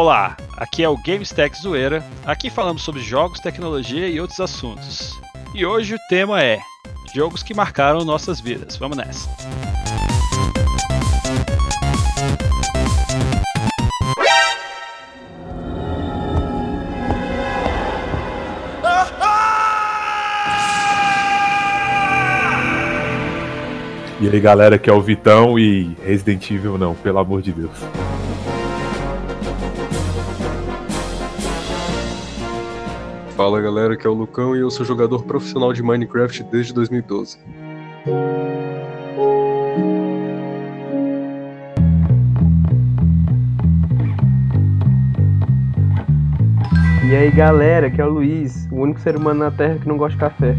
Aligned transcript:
Olá, 0.00 0.36
aqui 0.56 0.84
é 0.84 0.88
o 0.88 0.96
GameStack 0.96 1.60
Zoeira. 1.60 2.04
Aqui 2.24 2.50
falamos 2.50 2.82
sobre 2.82 3.02
jogos, 3.02 3.40
tecnologia 3.40 4.08
e 4.08 4.20
outros 4.20 4.38
assuntos. 4.38 5.18
E 5.52 5.66
hoje 5.66 5.96
o 5.96 5.98
tema 6.08 6.40
é 6.40 6.60
jogos 7.12 7.42
que 7.42 7.52
marcaram 7.52 8.04
nossas 8.04 8.40
vidas. 8.40 8.76
Vamos 8.76 8.96
nessa. 8.96 9.28
E 24.20 24.28
aí 24.28 24.40
galera, 24.40 24.76
aqui 24.76 24.88
é 24.88 24.92
o 24.92 25.00
Vitão 25.00 25.58
e 25.58 25.96
Resident 26.06 26.48
Evil 26.52 26.78
não, 26.78 26.94
pelo 26.94 27.18
amor 27.18 27.42
de 27.42 27.50
Deus. 27.50 27.97
Fala 33.38 33.60
galera, 33.60 33.94
aqui 33.94 34.04
é 34.04 34.10
o 34.10 34.14
Lucão 34.14 34.56
e 34.56 34.58
eu 34.58 34.68
sou 34.68 34.84
jogador 34.84 35.22
profissional 35.22 35.72
de 35.72 35.80
Minecraft 35.80 36.42
desde 36.50 36.74
2012. 36.74 37.38
E 47.08 47.14
aí 47.14 47.30
galera, 47.30 47.86
aqui 47.86 48.00
é 48.00 48.04
o 48.04 48.10
Luiz, 48.10 48.66
o 48.72 48.80
único 48.80 48.98
ser 48.98 49.14
humano 49.14 49.38
na 49.38 49.52
Terra 49.52 49.78
que 49.78 49.86
não 49.86 49.96
gosta 49.96 50.14
de 50.14 50.18
café. 50.18 50.56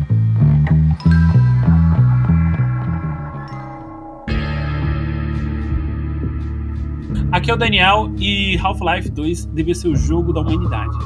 Aqui 7.29 7.51
é 7.51 7.53
o 7.53 7.57
Daniel 7.57 8.09
e 8.17 8.57
Half-Life 8.57 9.09
2 9.09 9.47
devia 9.47 9.75
ser 9.75 9.89
o 9.89 9.97
jogo 9.97 10.31
da 10.31 10.39
humanidade. 10.39 10.97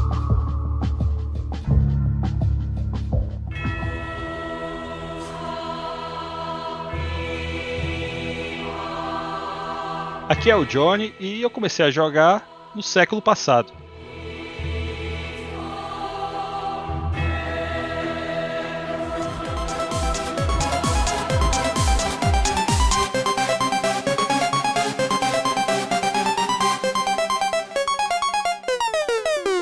Aqui 10.34 10.50
é 10.50 10.56
o 10.56 10.66
Johnny 10.66 11.14
e 11.20 11.44
eu 11.44 11.50
comecei 11.50 11.86
a 11.86 11.92
jogar 11.92 12.72
no 12.74 12.82
século 12.82 13.22
passado. 13.22 13.72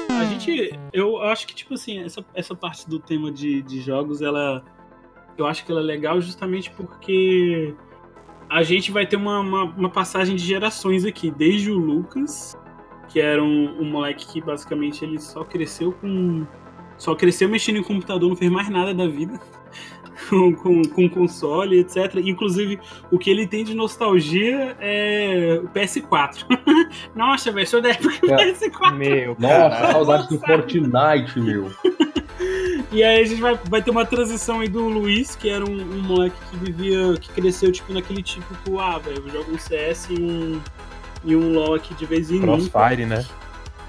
A 0.10 0.24
gente, 0.24 0.80
eu 0.94 1.22
acho 1.22 1.48
que 1.48 1.54
tipo 1.54 1.74
assim, 1.74 2.02
essa, 2.02 2.26
essa 2.34 2.56
parte 2.56 2.90
do 2.90 2.98
tema 2.98 3.30
de, 3.30 3.62
de 3.62 3.82
jogos, 3.82 4.22
ela, 4.22 4.64
eu 5.38 5.46
acho 5.46 5.66
que 5.66 5.72
ela 5.74 5.82
é 5.82 5.84
legal 5.84 6.22
justamente 6.22 6.72
porque 6.72 7.76
a 8.52 8.64
gente 8.64 8.92
vai 8.92 9.06
ter 9.08 9.16
uma, 9.16 9.40
uma, 9.40 9.64
uma 9.64 9.90
passagem 9.90 10.36
de 10.36 10.46
gerações 10.46 11.06
aqui, 11.06 11.32
desde 11.32 11.72
o 11.72 11.78
Lucas, 11.78 12.58
que 13.08 13.20
era 13.22 13.42
um, 13.42 13.80
um 13.80 13.86
moleque 13.86 14.28
que 14.28 14.42
basicamente 14.42 15.06
ele 15.06 15.20
só 15.20 15.46
cresceu 15.46 15.94
com. 15.94 16.46
Só 16.98 17.16
cresceu 17.16 17.48
mexendo 17.48 17.78
em 17.78 17.84
computador, 17.84 18.28
não 18.30 18.36
fez 18.36 18.52
mais 18.52 18.70
nada 18.70 18.94
da 18.94 19.08
vida. 19.08 19.40
Com, 20.30 20.54
com, 20.54 21.10
console, 21.10 21.80
etc. 21.80 22.18
Inclusive, 22.24 22.80
o 23.12 23.18
que 23.18 23.28
ele 23.28 23.48
tem 23.48 23.64
de 23.64 23.74
nostalgia 23.74 24.78
é 24.80 25.60
o 25.64 25.68
PS4. 25.70 26.46
Nossa, 27.16 27.52
velho, 27.52 27.66
sou 27.68 27.82
da 27.82 27.90
época 27.90 28.28
do 28.28 28.32
É. 28.32 28.54
PS4. 28.54 28.96
Meu, 28.98 29.36
Nossa, 29.40 29.92
saudades 29.92 30.28
do 30.28 30.38
Fortnite, 30.38 31.40
meu. 31.40 31.72
E 32.92 33.04
aí 33.04 33.22
a 33.22 33.26
gente 33.26 33.40
vai, 33.40 33.58
vai 33.66 33.82
ter 33.82 33.90
uma 33.90 34.06
transição 34.06 34.60
aí 34.60 34.68
do 34.68 34.88
Luiz, 34.88 35.36
que 35.36 35.50
era 35.50 35.64
um, 35.64 35.82
um 35.82 36.02
moleque 36.02 36.36
que 36.50 36.58
vivia, 36.58 37.18
que 37.20 37.30
cresceu 37.30 37.72
tipo 37.72 37.94
naquele 37.94 38.22
típico, 38.22 38.80
ah, 38.80 38.98
velho, 38.98 39.24
eu 39.26 39.32
jogo 39.32 39.54
um 39.54 39.58
CS 39.58 40.10
e 40.10 40.22
um, 40.22 40.62
e 41.24 41.36
um 41.36 41.54
LoL 41.54 41.76
aqui 41.76 41.94
de 41.94 42.06
vez 42.06 42.30
em 42.30 42.40
nunca. 42.40 42.70
Crossfire, 42.70 43.06
né? 43.06 43.26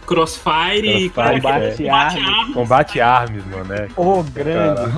Crossfire, 0.07 1.05
e 1.05 1.11
Crossfire, 1.11 1.41
combate, 1.41 1.65
é. 1.65 1.77
combate 1.77 2.19
Armas. 2.19 2.29
armas. 2.29 2.55
Combate 2.55 3.01
Arms, 3.01 3.47
mano, 3.47 3.65
né? 3.65 3.89
Ô, 3.97 4.23
grande. 4.23 4.93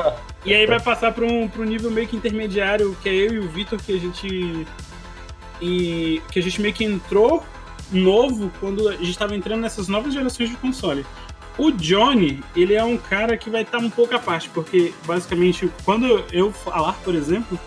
E 0.45 0.53
aí 0.53 0.67
vai 0.67 0.79
passar 0.79 1.11
para 1.13 1.25
um, 1.25 1.49
pra 1.49 1.63
um 1.63 1.65
nível 1.65 1.91
meio 1.91 2.07
que 2.07 2.17
intermediário, 2.17 2.95
que 3.03 3.09
é 3.09 3.15
eu 3.15 3.33
e 3.33 3.39
o 3.39 3.49
Vitor, 3.49 3.81
que 3.83 3.97
a 3.97 3.99
gente. 3.99 4.67
E, 5.61 6.21
que 6.31 6.39
a 6.39 6.43
gente 6.43 6.61
meio 6.61 6.75
que 6.75 6.85
entrou 6.85 7.43
novo 7.91 8.51
quando 8.61 8.89
a 8.89 8.93
gente 8.93 9.11
estava 9.11 9.35
entrando 9.35 9.61
nessas 9.63 9.89
novas 9.89 10.13
gerações 10.13 10.51
de 10.51 10.57
console. 10.57 11.07
O 11.57 11.71
Johnny, 11.71 12.43
ele 12.57 12.75
é 12.75 12.83
um 12.83 12.97
cara 12.97 13.37
que 13.37 13.49
vai 13.49 13.63
estar 13.63 13.79
um 13.79 13.91
pouco 13.91 14.15
à 14.15 14.19
parte, 14.19 14.49
porque 14.51 14.93
basicamente, 15.07 15.71
quando 15.85 16.25
eu 16.33 16.53
falar, 16.53 16.95
por 17.05 17.15
exemplo, 17.15 17.59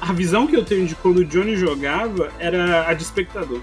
a 0.00 0.12
visão 0.12 0.46
que 0.46 0.56
eu 0.56 0.64
tenho 0.64 0.86
de 0.86 0.94
quando 0.94 1.18
o 1.18 1.24
Johnny 1.24 1.56
jogava 1.56 2.30
era 2.38 2.88
a 2.88 2.94
de 2.94 3.02
espectador. 3.02 3.60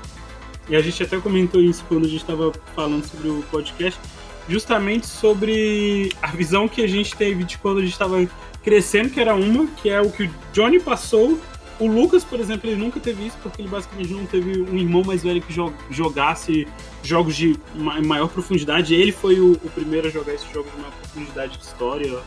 E 0.69 0.75
a 0.75 0.81
gente 0.81 1.01
até 1.01 1.18
comentou 1.18 1.62
isso 1.62 1.84
quando 1.88 2.06
a 2.06 2.09
gente 2.09 2.22
estava 2.22 2.51
falando 2.75 3.06
sobre 3.06 3.29
o 3.29 3.44
podcast, 3.50 4.00
justamente 4.47 5.07
sobre 5.07 6.13
a 6.22 6.28
visão 6.28 6.68
que 6.68 6.81
a 6.81 6.88
gente 6.88 7.16
teve 7.16 7.44
de 7.44 7.57
quando 7.57 7.79
a 7.79 7.81
gente 7.81 7.91
estava 7.91 8.28
crescendo, 8.63 9.09
que 9.09 9.19
era 9.19 9.34
uma, 9.34 9.66
que 9.68 9.89
é 9.89 10.01
o 10.01 10.12
que 10.12 10.23
o 10.23 10.29
Johnny 10.53 10.79
passou. 10.79 11.39
O 11.79 11.88
Lucas, 11.88 12.23
por 12.25 12.40
exemplo, 12.40 12.69
ele 12.69 12.75
nunca 12.79 13.00
teve 13.00 13.25
isso, 13.28 13.38
porque 13.41 13.62
ele 13.62 13.69
basicamente 13.69 14.12
não 14.12 14.25
teve 14.25 14.62
um 14.63 14.78
irmão 14.78 15.01
mais 15.03 15.23
velho 15.23 15.41
que 15.41 15.53
jo- 15.53 15.73
jogasse 15.90 16.67
jogos 17.01 17.35
de 17.38 17.57
ma- 17.75 18.01
maior 18.01 18.28
profundidade. 18.28 18.94
Ele 18.94 19.13
foi 19.13 19.40
o, 19.40 19.53
o 19.53 19.69
primeiro 19.73 20.07
a 20.07 20.09
jogar 20.12 20.34
esses 20.34 20.51
jogos 20.51 20.69
de 20.72 20.78
maior 20.78 20.91
profundidade 20.91 21.57
de 21.57 21.63
história, 21.63 22.19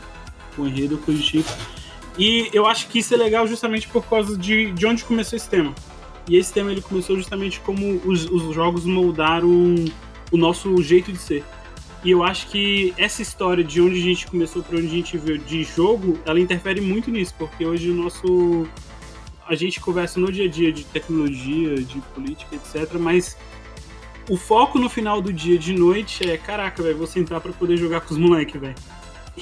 com 0.57 0.67
enredo, 0.67 0.97
coisa 0.99 1.21
do 1.21 1.27
tipo. 1.27 1.51
E 2.19 2.49
eu 2.53 2.67
acho 2.67 2.89
que 2.89 2.99
isso 3.01 3.12
é 3.12 3.17
legal 3.17 3.47
justamente 3.47 3.89
por 3.89 4.05
causa 4.07 4.37
de, 4.39 4.71
de 4.73 4.87
onde 4.87 5.05
começou 5.05 5.37
esse 5.37 5.49
tema. 5.49 5.75
E 6.29 6.37
esse 6.37 6.53
tema 6.53 6.71
ele 6.73 6.81
começou 6.81 7.17
justamente 7.17 7.61
como 7.61 8.01
os, 8.07 8.25
os 8.31 8.55
jogos 8.55 8.85
moldaram 8.85 9.75
o 10.31 10.37
nosso 10.37 10.81
jeito 10.83 11.12
de 11.12 11.19
ser. 11.19 11.45
E 12.05 12.11
eu 12.11 12.23
acho 12.23 12.49
que 12.49 12.93
essa 12.97 13.21
história 13.23 13.62
de 13.62 13.81
onde 13.83 13.99
a 13.99 14.03
gente 14.03 14.27
começou 14.27 14.62
para 14.62 14.79
onde 14.79 14.87
a 14.87 14.91
gente 14.91 15.17
veio 15.19 15.39
de 15.39 15.62
jogo, 15.62 16.19
ela 16.25 16.41
interfere 16.41 16.81
muito 16.81 17.11
nisso, 17.11 17.35
porque 17.39 17.65
hoje 17.67 17.91
o 17.91 17.95
nosso 17.95 18.67
a 19.49 19.55
gente 19.55 19.81
conversa 19.81 20.21
no 20.21 20.31
dia 20.31 20.47
a 20.47 20.49
dia 20.49 20.73
de 20.73 20.85
tecnologia, 20.85 21.77
de 21.77 22.01
política, 22.15 22.57
etc, 22.57 22.95
mas 22.99 23.37
o 24.29 24.37
foco 24.37 24.79
no 24.79 24.89
final 24.89 25.21
do 25.21 25.33
dia 25.33 25.59
de 25.59 25.73
noite 25.73 26.29
é, 26.29 26.37
caraca, 26.37 26.83
velho, 26.83 26.97
vou 26.97 27.07
sentar 27.07 27.41
para 27.41 27.53
poder 27.53 27.77
jogar 27.77 28.03
com 28.03 28.15
os 28.15 28.19
moleques, 28.19 28.61
velho. 28.61 28.75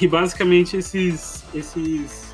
E 0.01 0.07
basicamente 0.07 0.77
esses 0.77 1.45
esses 1.55 2.33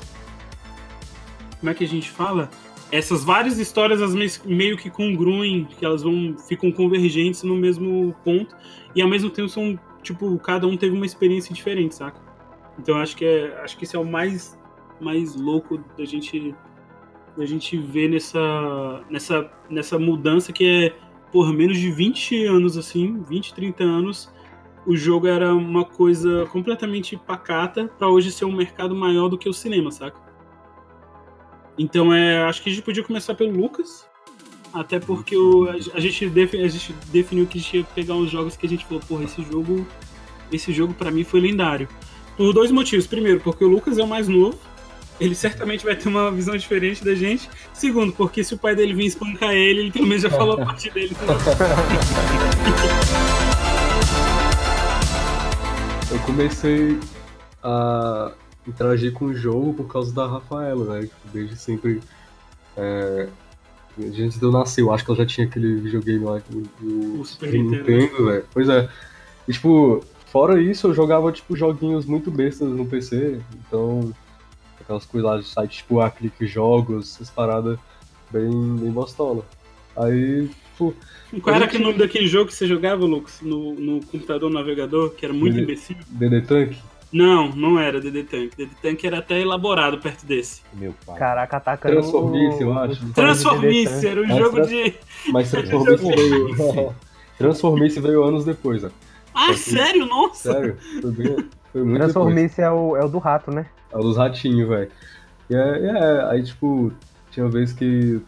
como 1.59 1.71
é 1.71 1.73
que 1.73 1.83
a 1.83 1.87
gente 1.87 2.09
fala? 2.09 2.49
Essas 2.91 3.23
várias 3.23 3.57
histórias 3.57 4.01
as 4.01 4.13
meio, 4.45 4.77
que 4.77 4.89
congruem, 4.89 5.65
que 5.65 5.83
elas 5.83 6.03
vão 6.03 6.35
ficam 6.47 6.71
convergentes 6.71 7.43
no 7.43 7.55
mesmo 7.55 8.15
ponto 8.23 8.55
e 8.95 9.01
ao 9.01 9.09
mesmo 9.09 9.29
tempo 9.29 9.49
são 9.49 9.77
tipo, 10.01 10.37
cada 10.39 10.65
um 10.67 10.77
teve 10.77 10.95
uma 10.95 11.05
experiência 11.05 11.53
diferente, 11.53 11.95
saca? 11.95 12.21
Então 12.79 12.95
acho 12.97 13.17
que 13.17 13.25
é, 13.25 13.59
acho 13.61 13.77
que 13.77 13.83
isso 13.83 13.97
é 13.97 13.99
o 13.99 14.05
mais 14.05 14.57
mais 15.01 15.35
louco 15.35 15.83
da 15.97 16.05
gente 16.05 16.55
da 17.37 17.45
gente 17.45 17.77
ver 17.77 18.09
nessa 18.09 19.03
nessa 19.09 19.51
nessa 19.69 19.99
mudança 19.99 20.51
que 20.51 20.65
é 20.65 20.95
por 21.31 21.53
menos 21.53 21.77
de 21.77 21.91
20 21.91 22.45
anos 22.45 22.77
assim, 22.77 23.21
20, 23.29 23.53
30 23.53 23.83
anos, 23.83 24.33
o 24.85 24.95
jogo 24.95 25.27
era 25.27 25.53
uma 25.53 25.83
coisa 25.85 26.45
completamente 26.51 27.17
pacata 27.17 27.91
pra 27.97 28.07
hoje 28.07 28.31
ser 28.31 28.45
um 28.45 28.55
mercado 28.55 28.95
maior 28.95 29.27
do 29.27 29.37
que 29.37 29.47
o 29.49 29.53
cinema, 29.53 29.91
saca? 29.91 30.17
Então 31.77 32.13
é, 32.13 32.43
acho 32.43 32.63
que 32.63 32.69
a 32.69 32.73
gente 32.73 32.83
podia 32.83 33.03
começar 33.03 33.35
pelo 33.35 33.51
Lucas, 33.51 34.07
até 34.73 34.99
porque 34.99 35.35
o, 35.37 35.69
a, 35.69 35.99
gente 35.99 36.27
defi- 36.29 36.61
a 36.61 36.67
gente 36.67 36.93
definiu 37.11 37.45
que 37.45 37.57
a 37.57 37.61
gente 37.61 37.77
ia 37.77 37.83
pegar 37.83 38.15
uns 38.15 38.31
jogos 38.31 38.57
que 38.57 38.65
a 38.65 38.69
gente 38.69 38.85
falou, 38.85 39.03
porra, 39.07 39.25
esse 39.25 39.43
jogo, 39.43 39.85
esse 40.51 40.71
jogo 40.73 40.93
para 40.93 41.11
mim 41.11 41.23
foi 41.23 41.39
lendário. 41.39 41.87
Por 42.35 42.53
dois 42.53 42.71
motivos. 42.71 43.05
Primeiro, 43.07 43.39
porque 43.41 43.63
o 43.63 43.67
Lucas 43.67 43.97
é 43.97 44.03
o 44.03 44.07
mais 44.07 44.27
novo, 44.27 44.57
ele 45.19 45.35
certamente 45.35 45.83
vai 45.83 45.95
ter 45.95 46.07
uma 46.07 46.31
visão 46.31 46.55
diferente 46.55 47.03
da 47.03 47.15
gente. 47.15 47.49
Segundo, 47.73 48.13
porque 48.13 48.43
se 48.43 48.53
o 48.53 48.57
pai 48.57 48.75
dele 48.75 48.93
vir 48.93 49.05
espancar 49.05 49.51
ele, 49.51 49.79
ele 49.81 49.91
pelo 49.91 50.05
menos 50.05 50.23
já 50.23 50.29
falou 50.29 50.61
a 50.61 50.65
parte 50.65 50.89
dele. 50.91 51.15
Eu 56.09 56.19
comecei 56.19 56.97
a 57.61 58.31
interagir 58.65 59.11
com 59.11 59.25
o 59.25 59.35
jogo 59.35 59.73
por 59.73 59.87
causa 59.91 60.13
da 60.13 60.25
Rafaela, 60.25 61.01
né? 61.01 61.09
Desde 61.33 61.57
sempre. 61.57 62.01
É, 62.77 63.27
antes 63.99 64.39
de 64.39 64.45
eu 64.45 64.51
nascer, 64.51 64.81
eu 64.81 64.93
acho 64.93 65.03
que 65.03 65.11
ela 65.11 65.17
já 65.17 65.25
tinha 65.25 65.47
aquele 65.47 65.81
videogame 65.81 66.23
lá 66.23 66.41
do, 66.49 67.19
O 67.19 67.25
Super 67.25 67.51
Nintendo. 67.51 67.91
Nintendo, 67.91 68.25
velho. 68.25 68.45
Pois 68.53 68.69
é. 68.69 68.87
E, 69.47 69.51
tipo, 69.51 70.01
fora 70.27 70.61
isso, 70.61 70.87
eu 70.87 70.93
jogava, 70.93 71.31
tipo, 71.31 71.57
joguinhos 71.57 72.05
muito 72.05 72.31
bestas 72.31 72.69
no 72.69 72.85
PC. 72.85 73.41
Então, 73.67 74.13
aquelas 74.87 75.05
coisas 75.05 75.29
lá 75.29 75.37
de 75.37 75.43
site, 75.45 75.77
tipo, 75.79 75.99
a 75.99 76.09
Clique 76.09 76.47
Jogos, 76.47 77.15
essas 77.15 77.29
paradas 77.29 77.77
bem, 78.31 78.49
bem 78.77 78.89
bostola. 78.91 79.43
Aí, 79.97 80.47
tipo, 80.47 80.93
Qual 81.41 81.47
Eu 81.47 81.49
era 81.55 81.59
não 81.59 81.65
aquele 81.65 81.83
nome 81.83 81.97
daquele 81.97 82.27
jogo 82.27 82.47
que 82.47 82.53
você 82.53 82.65
jogava, 82.65 83.05
Lucas, 83.05 83.39
no, 83.41 83.73
no 83.75 83.99
computador 84.05 84.49
no 84.49 84.57
navegador, 84.57 85.09
que 85.11 85.25
era 85.25 85.33
muito 85.33 85.59
imbecil? 85.59 85.97
DD 86.07 86.41
Tank, 86.41 86.77
Não, 87.11 87.49
não 87.53 87.77
era 87.79 87.99
DD 87.99 88.23
Tank. 88.23 88.55
DD 88.55 88.71
Tank 88.81 89.03
era 89.03 89.17
até 89.19 89.41
elaborado 89.41 89.97
perto 89.97 90.25
desse. 90.25 90.61
Meu 90.73 90.93
pai. 91.05 91.17
Caraca, 91.19 91.57
atacando. 91.57 91.95
Transformice, 91.95 92.61
eu 92.61 92.73
acho. 92.77 93.05
Transformice, 93.13 94.07
era 94.07 94.21
um 94.21 94.27
Mas 94.27 94.37
jogo 94.37 94.55
trans- 94.55 94.69
de. 94.69 94.93
mas 95.31 95.51
Transformice 95.51 96.05
veio. 96.05 96.95
Transformice 97.37 97.99
veio 97.99 98.23
anos 98.23 98.45
depois, 98.45 98.83
ó. 98.85 98.89
Ah, 99.33 99.53
sério? 99.53 100.05
Nossa! 100.05 100.51
Sério, 100.53 100.77
foi, 101.01 101.11
bem, 101.11 101.45
foi 101.77 101.83
muito. 101.83 102.03
Transformice 102.03 102.61
é 102.61 102.71
o, 102.71 102.95
é 102.97 103.05
o 103.05 103.07
do 103.07 103.19
rato, 103.19 103.51
né? 103.51 103.65
É 103.91 103.97
o 103.97 104.01
dos 104.01 104.17
ratinhos, 104.17 104.67
velho. 104.67 104.91
E 105.49 105.55
é, 105.55 105.59
é, 105.59 106.25
aí, 106.31 106.43
tipo, 106.43 106.91
tinha 107.31 107.45
uma 107.45 107.51
vez 107.51 107.71
que 107.71 108.21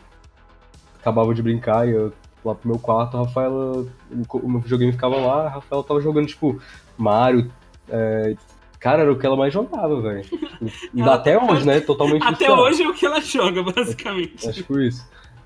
acabava 1.00 1.34
de 1.34 1.42
brincar 1.42 1.88
e 1.88 1.92
eu 1.92 2.14
lá 2.44 2.56
pro 2.56 2.70
meu 2.70 2.80
quarto, 2.80 3.18
a 3.18 3.22
Rafaela, 3.22 3.86
o 4.32 4.50
meu 4.50 4.60
videogame 4.62 4.94
ficava 4.94 5.18
lá, 5.18 5.46
a 5.46 5.50
Rafaela 5.50 5.84
tava 5.84 6.00
jogando, 6.00 6.28
tipo, 6.28 6.60
Mario. 6.98 7.52
é, 7.90 8.36
cara, 8.80 9.02
era 9.02 9.12
o 9.12 9.18
que 9.20 9.26
ela 9.26 9.36
mais 9.36 9.54
jogava, 9.54 10.02
velho. 10.02 10.26
Até 11.10 11.38
tá- 11.38 11.44
hoje, 11.44 11.66
né? 11.66 11.80
Totalmente 11.82 12.24
Até 12.24 12.46
viciado. 12.46 12.62
hoje 12.62 12.84
é 12.84 12.88
o 12.88 12.94
que 12.94 13.06
ela 13.06 13.20
joga, 13.20 13.64
basicamente. 13.64 14.48
É 14.48 14.52
tipo 14.52 14.80
isso. 14.80 15.06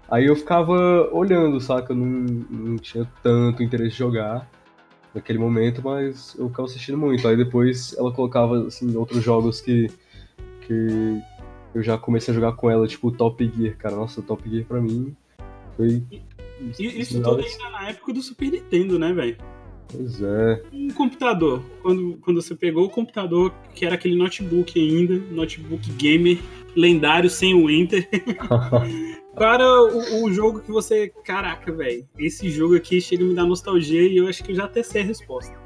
Aí 0.10 0.26
eu 0.26 0.36
ficava 0.36 1.10
olhando, 1.12 1.60
saca? 1.60 1.94
Eu 1.94 1.98
não, 1.98 2.46
não 2.50 2.78
tinha 2.78 3.08
tanto 3.24 3.64
interesse 3.64 3.92
de 3.92 3.98
jogar 3.98 4.48
naquele 5.14 5.40
momento, 5.40 5.82
mas 5.84 6.36
eu 6.38 6.50
ficava 6.50 6.68
assistindo 6.68 6.98
muito. 6.98 7.28
Aí 7.28 7.38
depois 7.38 7.96
ela 7.98 8.12
colocava, 8.12 8.68
assim, 8.68 8.96
outros 8.96 9.24
jogos 9.24 9.62
que, 9.62 9.90
que 10.62 11.22
eu 11.74 11.84
já 11.84 11.98
comecei 11.98 12.32
a 12.32 12.36
jogar 12.36 12.54
com 12.54 12.70
ela, 12.70 12.88
tipo 12.88 13.12
Top 13.12 13.52
Gear, 13.56 13.76
cara. 13.78 13.96
Nossa, 13.96 14.22
Top 14.22 14.48
Gear 14.50 14.66
pra 14.66 14.82
mim 14.82 15.16
foi. 15.76 16.04
E 16.80 17.02
isso 17.02 17.22
tudo 17.22 17.42
ainda 17.44 17.70
na 17.70 17.90
época 17.90 18.14
do 18.14 18.22
Super 18.22 18.52
Nintendo, 18.52 18.98
né, 18.98 19.12
velho? 19.12 19.38
Pois 19.88 20.22
é. 20.22 20.64
Um 20.74 20.90
computador. 20.90 21.64
Quando, 21.82 22.18
quando 22.22 22.42
você 22.42 22.56
pegou 22.56 22.86
o 22.86 22.90
computador, 22.90 23.54
que 23.74 23.86
era 23.86 23.96
aquele 23.96 24.16
notebook 24.16 24.80
ainda, 24.80 25.16
notebook 25.32 25.92
gamer, 25.94 26.40
lendário, 26.76 27.30
sem 27.30 27.54
o 27.54 27.70
Enter. 27.70 28.08
Era 29.36 29.66
o, 29.66 30.26
o 30.26 30.32
jogo 30.32 30.60
que 30.60 30.72
você. 30.72 31.12
Caraca, 31.26 31.72
velho. 31.72 32.08
Esse 32.20 32.52
jogo 32.52 32.76
aqui 32.76 33.02
chega 33.02 33.24
a 33.24 33.28
me 33.28 33.34
dar 33.34 33.46
nostalgia 33.46 34.04
e 34.04 34.18
eu 34.18 34.28
acho 34.28 34.44
que 34.44 34.52
eu 34.52 34.56
já 34.56 34.66
até 34.66 34.84
sei 34.84 35.02
a 35.02 35.06
resposta. 35.06 35.63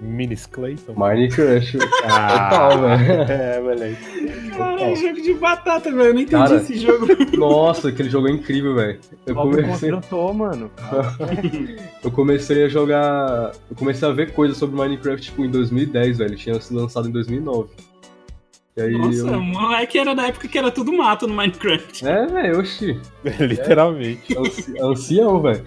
Minis 0.00 0.46
Clayton. 0.46 0.94
Minecraft. 0.94 1.78
Ah, 2.04 2.48
Total, 2.70 2.80
velho. 2.80 3.22
É, 3.32 3.60
moleque. 3.60 4.50
Cara, 4.56 4.94
jogo 4.94 5.20
de 5.22 5.34
batata, 5.34 5.90
velho. 5.90 6.02
Eu 6.08 6.14
não 6.14 6.20
entendi 6.20 6.42
Cara, 6.42 6.56
esse 6.56 6.78
jogo. 6.78 7.06
Nossa, 7.36 7.88
aquele 7.90 8.08
jogo 8.08 8.28
é 8.28 8.30
incrível, 8.32 8.74
velho. 8.74 8.98
Eu 9.26 9.34
Logo 9.34 9.50
comecei. 9.50 9.90
construtor, 9.90 10.34
mano. 10.34 10.70
Eu 12.02 12.10
comecei 12.10 12.64
a 12.64 12.68
jogar. 12.68 13.52
Eu 13.70 13.76
comecei 13.76 14.08
a 14.08 14.12
ver 14.12 14.32
coisas 14.32 14.56
sobre 14.56 14.74
Minecraft 14.76 15.22
tipo, 15.22 15.44
em 15.44 15.50
2010, 15.50 16.18
velho. 16.18 16.36
Tinha 16.36 16.58
sido 16.60 16.80
lançado 16.80 17.08
em 17.08 17.12
2009. 17.12 17.68
E 18.76 18.82
aí 18.82 18.96
Nossa, 18.96 19.18
eu. 19.34 19.40
moleque 19.40 19.98
era 19.98 20.14
da 20.14 20.28
época 20.28 20.46
que 20.48 20.56
era 20.56 20.70
tudo 20.70 20.92
mato 20.92 21.26
no 21.26 21.34
Minecraft. 21.34 22.06
É, 22.06 22.26
velho, 22.26 22.60
oxi. 22.60 22.98
Literalmente. 23.40 24.36
Anci- 24.38 24.74
Ancião, 24.80 25.42
velho. 25.42 25.64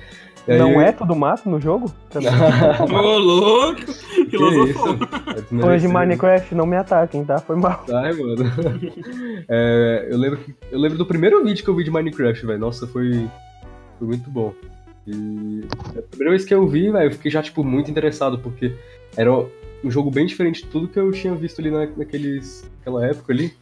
Aí- 0.47 0.57
Não 0.57 0.81
é 0.81 0.91
tudo 0.91 1.15
mato 1.15 1.49
no 1.49 1.59
jogo? 1.59 1.91
Ô, 2.91 3.17
louco! 3.17 3.81
Que 3.85 4.29
Filosofou. 4.29 4.67
isso? 4.67 4.87
É 4.89 5.33
Fãs 5.35 5.35
de 5.35 5.41
desmerecido. 5.51 5.93
Minecraft, 5.93 6.55
não 6.55 6.65
me 6.65 6.75
ataquem, 6.75 7.23
tá? 7.23 7.39
Foi 7.39 7.55
mal. 7.55 7.85
Ai, 7.93 8.11
mano. 8.13 8.35
É, 9.47 10.07
eu, 10.11 10.17
lembro, 10.17 10.39
que- 10.39 10.55
eu 10.71 10.79
lembro 10.79 10.97
do 10.97 11.05
primeiro 11.05 11.43
vídeo 11.43 11.63
que 11.63 11.69
eu 11.69 11.75
vi 11.75 11.83
de 11.83 11.91
Minecraft, 11.91 12.45
velho. 12.45 12.59
Nossa, 12.59 12.87
foi, 12.87 13.27
foi 13.97 14.07
muito 14.07 14.29
bom. 14.29 14.53
E 15.07 15.63
a 15.97 16.01
primeira 16.01 16.31
vez 16.31 16.45
que 16.45 16.53
eu 16.53 16.65
vi, 16.67 16.89
velho, 16.91 17.07
eu 17.07 17.11
fiquei 17.11 17.29
já, 17.31 17.41
tipo, 17.41 17.63
muito 17.63 17.91
interessado, 17.91 18.39
porque 18.39 18.73
era 19.17 19.31
um 19.33 19.91
jogo 19.91 20.09
bem 20.09 20.25
diferente 20.25 20.63
de 20.63 20.69
tudo 20.69 20.87
que 20.87 20.97
eu 20.99 21.11
tinha 21.11 21.33
visto 21.35 21.59
ali 21.59 21.69
na, 21.69 21.85
naqueles, 21.97 22.69
naquela 22.79 23.05
época 23.05 23.31
ali. 23.33 23.53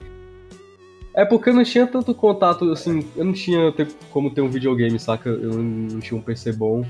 É 1.13 1.25
porque 1.25 1.49
eu 1.49 1.53
não 1.53 1.63
tinha 1.63 1.85
tanto 1.85 2.13
contato, 2.15 2.71
assim, 2.71 3.05
eu 3.17 3.25
não 3.25 3.33
tinha 3.33 3.73
como 4.11 4.29
ter 4.29 4.41
um 4.41 4.49
videogame, 4.49 4.97
saca? 4.97 5.29
Eu 5.29 5.53
não 5.53 5.99
tinha 5.99 6.17
um 6.17 6.21
PC 6.21 6.53
bom. 6.53 6.85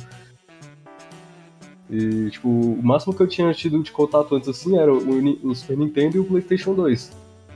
E, 1.89 2.29
tipo, 2.29 2.47
o 2.47 2.83
máximo 2.83 3.13
que 3.13 3.21
eu 3.21 3.27
tinha 3.27 3.51
tido 3.53 3.81
de 3.81 3.91
contato 3.91 4.35
antes, 4.35 4.47
assim, 4.47 4.77
era 4.77 4.93
o, 4.93 5.49
o 5.49 5.55
Super 5.55 5.77
Nintendo 5.77 6.17
e 6.17 6.19
o 6.19 6.23
PlayStation 6.23 6.73
2. 6.73 7.11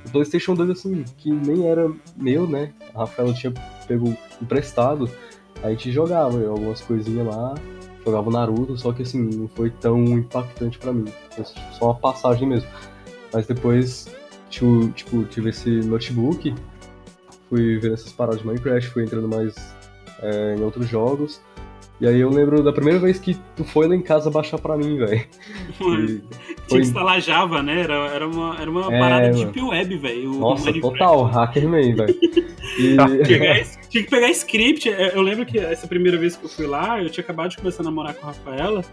O 0.08 0.12
PlayStation 0.12 0.56
2, 0.56 0.72
assim, 0.72 1.06
que 1.18 1.32
nem 1.32 1.68
era 1.68 1.90
meu, 2.18 2.48
né? 2.48 2.74
A 2.94 3.00
Rafaela 3.00 3.34
tinha 3.34 3.54
pego 3.88 4.16
emprestado. 4.42 5.10
A 5.64 5.70
gente 5.70 5.92
jogava 5.92 6.46
algumas 6.48 6.82
coisinhas 6.82 7.28
lá, 7.28 7.56
jogava 8.04 8.28
o 8.28 8.34
Naruto, 8.34 8.78
só 8.78 8.92
que, 8.92 9.04
assim, 9.04 9.22
não 9.22 9.48
foi 9.48 9.70
tão 9.70 10.04
impactante 10.04 10.80
pra 10.80 10.92
mim. 10.92 11.06
Foi 11.32 11.46
só 11.46 11.86
uma 11.86 11.96
passagem 11.96 12.48
mesmo. 12.48 12.68
Mas 13.32 13.46
depois, 13.46 14.10
tipo, 14.56 14.88
tipo 14.96 15.24
tive 15.26 15.50
esse 15.50 15.70
notebook, 15.70 16.54
fui 17.50 17.78
vendo 17.80 17.94
essas 17.94 18.12
paradas 18.14 18.40
de 18.42 18.48
Minecraft, 18.48 18.90
fui 18.90 19.04
entrando 19.04 19.28
mais 19.28 19.54
é, 20.22 20.56
em 20.58 20.62
outros 20.62 20.88
jogos. 20.88 21.42
E 22.02 22.06
aí 22.06 22.20
eu 22.20 22.30
lembro 22.30 22.62
da 22.62 22.74
primeira 22.74 23.00
vez 23.00 23.20
que 23.20 23.38
tu 23.56 23.64
foi 23.64 23.88
lá 23.88 23.96
em 23.96 24.02
casa 24.02 24.30
baixar 24.30 24.58
pra 24.60 24.76
mim, 24.78 24.98
velho. 24.98 25.26
E 25.80 26.06
Tinha 26.08 26.22
foi- 26.68 26.80
que 26.82 26.88
instalar 26.88 27.22
Java, 27.22 27.62
né? 27.64 27.82
Era, 27.82 27.94
era 28.08 28.28
uma, 28.28 28.58
era 28.60 28.70
uma 28.70 28.94
É, 28.94 29.00
parada 29.00 29.30
de 29.30 29.40
mano. 29.40 29.52
Deep 29.54 29.66
Web, 29.66 29.98
velho. 29.98 30.32
o 30.36 30.40
Nossa, 30.40 30.74
total, 30.74 31.24
Hackerman, 31.26 31.96
velho. 31.96 32.16
E... 32.78 32.98
Tinha 33.88 34.04
que 34.04 34.10
pegar 34.10 34.30
script. 34.32 34.90
Eu 34.90 35.22
lembro 35.22 35.46
que 35.46 35.58
essa 35.60 35.88
primeira 35.88 36.18
vez 36.18 36.36
que 36.36 36.46
eu 36.46 36.50
fui 36.50 36.66
lá, 36.68 37.02
eu 37.02 37.10
tinha 37.10 37.24
acabado 37.24 37.52
de 37.52 37.58
começar 37.58 37.84
a 37.84 37.86
namorar 37.86 38.14
com 38.16 38.26
a 38.26 38.32
Rafaela. 38.32 38.84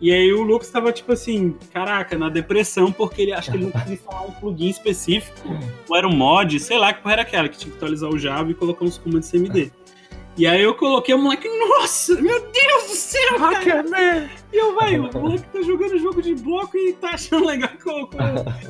E 0.00 0.12
aí 0.12 0.32
o 0.32 0.42
Lucas 0.42 0.70
tava 0.70 0.92
tipo 0.92 1.12
assim, 1.12 1.56
caraca, 1.72 2.16
na 2.16 2.28
depressão, 2.28 2.92
porque 2.92 3.22
ele 3.22 3.32
acho 3.32 3.50
que 3.50 3.56
ele 3.56 3.64
não 3.64 3.72
conseguia 3.72 3.94
instalar 3.94 4.26
um 4.26 4.30
plugin 4.32 4.68
específico. 4.68 5.36
Ou 5.88 5.96
era 5.96 6.06
um 6.06 6.14
mod, 6.14 6.58
sei 6.60 6.78
lá 6.78 6.92
que 6.92 7.02
porra 7.02 7.14
era 7.14 7.22
aquela, 7.22 7.48
que 7.48 7.58
tinha 7.58 7.70
que 7.70 7.76
atualizar 7.76 8.08
o 8.08 8.18
Java 8.18 8.50
e 8.50 8.54
colocar 8.54 8.84
uns 8.84 8.96
comandos 8.96 9.28
CMD. 9.28 9.72
E 10.36 10.46
aí 10.46 10.62
eu 10.62 10.72
coloquei 10.72 11.12
o 11.12 11.18
moleque, 11.18 11.48
nossa, 11.48 12.14
meu 12.22 12.40
Deus 12.40 12.84
do 12.84 12.94
céu, 12.94 13.40
cara! 13.40 14.30
E 14.52 14.56
eu, 14.56 14.78
velho, 14.78 15.10
o 15.10 15.20
moleque 15.20 15.44
tá 15.52 15.62
jogando 15.62 15.98
jogo 15.98 16.22
de 16.22 16.36
bloco 16.36 16.78
e 16.78 16.92
tá 16.92 17.10
achando 17.10 17.44
legal 17.44 17.68
que 17.70 17.82
colocou. 17.82 18.20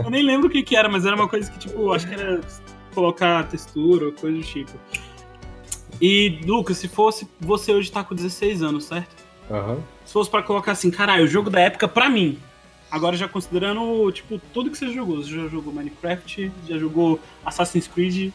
Eu 0.03 0.11
nem 0.11 0.23
lembro 0.23 0.47
o 0.47 0.51
que 0.51 0.63
que 0.63 0.75
era, 0.75 0.89
mas 0.89 1.05
era 1.05 1.15
uma 1.15 1.29
coisa 1.29 1.51
que, 1.51 1.59
tipo, 1.59 1.93
acho 1.93 2.09
que 2.09 2.15
era 2.15 2.41
colocar 2.95 3.47
textura 3.49 4.07
ou 4.07 4.13
coisa 4.13 4.39
do 4.39 4.43
tipo. 4.43 4.73
E, 6.01 6.41
Lucas, 6.47 6.79
se 6.79 6.89
fosse 6.89 7.29
você 7.39 7.71
hoje 7.73 7.93
tá 7.93 8.03
com 8.03 8.15
16 8.15 8.63
anos, 8.63 8.85
certo? 8.85 9.15
Aham. 9.51 9.79
Se 10.09 10.15
fosse 10.15 10.31
pra 10.31 10.43
colocar 10.43 10.73
assim, 10.73 10.91
caralho, 10.91 11.25
o 11.25 11.29
jogo 11.29 11.51
da 11.51 11.61
época 11.61 11.87
pra 11.87 12.09
mim. 12.09 12.39
Agora 12.91 13.15
já 13.15 13.29
considerando, 13.29 14.11
tipo, 14.11 14.41
tudo 14.55 14.71
que 14.71 14.79
você 14.79 14.91
jogou. 14.91 15.23
Você 15.23 15.37
já 15.37 15.47
jogou 15.49 15.71
Minecraft, 15.71 16.51
já 16.67 16.79
jogou 16.79 17.21
Assassin's 17.45 17.87
Creed, 17.87 18.33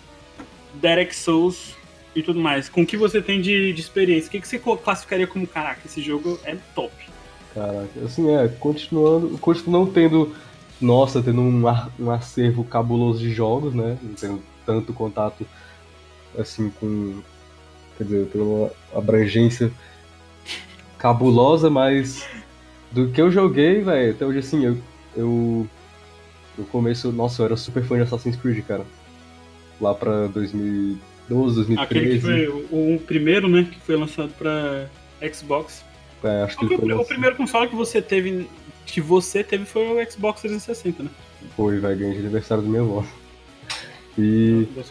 Derek 0.75 1.15
Souls 1.15 1.73
e 2.15 2.21
tudo 2.21 2.39
mais. 2.39 2.69
Com 2.69 2.83
o 2.83 2.85
que 2.85 2.95
você 2.95 3.23
tem 3.23 3.41
de, 3.41 3.73
de 3.73 3.81
experiência? 3.81 4.27
O 4.27 4.31
que, 4.31 4.41
que 4.41 4.47
você 4.47 4.59
classificaria 4.59 5.25
como, 5.25 5.47
caraca, 5.47 5.81
esse 5.83 5.99
jogo 5.99 6.39
é 6.43 6.55
top? 6.75 6.93
Caraca, 7.55 8.05
assim, 8.05 8.31
é, 8.31 8.47
continuando, 8.47 9.35
continuo 9.39 9.71
não 9.71 9.91
tendo, 9.91 10.35
nossa, 10.79 11.23
tendo 11.23 11.41
um, 11.41 11.63
um 11.99 12.11
acervo 12.11 12.63
cabuloso 12.63 13.17
de 13.17 13.31
jogos, 13.31 13.73
né? 13.73 13.97
Não 13.99 14.13
tendo 14.13 14.43
tanto 14.63 14.93
contato, 14.93 15.43
assim, 16.37 16.71
com, 16.79 17.19
quer 17.97 18.03
dizer, 18.03 18.29
uma 18.35 18.69
abrangência 18.93 19.71
cabulosa, 21.03 21.69
mas 21.69 22.25
do 22.89 23.09
que 23.09 23.21
eu 23.21 23.29
joguei, 23.29 23.81
velho, 23.81 24.11
até 24.13 24.25
hoje, 24.25 24.39
assim, 24.39 24.65
eu, 24.65 24.77
eu, 25.17 25.67
no 26.57 26.63
começo, 26.65 27.11
nossa, 27.11 27.41
eu 27.41 27.47
era 27.47 27.57
super 27.57 27.83
fã 27.83 27.97
de 27.97 28.03
Assassin's 28.03 28.37
Creed, 28.37 28.63
cara. 28.65 28.85
Lá 29.81 29.93
pra 29.93 30.27
2012, 30.27 31.73
Aquele 31.77 32.11
que 32.11 32.19
2013, 32.19 32.21
foi 32.21 32.47
o, 32.47 32.95
o 32.95 32.99
primeiro, 33.01 33.49
né? 33.49 33.67
Que 33.69 33.77
foi 33.81 33.97
lançado 33.97 34.31
pra 34.37 34.87
Xbox. 35.33 35.83
é, 36.23 36.43
acho 36.43 36.57
que 36.57 36.65
o, 36.65 36.67
foi, 36.69 36.77
o 36.77 36.85
lançado- 36.87 37.07
primeiro 37.07 37.35
console 37.35 37.67
que 37.67 37.75
você 37.75 38.01
teve. 38.01 38.47
Que 38.85 39.01
você 39.01 39.43
teve 39.43 39.65
foi 39.65 39.83
o 39.83 40.09
Xbox 40.11 40.39
360, 40.41 41.03
né? 41.03 41.09
foi, 41.57 41.79
velho, 41.79 41.97
ganhei 41.99 42.13
de 42.13 42.19
aniversário 42.19 42.63
da 42.63 42.69
minha 42.69 42.81
avó. 42.81 43.03
E, 44.17 44.67
Da 44.73 44.83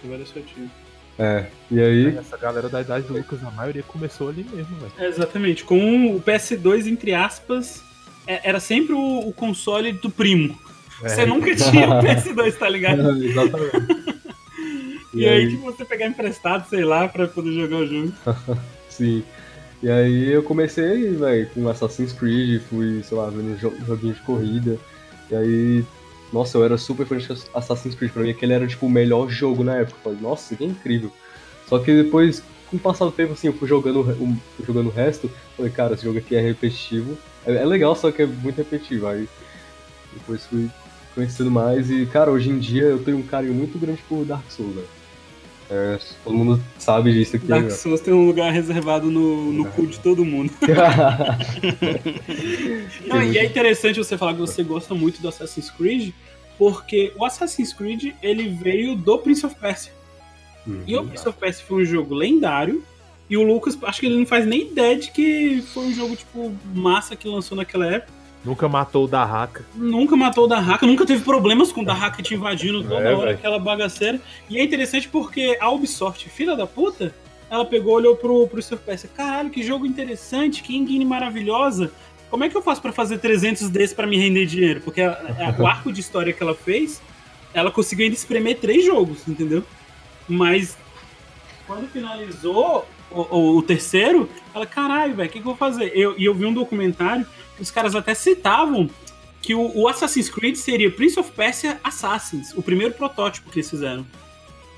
é, 1.18 1.46
e 1.70 1.80
aí... 1.80 2.16
Essa 2.16 2.36
galera 2.36 2.68
da 2.68 2.80
idade 2.80 3.06
do 3.06 3.14
Lucas, 3.14 3.42
a 3.44 3.50
maioria 3.50 3.82
começou 3.82 4.28
ali 4.28 4.44
mesmo, 4.44 4.76
velho. 4.76 4.92
É, 4.98 5.06
exatamente. 5.08 5.64
Com 5.64 6.16
o 6.16 6.20
PS2, 6.20 6.86
entre 6.86 7.14
aspas, 7.14 7.82
é- 8.26 8.48
era 8.48 8.60
sempre 8.60 8.94
o, 8.94 9.28
o 9.28 9.32
console 9.32 9.92
do 9.92 10.10
primo. 10.10 10.58
É. 11.02 11.08
Você 11.08 11.26
nunca 11.26 11.54
tinha 11.54 11.88
o 11.88 11.92
PS2, 12.02 12.56
tá 12.58 12.68
ligado? 12.68 13.24
Exatamente. 13.24 14.12
E, 15.14 15.28
aí, 15.28 15.46
tipo, 15.50 15.64
você 15.64 15.84
pegar 15.84 16.06
emprestado, 16.06 16.66
sei 16.70 16.84
lá, 16.84 17.06
pra 17.06 17.28
poder 17.28 17.52
jogar 17.52 17.76
o 17.76 17.86
jogo. 17.86 18.12
Sim. 18.88 19.22
E 19.82 19.90
aí 19.90 20.32
eu 20.32 20.42
comecei, 20.42 21.10
velho, 21.10 21.50
com 21.50 21.68
Assassin's 21.68 22.12
Creed, 22.14 22.62
fui, 22.62 23.02
sei 23.02 23.18
lá, 23.18 23.28
vendo 23.28 23.58
jo 23.58 23.74
joguinho 23.86 24.14
de 24.14 24.20
corrida. 24.22 24.78
E 25.30 25.34
aí, 25.34 25.84
nossa, 26.32 26.56
eu 26.58 26.64
era 26.64 26.78
super 26.78 27.06
fã 27.06 27.16
de 27.18 27.28
Assassin's 27.54 27.94
Creed. 27.94 28.12
Pra 28.12 28.22
mim, 28.22 28.30
aquele 28.30 28.52
era, 28.52 28.66
tipo, 28.66 28.86
o 28.86 28.90
melhor 28.90 29.28
jogo 29.28 29.62
na 29.62 29.76
época. 29.76 29.96
Eu 29.98 30.02
falei, 30.04 30.18
nossa, 30.20 30.56
que 30.56 30.64
incrível. 30.64 31.12
Só 31.68 31.78
que 31.78 31.94
depois, 32.02 32.42
com 32.70 32.76
o 32.76 32.80
passar 32.80 33.04
do 33.04 33.12
tempo, 33.12 33.32
assim, 33.34 33.48
eu 33.48 33.52
fui 33.52 33.68
jogando, 33.68 34.00
o- 34.00 34.36
fui 34.56 34.66
jogando 34.66 34.86
o 34.88 34.90
resto, 34.90 35.30
falei, 35.56 35.70
cara, 35.70 35.94
esse 35.94 36.04
jogo 36.04 36.18
aqui 36.18 36.34
é 36.34 36.40
repetitivo. 36.40 37.16
É, 37.46 37.54
é 37.56 37.64
legal, 37.64 37.94
só 37.94 38.10
que 38.10 38.22
é 38.22 38.26
muito 38.26 38.56
repetitivo. 38.56 39.06
Aí 39.06 39.28
depois 40.14 40.44
fui 40.46 40.68
conhecendo 41.14 41.50
mais 41.50 41.90
e, 41.90 42.06
cara, 42.06 42.30
hoje 42.30 42.48
em 42.48 42.58
dia 42.58 42.84
eu 42.84 43.02
tenho 43.02 43.18
um 43.18 43.22
carinho 43.22 43.52
muito 43.54 43.78
grande 43.78 44.02
por 44.08 44.24
Dark 44.24 44.50
Souls, 44.50 44.74
velho. 44.74 44.88
É, 45.74 45.98
todo 46.22 46.36
mundo 46.36 46.62
sabe 46.78 47.14
disso 47.14 47.36
aqui. 47.36 47.46
Dark 47.46 47.64
né? 47.64 47.70
Souls 47.70 48.02
tem 48.02 48.12
um 48.12 48.26
lugar 48.26 48.52
reservado 48.52 49.10
no, 49.10 49.50
no 49.50 49.64
cu 49.70 49.86
de 49.86 49.98
todo 49.98 50.22
mundo. 50.22 50.52
Não, 53.08 53.22
e 53.22 53.38
é 53.38 53.44
interessante 53.46 53.96
você 53.96 54.18
falar 54.18 54.34
que 54.34 54.40
você 54.40 54.62
gosta 54.62 54.94
muito 54.94 55.22
do 55.22 55.28
Assassin's 55.28 55.70
Creed, 55.70 56.12
porque 56.58 57.14
o 57.16 57.24
Assassin's 57.24 57.72
Creed 57.72 58.12
ele 58.22 58.50
veio 58.50 58.94
do 58.94 59.16
Prince 59.18 59.46
of 59.46 59.54
Persia. 59.54 59.94
E 60.86 60.94
o 60.94 61.06
Prince 61.06 61.26
of 61.26 61.38
Persia 61.38 61.64
foi 61.66 61.82
um 61.82 61.86
jogo 61.86 62.14
lendário. 62.14 62.84
E 63.30 63.36
o 63.38 63.42
Lucas, 63.42 63.78
acho 63.82 64.00
que 64.00 64.06
ele 64.06 64.18
não 64.18 64.26
faz 64.26 64.46
nem 64.46 64.72
ideia 64.72 64.94
de 64.98 65.10
que 65.10 65.64
foi 65.72 65.86
um 65.86 65.94
jogo, 65.94 66.14
tipo, 66.14 66.54
massa 66.74 67.16
que 67.16 67.26
lançou 67.26 67.56
naquela 67.56 67.86
época. 67.86 68.12
Nunca 68.44 68.68
matou 68.68 69.04
o 69.04 69.08
da 69.08 69.22
Haka. 69.22 69.64
Nunca 69.74 70.16
matou 70.16 70.44
o 70.44 70.46
Dahaka, 70.48 70.84
nunca 70.86 71.06
teve 71.06 71.22
problemas 71.22 71.70
com 71.70 71.82
o 71.82 71.84
Dahaka 71.84 72.22
te 72.22 72.34
invadindo 72.34 72.82
toda 72.82 72.96
É, 72.96 73.14
hora, 73.14 73.26
velho. 73.26 73.38
aquela 73.38 73.58
bagaceira. 73.58 74.20
E 74.50 74.58
é 74.58 74.64
interessante 74.64 75.08
porque 75.08 75.56
a 75.60 75.70
Ubisoft, 75.70 76.28
filha 76.28 76.56
da 76.56 76.66
puta, 76.66 77.14
ela 77.48 77.64
pegou, 77.64 77.94
olhou 77.94 78.16
pro, 78.16 78.48
pro 78.48 78.60
Persia. 78.78 79.08
Caralho, 79.14 79.48
que 79.50 79.62
jogo 79.62 79.86
interessante, 79.86 80.62
que 80.62 80.76
engine 80.76 81.04
maravilhosa. 81.04 81.92
Como 82.30 82.42
é 82.42 82.48
que 82.48 82.56
eu 82.56 82.62
faço 82.62 82.82
pra 82.82 82.92
fazer 82.92 83.18
300 83.18 83.68
desses 83.68 83.94
pra 83.94 84.06
me 84.06 84.16
render 84.16 84.46
dinheiro? 84.46 84.80
Porque 84.80 85.02
a- 85.02 85.12
a- 85.56 85.62
o 85.62 85.66
arco 85.66 85.92
de 85.92 86.00
história 86.00 86.32
que 86.32 86.42
ela 86.42 86.54
fez, 86.54 87.00
ela 87.54 87.70
conseguiu 87.70 88.04
ainda 88.04 88.16
espremer 88.16 88.58
três 88.58 88.84
jogos, 88.84 89.28
entendeu? 89.28 89.62
Mas 90.28 90.76
quando 91.66 91.86
finalizou 91.90 92.86
o, 93.10 93.20
o- 93.20 93.56
o 93.58 93.62
terceiro, 93.62 94.28
ela, 94.54 94.66
caralho, 94.66 95.14
velho, 95.14 95.28
o 95.28 95.32
que, 95.32 95.38
que 95.38 95.44
eu 95.46 95.50
vou 95.50 95.56
fazer? 95.56 95.92
Eu- 95.94 96.14
E 96.18 96.24
eu, 96.24 96.34
vi 96.34 96.46
um 96.46 96.52
documentário 96.54 97.26
os 97.60 97.70
caras 97.70 97.94
até 97.94 98.14
citavam 98.14 98.88
que 99.40 99.54
o, 99.54 99.76
o 99.76 99.88
Assassin's 99.88 100.28
Creed 100.28 100.56
seria 100.56 100.90
Prince 100.90 101.18
of 101.18 101.30
Persia 101.32 101.80
Assassins, 101.82 102.52
o 102.56 102.62
primeiro 102.62 102.94
protótipo 102.94 103.50
que 103.50 103.58
eles 103.58 103.68
fizeram. 103.68 104.06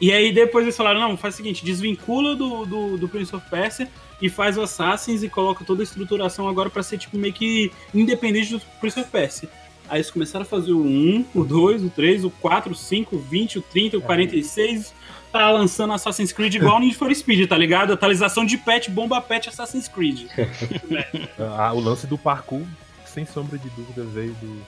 E 0.00 0.12
aí 0.12 0.32
depois 0.32 0.64
eles 0.64 0.76
falaram, 0.76 1.00
não, 1.00 1.16
faz 1.16 1.34
o 1.34 1.36
seguinte, 1.36 1.64
desvincula 1.64 2.34
do, 2.34 2.64
do, 2.64 2.96
do 2.96 3.08
Prince 3.08 3.34
of 3.34 3.48
Persia 3.48 3.88
e 4.20 4.28
faz 4.28 4.56
o 4.56 4.62
Assassins 4.62 5.22
e 5.22 5.28
coloca 5.28 5.64
toda 5.64 5.82
a 5.82 5.84
estruturação 5.84 6.48
agora 6.48 6.70
pra 6.70 6.82
ser 6.82 6.98
tipo 6.98 7.16
meio 7.16 7.32
que 7.32 7.70
independente 7.94 8.52
do 8.52 8.60
Prince 8.80 8.98
of 8.98 9.10
Persia. 9.10 9.48
Aí 9.88 9.98
eles 9.98 10.10
começaram 10.10 10.42
a 10.42 10.46
fazer 10.46 10.72
o 10.72 10.82
1, 10.82 11.26
o 11.34 11.44
2, 11.44 11.84
o 11.84 11.90
3, 11.90 12.24
o 12.24 12.30
4, 12.30 12.72
o 12.72 12.74
5, 12.74 13.16
o 13.16 13.18
20, 13.18 13.58
o 13.58 13.62
30, 13.62 13.98
o 13.98 14.00
46. 14.00 14.94
Tá 15.34 15.50
lançando 15.50 15.92
Assassin's 15.92 16.30
Creed 16.30 16.54
igual 16.54 16.78
Need 16.78 16.94
for 16.94 17.12
Speed, 17.12 17.48
tá 17.48 17.58
ligado? 17.58 17.92
Atualização 17.92 18.46
de 18.46 18.56
patch, 18.56 18.88
bomba 18.88 19.20
patch 19.20 19.48
Assassin's 19.48 19.88
Creed. 19.88 20.28
Ah, 21.58 21.72
o 21.74 21.80
lance 21.80 22.06
do 22.06 22.16
parkour, 22.16 22.62
sem 23.04 23.26
sombra 23.26 23.58
de 23.58 23.68
dúvida, 23.70 24.04
veio 24.04 24.32
do, 24.34 24.62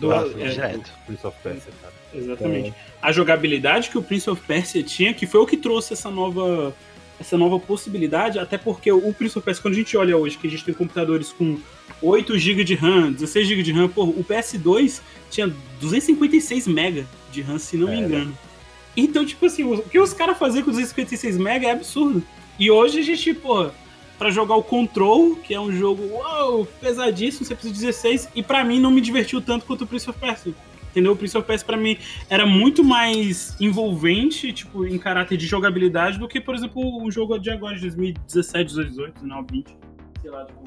Do- 0.00 0.10
Ah, 0.14 0.24
é, 0.38 0.48
direto. 0.48 0.90
Prince 1.04 1.26
of 1.26 1.36
Persia, 1.42 1.70
cara. 1.82 1.92
Exatamente. 2.14 2.72
A 3.02 3.12
jogabilidade 3.12 3.90
que 3.90 3.98
o 3.98 4.02
Prince 4.02 4.30
of 4.30 4.40
Persia 4.46 4.82
tinha, 4.82 5.12
que 5.12 5.26
foi 5.26 5.38
o 5.40 5.46
que 5.46 5.58
trouxe 5.58 5.92
essa 5.92 6.10
nova, 6.10 6.74
essa 7.20 7.36
nova 7.36 7.58
possibilidade, 7.60 8.38
até 8.38 8.56
porque 8.56 8.90
o 8.90 9.12
Prince 9.12 9.36
of 9.38 9.44
Persia, 9.44 9.60
quando 9.60 9.74
a 9.74 9.76
gente 9.76 9.94
olha 9.98 10.16
hoje, 10.16 10.38
que 10.38 10.46
a 10.46 10.50
gente 10.50 10.64
tem 10.64 10.72
computadores 10.72 11.30
com 11.30 11.58
8 12.00 12.38
GB 12.38 12.64
de 12.64 12.74
RAM, 12.74 13.12
16 13.12 13.48
GB 13.48 13.62
de 13.62 13.72
RAM, 13.72 13.88
pô, 13.90 14.04
o 14.04 14.24
PS2 14.24 15.02
tinha 15.30 15.46
256 15.78 16.68
MB 16.68 17.04
de 17.30 17.42
RAM, 17.42 17.58
se 17.58 17.76
não 17.76 17.88
me 17.88 17.96
Era. 17.98 18.06
engano. 18.06 18.38
Então, 18.96 19.24
tipo 19.24 19.44
assim, 19.46 19.64
o 19.64 19.82
que 19.82 19.98
os 19.98 20.12
caras 20.12 20.38
faziam 20.38 20.64
com 20.64 20.70
256 20.70 21.36
MB 21.36 21.66
é 21.66 21.70
absurdo. 21.72 22.22
E 22.58 22.70
hoje 22.70 23.00
a 23.00 23.02
gente, 23.02 23.34
pô, 23.34 23.70
pra 24.18 24.30
jogar 24.30 24.56
o 24.56 24.62
Control, 24.62 25.36
que 25.36 25.54
é 25.54 25.60
um 25.60 25.70
jogo, 25.70 26.02
uau, 26.14 26.66
pesadíssimo, 26.80 27.44
você 27.44 27.54
precisa 27.54 27.74
de 27.74 27.80
16, 27.80 28.28
e 28.34 28.42
pra 28.42 28.64
mim 28.64 28.80
não 28.80 28.90
me 28.90 29.00
divertiu 29.00 29.40
tanto 29.40 29.66
quanto 29.66 29.84
o 29.84 29.86
Prince 29.86 30.08
of 30.08 30.18
Persia. 30.18 30.54
Entendeu? 30.90 31.12
O 31.12 31.16
Prince 31.16 31.36
of 31.36 31.46
Persia 31.46 31.66
pra 31.66 31.76
mim 31.76 31.98
era 32.30 32.46
muito 32.46 32.82
mais 32.82 33.54
envolvente, 33.60 34.50
tipo, 34.52 34.86
em 34.86 34.98
caráter 34.98 35.36
de 35.36 35.46
jogabilidade, 35.46 36.18
do 36.18 36.26
que, 36.26 36.40
por 36.40 36.54
exemplo, 36.54 37.04
o 37.04 37.10
jogo 37.10 37.36
de 37.36 37.50
agora, 37.50 37.74
de 37.74 37.82
2017, 37.82 38.74
2018, 38.74 39.20
2019, 39.20 39.46
20. 39.52 39.76
Sei 40.22 40.30
lá, 40.30 40.46
tipo. 40.46 40.64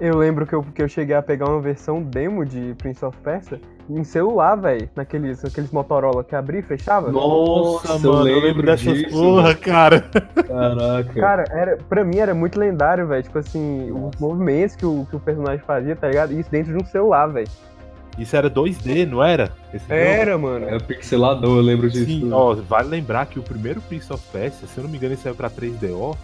Eu 0.00 0.16
lembro 0.16 0.46
que 0.46 0.54
eu, 0.54 0.62
que 0.62 0.82
eu 0.82 0.88
cheguei 0.88 1.14
a 1.14 1.20
pegar 1.20 1.46
uma 1.46 1.60
versão 1.60 2.02
demo 2.02 2.44
de 2.44 2.74
Prince 2.78 3.04
of 3.04 3.16
Persia 3.18 3.60
em 3.88 4.02
celular, 4.02 4.56
velho. 4.56 4.88
Naqueles, 4.96 5.42
naqueles 5.42 5.70
Motorola 5.70 6.24
que 6.24 6.34
abria 6.34 6.60
e 6.60 6.62
fechava. 6.62 7.12
Nossa, 7.12 8.06
eu 8.06 8.12
lembro 8.20 8.62
dessas 8.62 8.94
disso, 8.96 9.10
porra, 9.10 9.54
cara. 9.54 10.00
Caraca. 10.00 11.20
Cara, 11.20 11.44
era, 11.50 11.76
pra 11.76 12.02
mim 12.02 12.16
era 12.16 12.34
muito 12.34 12.58
lendário, 12.58 13.06
velho. 13.06 13.22
Tipo 13.22 13.38
assim, 13.38 13.90
os 13.90 14.18
movimentos 14.18 14.74
que 14.74 14.86
o, 14.86 15.06
que 15.10 15.16
o 15.16 15.20
personagem 15.20 15.62
fazia, 15.66 15.94
tá 15.94 16.08
ligado? 16.08 16.32
Isso 16.32 16.50
dentro 16.50 16.74
de 16.74 16.82
um 16.82 16.86
celular, 16.86 17.26
velho. 17.26 17.48
Isso 18.18 18.34
era 18.34 18.50
2D, 18.50 19.06
não 19.06 19.22
era? 19.22 19.52
Esse 19.72 19.84
jogo? 19.86 19.94
Era, 19.94 20.38
mano. 20.38 20.68
É 20.68 20.78
pixeladão, 20.78 21.56
eu 21.56 21.62
lembro 21.62 21.90
disso. 21.90 22.06
Sim, 22.06 22.32
ó, 22.32 22.54
vale 22.54 22.88
lembrar 22.88 23.26
que 23.26 23.38
o 23.38 23.42
primeiro 23.42 23.80
Prince 23.82 24.10
of 24.12 24.22
Persia, 24.32 24.66
se 24.66 24.78
eu 24.78 24.84
não 24.84 24.90
me 24.90 24.96
engano, 24.96 25.12
ele 25.12 25.20
saiu 25.20 25.34
pra 25.34 25.50
3DO, 25.50 26.16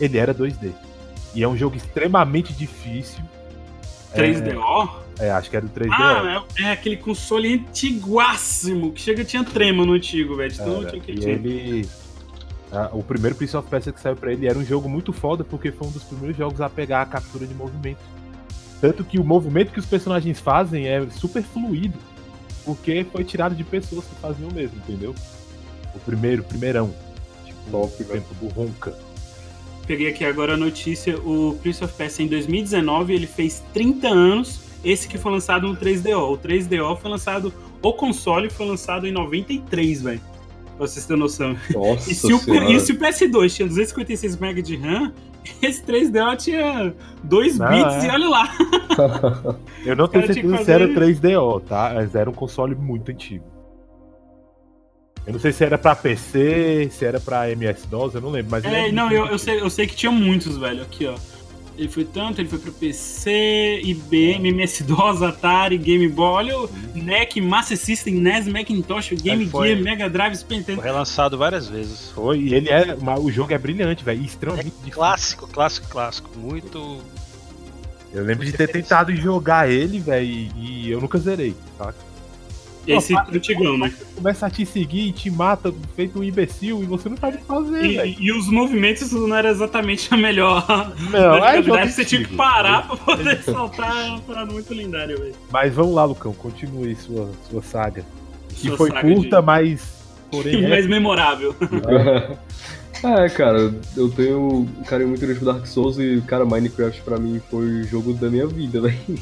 ele 0.00 0.18
era 0.18 0.34
2D. 0.34 0.72
E 1.34 1.42
é 1.42 1.48
um 1.48 1.56
jogo 1.56 1.76
extremamente 1.76 2.52
difícil. 2.52 3.22
3DO? 4.14 4.90
É, 5.18 5.30
acho 5.30 5.50
que 5.50 5.56
era 5.56 5.66
do 5.66 5.72
3DO. 5.72 5.90
Ah, 5.92 6.44
é, 6.58 6.62
é 6.64 6.72
aquele 6.72 6.96
console 6.96 7.54
antiguássimo, 7.54 8.92
que 8.92 9.00
chega 9.00 9.24
tinha 9.24 9.44
trema 9.44 9.84
no 9.84 9.92
antigo, 9.92 10.36
velho. 10.36 10.52
Então 10.52 10.84
tinha 10.84 11.00
que 11.00 11.12
e 11.12 11.18
tinha. 11.18 11.32
ele. 11.32 11.88
ah, 12.72 12.90
o 12.92 13.02
primeiro 13.02 13.34
Prince 13.34 13.56
of 13.56 13.68
Persia 13.68 13.92
que 13.92 14.00
saiu 14.00 14.16
pra 14.16 14.32
ele 14.32 14.46
era 14.46 14.58
um 14.58 14.64
jogo 14.64 14.88
muito 14.88 15.12
foda, 15.12 15.44
porque 15.44 15.70
foi 15.72 15.88
um 15.88 15.90
dos 15.90 16.04
primeiros 16.04 16.36
jogos 16.36 16.60
a 16.60 16.68
pegar 16.68 17.02
a 17.02 17.06
captura 17.06 17.46
de 17.46 17.54
movimento. 17.54 18.00
Tanto 18.80 19.04
que 19.04 19.18
o 19.18 19.24
movimento 19.24 19.72
que 19.72 19.78
os 19.78 19.86
personagens 19.86 20.40
fazem 20.40 20.86
é 20.86 21.04
super 21.10 21.42
fluido, 21.42 21.98
porque 22.64 23.06
foi 23.10 23.24
tirado 23.24 23.54
de 23.54 23.64
pessoas 23.64 24.04
que 24.04 24.14
faziam 24.16 24.50
mesmo, 24.50 24.76
entendeu? 24.78 25.14
O 25.94 25.98
primeiro, 26.00 26.42
primeirão. 26.42 26.92
Tipo, 27.44 27.58
Top, 27.70 28.02
o 28.02 28.06
tempo 28.06 28.34
do 28.34 28.48
Ronca. 28.48 28.94
Peguei 29.86 30.08
aqui 30.08 30.24
agora 30.24 30.54
a 30.54 30.56
notícia, 30.56 31.16
o 31.18 31.58
Prince 31.62 31.84
of 31.84 31.92
Persia 31.94 32.24
em 32.24 32.28
2019, 32.28 33.14
ele 33.14 33.26
fez 33.26 33.62
30 33.74 34.08
anos, 34.08 34.60
esse 34.82 35.06
que 35.06 35.18
foi 35.18 35.30
lançado 35.32 35.68
no 35.68 35.76
3DO. 35.76 36.32
O 36.32 36.38
3DO 36.38 36.96
foi 36.98 37.10
lançado, 37.10 37.52
o 37.82 37.92
console 37.92 38.48
foi 38.48 38.66
lançado 38.66 39.06
em 39.06 39.12
93, 39.12 40.02
velho. 40.02 40.20
Pra 40.76 40.86
vocês 40.88 41.04
terem 41.04 41.20
noção. 41.20 41.56
Nossa 41.72 42.10
E 42.10 42.14
se, 42.14 42.32
o, 42.32 42.70
e 42.70 42.80
se 42.80 42.92
o 42.92 42.98
PS2 42.98 43.54
tinha 43.54 43.68
256 43.68 44.36
MB 44.36 44.62
de 44.62 44.76
RAM, 44.76 45.12
esse 45.62 45.82
3DO 45.84 46.36
tinha 46.38 46.94
2 47.22 47.58
Não, 47.58 47.68
bits 47.68 48.04
é. 48.04 48.06
e 48.06 48.10
olha 48.10 48.28
lá. 48.28 48.50
Eu 49.84 49.94
não 49.96 50.08
tenho 50.08 50.26
certeza 50.26 50.64
se 50.64 50.70
era 50.72 50.88
fazer- 50.88 51.20
3DO, 51.20 51.60
tá? 51.62 51.92
Mas 51.94 52.14
era 52.14 52.28
um 52.30 52.32
console 52.32 52.74
muito 52.74 53.10
antigo. 53.10 53.44
Eu 55.26 55.32
não 55.32 55.40
sei 55.40 55.52
se 55.52 55.64
era 55.64 55.78
pra 55.78 55.96
PC, 55.96 56.90
se 56.92 57.04
era 57.04 57.18
pra 57.18 57.50
MS-DOS, 57.50 58.14
eu 58.14 58.20
não 58.20 58.30
lembro, 58.30 58.50
mas 58.50 58.64
ele 58.64 58.74
É, 58.74 58.88
é 58.88 58.92
não, 58.92 59.10
eu, 59.10 59.26
eu, 59.26 59.38
sei, 59.38 59.60
eu 59.60 59.70
sei 59.70 59.86
que 59.86 59.96
tinha 59.96 60.12
muitos, 60.12 60.58
velho. 60.58 60.82
Aqui, 60.82 61.06
ó. 61.06 61.14
Ele 61.76 61.88
foi 61.88 62.04
tanto, 62.04 62.40
ele 62.40 62.48
foi 62.48 62.58
pro 62.60 62.70
PC, 62.70 63.80
IBM, 63.82 64.48
MS-DOS, 64.50 65.22
Atari, 65.22 65.76
Game 65.76 66.06
Boy, 66.08 66.26
olha 66.34 66.58
o 66.58 66.70
NEC, 66.94 67.40
Master 67.40 67.76
System, 67.76 68.14
NES, 68.14 68.46
Macintosh, 68.46 69.10
Game 69.14 69.44
É, 69.44 69.48
foi. 69.48 69.68
Gear, 69.70 69.80
Mega 69.82 70.08
Drive, 70.08 70.36
Super 70.36 70.58
Nintendo. 70.58 70.80
Foi 70.80 70.90
relançado 70.90 71.36
várias 71.36 71.68
vezes. 71.68 72.10
Foi, 72.14 72.38
e 72.38 72.54
ele 72.54 72.68
é. 72.68 72.96
O 73.18 73.30
jogo 73.30 73.52
é 73.52 73.58
brilhante, 73.58 74.04
velho. 74.04 74.22
e 74.22 74.26
Extremamente 74.26 74.66
É 74.68 74.70
difícil. 74.70 74.92
clássico, 74.92 75.48
clássico, 75.48 75.88
clássico. 75.88 76.30
Muito. 76.38 77.00
Eu 78.12 78.22
lembro 78.24 78.44
de 78.44 78.52
ter 78.52 78.68
tentado 78.68 79.12
jogar 79.16 79.68
ele, 79.68 79.98
velho, 79.98 80.24
e, 80.24 80.52
e 80.56 80.90
eu 80.90 81.00
nunca 81.00 81.18
zerei, 81.18 81.56
tá? 81.76 81.92
Esse 82.86 83.14
antigão, 83.14 83.78
né? 83.78 83.92
Começa 84.16 84.46
a 84.46 84.50
te 84.50 84.64
seguir 84.66 85.08
e 85.08 85.12
te 85.12 85.30
mata 85.30 85.72
feito 85.96 86.18
um 86.18 86.24
imbecil 86.24 86.82
e 86.82 86.86
você 86.86 87.08
não 87.08 87.16
sabe 87.16 87.36
o 87.36 87.40
que 87.40 87.46
fazer. 87.46 88.06
E, 88.06 88.16
e 88.20 88.32
os 88.32 88.48
movimentos 88.50 89.10
não 89.12 89.34
era 89.34 89.48
exatamente 89.50 90.12
a 90.12 90.16
melhor. 90.16 90.64
Não, 91.10 91.44
é 91.44 91.60
verdade, 91.60 91.92
você 91.92 92.04
tinha 92.04 92.24
que 92.24 92.34
parar 92.36 92.86
pra 92.86 92.96
poder 92.96 93.42
saltar. 93.42 93.96
É 94.06 94.10
uma 94.10 94.20
parada 94.20 94.52
muito 94.52 94.72
lendária, 94.74 95.16
velho. 95.16 95.34
Mas 95.50 95.74
vamos 95.74 95.94
lá, 95.94 96.04
Lucão, 96.04 96.32
continue 96.34 96.94
sua, 96.96 97.30
sua 97.50 97.62
saga. 97.62 98.04
Que 98.50 98.68
Sua 98.68 98.76
foi 98.76 98.90
saga 98.90 99.14
curta, 99.14 99.40
de- 99.40 99.46
mas. 99.46 99.94
Porém, 100.30 100.62
é. 100.64 100.68
mais 100.68 100.86
memorável. 100.86 101.54
É, 103.02 103.28
cara, 103.28 103.74
eu 103.94 104.08
tenho 104.08 104.40
um 104.78 104.82
carinho 104.84 105.08
muito 105.10 105.20
grande 105.20 105.38
pro 105.38 105.52
Dark 105.52 105.66
Souls 105.66 105.98
e, 105.98 106.22
cara, 106.26 106.46
Minecraft 106.46 107.02
pra 107.02 107.18
mim 107.18 107.38
foi 107.50 107.66
o 107.66 107.84
jogo 107.84 108.14
da 108.14 108.30
minha 108.30 108.46
vida, 108.46 108.80
velho. 108.80 108.96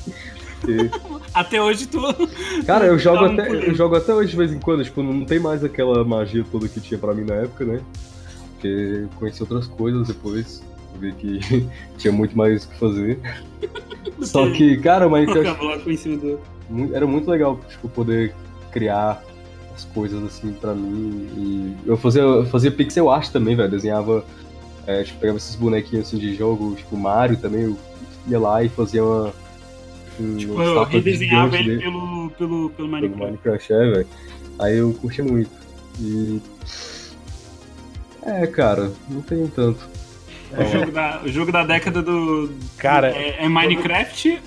Porque, 0.63 0.91
Até 1.35 1.61
hoje 1.61 1.87
tu. 1.87 2.01
Cara, 2.67 2.87
eu 2.87 2.99
jogo, 2.99 3.37
Tá 3.37 3.43
até, 3.43 3.69
eu 3.69 3.75
jogo 3.75 3.97
até 3.97 4.15
hoje 4.15 4.31
de 4.31 4.37
vez 4.37 4.53
em 4.53 4.59
quando, 4.59 4.85
tipo, 4.85 5.03
não 5.03 5.25
tem 5.25 5.39
mais 5.39 5.65
aquela 5.65 6.05
magia 6.05 6.45
toda 6.51 6.69
que 6.69 6.81
tinha 6.81 6.99
pra 6.99 7.15
mim 7.15 7.25
na 7.25 7.35
época, 7.35 7.65
né? 7.65 7.81
Porque 8.53 8.69
eu 8.69 9.09
conheci 9.19 9.43
outras 9.43 9.67
coisas 9.67 10.09
depois, 10.09 10.63
vi 11.01 11.13
que 11.13 11.67
tinha 11.99 12.13
muito 12.13 12.37
mais 12.37 12.65
o 12.65 12.69
que 12.69 12.79
fazer. 12.79 13.19
Só 14.23 14.51
que, 14.51 14.77
cara, 14.79 15.07
o 15.07 15.11
Minecraft 15.11 15.59
era 16.93 17.07
muito 17.07 17.31
legal, 17.31 17.59
tipo, 17.69 17.89
poder 17.89 18.35
criar 18.71 19.23
as 19.75 19.85
coisas 19.87 20.23
assim 20.25 20.53
pra 20.53 20.75
mim. 20.75 21.29
E 21.37 21.89
eu 21.89 21.97
fazia, 21.97 22.23
eu 22.23 22.47
fazia 22.47 22.71
pixel 22.71 23.11
art 23.11 23.31
também, 23.31 23.57
velho. 23.57 23.71
Desenhava 23.71 24.25
É, 24.87 25.03
tipo, 25.03 25.19
pegava 25.21 25.39
esses 25.39 25.57
bonequinhos 25.57 26.07
assim 26.07 26.19
de 26.19 26.35
jogo, 26.35 26.75
tipo 26.75 26.97
Mario 26.97 27.37
também, 27.37 27.63
eu 27.63 27.77
ia 28.29 28.39
lá 28.39 28.63
e 28.63 28.69
fazia 28.69 29.03
uma. 29.05 29.33
Tipo, 30.39 30.53
uma 30.55 30.65
eu 30.65 30.85
redesenhava 30.85 31.57
ele 31.57 31.69
dele 31.71 31.83
pelo, 31.83 32.31
pelo, 32.31 32.31
pelo 32.37 32.71
pelo 32.71 32.89
Minecraft. 32.89 33.25
Minecraft, 33.25 33.73
é, 33.73 33.91
velho. 33.91 34.07
Aí 34.59 34.77
eu 34.79 34.93
curti 34.95 35.23
muito. 35.23 35.51
E. 36.01 36.41
É, 38.25 38.47
cara, 38.47 38.93
não 39.09 39.21
tem 39.23 39.47
tanto. 39.49 39.81
O 40.57 40.65
jogo, 40.71 40.93
da, 40.93 41.23
o 41.25 41.29
jogo 41.29 41.51
da 41.53 41.65
década 41.65 42.03
do. 42.03 42.51
Cara, 42.77 43.09
É, 43.11 43.45
é 43.45 43.49
Minecraft 43.49 44.41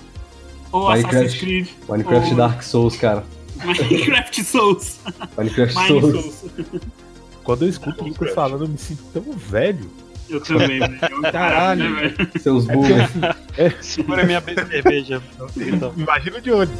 ou 0.72 0.88
Minecraft. 0.88 1.16
Assassin's 1.16 1.40
Creed? 1.40 1.68
Minecraft 1.88 2.30
Ou- 2.30 2.36
Dark 2.36 2.62
Souls, 2.62 2.96
cara. 2.96 3.24
Minecraft 3.64 4.44
Souls. 4.44 5.00
Minecraft 5.36 5.74
Mine 5.76 5.88
Souls. 6.00 6.12
Souls. 6.34 6.44
quando 7.42 7.62
eu 7.64 7.68
escuto 7.68 8.04
o 8.04 8.08
Lucas 8.08 8.32
falando, 8.34 8.64
eu 8.64 8.68
me 8.68 8.78
sinto 8.78 9.02
tão 9.12 9.22
velho. 9.32 9.90
Eu 10.28 10.40
também, 10.40 10.80
velho. 10.80 10.98
É 11.00 11.14
um 11.14 11.22
Caralho. 11.22 11.90
né, 11.90 12.00
velho? 12.00 12.30
Seus 12.40 12.68
É 12.68 12.72
assim, 12.72 13.20
é, 13.56 13.70
Segura 13.80 14.24
minha 14.24 14.40
cerveja. 14.40 15.22
Então. 15.56 15.92
imagina 15.96 16.40
de 16.40 16.52
onde. 16.52 16.72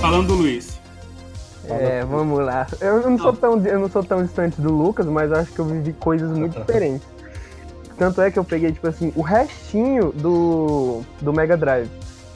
Falando 0.00 0.28
do 0.28 0.34
Luiz. 0.34 0.80
É, 1.68 2.04
vamos 2.04 2.40
lá. 2.40 2.66
Eu 2.80 3.02
não, 3.02 3.18
sou 3.18 3.32
tão, 3.32 3.66
eu 3.66 3.78
não 3.78 3.90
sou 3.90 4.02
tão 4.02 4.24
distante 4.24 4.60
do 4.60 4.74
Lucas, 4.74 5.06
mas 5.06 5.30
eu 5.30 5.36
acho 5.36 5.52
que 5.52 5.58
eu 5.58 5.66
vivi 5.66 5.92
coisas 5.92 6.30
muito 6.36 6.58
diferentes. 6.58 7.06
Tanto 7.98 8.22
é 8.22 8.30
que 8.30 8.38
eu 8.38 8.44
peguei, 8.44 8.72
tipo 8.72 8.88
assim, 8.88 9.12
o 9.14 9.20
restinho 9.20 10.10
do, 10.12 11.02
do 11.20 11.32
Mega 11.32 11.56
Drive. 11.56 11.90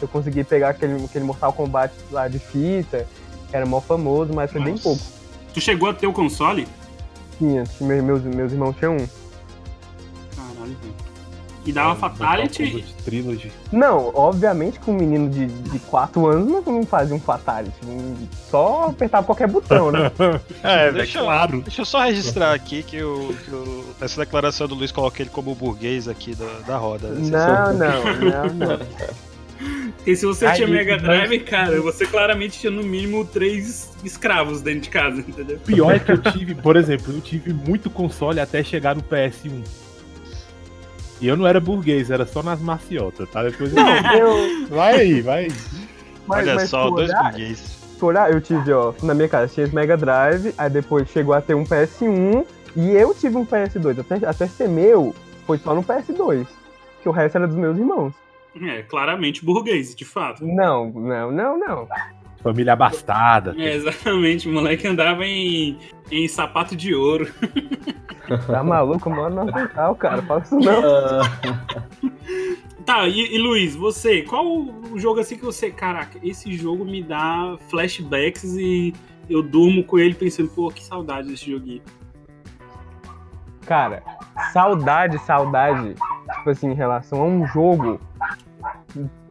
Eu 0.04 0.08
consegui 0.08 0.44
pegar 0.44 0.68
aquele, 0.68 1.02
aquele 1.02 1.24
Mortal 1.24 1.50
Kombat 1.52 1.92
lá 2.12 2.28
de 2.28 2.38
fita, 2.38 3.06
que 3.50 3.56
era 3.56 3.64
mó 3.64 3.80
famoso, 3.80 4.34
mas 4.34 4.50
foi 4.52 4.60
bem 4.62 4.72
Nossa. 4.72 4.82
pouco. 4.82 5.02
Tu 5.54 5.60
chegou 5.62 5.88
a 5.88 5.94
ter 5.94 6.06
o 6.06 6.12
console? 6.12 6.68
Tinha, 7.38 7.64
meus, 7.80 8.02
meus, 8.04 8.22
meus 8.22 8.52
irmãos 8.52 8.76
tinham 8.76 8.96
um. 8.96 9.06
Caralho, 10.36 10.76
velho. 10.82 10.94
E 11.66 11.72
dava 11.72 11.88
Mortal 11.94 12.10
Fatality. 12.10 12.84
Trilogy. 13.06 13.50
Não, 13.72 14.10
obviamente 14.14 14.78
que 14.78 14.90
um 14.90 14.94
menino 14.94 15.30
de, 15.30 15.46
de 15.46 15.78
4 15.78 16.26
anos 16.26 16.46
não, 16.46 16.60
não 16.60 16.84
fazia 16.84 17.16
um 17.16 17.20
Fatality. 17.20 17.74
Só 18.50 18.88
apertava 18.90 19.24
qualquer 19.24 19.48
botão, 19.48 19.90
né? 19.90 20.12
É, 20.62 20.92
Deixa 20.92 21.20
eu- 21.20 21.62
Deixa 21.62 21.80
eu 21.80 21.86
só 21.86 22.02
registrar 22.04 22.52
aqui 22.52 22.82
que, 22.82 23.02
o, 23.02 23.34
que 23.42 23.50
o- 23.50 23.84
essa 23.98 24.20
declaração 24.20 24.68
do 24.68 24.74
Luiz 24.74 24.92
coloca 24.92 25.22
ele 25.22 25.30
como 25.30 25.54
burguês 25.54 26.06
aqui 26.06 26.34
da, 26.34 26.60
da 26.66 26.76
roda. 26.76 27.08
né? 27.08 27.30
Não, 27.30 27.72
não, 27.72 28.54
não, 28.58 28.76
não. 28.76 28.86
E 30.06 30.14
se 30.16 30.26
você 30.26 30.46
Ai, 30.46 30.56
tinha 30.56 30.68
Mega 30.68 30.92
mas- 30.94 31.02
Drive, 31.02 31.38
cara, 31.40 31.80
você 31.80 32.06
claramente 32.06 32.58
tinha 32.60 32.70
no 32.70 32.82
mínimo 32.82 33.24
três 33.24 33.90
escravos 34.04 34.60
dentro 34.60 34.82
de 34.82 34.90
casa, 34.90 35.20
entendeu? 35.20 35.58
Pior 35.64 35.94
é 35.94 35.98
que 35.98 36.12
eu 36.12 36.18
tive, 36.18 36.54
por 36.54 36.76
exemplo, 36.76 37.14
eu 37.14 37.20
tive 37.20 37.52
muito 37.52 37.88
console 37.88 38.38
até 38.40 38.62
chegar 38.62 38.94
no 38.94 39.02
PS1. 39.02 39.62
E 41.20 41.26
eu 41.28 41.36
não 41.36 41.46
era 41.46 41.60
burguês, 41.60 42.10
era 42.10 42.26
só 42.26 42.42
nas 42.42 42.60
maciotas, 42.60 43.28
tá? 43.30 43.42
Depois 43.44 43.72
eu... 43.74 43.82
Eu, 43.82 44.66
Vai 44.68 44.94
aí, 45.00 45.20
vai 45.22 45.44
aí. 45.44 45.52
mas, 46.26 46.42
Olha 46.46 46.54
mas 46.56 46.68
só, 46.68 46.90
dois 46.90 47.08
olhar- 47.08 47.22
burguês. 47.30 47.58
Se 47.98 48.04
olhar, 48.04 48.30
eu 48.32 48.40
tive, 48.40 48.72
ó, 48.72 48.92
na 49.02 49.14
minha 49.14 49.28
casa 49.28 49.52
tinha 49.54 49.64
esse 49.64 49.74
Mega 49.74 49.96
Drive, 49.96 50.52
aí 50.58 50.68
depois 50.68 51.08
chegou 51.08 51.32
a 51.32 51.40
ter 51.40 51.54
um 51.54 51.64
PS1 51.64 52.44
e 52.76 52.90
eu 52.90 53.14
tive 53.14 53.36
um 53.36 53.46
PS2. 53.46 54.00
Até, 54.00 54.26
até 54.26 54.46
ser 54.48 54.68
meu, 54.68 55.14
foi 55.46 55.56
só 55.58 55.74
no 55.74 55.82
PS2. 55.82 56.46
Que 57.02 57.08
o 57.08 57.12
resto 57.12 57.36
era 57.36 57.46
dos 57.46 57.56
meus 57.56 57.78
irmãos. 57.78 58.12
É, 58.62 58.82
claramente 58.82 59.44
burguês, 59.44 59.94
de 59.94 60.04
fato. 60.04 60.44
Não, 60.44 60.90
não, 60.90 61.30
não, 61.30 61.58
não. 61.58 61.88
Família 62.42 62.74
abastada. 62.74 63.54
É, 63.58 63.74
exatamente, 63.74 64.48
o 64.48 64.52
moleque 64.52 64.86
andava 64.86 65.24
em, 65.24 65.78
em 66.10 66.28
sapato 66.28 66.76
de 66.76 66.94
ouro. 66.94 67.32
Tá 68.46 68.64
maluco? 68.64 69.10
Eu 69.10 69.14
moro 69.14 69.34
no 69.34 69.44
Natal, 69.44 69.94
cara. 69.96 70.22
Fala 70.22 70.40
isso 70.40 70.58
não. 70.58 71.20
Tá, 72.84 73.08
e, 73.08 73.34
e 73.34 73.38
Luiz, 73.38 73.74
você, 73.74 74.20
qual 74.22 74.46
o 74.46 74.98
jogo 74.98 75.18
assim 75.18 75.38
que 75.38 75.44
você. 75.44 75.70
Caraca, 75.70 76.18
esse 76.22 76.52
jogo 76.54 76.84
me 76.84 77.02
dá 77.02 77.56
flashbacks 77.70 78.56
e 78.56 78.92
eu 79.28 79.42
durmo 79.42 79.82
com 79.84 79.98
ele 79.98 80.14
pensando, 80.14 80.50
pô, 80.50 80.70
que 80.70 80.84
saudade 80.84 81.28
desse 81.28 81.50
joguinho. 81.50 81.80
Cara, 83.64 84.02
saudade, 84.52 85.18
saudade. 85.20 85.94
Tipo 86.34 86.50
assim, 86.50 86.70
em 86.72 86.74
relação 86.74 87.22
a 87.22 87.24
um 87.24 87.46
jogo. 87.46 87.98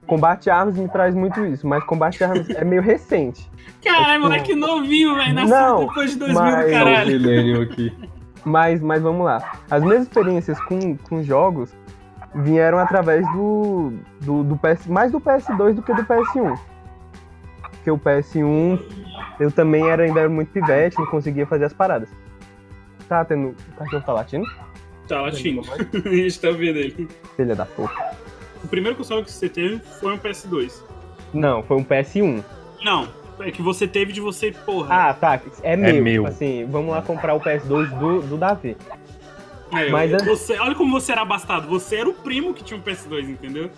Combate 0.06 0.50
Armas 0.50 0.76
me 0.78 0.88
traz 0.90 1.16
muito 1.16 1.46
isso, 1.46 1.66
mas 1.66 1.84
Combate 1.86 2.24
Armas 2.24 2.50
é 2.50 2.64
meio 2.66 2.82
recente. 2.82 3.50
Caralho, 3.84 4.14
tipo- 4.14 4.22
moleque 4.24 4.56
novinho, 4.56 5.16
velho, 5.16 5.34
nasceu 5.34 5.56
Não, 5.58 5.88
depois 5.88 6.12
de 6.12 6.18
2000 6.18 6.42
mas- 6.42 6.66
do 6.66 6.72
caralho. 6.72 7.62
aqui. 7.62 8.10
Mas, 8.46 8.82
mas 8.82 9.02
vamos 9.02 9.24
lá. 9.26 9.60
As 9.72 9.82
minhas 9.82 10.04
experiências 10.04 10.60
com, 10.66 10.98
com 10.98 11.24
jogos 11.24 11.74
vieram 12.36 12.78
através 12.78 13.26
do, 13.32 13.94
do, 14.20 14.44
do 14.44 14.58
PS, 14.58 14.88
mais 14.88 15.12
do 15.14 15.22
PS2 15.22 15.76
do 15.76 15.82
que 15.82 15.94
do 15.94 16.04
PS1. 16.04 16.60
Porque 17.72 17.90
o 17.92 17.98
PS1 17.98 18.80
eu 19.40 19.50
também 19.52 19.90
era 19.90 20.04
ainda 20.04 20.20
era 20.22 20.30
muito 20.30 20.50
pivete, 20.52 20.98
não 21.00 21.06
conseguia 21.06 21.46
fazer 21.48 21.66
as 21.66 21.74
paradas. 21.74 22.10
Tá 23.08 23.24
tendo. 23.24 23.50
O 23.50 23.76
cachorro 23.78 24.04
tá 24.06 24.14
latindo? 24.14 24.46
Tá 25.08 25.22
latindo. 25.22 25.62
A 26.06 26.10
gente 26.10 26.40
tá 26.42 26.50
vendo 26.52 26.78
ele. 26.80 27.08
Filha 27.38 27.56
da 27.56 27.66
puta. 27.66 27.94
O 28.64 28.68
primeiro 28.68 28.96
console 28.98 29.24
que 29.24 29.32
você 29.32 29.50
teve 29.50 29.80
foi 30.00 30.14
um 30.14 30.18
PS2. 30.18 30.82
Não, 31.34 31.64
foi 31.64 31.78
um 31.78 31.84
PS1. 31.84 32.44
Não, 32.84 33.08
é 33.40 33.52
que 33.52 33.62
você 33.62 33.88
teve 33.88 34.14
de 34.14 34.22
você, 34.22 34.52
porra. 34.52 35.10
Ah, 35.10 35.14
tá. 35.14 35.42
É 35.62 35.76
meu. 35.76 36.02
meu. 36.04 36.24
Tipo 36.24 36.28
Assim, 36.28 36.66
vamos 36.70 36.92
lá 36.92 37.02
comprar 37.02 37.34
o 37.34 37.40
PS2 37.40 37.98
do, 37.98 38.22
do 38.22 38.38
Davi. 38.38 38.78
É, 39.72 39.90
mas 39.90 40.14
é- 40.14 40.18
você, 40.24 40.58
olha 40.60 40.76
como 40.76 40.92
você 40.92 41.12
era 41.12 41.22
abastado. 41.22 41.68
Você 41.68 41.98
era 41.98 42.10
o 42.10 42.14
primo 42.14 42.54
que 42.54 42.64
tinha 42.64 42.80
um 42.80 42.84
PS2, 42.84 43.30
entendeu? 43.30 43.70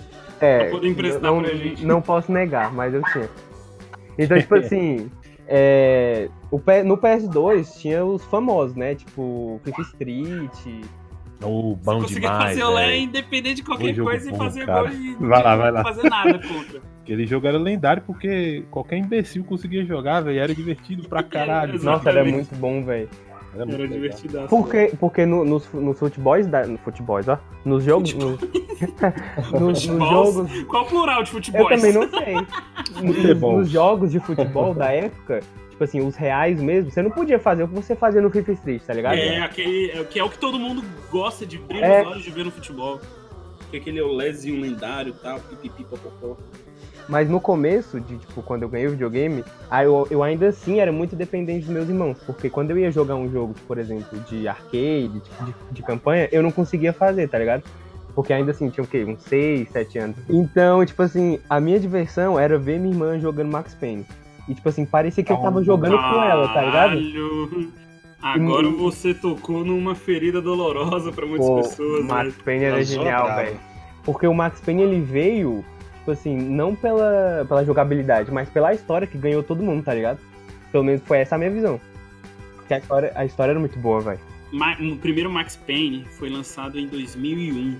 É, 0.42 0.60
Pra 0.64 0.72
poder 0.72 0.90
emprestar 0.90 1.22
não, 1.22 1.42
pra 1.42 1.54
gente. 1.56 1.86
não 1.86 2.02
posso 2.02 2.32
negar, 2.32 2.72
mas 2.74 2.94
eu 2.94 3.02
tinha. 3.04 3.30
Então, 4.18 4.38
tipo 4.38 4.56
assim, 4.60 5.10
é, 5.48 6.30
o 6.52 6.58
no 6.84 6.98
PS2 6.98 7.80
tinha 7.80 8.04
os 8.04 8.24
famosos, 8.26 8.76
né? 8.76 8.96
Tipo, 8.96 9.62
FIFA 9.64 9.82
Street. 9.82 10.86
Oh, 11.44 11.76
bom 11.76 12.00
Conseguia 12.02 12.30
demais. 12.30 12.44
fazer 12.52 12.64
o 12.64 12.74
Lé 12.74 12.98
independente 12.98 13.56
de 13.58 13.64
qualquer 13.64 13.96
coisa 13.96 14.28
e 14.30 14.32
bom, 14.32 14.38
fazer 14.38 14.66
cara. 14.66 14.90
gol 14.90 14.98
e 14.98 15.14
Vai 15.16 15.44
lá, 15.44 15.56
vai 15.56 15.72
lá. 15.72 15.84
não 15.84 15.94
fazer 15.94 16.10
nada 16.10 16.40
contra. 16.40 16.82
Aquele 17.04 17.28
jogo 17.28 17.46
era 17.46 17.58
lendário 17.58 18.02
porque 18.06 18.64
qualquer 18.72 18.98
imbecil 18.98 19.44
conseguia 19.44 19.86
jogar, 19.86 20.22
velho. 20.22 20.40
Era 20.40 20.56
divertido 20.56 21.08
pra 21.08 21.22
caralho. 21.24 21.74
Nossa, 21.74 22.10
era 22.10 22.22
Exatamente. 22.22 22.34
muito 22.36 22.56
bom, 22.56 22.84
velho. 22.84 23.10
Era 23.56 23.66
muito 23.66 23.74
Era 23.76 23.84
legal. 23.84 23.98
divertidaço. 24.02 24.48
Porque, 24.50 24.92
porque 25.00 25.26
no, 25.26 25.44
nos, 25.46 25.72
nos 25.74 25.98
futebols, 26.00 26.48
da, 26.48 26.66
no 26.68 26.78
futebols, 26.78 27.28
ó, 27.28 27.40
nos 27.64 27.84
jogos, 27.84 28.14
nos, 28.14 28.40
nos, 29.54 29.62
nos 29.62 29.86
Futebols? 29.86 30.36
jogos, 30.36 30.64
Qual 30.66 30.84
o 30.84 30.88
plural 30.88 31.24
de 31.24 31.32
futebol? 31.32 31.62
eu 31.72 31.78
também 31.78 31.94
não 31.94 32.08
sei. 32.10 32.34
Nos, 33.02 33.16
Futebol. 33.16 33.58
nos 33.58 33.70
jogos 33.70 34.12
de 34.12 34.20
futebol 34.20 34.74
da 34.74 34.92
época, 34.92 35.42
tipo 35.70 35.84
assim, 35.84 36.02
os 36.06 36.16
reais 36.16 36.62
mesmo, 36.62 36.92
você 36.92 37.02
não 37.02 37.10
podia 37.12 37.40
fazer 37.40 37.64
o 37.64 37.68
que 37.68 37.76
você 37.76 37.96
fazia 37.96 38.22
no 38.22 38.30
FIFA 38.30 38.52
Street, 38.54 38.82
tá 38.84 38.94
ligado? 38.94 39.16
É, 39.18 39.40
aquele, 39.40 39.92
é, 39.92 40.04
que 40.04 40.20
é 40.20 40.24
o 40.24 40.30
que 40.30 40.38
todo 40.38 40.60
mundo 40.60 40.84
gosta 41.12 41.46
de 41.46 41.58
brilhar 41.58 41.90
É. 41.90 42.02
os 42.04 42.08
olhos 42.08 42.24
de 42.24 42.32
ver 42.32 42.46
no 42.46 42.52
futebol. 42.52 43.00
Que 43.72 43.78
aquele 43.78 44.00
é 44.00 44.04
o 44.04 44.12
lesinho 44.14 44.62
lendário 44.62 45.10
e 45.10 45.24
tal, 45.24 45.40
pipipi, 45.40 45.84
popopó. 45.86 46.38
Mas 47.08 47.30
no 47.30 47.40
começo, 47.40 48.00
de 48.00 48.18
tipo, 48.18 48.42
quando 48.42 48.64
eu 48.64 48.70
ganhei 48.70 48.88
o 48.88 48.92
videogame, 48.92 49.44
aí 49.70 49.86
eu, 49.86 50.08
eu 50.10 50.24
ainda 50.24 50.48
assim 50.48 50.80
era 50.80 50.92
muito 50.92 51.16
dependente 51.16 51.66
dos 51.66 51.74
meus 51.74 51.88
irmãos. 51.88 52.18
Porque 52.26 52.50
quando 52.50 52.72
eu 52.72 52.80
ia 52.80 52.92
jogar 52.92 53.16
um 53.16 53.32
jogo, 53.32 53.54
por 53.68 53.78
exemplo, 53.78 54.20
de 54.22 54.48
arcade, 54.48 55.10
de, 55.10 55.20
de, 55.20 55.54
de 55.72 55.84
campanha, 55.84 56.28
eu 56.32 56.42
não 56.42 56.52
conseguia 56.52 56.92
fazer, 56.92 57.28
tá 57.28 57.38
ligado? 57.38 57.64
Porque 58.16 58.32
ainda 58.32 58.52
assim, 58.52 58.70
tinha 58.70 58.84
o 58.84 58.88
quê? 58.88 59.04
Uns 59.04 59.22
6, 59.24 59.70
7 59.70 60.00
anos. 60.00 60.18
Então, 60.30 60.84
tipo 60.86 61.02
assim, 61.04 61.40
a 61.50 61.60
minha 61.60 61.80
diversão 61.80 62.40
era 62.40 62.58
ver 62.58 62.80
minha 62.80 62.94
irmã 62.94 63.20
jogando 63.20 63.52
Max 63.52 63.76
Payne. 63.76 64.06
E, 64.48 64.56
tipo 64.56 64.70
assim, 64.70 64.86
parecia 64.86 65.24
que 65.24 65.32
eu 65.32 65.38
tava 65.38 65.64
jogando 65.64 65.98
com 65.98 66.24
ela, 66.24 66.48
tá 66.48 66.62
ligado? 66.62 66.92
Caralho. 66.92 67.72
Agora 68.22 68.68
você 68.70 69.14
tocou 69.14 69.64
numa 69.64 69.94
ferida 69.94 70.42
dolorosa 70.42 71.12
pra 71.12 71.26
muitas 71.28 71.48
Pô, 71.48 71.58
pessoas. 71.58 72.06
né? 72.06 72.08
Max 72.08 72.36
Payne 72.44 72.64
era 72.64 72.78
Vazou 72.78 72.98
genial, 72.98 73.36
velho. 73.36 73.60
Porque 74.04 74.28
o 74.28 74.34
Max 74.34 74.62
Payne 74.62 74.82
ele 74.82 75.02
veio, 75.02 75.64
tipo 76.06 76.12
assim, 76.12 76.38
não 76.38 76.76
pela, 76.76 77.46
pela 77.48 77.66
jogabilidade, 77.66 78.32
mas 78.32 78.48
pela 78.48 78.72
história 78.72 79.08
que 79.08 79.18
ganhou 79.18 79.42
todo 79.42 79.64
mundo, 79.64 79.84
tá 79.84 79.92
ligado? 79.92 80.20
Pelo 80.72 80.84
menos 80.84 81.02
foi 81.04 81.18
essa 81.18 81.34
a 81.34 81.38
minha 81.40 81.50
visão. 81.50 81.82
Porque 82.58 82.76
a 82.76 82.78
história, 82.78 83.12
a 83.16 83.26
história 83.26 83.52
era 83.52 83.60
muito 83.60 83.80
boa, 83.80 84.02
velho. 84.02 84.20
O 84.94 84.98
primeiro 84.98 85.32
Max 85.32 85.56
Payne 85.56 86.06
foi 86.06 86.30
lançado 86.30 86.80
em 86.80 86.88
2001. 86.88 87.76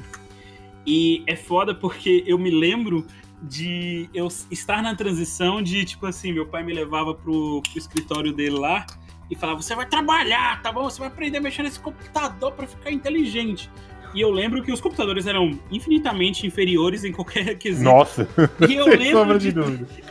E 0.88 1.24
é 1.28 1.36
foda 1.36 1.76
porque 1.76 2.24
eu 2.26 2.40
me 2.40 2.50
lembro 2.50 3.06
de 3.44 4.10
eu 4.12 4.28
estar 4.50 4.82
na 4.82 4.96
transição 4.96 5.62
de, 5.62 5.86
tipo 5.86 6.08
assim, 6.08 6.34
meu 6.34 6.48
pai 6.48 6.64
me 6.64 6.74
levava 6.74 7.14
pro, 7.14 7.62
pro 7.62 7.78
escritório 7.78 8.34
dele 8.34 8.58
lá 8.58 8.88
e 9.30 9.36
falava: 9.36 9.62
Você 9.62 9.76
vai 9.76 9.86
trabalhar, 9.86 10.62
tá 10.64 10.72
bom? 10.72 10.84
Você 10.84 11.00
vai 11.00 11.10
aprender 11.10 11.38
a 11.38 11.42
mexer 11.42 11.62
nesse 11.62 11.80
computador 11.80 12.54
pra 12.54 12.66
ficar 12.66 12.92
inteligente. 12.92 13.70
E 14.16 14.22
eu 14.22 14.32
lembro 14.32 14.64
que 14.64 14.72
os 14.72 14.80
computadores 14.80 15.28
eram 15.28 15.60
infinitamente 15.70 16.48
inferiores 16.48 17.04
em 17.04 17.12
qualquer 17.12 17.54
quesito. 17.60 17.84
Nossa, 17.84 18.28
E 18.68 18.74
eu 18.74 18.88
lembro 18.98 19.38
de, 19.38 19.54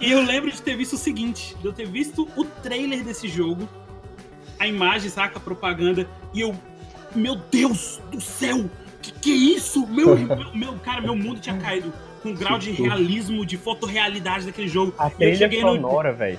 e 0.01 0.13
eu 0.13 0.23
lembro 0.23 0.53
de 0.53 0.61
ter 0.61 0.77
visto 0.77 0.93
o 0.93 0.99
seguinte, 0.99 1.57
de 1.59 1.67
eu 1.67 1.73
ter 1.73 1.87
visto 1.89 2.29
o 2.37 2.45
trailer 2.45 3.03
desse 3.03 3.27
jogo, 3.29 3.67
a 4.59 4.67
imagem, 4.67 5.09
saca, 5.09 5.39
a 5.39 5.41
propaganda, 5.41 6.07
e 6.35 6.43
eu, 6.43 6.55
meu 7.15 7.37
Deus 7.51 7.99
do 8.13 8.21
céu, 8.21 8.69
que 9.01 9.11
que 9.11 9.33
é 9.33 9.35
isso? 9.57 9.87
Meu, 9.87 10.15
meu, 10.19 10.55
meu- 10.55 10.75
cara, 10.75 11.01
meu 11.01 11.17
mundo 11.17 11.41
tinha 11.41 11.57
caído 11.57 11.91
com 12.23 12.29
um 12.31 12.35
grau 12.35 12.59
de 12.59 12.71
realismo, 12.73 13.45
de 13.45 13.57
fotorrealidade 13.57 14.45
daquele 14.47 14.69
jogo. 14.69 14.95
A 14.99 15.07
eu 15.07 15.11
trilha 15.11 15.37
cheguei 15.37 15.63
no, 15.63 15.75
sonora, 15.77 16.13
velho. 16.13 16.39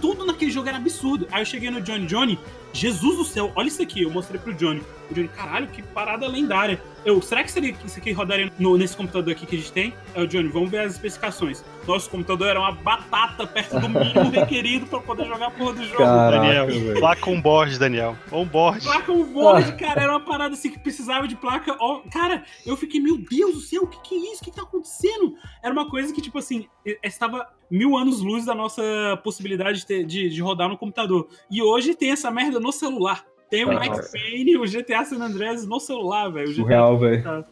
tudo 0.00 0.24
naquele 0.24 0.50
jogo 0.50 0.68
era 0.68 0.76
absurdo. 0.78 1.26
Aí 1.30 1.42
eu 1.42 1.46
cheguei 1.46 1.70
no 1.70 1.80
Johnny 1.80 2.06
Johnny, 2.06 2.38
Jesus 2.72 3.16
do 3.16 3.24
céu, 3.24 3.52
olha 3.56 3.68
isso 3.68 3.82
aqui. 3.82 4.02
Eu 4.02 4.10
mostrei 4.10 4.40
pro 4.40 4.52
Johnny. 4.54 4.82
O 5.10 5.14
Johnny, 5.14 5.28
caralho, 5.28 5.66
que 5.68 5.82
parada 5.82 6.26
lendária. 6.28 6.80
Eu, 7.04 7.20
será 7.22 7.42
que 7.42 7.50
seria 7.50 7.72
que 7.72 7.86
isso 7.86 7.98
aqui 7.98 8.12
rodaria 8.12 8.52
no- 8.58 8.76
nesse 8.76 8.94
computador 8.96 9.32
aqui 9.32 9.46
que 9.46 9.56
a 9.56 9.58
gente 9.58 9.72
tem? 9.72 9.94
É 10.14 10.20
o 10.22 10.26
Johnny, 10.26 10.48
vamos 10.48 10.70
ver 10.70 10.80
as 10.80 10.92
especificações. 10.92 11.64
Nosso 11.86 12.10
computador 12.10 12.46
era 12.48 12.60
uma 12.60 12.72
batata 12.72 13.46
perto 13.46 13.80
do 13.80 13.88
mínimo 13.88 14.30
requerido 14.30 14.86
pra 14.86 15.00
poder 15.00 15.24
jogar 15.26 15.46
a 15.46 15.50
porra 15.50 15.72
do 15.72 15.84
jogo. 15.84 15.96
Caraca, 15.98 16.38
Daniel, 16.38 16.66
velho. 16.66 17.00
placa 17.00 17.30
on 17.30 17.40
board, 17.40 17.78
Daniel. 17.78 18.16
On 18.30 18.44
board. 18.44 18.84
Placa 18.84 19.10
on 19.12 19.24
board, 19.24 19.72
cara, 19.76 20.02
era 20.02 20.12
uma 20.12 20.20
parada 20.20 20.54
assim 20.54 20.70
que 20.70 20.78
precisava 20.78 21.26
de 21.26 21.34
placa. 21.36 21.74
cara, 22.12 22.44
eu 22.66 22.76
fiquei, 22.76 23.00
meu 23.00 23.16
Deus 23.18 23.54
do 23.54 23.60
céu, 23.60 23.82
o 23.84 23.86
que, 23.86 23.98
que 24.02 24.14
é 24.14 24.32
isso? 24.32 24.42
O 24.42 24.44
que, 24.44 24.50
que 24.50 24.56
tá 24.56 24.62
acontecendo? 24.62 25.34
Era 25.62 25.72
uma 25.72 25.88
coisa 25.88 26.12
que, 26.12 26.20
tipo 26.20 26.38
assim, 26.38 26.66
estava 27.02 27.46
mil 27.70 27.96
anos 27.96 28.20
luz 28.20 28.44
da 28.44 28.54
nossa 28.54 28.82
possibilidade 29.24 29.78
de, 29.80 29.86
ter- 29.86 30.04
de, 30.04 30.28
de 30.28 30.42
rodar 30.42 30.68
no 30.68 30.76
computador. 30.76 31.28
E 31.50 31.62
hoje 31.62 31.94
tem 31.94 32.10
essa 32.10 32.30
merda 32.30 32.60
no 32.60 32.72
celular. 32.72 33.24
Tem 33.50 33.64
o 33.64 33.72
Max 33.72 34.12
Payne, 34.12 34.56
o 34.56 34.62
GTA 34.64 35.04
San 35.04 35.18
Andreas 35.22 35.66
no 35.66 35.80
celular, 35.80 36.28
velho. 36.30 36.48
O 36.48 36.52
GTA 36.52 36.62
Surreal, 36.62 36.98
velho. 36.98 37.44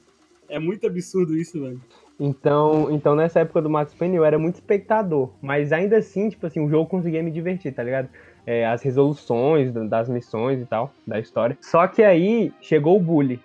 É 0.48 0.58
muito 0.58 0.86
absurdo 0.86 1.36
isso, 1.36 1.60
velho. 1.60 1.80
Então, 2.20 2.88
então, 2.90 3.14
nessa 3.14 3.40
época 3.40 3.62
do 3.62 3.70
Max 3.70 3.92
Payne, 3.94 4.16
eu 4.16 4.24
era 4.24 4.38
muito 4.38 4.56
espectador. 4.56 5.30
Mas 5.42 5.72
ainda 5.72 5.98
assim, 5.98 6.28
tipo 6.30 6.46
assim, 6.46 6.60
o 6.60 6.68
jogo 6.68 6.88
conseguia 6.88 7.22
me 7.22 7.30
divertir, 7.30 7.72
tá 7.72 7.82
ligado? 7.82 8.08
É, 8.46 8.66
as 8.66 8.82
resoluções 8.82 9.72
da- 9.72 9.84
das 9.84 10.08
missões 10.08 10.60
e 10.60 10.64
tal, 10.64 10.92
da 11.06 11.20
história. 11.20 11.56
Só 11.60 11.86
que 11.86 12.02
aí 12.02 12.52
chegou 12.62 12.96
o 12.96 13.00
Bully. 13.00 13.38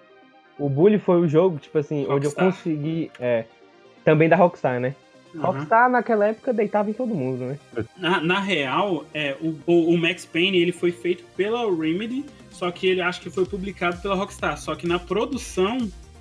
O 0.57 0.69
Bully 0.69 0.97
foi 0.97 1.19
o 1.19 1.27
jogo, 1.27 1.57
tipo 1.57 1.77
assim, 1.77 2.03
onde 2.03 2.25
eu 2.25 2.31
Rockstar. 2.31 2.45
consegui. 2.45 3.11
É, 3.19 3.45
também 4.05 4.29
da 4.29 4.35
Rockstar, 4.35 4.79
né? 4.79 4.95
Aham. 5.35 5.45
Rockstar 5.47 5.89
naquela 5.89 6.27
época 6.27 6.53
deitava 6.53 6.89
em 6.89 6.93
todo 6.93 7.13
mundo, 7.13 7.43
né? 7.43 7.57
Na, 7.97 8.21
na 8.21 8.39
real, 8.39 9.03
é, 9.13 9.35
o, 9.41 9.55
o, 9.65 9.89
o 9.93 9.97
Max 9.97 10.25
Payne 10.25 10.57
ele 10.57 10.71
foi 10.71 10.91
feito 10.91 11.23
pela 11.35 11.61
Remedy, 11.75 12.23
só 12.63 12.71
que 12.71 12.87
ele 12.87 13.01
acho 13.01 13.19
que 13.19 13.29
foi 13.29 13.45
publicado 13.45 14.01
pela 14.01 14.15
Rockstar. 14.15 14.57
Só 14.57 14.73
que 14.73 14.87
na 14.87 14.97
produção 14.97 15.77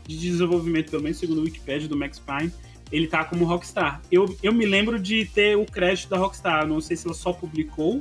de 0.09 0.19
desenvolvimento, 0.19 0.91
pelo 0.91 1.05
menos 1.05 1.19
segundo 1.19 1.39
o 1.39 1.43
Wikipedia 1.45 1.87
do 1.89 1.97
Max 1.97 2.19
Payne, 2.19 2.53
ele 2.91 3.07
tá 3.07 3.23
como 3.25 3.45
Rockstar. 3.45 4.03
Eu, 4.11 4.37
eu 4.43 4.53
me 4.53 4.67
lembro 4.67 4.99
de 4.99 5.25
ter 5.25 5.57
o 5.57 5.65
crédito 5.65 6.09
da 6.11 6.19
Rockstar, 6.19 6.67
não 6.67 6.81
sei 6.81 6.97
se 6.97 7.07
ela 7.07 7.15
só 7.15 7.33
publicou 7.33 8.01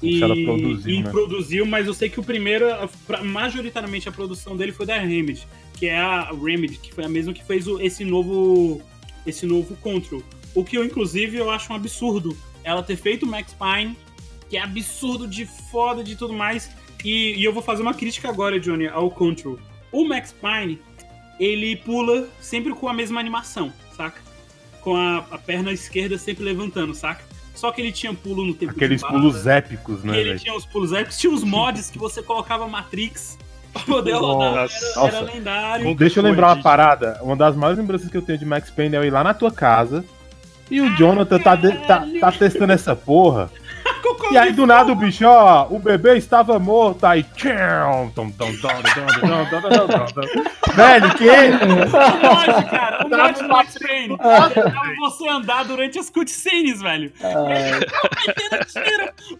e, 0.00 0.44
produziu, 0.44 0.94
e 0.94 1.02
né? 1.02 1.10
produziu, 1.10 1.66
mas 1.66 1.88
eu 1.88 1.94
sei 1.94 2.08
que 2.08 2.20
o 2.20 2.22
primeiro, 2.22 2.66
pra- 3.04 3.24
majoritariamente 3.24 4.08
a 4.08 4.12
produção 4.12 4.56
dele 4.56 4.70
foi 4.70 4.86
da 4.86 4.96
Remedy, 4.96 5.44
que 5.74 5.86
é 5.86 5.98
a 5.98 6.30
Remedy, 6.30 6.78
que 6.78 6.94
foi 6.94 7.04
a 7.04 7.08
mesma 7.08 7.32
que 7.32 7.44
fez 7.44 7.66
o- 7.66 7.80
esse 7.80 8.04
novo 8.04 8.80
esse 9.26 9.44
novo 9.44 9.74
Control. 9.82 10.22
O 10.54 10.64
que 10.64 10.78
eu, 10.78 10.84
inclusive, 10.84 11.36
eu 11.36 11.50
acho 11.50 11.72
um 11.72 11.76
absurdo 11.76 12.36
ela 12.62 12.84
ter 12.84 12.96
feito 12.96 13.24
o 13.24 13.28
Max 13.28 13.52
Payne, 13.52 13.96
que 14.48 14.56
é 14.56 14.62
absurdo 14.62 15.26
de 15.26 15.44
foda 15.44 16.04
de 16.04 16.14
tudo 16.14 16.32
mais. 16.32 16.70
E, 17.04 17.34
e 17.36 17.44
eu 17.44 17.52
vou 17.52 17.62
fazer 17.62 17.82
uma 17.82 17.94
crítica 17.94 18.28
agora, 18.28 18.58
Johnny, 18.58 18.88
ao 18.88 19.10
Control. 19.10 19.58
O 19.92 20.04
Max 20.06 20.32
Payne, 20.32 20.80
ele 21.38 21.76
pula 21.76 22.26
sempre 22.40 22.72
com 22.74 22.88
a 22.88 22.92
mesma 22.92 23.20
animação, 23.20 23.72
saca? 23.96 24.20
Com 24.82 24.96
a, 24.96 25.18
a 25.30 25.38
perna 25.38 25.72
esquerda 25.72 26.18
sempre 26.18 26.44
levantando, 26.44 26.94
saca? 26.94 27.22
Só 27.54 27.72
que 27.72 27.80
ele 27.80 27.90
tinha 27.90 28.14
pulo 28.14 28.44
no 28.44 28.54
tempo 28.54 28.72
Aqueles 28.72 29.00
de 29.00 29.02
bala, 29.02 29.14
pulos 29.18 29.46
épicos, 29.46 30.04
e 30.04 30.06
né, 30.06 30.18
ele 30.20 30.28
velho? 30.30 30.40
tinha 30.40 30.54
os 30.54 30.64
pulos 30.64 30.92
épicos, 30.92 31.18
tinha 31.18 31.32
os 31.32 31.42
mods 31.42 31.90
que 31.90 31.98
você 31.98 32.22
colocava 32.22 32.68
Matrix 32.68 33.36
pra 33.72 33.82
poder 33.82 34.12
rodar. 34.12 34.68
Era, 34.96 35.06
era 35.06 35.20
lendário. 35.20 35.94
Deixa 35.96 36.20
eu 36.20 36.24
lembrar 36.24 36.54
uma 36.54 36.62
parada. 36.62 37.18
Uma 37.22 37.34
das 37.36 37.56
maiores 37.56 37.78
lembranças 37.78 38.08
que 38.08 38.16
eu 38.16 38.22
tenho 38.22 38.38
de 38.38 38.44
Max 38.44 38.70
Payne 38.70 38.94
é 38.94 38.98
eu 38.98 39.04
ir 39.04 39.10
lá 39.10 39.24
na 39.24 39.34
tua 39.34 39.50
casa 39.50 40.04
e 40.70 40.80
o 40.80 40.94
Jonathan 40.96 41.38
tá, 41.40 41.56
de- 41.56 41.78
tá, 41.86 42.06
tá 42.20 42.32
testando 42.32 42.72
essa 42.72 42.94
porra. 42.94 43.50
E 44.30 44.38
aí 44.38 44.52
do 44.52 44.66
nada 44.66 44.92
o 44.92 44.94
bicho, 44.94 45.24
ó, 45.26 45.66
o 45.70 45.78
bebê 45.78 46.16
estava 46.16 46.58
morto, 46.58 47.04
aí. 47.04 47.24
Velho, 50.74 51.14
que. 51.14 51.26
Lógico, 51.26 52.70
cara. 52.70 53.06
O 53.06 53.10
Mad 53.10 53.40
Max 53.42 53.74
Você 55.00 55.28
andar 55.28 55.64
durante 55.64 55.98
as 55.98 56.10
cutscenes, 56.10 56.80
velho. 56.80 57.12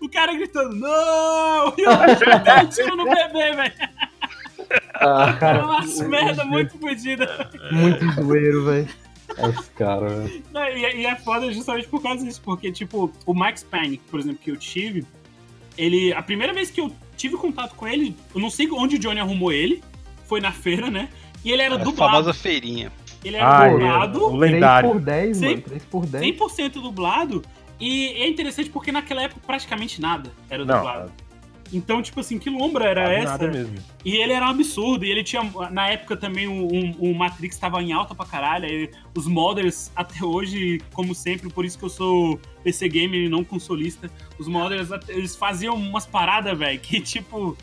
O 0.01 0.09
cara 0.09 0.35
gritando, 0.35 0.75
não! 0.75 1.75
E 1.77 1.87
o 1.87 2.69
tiro 2.69 2.97
no 2.97 3.05
bebê, 3.05 3.53
velho. 3.53 3.73
Ah, 4.95 5.33
cara. 5.39 5.59
É 5.59 6.05
merda 6.05 6.45
muito 6.45 6.79
fodida. 6.79 7.51
Muito 7.71 8.11
zoeiro, 8.13 8.65
velho 8.65 8.89
esse 9.49 9.71
cara, 9.71 10.09
velho. 10.09 10.43
Não, 10.53 10.63
E, 10.69 11.01
e 11.03 11.07
é 11.07 11.17
foda 11.17 11.53
justamente 11.53 11.89
por 11.89 12.03
causa 12.03 12.25
disso, 12.25 12.41
porque, 12.45 12.71
tipo, 12.73 13.13
o 13.27 13.35
Max 13.35 13.63
Payne, 13.63 13.99
por 14.11 14.19
exemplo, 14.21 14.39
que 14.43 14.51
eu 14.51 14.57
tive, 14.57 15.05
ele. 15.77 16.13
A 16.13 16.23
primeira 16.23 16.53
vez 16.53 16.71
que 16.71 16.81
eu 16.81 16.91
tive 17.17 17.37
contato 17.37 17.75
com 17.75 17.87
ele, 17.87 18.17
eu 18.35 18.41
não 18.41 18.51
sei 18.51 18.69
onde 18.71 18.97
o 18.97 18.99
Johnny 18.99 19.21
arrumou 19.21 19.53
ele, 19.53 19.83
foi 20.27 20.41
na 20.41 20.53
feira, 20.53 20.91
né? 20.91 21.09
E 21.45 21.51
ele 21.53 21.63
era 21.63 21.75
A 21.75 21.79
dublado. 21.79 22.13
famosa 22.13 22.35
feirinha. 22.35 22.91
Ele 23.25 23.37
era 23.37 23.49
Ai, 23.59 23.71
dublado. 23.71 24.25
o 24.27 24.37
lendário. 24.37 24.91
3 24.91 25.01
por 25.01 25.05
10, 25.05 25.37
Sim. 25.37 25.45
mano. 25.47 25.63
3 25.63 25.85
por 25.85 26.07
10. 26.07 26.37
100% 26.37 26.73
dublado. 26.81 27.43
E 27.81 28.07
é 28.23 28.29
interessante 28.29 28.71
porque 28.71 28.91
naquela 28.93 29.23
época 29.23 29.41
praticamente 29.47 30.01
nada 30.01 30.33
era 30.51 30.65
Não, 30.65 30.77
dublado. 30.77 31.13
Então, 31.73 32.01
tipo 32.03 32.21
assim, 32.21 32.39
que 32.39 32.49
lombra 32.49 32.85
era 32.87 33.13
essa? 33.13 33.31
nada 33.33 33.49
mesmo. 33.49 33.75
E 34.05 34.17
ele 34.17 34.33
era 34.33 34.47
um 34.47 34.51
absurdo. 34.51 35.05
E 35.05 35.11
ele 35.11 35.23
tinha. 35.23 35.43
Na 35.71 35.89
época 35.89 36.17
também 36.17 36.47
o, 36.49 36.67
um- 36.73 36.95
o 36.99 37.15
Matrix 37.15 37.57
estava 37.57 37.83
em 37.83 37.93
alta 37.93 38.15
pra 38.15 38.25
caralho. 38.25 38.67
E 38.67 38.91
os 39.15 39.27
modders, 39.27 39.91
até 39.95 40.25
hoje, 40.25 40.81
como 40.93 41.15
sempre, 41.15 41.51
por 41.51 41.65
isso 41.65 41.79
que 41.79 41.85
eu 41.85 41.89
sou 41.91 42.41
PC 42.65 42.89
gamer 42.89 43.21
e 43.25 43.29
não 43.29 43.45
consolista. 43.45 44.11
Os 44.39 44.49
modders, 44.49 44.89
eles 45.09 45.35
faziam 45.37 45.75
umas 45.75 46.07
paradas, 46.07 46.57
velho, 46.59 46.79
que 46.81 47.01
tipo. 47.01 47.57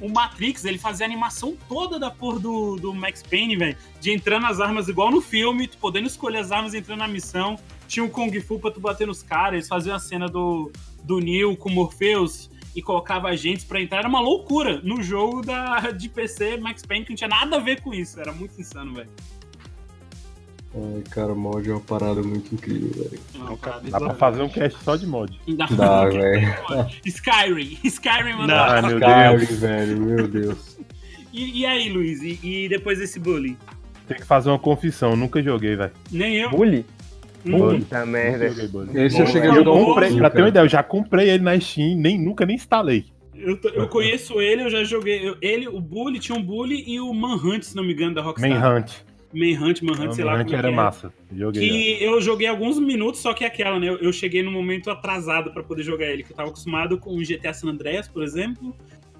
O 0.00 0.08
Matrix, 0.08 0.64
ele 0.64 0.76
fazia 0.78 1.06
a 1.06 1.08
animação 1.08 1.56
toda 1.68 2.00
da 2.00 2.10
porra 2.10 2.40
do, 2.40 2.76
do 2.76 2.92
Max 2.92 3.22
Payne, 3.22 3.56
velho. 3.56 3.76
De 4.00 4.10
entrando 4.12 4.46
as 4.46 4.60
armas 4.60 4.88
igual 4.88 5.08
no 5.10 5.20
filme, 5.20 5.68
tu 5.68 5.78
podendo 5.78 6.06
escolher 6.08 6.38
as 6.38 6.50
armas 6.50 6.74
entrando 6.74 6.98
na 6.98 7.06
missão. 7.08 7.56
Tinha 7.86 8.04
o 8.04 8.10
Kung 8.10 8.30
Fu 8.40 8.58
pra 8.58 8.70
tu 8.72 8.80
bater 8.80 9.06
nos 9.06 9.22
caras. 9.22 9.52
Eles 9.54 9.68
faziam 9.68 9.94
a 9.94 9.98
cena 10.00 10.26
do, 10.28 10.70
do 11.04 11.20
Neo 11.20 11.56
com 11.56 11.68
o 11.68 11.72
Morpheus 11.72 12.50
e 12.78 12.82
colocava 12.82 13.28
agentes 13.28 13.64
pra 13.64 13.80
entrar. 13.80 13.98
Era 13.98 14.08
uma 14.08 14.20
loucura 14.20 14.80
no 14.82 15.02
jogo 15.02 15.42
da, 15.44 15.90
de 15.90 16.08
PC 16.08 16.56
Max 16.58 16.84
Payne, 16.86 17.04
que 17.04 17.10
não 17.10 17.16
tinha 17.16 17.28
nada 17.28 17.56
a 17.56 17.58
ver 17.60 17.80
com 17.80 17.92
isso. 17.92 18.20
Era 18.20 18.32
muito 18.32 18.58
insano, 18.60 18.94
velho. 18.94 19.08
Ai, 20.74 21.02
cara, 21.10 21.34
mod 21.34 21.68
é 21.68 21.72
uma 21.72 21.80
parada 21.80 22.22
muito 22.22 22.54
incrível, 22.54 22.90
velho. 22.92 23.56
Parada 23.56 23.90
Dá 23.90 23.98
pra 23.98 24.14
fazer 24.14 24.42
um 24.42 24.48
cast 24.48 24.78
só 24.84 24.96
de 24.96 25.06
mod. 25.06 25.40
Dá- 25.56 25.66
Dá, 25.66 26.04
velho. 26.08 26.46
Skyrim. 27.04 27.78
Skyrim 27.84 28.34
mandou. 28.34 28.54
Ai, 28.56 28.82
meu 28.82 28.98
Skyrim, 28.98 29.46
Deus. 29.46 29.58
velho, 29.60 30.00
meu 30.00 30.28
Deus. 30.28 30.78
E, 31.30 31.60
e 31.60 31.66
aí, 31.66 31.90
Luiz? 31.90 32.22
E, 32.22 32.40
e 32.42 32.68
depois 32.70 32.98
desse 32.98 33.20
bullying? 33.20 33.56
Tem 34.08 34.16
que 34.16 34.24
fazer 34.24 34.48
uma 34.48 34.58
confissão, 34.58 35.14
nunca 35.14 35.42
joguei, 35.42 35.76
velho. 35.76 35.92
Nem 36.10 36.36
eu. 36.36 36.50
Bully? 36.50 36.86
Puta 37.44 38.04
merda. 38.06 38.46
Esse 38.46 39.20
eu 39.20 39.26
cheguei 39.26 39.48
a 39.50 39.52
velho. 39.52 39.64
jogar 39.64 39.72
um 39.72 39.84
Comprei, 39.84 40.16
pra 40.16 40.30
ter 40.30 40.42
uma 40.42 40.48
ideia, 40.48 40.64
eu 40.64 40.68
já 40.68 40.82
comprei 40.82 41.30
ele 41.30 41.42
na 41.42 41.58
Steam, 41.58 41.96
nem, 41.96 42.18
nunca 42.18 42.44
nem 42.44 42.56
instalei. 42.56 43.06
Eu, 43.34 43.56
tô- 43.56 43.68
eu 43.68 43.86
conheço 43.88 44.40
ele, 44.40 44.62
eu 44.64 44.70
já 44.70 44.82
joguei. 44.84 45.26
eu- 45.28 45.36
ele, 45.40 45.68
o 45.68 45.80
Bully, 45.80 46.18
tinha 46.18 46.36
um 46.36 46.42
Bully 46.42 46.82
e 46.86 47.00
o 47.00 47.12
Manhunt, 47.14 47.62
se 47.62 47.76
não 47.76 47.84
me 47.84 47.92
engano, 47.92 48.14
da 48.14 48.22
Rockstar. 48.22 48.50
Manhunt. 48.50 48.92
Manhunt, 49.32 49.82
Manhunt, 49.82 50.12
sei 50.14 50.24
lá 50.24 50.32
Manhunt 50.32 50.52
é 50.52 50.56
era 50.56 50.68
é. 50.68 50.74
massa. 50.74 51.12
Joguei. 51.32 51.68
Que 51.68 52.02
eu 52.02 52.20
joguei 52.20 52.46
alguns 52.48 52.78
minutos, 52.80 53.20
só 53.20 53.34
que 53.34 53.44
é 53.44 53.46
aquela, 53.46 53.78
né? 53.78 53.88
Eu, 53.88 53.96
eu 53.98 54.12
cheguei 54.12 54.42
num 54.42 54.50
momento 54.50 54.90
atrasado 54.90 55.52
pra 55.52 55.62
poder 55.62 55.82
jogar 55.82 56.06
ele, 56.06 56.22
que 56.24 56.32
eu 56.32 56.36
tava 56.36 56.48
acostumado 56.48 56.98
com 56.98 57.14
o 57.14 57.18
GTA 57.22 57.52
San 57.52 57.68
Andreas, 57.68 58.08
por 58.08 58.22
exemplo. 58.22 58.74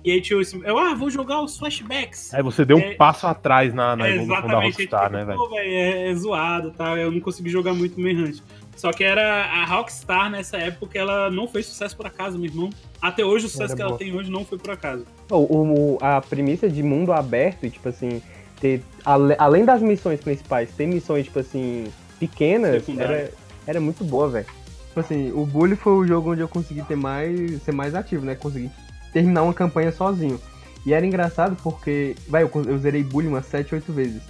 E 0.08 0.12
aí 0.12 0.22
tinha 0.22 0.40
esse. 0.40 0.58
Eu, 0.64 0.78
ah, 0.78 0.94
vou 0.94 1.10
jogar 1.10 1.42
os 1.42 1.58
flashbacks. 1.58 2.32
Aí 2.32 2.42
você 2.42 2.64
deu 2.64 2.78
um 2.78 2.80
É- 2.80 2.94
passo 2.94 3.26
atrás 3.26 3.74
na, 3.74 3.94
na 3.94 4.08
É, 4.08 4.14
evolução 4.14 4.40
da 4.40 4.46
exatamente. 4.46 4.72
Rockstar, 4.76 5.04
Aí, 5.06 5.12
né, 5.26 5.32
tipo, 5.32 5.48
velho? 5.50 5.60
é, 5.68 6.08
é 6.10 6.14
zoado 6.14 6.68
e 6.68 6.72
tal. 6.72 6.96
Eu 6.96 7.12
não 7.12 7.20
consegui 7.20 7.50
jogar 7.50 7.74
muito 7.74 8.00
Manhunt. 8.00 8.38
Só 8.74 8.90
que 8.90 9.04
era 9.04 9.44
a 9.44 9.66
Rockstar 9.66 10.30
nessa 10.30 10.56
época, 10.56 10.98
ela 10.98 11.30
não 11.30 11.46
fez 11.46 11.66
sucesso 11.66 11.94
por 11.94 12.06
acaso, 12.06 12.38
meu 12.38 12.46
irmão. 12.48 12.70
Até 13.02 13.22
hoje, 13.22 13.44
o 13.44 13.48
sucesso 13.50 13.72
Era 13.72 13.76
que 13.76 13.82
ela 13.82 13.90
boa. 13.90 13.98
tem 13.98 14.14
hoje 14.14 14.30
não 14.30 14.46
foi 14.46 14.56
por 14.56 14.70
acaso. 14.70 15.04
O, 15.30 15.36
o- 15.36 15.98
a 16.00 16.22
premissa 16.22 16.70
de 16.70 16.82
mundo 16.82 17.12
aberto 17.12 17.66
e, 17.66 17.70
tipo 17.70 17.86
assim, 17.86 18.22
ter, 18.58 18.82
ale- 19.04 19.36
além 19.38 19.66
das 19.66 19.82
missões 19.82 20.20
principais, 20.20 20.70
ter 20.70 20.86
missões, 20.86 21.24
tipo 21.26 21.38
assim, 21.38 21.88
pequenas, 22.18 22.82
era, 22.98 23.30
era 23.66 23.78
muito 23.80 24.02
boa, 24.04 24.26
velho. 24.30 24.46
Tipo 24.86 25.00
assim, 25.00 25.32
o 25.32 25.44
Bully 25.44 25.76
foi 25.76 25.92
o 25.92 26.06
jogo 26.06 26.32
onde 26.32 26.40
eu 26.40 26.48
consegui 26.48 26.82
ter 26.82 26.96
mais, 26.96 27.60
ser 27.62 27.72
mais 27.72 27.94
ativo, 27.94 28.24
né? 28.24 28.34
Consegui 28.36 28.70
terminar 29.12 29.42
uma 29.42 29.54
campanha 29.54 29.92
sozinho. 29.92 30.40
E 30.86 30.92
era 30.92 31.04
engraçado 31.04 31.56
porque, 31.62 32.14
vai, 32.28 32.42
eu, 32.42 32.50
eu 32.66 32.78
zerei 32.78 33.02
Bully 33.02 33.28
umas 33.28 33.46
7, 33.46 33.74
8 33.74 33.92
vezes. 33.92 34.22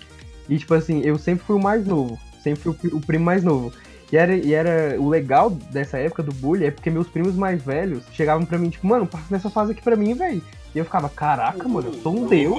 E 0.49 0.59
tipo 0.59 0.75
assim, 0.75 1.03
eu 1.05 1.19
sempre 1.19 1.45
fui 1.45 1.57
o 1.57 1.63
mais 1.63 1.87
novo. 1.87 2.19
Sempre 2.43 2.61
fui 2.61 2.91
o, 2.91 2.97
o 2.97 3.01
primo 3.01 3.25
mais 3.25 3.45
novo. 3.45 3.73
E 4.11 4.17
era, 4.17 4.35
e 4.35 4.55
era 4.55 4.99
o 4.99 5.09
legal 5.09 5.51
dessa 5.51 5.99
época 5.99 6.23
do 6.23 6.33
Bully 6.33 6.65
é 6.65 6.71
porque 6.71 6.91
meus 6.91 7.07
primos 7.07 7.35
mais 7.35 7.63
velhos 7.63 8.05
chegavam 8.13 8.47
pra 8.47 8.59
mim, 8.59 8.71
tipo, 8.71 8.87
mano, 8.87 9.07
passa 9.07 9.27
nessa 9.31 9.51
fase 9.51 9.73
aqui 9.73 9.83
pra 9.83 9.97
mim, 9.97 10.15
velho. 10.15 10.43
E 10.75 10.79
eu 10.79 10.85
ficava, 10.85 11.09
caraca, 11.09 11.69
mano, 11.69 11.89
eu 11.89 11.95
sou 11.95 12.17
um 12.17 12.27
deus. 12.27 12.59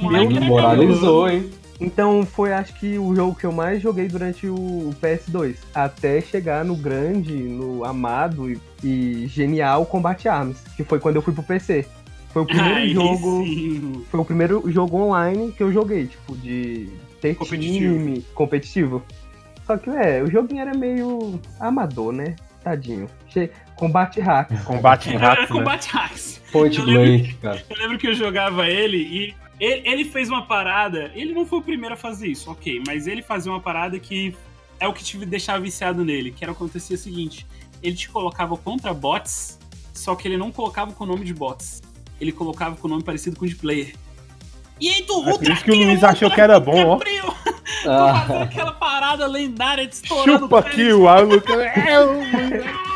Moleque 0.00 0.36
era 0.36 0.46
Moralizou, 0.46 1.28
hein? 1.28 1.50
Então 1.82 2.24
foi 2.24 2.52
acho 2.52 2.74
que 2.74 2.98
o 2.98 3.14
jogo 3.14 3.34
que 3.34 3.44
eu 3.44 3.52
mais 3.52 3.82
joguei 3.82 4.08
durante 4.08 4.46
o 4.46 4.82
o 4.82 4.94
PS2. 5.00 5.56
Até 5.74 6.20
chegar 6.20 6.64
no 6.64 6.76
grande, 6.76 7.32
no 7.32 7.84
amado 7.84 8.50
e, 8.50 8.60
e 8.82 9.26
genial 9.26 9.86
Combat 9.86 10.28
Arms, 10.28 10.62
que 10.76 10.84
foi 10.84 10.98
quando 10.98 11.16
eu 11.16 11.22
fui 11.22 11.32
pro 11.32 11.42
PC. 11.42 11.86
Foi 12.32 12.42
o 12.42 12.46
primeiro 12.46 12.74
Aí 12.76 12.94
jogo. 12.94 13.44
sim. 13.44 14.04
Foi 14.10 14.20
o 14.20 14.24
primeiro 14.24 14.70
jogo 14.70 14.98
online 14.98 15.52
que 15.52 15.62
eu 15.62 15.72
joguei, 15.72 16.06
tipo, 16.06 16.36
de 16.36 16.88
ter 17.20 17.34
Competitivo. 17.34 17.94
time 17.94 18.22
competitivo. 18.34 19.02
Só 19.66 19.76
que, 19.76 19.90
é, 19.90 20.22
o 20.22 20.30
joguinho 20.30 20.62
era 20.62 20.76
meio 20.76 21.38
amador, 21.60 22.12
né? 22.12 22.36
Tadinho. 22.64 23.06
Che... 23.28 23.50
Combate 23.76 24.20
hack. 24.20 24.50
Combate 24.64 25.10
em 25.10 25.14
Era 25.16 25.42
né? 25.42 25.46
Combat 25.46 25.86
Hacks. 25.92 26.40
Point 26.52 26.78
Eu 26.78 26.84
lembro 26.84 27.02
blank, 27.02 27.34
cara. 27.34 27.62
Eu 27.68 27.76
lembro 27.76 27.98
que 27.98 28.06
eu 28.06 28.14
jogava 28.14 28.68
ele 28.68 28.96
e 28.98 29.34
ele, 29.62 29.88
ele 29.88 30.04
fez 30.04 30.28
uma 30.28 30.44
parada. 30.44 31.12
Ele 31.14 31.32
não 31.32 31.46
foi 31.46 31.60
o 31.60 31.62
primeiro 31.62 31.94
a 31.94 31.96
fazer 31.96 32.26
isso, 32.26 32.50
ok, 32.50 32.82
mas 32.84 33.06
ele 33.06 33.22
fazia 33.22 33.52
uma 33.52 33.60
parada 33.60 33.96
que 33.96 34.34
é 34.80 34.88
o 34.88 34.92
que 34.92 35.04
te 35.04 35.16
deixava 35.24 35.60
viciado 35.60 36.04
nele, 36.04 36.32
que 36.32 36.44
era 36.44 36.52
acontecia 36.52 36.96
o 36.96 36.98
seguinte: 36.98 37.46
ele 37.80 37.94
te 37.94 38.08
colocava 38.08 38.56
contra 38.56 38.92
bots, 38.92 39.60
só 39.94 40.16
que 40.16 40.26
ele 40.26 40.36
não 40.36 40.50
colocava 40.50 40.92
com 40.92 41.04
o 41.04 41.06
nome 41.06 41.24
de 41.24 41.32
bots. 41.32 41.80
Ele 42.20 42.32
colocava 42.32 42.74
com 42.74 42.88
o 42.88 42.90
nome 42.90 43.04
parecido 43.04 43.36
com 43.36 43.44
o 43.44 43.48
de 43.48 43.54
player. 43.54 43.94
E 44.80 44.88
aí 44.88 45.02
tu 45.02 45.28
É 45.28 45.38
por 45.38 45.48
isso 45.48 45.64
que 45.64 45.70
o 45.70 45.76
Luiz 45.76 46.02
achou 46.02 46.28
que 46.28 46.40
era 46.40 46.58
bom, 46.58 46.96
ó. 46.96 47.00
Ah, 47.86 48.42
aquela 48.42 48.72
parada 48.72 49.28
lendária 49.28 49.86
de 49.86 49.94
estourando 49.94 50.40
Chupa 50.40 50.64
aí 50.66 50.92
o 50.92 51.24
Lucas. 51.24 51.56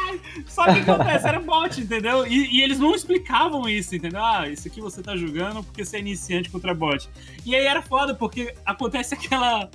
Só 0.57 0.65
que 0.73 0.81
acontece? 0.91 1.29
Era 1.29 1.39
bot, 1.39 1.79
entendeu? 1.79 2.27
E, 2.27 2.57
e 2.57 2.63
eles 2.63 2.79
não 2.79 2.95
explicavam 2.95 3.69
isso, 3.69 3.95
entendeu? 3.95 4.25
Ah, 4.25 4.49
isso 4.49 4.67
aqui 4.67 4.81
você 4.81 5.03
tá 5.03 5.15
jogando 5.15 5.63
porque 5.63 5.85
você 5.85 5.99
é 5.99 6.01
iniciante 6.01 6.49
contra 6.49 6.73
bot. 6.73 7.09
E 7.45 7.55
aí 7.55 7.67
era 7.67 7.83
foda, 7.83 8.15
porque 8.15 8.55
acontece 8.65 9.13
aquela. 9.13 9.69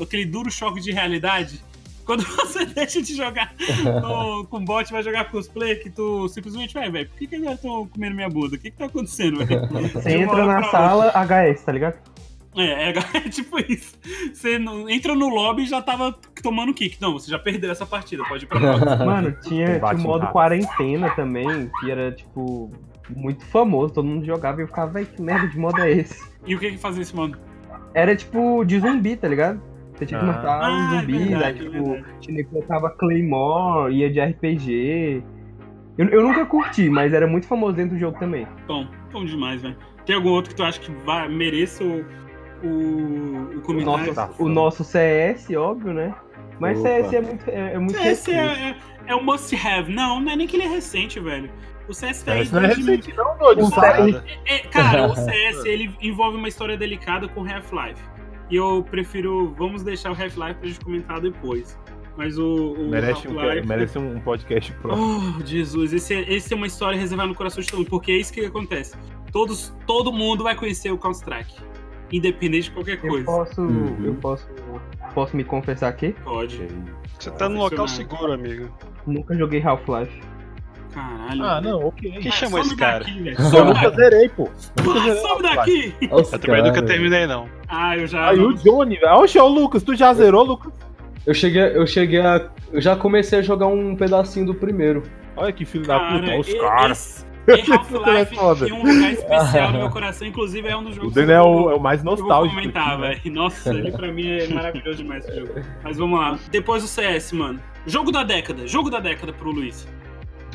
aquele 0.00 0.24
duro 0.24 0.50
choque 0.50 0.80
de 0.80 0.90
realidade. 0.90 1.62
Quando 2.04 2.22
você 2.36 2.66
deixa 2.66 3.00
de 3.00 3.14
jogar 3.16 3.54
no- 4.02 4.44
com 4.46 4.64
bot 4.64 4.90
vai 4.92 5.02
jogar 5.04 5.30
cosplay, 5.30 5.76
que 5.76 5.88
tu 5.88 6.28
simplesmente 6.28 6.74
vai, 6.74 6.90
velho, 6.90 7.08
por 7.08 7.16
que, 7.16 7.26
que 7.28 7.36
agora 7.36 7.54
estão 7.54 7.86
comendo 7.86 8.16
minha 8.16 8.28
bunda? 8.28 8.56
O 8.56 8.58
que, 8.58 8.70
que 8.72 8.76
tá 8.76 8.86
acontecendo, 8.86 9.38
velho? 9.46 9.68
Você 9.92 10.16
entra 10.18 10.44
na 10.44 10.64
sala 10.64 11.12
HS, 11.12 11.62
tá 11.62 11.70
ligado? 11.72 11.94
É, 12.56 12.90
é, 12.90 12.94
é 13.16 13.20
tipo 13.28 13.58
isso. 13.58 13.98
Você 14.32 14.58
não- 14.58 14.88
entra 14.88 15.14
no 15.14 15.28
lobby 15.28 15.62
e 15.62 15.66
já 15.66 15.82
tava 15.82 16.12
tomando 16.42 16.72
kick. 16.74 17.00
Não, 17.00 17.12
você 17.12 17.30
já 17.30 17.38
perdeu 17.38 17.70
essa 17.70 17.84
partida, 17.86 18.22
pode 18.28 18.44
ir 18.44 18.48
pra 18.48 18.60
próxima. 18.60 18.96
Mano, 19.04 19.36
tinha, 19.42 19.80
o 19.82 19.98
modo 19.98 20.26
quarentena 20.28 21.10
também, 21.10 21.70
que 21.80 21.90
era, 21.90 22.12
tipo, 22.12 22.70
muito 23.14 23.44
famoso. 23.46 23.92
Todo 23.94 24.06
mundo 24.06 24.24
jogava 24.24 24.60
e 24.60 24.64
eu 24.64 24.68
ficava, 24.68 24.92
velho, 24.92 25.06
que 25.06 25.20
merda 25.20 25.48
de 25.48 25.58
modo 25.58 25.80
é 25.80 25.90
esse? 25.90 26.22
E 26.46 26.54
o 26.54 26.58
que 26.58 26.70
que 26.72 26.78
fazia 26.78 27.02
esse 27.02 27.14
mano? 27.16 27.36
Era, 27.94 28.14
tipo, 28.14 28.64
de 28.64 28.78
zumbi, 28.80 29.16
tá 29.16 29.28
ligado? 29.28 29.60
Você 29.94 30.06
tinha 30.06 30.18
que 30.20 30.26
Ah. 30.26 30.28
matar 30.32 30.62
Ah, 30.64 30.68
um 30.72 30.96
é 30.96 31.00
zumbi, 31.00 31.18
verdade, 31.18 31.44
aí, 31.44 31.66
é 31.66 31.70
tipo, 31.70 31.84
verdade. 31.92 32.14
tinha 32.20 32.36
que 32.44 32.50
colocava 32.50 32.90
Claymore, 32.90 33.94
ia 33.94 34.10
de 34.10 34.20
RPG. 34.20 35.22
Eu, 35.96 36.08
eu 36.08 36.22
nunca 36.22 36.44
curti, 36.46 36.88
mas 36.90 37.12
era 37.12 37.26
muito 37.26 37.46
famoso 37.46 37.74
dentro 37.76 37.94
do 37.94 38.00
jogo 38.00 38.18
também. 38.18 38.46
Bom, 38.66 38.86
bom 39.12 39.24
demais, 39.24 39.62
velho. 39.62 39.76
Tem 40.04 40.16
algum 40.16 40.30
outro 40.30 40.50
que 40.50 40.56
tu 40.56 40.64
acha 40.64 40.80
que 40.80 40.90
vai, 41.06 41.28
mereça 41.28 41.82
o, 41.84 42.04
o, 42.64 43.58
o 43.58 43.60
comentário? 43.60 44.06
nosso, 44.06 44.14
tá 44.14 44.30
o 44.38 44.48
nosso 44.48 44.84
CS, 44.84 45.50
óbvio, 45.50 45.92
né? 45.92 46.14
Mas 46.58 46.78
Opa. 46.78 46.88
CS 46.88 47.12
é 47.12 47.20
muito, 47.20 47.50
é, 47.50 47.72
é 47.74 47.78
muito 47.78 47.98
CS 47.98 48.26
recente. 48.26 48.32
é, 48.32 48.70
é, 48.70 48.76
é 49.08 49.14
o 49.14 49.22
must 49.22 49.54
have. 49.56 49.92
Não, 49.92 50.20
não 50.20 50.32
é 50.32 50.36
nem 50.36 50.46
que 50.46 50.56
ele 50.56 50.64
é 50.64 50.68
recente, 50.68 51.20
velho. 51.20 51.50
O 51.88 51.92
CS 51.92 52.22
tá 52.22 52.32
aí 52.32 52.48
não 52.50 52.60
é 52.60 52.68
recente, 52.68 53.12
não, 53.14 53.36
doido. 53.36 53.66
Sabe? 53.66 54.22
É, 54.46 54.60
cara, 54.60 55.06
o 55.06 55.14
CS 55.16 55.64
ele 55.64 55.94
envolve 56.00 56.36
uma 56.38 56.48
história 56.48 56.76
delicada 56.76 57.28
com 57.28 57.40
Half-Life. 57.40 58.02
E 58.50 58.56
eu 58.56 58.84
prefiro. 58.90 59.54
Vamos 59.58 59.82
deixar 59.82 60.10
o 60.10 60.14
Half-Life 60.14 60.54
pra 60.54 60.68
gente 60.68 60.80
comentar 60.80 61.20
depois. 61.20 61.78
Mas 62.16 62.38
o. 62.38 62.72
o 62.74 62.88
Merece 62.88 63.28
um, 63.28 63.34
merece 63.66 63.98
um 63.98 64.20
podcast 64.20 64.72
próximo. 64.74 65.36
Oh, 65.40 65.46
Jesus, 65.46 65.92
esse 65.92 66.14
é, 66.14 66.32
esse 66.32 66.52
é 66.52 66.56
uma 66.56 66.66
história 66.66 66.98
reservada 66.98 67.28
no 67.28 67.34
coração 67.34 67.60
de 67.60 67.68
todo 67.68 67.78
mundo, 67.78 67.90
porque 67.90 68.12
é 68.12 68.16
isso 68.16 68.32
que 68.32 68.44
acontece. 68.44 68.96
Todos, 69.32 69.74
todo 69.86 70.12
mundo 70.12 70.44
vai 70.44 70.54
conhecer 70.54 70.92
o 70.92 70.96
Counter-Strike. 70.96 71.56
Independente 72.16 72.64
de 72.64 72.70
qualquer 72.70 72.98
Eu 73.02 73.10
coisa. 73.10 73.24
posso, 73.24 73.60
Uhum. 73.60 73.96
eu 74.04 74.14
posso, 74.14 74.46
posso 75.14 75.36
me 75.36 75.42
confessar 75.44 75.88
aqui? 75.88 76.14
Pode. 76.24 76.66
Você 77.18 77.30
tá 77.32 77.48
no 77.48 77.58
local 77.58 77.88
seguro, 77.88 78.32
amigo. 78.32 78.68
Nunca 79.06 79.34
joguei 79.36 79.60
Half-Life. 79.62 80.20
Caralho. 80.92 81.44
Ah, 81.44 81.60
não, 81.60 81.86
ok. 81.88 82.12
Quem 82.20 82.28
Ah, 82.30 82.34
chamou 82.34 82.60
esse 82.60 82.76
cara? 82.76 83.00
Daqui. 83.04 83.34
Eu 83.56 83.64
nunca 83.64 83.90
zerei, 83.90 84.28
pô. 84.28 84.48
Ah, 84.78 84.82
Half-Life. 85.28 85.42
daqui! 85.56 85.94
Nossa, 86.08 86.36
Eu 86.36 86.38
também 86.38 86.62
nunca 86.62 86.82
terminei, 86.82 87.26
não. 87.26 87.48
Ah, 87.68 87.96
eu 87.98 88.06
já. 88.06 88.28
Aí 88.28 88.38
o 88.38 88.54
Johnny, 88.54 88.96
velho. 88.96 89.14
Oxe, 89.16 89.38
ô 89.38 89.48
Lucas, 89.48 89.82
tu 89.82 89.96
já 89.96 90.14
zerou, 90.14 90.44
Lucas? 90.44 90.72
Eu 91.26 91.34
cheguei, 91.34 91.62
eu 91.76 91.86
cheguei 91.86 92.20
a. 92.20 92.48
Eu 92.72 92.80
já 92.80 92.94
comecei 92.94 93.40
a 93.40 93.42
jogar 93.42 93.66
um 93.66 93.96
pedacinho 93.96 94.46
do 94.46 94.54
primeiro. 94.54 95.02
Olha 95.36 95.52
que 95.52 95.64
filho 95.64 95.84
da 95.84 95.98
Cara, 95.98 96.18
puta, 96.20 96.30
olha 96.30 96.40
os 96.40 96.54
caras. 96.54 97.26
e 97.48 97.72
Half-Life 97.72 98.34
É 98.34 98.36
foda. 98.36 98.64
tem 98.66 98.72
um 98.74 98.78
lugar 98.82 99.12
especial 99.12 99.72
no 99.72 99.78
meu 99.78 99.90
coração, 99.90 100.26
inclusive 100.26 100.68
é 100.68 100.76
um 100.76 100.82
dos 100.84 100.92
O 100.92 100.96
jogos 100.96 101.14
Daniel 101.14 101.40
é 101.40 101.42
que 101.44 101.48
o, 101.48 101.60
eu- 101.60 101.70
é 101.70 101.74
o 101.74 101.80
mais 101.80 102.00
eu 102.00 102.04
vou 102.04 102.16
nostálgico. 102.16 102.56
comentar, 102.60 102.98
né? 102.98 103.08
velho. 103.22 103.34
Nossa, 103.34 103.70
ele 103.74 103.92
pra 103.92 104.10
mim 104.12 104.28
é 104.28 104.48
maravilhoso 104.48 104.98
demais 105.02 105.24
esse 105.28 105.38
jogo. 105.40 105.54
Mas 105.82 105.96
vamos 105.98 106.18
lá. 106.18 106.38
Depois 106.50 106.82
do 106.82 106.88
CS, 106.88 107.32
mano. 107.32 107.60
Jogo 107.86 108.10
da 108.10 108.22
década. 108.24 108.66
Jogo 108.66 108.88
da 108.90 109.00
década 109.00 109.32
pro 109.32 109.50
Luiz. 109.50 109.86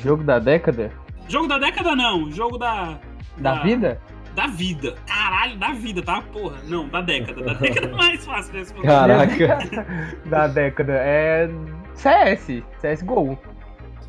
Jogo 0.03 0.23
da 0.23 0.39
década? 0.39 0.91
Jogo 1.27 1.47
da 1.47 1.59
década 1.59 1.95
não. 1.95 2.31
Jogo 2.31 2.57
da. 2.57 2.97
Da 3.37 3.55
vida? 3.55 4.01
Da 4.35 4.47
vida. 4.47 4.95
Caralho, 5.05 5.57
da 5.57 5.71
vida, 5.73 6.01
tá? 6.01 6.21
Porra. 6.21 6.57
Não, 6.67 6.87
da 6.87 7.01
década. 7.01 7.41
Da 7.43 7.53
década 7.53 7.87
é 7.87 7.91
mais 7.95 8.25
fácil 8.25 8.51
de 8.53 8.59
responder. 8.59 8.87
Caraca. 8.87 9.59
da 10.25 10.47
década. 10.47 10.93
É. 10.93 11.49
CS. 11.95 12.63
CSGO. 12.81 13.37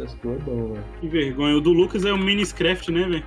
Essas 0.02 0.18
coisas 0.20 0.40
é 0.42 0.44
bom, 0.44 0.72
velho. 0.72 0.84
Que 1.00 1.08
vergonha. 1.08 1.56
O 1.56 1.60
do 1.60 1.72
Lucas 1.72 2.04
é 2.04 2.12
o 2.12 2.18
Miniscraft, 2.18 2.88
né, 2.88 3.02
velho? 3.06 3.24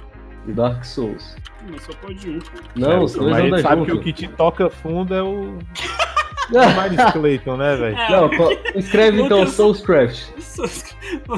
E 0.48 0.52
Dark 0.52 0.84
Souls. 0.84 1.36
Mas 1.70 1.84
só 1.84 1.94
pode 2.02 2.30
um, 2.30 2.40
cara. 2.40 2.64
Não, 2.76 3.04
os 3.04 3.16
Mas 3.16 3.26
dois 3.26 3.36
a 3.36 3.40
gente 3.42 3.48
andam 3.54 3.62
sabe 3.62 3.86
que 3.86 3.92
o 3.92 3.96
junto. 3.96 4.04
que 4.04 4.14
te 4.14 4.28
toca 4.30 4.70
fundo 4.70 5.14
é 5.14 5.24
o 5.24 5.58
Miles 6.50 7.12
Clayton, 7.14 7.58
né, 7.58 7.76
velho? 7.76 7.98
É, 7.98 8.10
Não, 8.12 8.30
escreve 8.76 9.22
então 9.22 9.40
Lucas- 9.40 9.54
Soulscraft. 9.56 10.24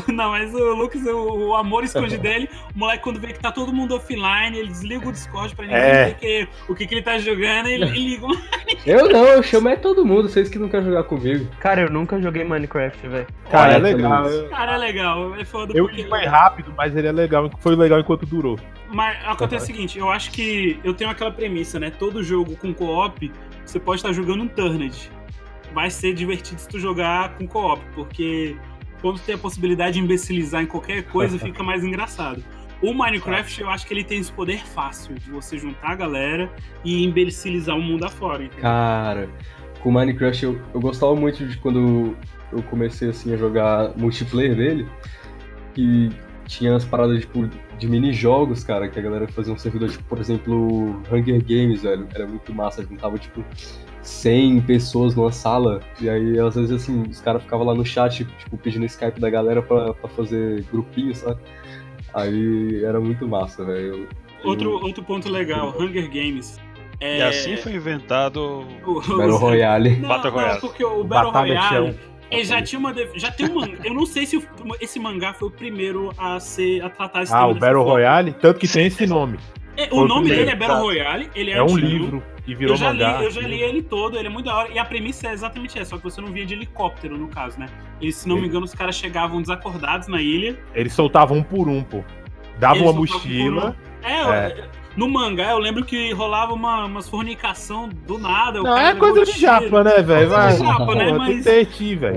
Não, 0.08 0.32
mas 0.32 0.54
o 0.54 0.74
Lucas, 0.76 1.02
o, 1.06 1.50
o 1.50 1.56
amor 1.56 1.84
esconde 1.84 2.18
dele. 2.18 2.50
O 2.76 2.80
moleque, 2.80 3.04
quando 3.04 3.20
vê 3.20 3.28
que 3.28 3.40
tá 3.40 3.52
todo 3.52 3.74
mundo 3.74 3.96
offline, 3.96 4.58
ele 4.58 4.68
desliga 4.68 5.08
o 5.08 5.12
Discord 5.12 5.56
pra 5.56 5.66
ninguém 5.66 5.82
É. 5.82 6.06
ver 6.06 6.16
que, 6.16 6.48
o 6.68 6.76
que, 6.76 6.86
que 6.88 6.96
ele 6.96 7.02
tá 7.02 7.18
jogando, 7.18 7.68
ele, 7.68 7.84
ele 7.86 7.92
liga. 8.10 8.26
uma- 8.26 8.42
Eu 8.86 9.10
não, 9.10 9.26
eu 9.26 9.44
chamo 9.44 9.70
é 9.70 9.76
todo 9.76 10.06
mundo, 10.06 10.28
vocês 10.30 10.50
que 10.50 10.58
não 10.60 10.70
querem 10.70 10.86
jogar 10.88 11.04
comigo. 11.04 11.48
Cara, 11.60 11.82
eu 11.82 11.90
nunca 11.90 12.20
joguei 12.22 12.44
Minecraft, 12.44 13.08
velho. 13.08 13.28
Cara, 13.50 13.74
é 13.74 13.78
legal. 13.78 14.26
Eu, 14.28 14.50
Cara, 14.50 14.74
é 14.74 14.78
legal, 14.78 15.36
é 15.36 15.46
foda. 15.46 15.74
eu 15.76 15.86
porque- 15.86 16.02
li 16.04 16.10
mais 16.10 16.30
rápido, 16.30 16.74
mas 16.76 16.96
ele 16.96 17.08
é 17.08 17.12
legal. 17.12 17.50
Foi 17.60 17.76
legal 17.76 18.00
enquanto 18.00 18.26
durou. 18.26 18.60
Mas 18.92 19.18
acontece 19.26 19.64
o 19.64 19.68
seguinte, 19.68 19.98
eu 19.98 20.10
acho 20.10 20.32
que 20.32 20.80
eu 20.84 20.94
tenho 20.94 21.10
aquela 21.10 21.32
premissa, 21.32 21.80
né? 21.80 21.92
Todo 21.92 22.24
jogo 22.24 22.56
com 22.56 22.74
co-op, 22.74 23.32
você 23.66 23.80
pode 23.80 24.00
estar 24.00 24.14
jogando 24.14 24.44
um 24.44 24.48
Turned. 24.48 25.12
Vai 25.74 25.90
ser 25.90 26.14
divertido 26.14 26.62
se 26.62 26.68
tu 26.68 26.80
jogar 26.80 27.38
com 27.38 27.48
co-op, 27.48 27.82
porque 27.94 28.56
quando 29.02 29.20
tem 29.20 29.36
a 29.36 29.38
possibilidade 29.38 29.94
de 29.94 30.00
imbecilizar 30.00 30.64
em 30.64 30.66
qualquer 30.66 31.04
coisa, 31.04 31.38
fica 31.40 31.64
mais 31.64 31.84
engraçado. 31.84 32.44
O 32.82 32.94
Minecraft, 32.94 33.62
eu 33.62 33.70
acho 33.70 33.88
que 33.88 33.94
ele 33.94 34.04
tem 34.04 34.20
esse 34.20 34.32
poder 34.32 34.60
fácil 34.66 35.16
de 35.16 35.30
você 35.32 35.58
juntar 35.58 35.92
a 35.92 35.96
galera 35.96 36.52
e 36.84 37.04
imbecilizar 37.04 37.76
o 37.76 37.82
mundo 37.82 38.06
afora. 38.06 38.44
entendeu? 38.44 38.62
Cara, 38.62 39.30
com 39.80 39.92
Minecraft 39.92 40.44
eu, 40.44 40.62
eu 40.74 40.80
gostava 40.80 41.16
muito 41.16 41.46
de 41.46 41.58
quando 41.58 42.16
eu 42.52 42.62
comecei 42.64 43.10
assim 43.10 43.34
a 43.34 43.38
jogar 43.38 43.96
multiplayer 43.98 44.56
dele. 44.56 44.88
E 45.78 46.10
tinha 46.48 46.76
as 46.76 46.86
paradas 46.86 47.20
tipo, 47.22 47.48
de 47.78 47.88
mini-jogos, 47.88 48.64
cara, 48.64 48.88
que 48.88 48.98
a 49.00 49.02
galera 49.02 49.28
fazia 49.28 49.54
um 49.54 49.58
servidor, 49.58 49.90
tipo, 49.90 50.04
por 50.06 50.20
exemplo, 50.20 51.02
Hunger 51.12 51.44
Games, 51.44 51.82
velho. 51.84 52.08
Era 52.14 52.26
muito 52.28 52.54
massa, 52.54 52.84
juntava 52.84 53.18
tipo 53.18 53.44
100 54.02 54.62
pessoas 54.62 55.16
numa 55.16 55.32
sala. 55.32 55.82
E 56.00 56.10
aí, 56.10 56.40
às 56.40 56.56
vezes, 56.56 56.72
assim, 56.72 57.04
os 57.10 57.20
caras 57.22 57.42
ficavam 57.44 57.66
lá 57.66 57.74
no 57.74 57.86
chat, 57.86 58.24
tipo, 58.26 58.58
pedindo 58.58 58.86
Skype 58.86 59.20
da 59.20 59.30
galera 59.30 59.62
pra, 59.62 59.94
pra 59.94 60.10
fazer 60.10 60.64
grupinho, 60.72 61.14
sabe? 61.16 61.40
Aí 62.14 62.84
era 62.84 63.00
muito 63.00 63.28
massa, 63.28 63.64
velho. 63.66 64.08
Eu- 64.44 64.50
Outro, 64.50 64.72
outro 64.84 65.04
ponto 65.04 65.28
legal, 65.28 65.74
Hunger 65.80 66.08
Games. 66.08 66.60
É, 67.00 67.18
E 67.18 67.22
assim 67.24 67.58
foi 67.58 67.74
inventado 67.74 68.64
o- 68.86 68.92
o- 68.92 69.18
Battle 69.18 69.38
Royale. 69.38 69.96
Não, 69.98 70.08
Battle 70.08 70.32
não, 70.32 70.40
Royale. 70.40 70.62
porque 70.62 70.86
o 70.86 71.04
Battle 71.04 71.32
Batalha 71.32 71.60
Royale. 71.62 72.00
Ele 72.36 72.46
já 72.46 72.62
tinha 72.62 72.80
uma 72.80 72.94
já 73.16 73.32
tem 73.32 73.50
um 73.50 73.56
mangá. 73.56 73.78
Eu 73.84 73.94
não 73.94 74.06
sei 74.06 74.26
se 74.26 74.48
esse 74.80 75.00
mangá 75.00 75.34
foi 75.34 75.48
o 75.48 75.52
primeiro 75.52 76.12
a 76.18 76.40
ser 76.40 76.84
a 76.84 76.90
tratar 76.90 77.24
esse 77.24 77.34
Ah, 77.34 77.48
o 77.48 77.54
Battle 77.54 77.78
forma. 77.80 77.92
Royale, 77.92 78.32
tanto 78.34 78.60
que 78.60 78.68
tem 78.68 78.88
esse 78.88 79.06
nome. 79.06 79.38
É, 79.78 79.90
o 79.92 80.08
nome 80.08 80.30
dele 80.30 80.52
é 80.52 80.56
Battle. 80.56 80.80
Royale, 80.80 81.30
ele 81.36 81.52
é, 81.52 81.58
É 81.58 81.64
um 81.64 81.76
livro 81.78 82.24
que 82.46 82.56
virou 82.56 82.76
eu 82.76 82.78
já 82.78 82.94
mangá. 82.94 83.18
Li, 83.18 83.26
eu 83.26 83.32
já 83.32 83.42
li 83.42 83.62
ele 83.62 83.82
todo, 83.82 84.18
ele 84.18 84.28
é 84.28 84.30
muito 84.30 84.46
da 84.46 84.56
hora. 84.56 84.70
E 84.72 84.80
a 84.80 84.86
premissa 84.86 85.28
é 85.28 85.34
exatamente 85.34 85.78
essa, 85.78 85.92
só 85.92 85.98
que 85.98 86.04
você 86.04 86.22
não 86.22 86.32
via 86.32 86.46
de 86.46 86.54
helicóptero, 86.54 87.18
no 87.18 87.28
caso, 87.28 87.60
né? 87.60 87.68
E 88.00 88.12
se 88.12 88.28
não 88.28 88.38
me 88.38 88.48
engano, 88.48 88.66
os 88.66 88.74
caras 88.74 88.96
chegavam 88.96 89.42
desacordados 89.42 90.08
na 90.08 90.22
ilha. 90.22 90.58
Eles 90.74 90.94
soltavam 90.94 91.40
um 91.40 91.44
por 91.44 91.68
um, 91.68 91.84
pô. 91.84 92.04
Dava 92.58 92.76
Eles 92.76 92.88
uma 92.88 92.94
mochila. 92.94 93.76
É, 94.02 94.66
no 94.96 95.10
mangá 95.10 95.52
eu 95.52 95.60
lembro 95.60 95.84
que 95.84 96.12
rolava 96.14 96.54
uma, 96.54 96.86
umas 96.86 97.10
fornicação 97.10 97.90
do 97.90 98.18
nada. 98.18 98.62
o 98.62 98.64
Não, 98.64 98.76
cara 98.76 98.90
é 98.90 98.96
coisa 98.96 99.26
de 99.26 99.40
japa, 99.40 99.84
né, 99.84 100.02
velho? 100.02 100.30
Coisa 100.30 100.52
de 100.52 100.58
japa, 100.58 100.96
né, 100.96 101.10
Pô, 101.10 101.18
mas-. 101.18 101.46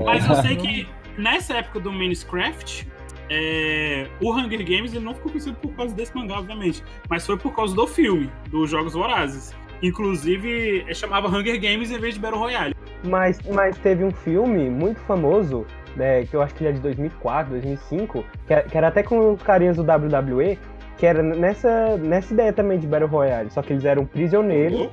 Mas 0.05 0.29
eu 0.29 0.35
sei 0.35 0.55
que 0.55 0.87
nessa 1.17 1.57
época 1.57 1.79
do 1.79 1.91
Minecraft, 1.91 2.87
é, 3.29 4.07
o 4.19 4.33
Hunger 4.33 4.63
Games 4.65 4.93
ele 4.93 5.05
não 5.05 5.13
ficou 5.13 5.31
conhecido 5.31 5.55
por 5.57 5.71
causa 5.73 5.93
desse 5.93 6.15
mangá, 6.15 6.39
obviamente. 6.39 6.83
Mas 7.09 7.25
foi 7.25 7.37
por 7.37 7.55
causa 7.55 7.75
do 7.75 7.85
filme, 7.85 8.29
dos 8.49 8.69
Jogos 8.69 8.93
Vorazes. 8.93 9.53
Inclusive, 9.81 10.85
é, 10.87 10.93
chamava 10.93 11.27
Hunger 11.27 11.59
Games 11.59 11.91
em 11.91 11.99
vez 11.99 12.15
de 12.15 12.19
Battle 12.19 12.39
Royale. 12.39 12.75
Mas, 13.03 13.39
mas 13.53 13.77
teve 13.77 14.03
um 14.03 14.11
filme 14.11 14.69
muito 14.69 14.99
famoso, 15.01 15.65
né, 15.95 16.25
que 16.25 16.35
eu 16.35 16.41
acho 16.41 16.53
que 16.55 16.63
ele 16.63 16.71
é 16.71 16.73
de 16.73 16.79
2004, 16.81 17.51
2005, 17.51 18.25
que 18.45 18.53
era, 18.53 18.63
que 18.63 18.77
era 18.77 18.87
até 18.89 19.03
com 19.03 19.33
os 19.33 19.41
carinhas 19.41 19.77
do 19.77 19.83
WWE, 19.83 20.57
que 20.99 21.05
era 21.05 21.23
nessa, 21.23 21.97
nessa 21.97 22.33
ideia 22.33 22.51
também 22.53 22.77
de 22.77 22.85
Battle 22.85 23.09
Royale, 23.09 23.49
só 23.49 23.61
que 23.61 23.71
eles 23.73 23.85
eram 23.85 24.05
prisioneiros 24.05 24.89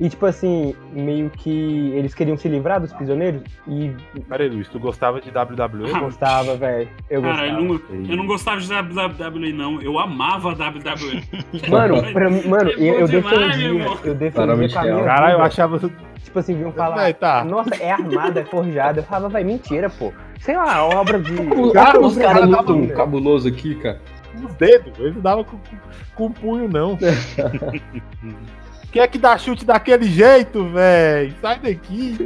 e, 0.00 0.08
tipo 0.08 0.24
assim, 0.26 0.74
meio 0.92 1.28
que 1.30 1.92
eles 1.94 2.14
queriam 2.14 2.36
se 2.36 2.48
livrar 2.48 2.80
dos 2.80 2.92
prisioneiros 2.92 3.42
e 3.68 3.92
Peraí, 4.28 4.48
Luiz, 4.48 4.66
tu 4.68 4.80
gostava 4.80 5.20
de 5.20 5.28
WWE? 5.30 5.92
Ah, 5.94 6.00
gostava, 6.00 6.56
velho. 6.56 6.88
Eu 7.10 7.20
Cara, 7.22 7.46
eu 7.46 7.66
gostava. 7.66 7.92
não, 7.98 8.10
eu 8.10 8.16
não 8.16 8.26
gostava 8.26 8.60
de 8.60 8.72
WWE, 8.72 9.52
não. 9.52 9.80
Eu 9.82 9.98
amava 9.98 10.48
WWE. 10.50 11.22
Mano, 11.70 12.02
pra 12.12 12.30
mim, 12.30 12.42
mano, 12.48 12.70
É 12.70 12.74
eu, 12.74 13.00
eu 13.00 13.06
demais, 13.06 13.38
defendia, 13.38 13.68
eu 14.04 14.14
defendia 14.14 14.30
com 14.32 14.40
a 14.52 14.56
minha 14.56 14.80
real. 14.80 15.04
Caralho, 15.04 15.34
eu 15.34 15.42
achava. 15.42 15.78
Tipo 16.24 16.38
assim, 16.38 16.54
vinham 16.56 16.72
falar, 16.72 16.96
Vai, 16.96 17.12
tá. 17.14 17.44
nossa, 17.44 17.74
é 17.76 17.90
armada, 17.92 18.40
é 18.40 18.44
forjada. 18.44 19.00
Eu 19.00 19.04
falava, 19.04 19.28
vai, 19.28 19.44
mentira, 19.44 19.90
pô. 19.90 20.12
Sei 20.40 20.56
lá, 20.56 20.82
obra 20.84 21.20
de... 21.20 21.34
O- 21.34 21.72
Cara, 21.72 22.00
os 22.00 22.16
o 22.16 22.20
caras 22.20 22.40
cara 22.40 22.46
muito 22.46 22.88
tava- 22.88 22.96
cabuloso 22.96 23.46
aqui, 23.48 23.74
cara. 23.76 24.00
Os 24.34 24.54
dedos, 24.54 24.98
ele 24.98 25.12
não 25.12 25.20
dava 25.20 25.44
com, 25.44 25.58
com, 25.58 25.76
com 26.14 26.26
o 26.26 26.30
punho, 26.30 26.68
não. 26.68 26.98
Quem 28.90 29.00
é 29.00 29.08
que 29.08 29.18
dá 29.18 29.38
chute 29.38 29.64
daquele 29.64 30.04
jeito, 30.04 30.66
velho? 30.68 31.34
Sai 31.40 31.58
daqui. 31.58 32.16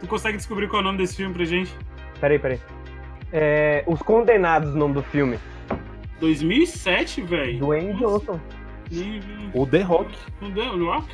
Tu 0.00 0.06
consegue 0.06 0.36
descobrir 0.36 0.68
qual 0.68 0.80
é 0.80 0.82
o 0.82 0.86
nome 0.86 0.98
desse 0.98 1.16
filme 1.16 1.32
pra 1.32 1.44
gente? 1.44 1.72
Peraí, 2.20 2.38
peraí. 2.38 2.60
É, 3.32 3.84
Os 3.86 4.02
Condenados, 4.02 4.74
o 4.74 4.76
nome 4.78 4.94
do 4.94 5.02
filme. 5.02 5.38
2007, 6.20 7.22
velho. 7.22 7.58
Dwayne 7.58 7.94
Johnson. 7.94 8.40
O 9.52 9.66
The 9.66 9.82
Rock. 9.82 10.14
Não 10.40 10.50
deu, 10.50 10.84
Rock? 10.84 11.08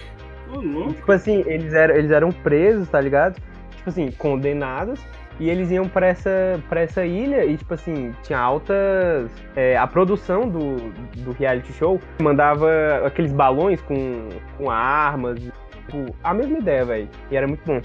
Louco. 0.48 0.94
Tipo 0.94 1.12
assim, 1.12 1.44
eles 1.46 1.72
eram, 1.72 1.94
eles 1.94 2.10
eram 2.10 2.32
presos, 2.32 2.88
tá 2.88 3.00
ligado? 3.00 3.40
Tipo 3.76 3.88
assim, 3.88 4.10
condenados. 4.12 5.00
E 5.40 5.48
eles 5.48 5.70
iam 5.70 5.88
pra 5.88 6.06
essa, 6.06 6.62
pra 6.68 6.82
essa 6.82 7.04
ilha 7.04 7.44
e, 7.46 7.56
tipo 7.56 7.72
assim, 7.74 8.14
tinha 8.22 8.38
altas. 8.38 9.30
é, 9.56 9.74
a 9.76 9.86
produção 9.86 10.46
do, 10.48 10.76
do 11.24 11.32
reality 11.32 11.72
show 11.72 11.98
mandava 12.20 12.68
aqueles 13.06 13.32
balões 13.32 13.80
com, 13.80 14.28
com 14.58 14.70
armas. 14.70 15.40
Tipo, 15.40 16.14
a 16.22 16.34
mesma 16.34 16.58
ideia, 16.58 16.84
velho. 16.84 17.08
E 17.30 17.36
era 17.36 17.48
muito 17.48 17.62
bom. 17.64 17.80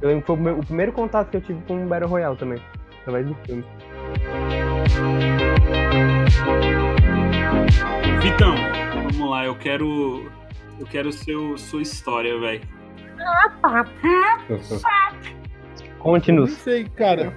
Eu 0.00 0.08
lembro 0.08 0.22
que 0.22 0.26
foi 0.26 0.36
o, 0.36 0.40
meu- 0.40 0.58
o 0.58 0.66
primeiro 0.66 0.90
contato 0.92 1.30
que 1.30 1.36
eu 1.36 1.40
tive 1.40 1.60
com 1.62 1.84
o 1.84 1.86
Battle 1.86 2.10
Royale 2.10 2.36
também. 2.36 2.58
Através 3.02 3.24
do 3.24 3.34
filme. 3.46 3.64
Vitão, 8.20 8.54
vamos 9.12 9.30
lá, 9.30 9.44
eu 9.44 9.54
quero. 9.54 10.30
Eu 10.78 10.86
quero 10.86 11.12
seu, 11.12 11.56
sua 11.56 11.82
história, 11.82 12.38
velho. 12.40 12.62
Eu 14.48 14.58
Conte-nos. 16.02 16.50
não 16.50 16.56
sei, 16.58 16.84
cara. 16.84 17.34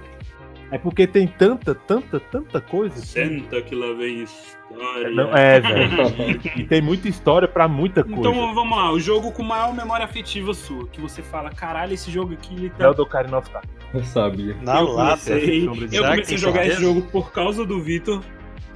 É 0.70 0.78
porque 0.78 1.06
tem 1.06 1.28
tanta, 1.28 1.74
tanta, 1.76 2.18
tanta 2.18 2.60
coisa. 2.60 2.96
Senta 2.96 3.62
que 3.62 3.72
lá 3.74 3.92
vem 3.94 4.24
história. 4.24 5.10
Não, 5.10 5.36
é, 5.36 5.60
velho. 5.60 6.40
E 6.58 6.64
tem 6.64 6.82
muita 6.82 7.08
história 7.08 7.46
pra 7.46 7.68
muita 7.68 8.02
coisa. 8.02 8.18
Então 8.18 8.52
vamos 8.54 8.76
lá, 8.76 8.90
o 8.90 8.98
jogo 8.98 9.30
com 9.30 9.44
maior 9.44 9.72
memória 9.72 10.04
afetiva 10.04 10.52
sua, 10.54 10.88
que 10.88 11.00
você 11.00 11.22
fala, 11.22 11.50
caralho, 11.50 11.94
esse 11.94 12.10
jogo 12.10 12.32
aqui 12.32 12.52
ele 12.54 12.70
tá. 12.70 12.84
É 12.84 12.88
o 12.88 12.94
do 12.94 13.02
Ocarina 13.02 13.38
of 13.38 13.48
Time. 13.48 13.62
Eu 13.94 14.02
sabia. 14.04 14.56
Na 14.60 14.80
eu 14.80 14.88
lata. 14.92 15.22
comecei, 15.24 15.64
eu 15.66 15.70
comecei 16.04 16.36
a 16.36 16.40
jogar 16.40 16.66
esse 16.66 16.76
certeza? 16.76 16.80
jogo 16.94 17.02
por 17.12 17.30
causa 17.32 17.64
do 17.64 17.80
Vitor. 17.80 18.20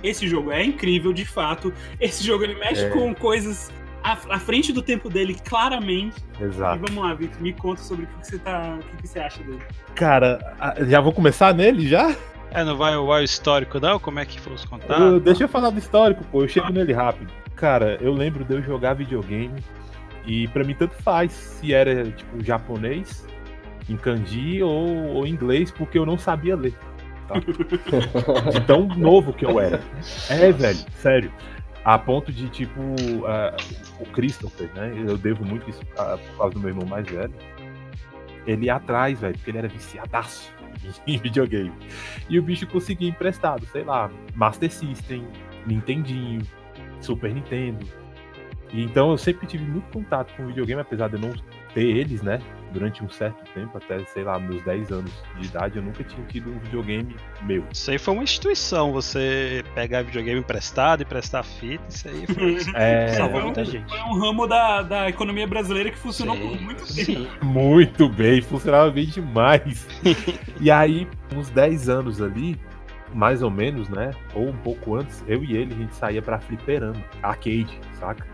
Esse 0.03 0.29
jogo 0.29 0.53
é 0.53 0.65
incrível, 0.65 1.13
de 1.13 1.25
fato. 1.27 1.73
Esse 2.01 2.25
jogo 2.25 2.45
ele 2.45 2.55
mexe 2.55 2.85
É. 2.85 2.89
com 2.91 3.13
coisas 3.15 3.71
à, 4.03 4.13
à 4.13 4.39
frente 4.39 4.73
do 4.73 4.83
tempo 4.83 5.09
dele, 5.09 5.35
claramente. 5.49 6.17
E 6.41 6.45
Exato. 6.45 6.81
vamos 6.87 7.03
lá, 7.05 7.15
Vitor, 7.15 7.41
me 7.41 7.53
conta 7.53 7.83
sobre 7.83 8.05
o 8.05 8.09
que, 8.09 8.15
que 8.21 8.27
você 8.27 8.39
tá. 8.39 8.79
O 8.81 8.83
que, 8.97 9.03
que 9.03 9.09
você 9.09 9.19
acha 9.21 9.43
dele. 9.43 9.61
Cara, 9.95 10.39
já 10.89 11.01
vou 11.01 11.13
começar 11.13 11.53
nele 11.55 11.87
já? 11.89 12.15
É, 12.53 12.65
não 12.65 12.77
vai 12.77 12.97
o 12.97 13.19
histórico, 13.23 13.79
não? 13.79 13.99
Como 14.01 14.19
é 14.19 14.25
que 14.25 14.41
foram 14.41 14.57
os 14.57 14.65
Eu- 14.65 14.69
contatos? 14.71 15.23
deixa 15.23 15.45
eu 15.45 15.49
falar 15.49 15.71
do 15.71 15.79
histórico, 15.79 16.25
pô. 16.25 16.43
Eu 16.43 16.49
chego 16.49 16.73
nele 16.73 16.93
rápido. 16.93 17.31
Cara, 17.55 17.97
eu 18.01 18.13
lembro 18.13 18.45
de 18.45 18.55
eu 18.55 18.63
jogar 18.63 18.95
videogame 18.95 19.63
e 20.27 20.49
pra 20.49 20.65
mim 20.65 20.75
tanto 20.75 20.95
faz 21.03 21.31
se 21.33 21.73
era 21.73 22.05
tipo 22.11 22.43
japonês, 22.43 23.25
em 23.89 23.97
kanji 23.97 24.63
ou, 24.63 25.15
ou 25.15 25.27
inglês, 25.27 25.71
porque 25.71 25.99
eu 25.99 26.07
não 26.07 26.17
sabia 26.19 26.57
ler. 26.57 26.75
tá? 27.29 27.35
De 28.51 28.61
tão 28.63 28.87
novo 28.89 29.33
que 29.33 29.45
eu 29.45 29.61
era. 29.61 29.81
É, 30.29 30.51
velho, 30.51 30.79
sério. 30.97 31.31
A 31.85 31.99
ponto 31.99 32.31
de, 32.33 32.49
tipo, 32.49 32.81
ah, 33.27 33.57
o 33.99 34.07
Christopher, 34.07 34.71
né? 34.75 34.93
Eu 35.07 35.17
devo 35.17 35.45
muito 35.45 35.69
isso 35.69 35.81
ah, 35.97 36.19
por 36.19 36.37
causa 36.37 36.55
do 36.55 36.61
meu 36.61 36.71
irmão 36.71 36.87
mais 36.87 37.09
velho. 37.09 37.33
Ele 38.47 38.67
ia 38.67 38.77
atrás, 38.77 39.21
velho, 39.21 39.35
porque 39.35 39.51
ele 39.51 39.59
era 39.59 39.69
viciadaço 39.69 40.53
em 41.07 41.19
videogame. 41.19 41.73
E 42.29 42.39
o 42.39 42.43
bicho 42.43 42.67
conseguia 42.67 43.09
emprestado, 43.09 43.67
sei 43.67 43.85
lá, 43.85 44.11
Master 44.35 44.71
System, 44.71 45.27
Nintendinho, 45.67 46.43
Super 47.01 47.35
Nintendo. 47.35 47.87
E 48.73 48.83
então 48.83 49.11
eu 49.11 49.19
sempre 49.19 49.47
tive 49.47 49.65
muito 49.65 49.91
contato 49.93 50.35
com 50.37 50.47
videogame, 50.47 50.81
apesar 50.81 51.09
de 51.09 51.15
eu 51.15 51.21
não 51.21 51.33
ter 51.75 51.85
eles, 51.85 52.23
né? 52.23 52.41
Durante 52.73 53.03
um 53.05 53.09
certo 53.09 53.43
tempo, 53.53 53.77
até, 53.77 53.99
sei 54.05 54.23
lá, 54.23 54.39
meus 54.39 54.63
10 54.63 54.93
anos 54.93 55.11
de 55.39 55.47
idade, 55.47 55.77
eu 55.79 55.83
nunca 55.83 56.05
tinha 56.05 56.25
tido 56.27 56.51
um 56.53 56.59
videogame 56.61 57.17
meu. 57.43 57.65
Isso 57.73 57.91
aí 57.91 57.99
foi 57.99 58.15
uma 58.15 58.23
instituição, 58.23 58.93
você 58.93 59.65
pegar 59.75 60.03
videogame 60.03 60.39
emprestado 60.41 61.03
e 61.03 61.05
prestar 61.05 61.43
fita, 61.43 61.83
isso 61.89 62.09
aí 62.09 62.27
foi. 62.27 62.59
É, 62.75 63.09
Salvou 63.15 63.33
Foi 63.33 63.41
um- 63.41 63.45
muita 63.47 63.65
gente. 63.65 63.89
Foi 63.91 63.99
um 64.01 64.19
ramo 64.21 64.47
da, 64.47 64.83
da 64.83 65.09
economia 65.09 65.47
brasileira 65.47 65.91
que 65.91 65.99
funcionou 65.99 66.37
Sim, 66.37 66.43
por 66.49 66.61
muito 66.61 66.95
tempo. 66.95 67.05
sim. 67.05 67.29
muito 67.43 68.09
bem, 68.09 68.41
funcionava 68.41 68.91
bem 68.91 69.07
demais. 69.07 69.87
e 70.61 70.71
aí, 70.71 71.09
uns 71.35 71.51
10 71.51 71.89
anos 71.89 72.23
ali, 72.23 72.57
mais 73.13 73.43
ou 73.43 73.51
menos, 73.51 73.89
né? 73.89 74.13
Ou 74.35 74.49
um 74.49 74.57
pouco 74.59 74.95
antes, 74.95 75.25
eu 75.27 75.43
e 75.43 75.57
ele, 75.57 75.75
a 75.75 75.77
gente 75.77 75.95
saía 75.97 76.23
pra 76.23 76.39
fliperama, 76.39 76.95
arcade, 77.23 77.81
saca? 77.99 78.25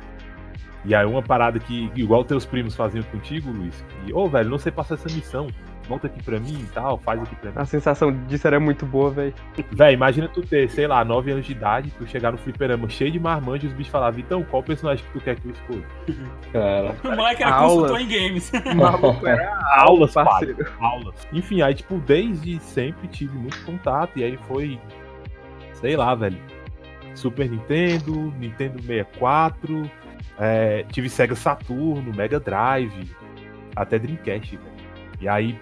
E 0.86 0.94
aí 0.94 1.04
uma 1.04 1.22
parada 1.22 1.58
que, 1.58 1.90
igual 1.96 2.24
teus 2.24 2.46
primos 2.46 2.74
faziam 2.76 3.02
contigo, 3.04 3.50
Luiz, 3.50 3.84
que, 4.04 4.12
ô 4.14 4.28
velho, 4.28 4.48
não 4.48 4.58
sei 4.58 4.70
passar 4.70 4.94
essa 4.94 5.12
missão. 5.12 5.48
Volta 5.88 6.08
aqui 6.08 6.20
pra 6.20 6.40
mim 6.40 6.58
e 6.62 6.66
tal, 6.74 6.98
faz 6.98 7.22
aqui 7.22 7.36
pra 7.36 7.50
mim. 7.50 7.56
A 7.58 7.64
sensação 7.64 8.10
disso 8.26 8.44
era 8.46 8.58
muito 8.58 8.84
boa, 8.84 9.08
velho. 9.10 9.32
Véi, 9.70 9.94
imagina 9.94 10.26
tu 10.26 10.42
ter, 10.42 10.68
sei 10.68 10.86
lá, 10.88 11.04
9 11.04 11.30
anos 11.30 11.46
de 11.46 11.52
idade, 11.52 11.92
tu 11.96 12.04
chegar 12.08 12.32
no 12.32 12.38
fliperama 12.38 12.88
cheio 12.88 13.10
de 13.12 13.20
marmanjo 13.20 13.66
e 13.66 13.68
os 13.68 13.72
bichos 13.72 13.92
falavam, 13.92 14.18
então, 14.18 14.42
qual 14.42 14.64
personagem 14.64 15.04
que 15.04 15.12
tu 15.12 15.20
quer 15.20 15.36
que 15.36 15.46
eu 15.46 15.52
escolha? 15.52 15.84
Cara. 16.52 16.96
O 17.04 17.16
moleque 17.16 17.42
era 17.44 17.54
Aulas. 17.54 17.90
consultor 17.92 18.00
em 18.00 18.08
games. 18.08 18.52
Maluco 18.74 19.26
era 19.28 19.60
Aulas, 19.78 20.12
parceiro. 20.12 20.66
aulas. 20.80 21.14
Enfim, 21.32 21.62
aí, 21.62 21.74
tipo, 21.74 21.98
desde 21.98 22.58
sempre 22.60 23.06
tive 23.06 23.36
muito 23.38 23.64
contato, 23.64 24.18
e 24.18 24.24
aí 24.24 24.36
foi, 24.48 24.80
sei 25.74 25.96
lá, 25.96 26.16
velho, 26.16 26.38
Super 27.14 27.48
Nintendo, 27.48 28.34
Nintendo 28.40 28.82
64, 28.82 29.88
é, 30.38 30.84
tive 30.92 31.08
Sega 31.08 31.34
Saturno, 31.34 32.12
Mega 32.14 32.38
Drive, 32.40 33.10
até 33.74 33.98
Dreamcast, 33.98 34.56
velho. 34.56 34.76
E 35.20 35.28
aí, 35.28 35.58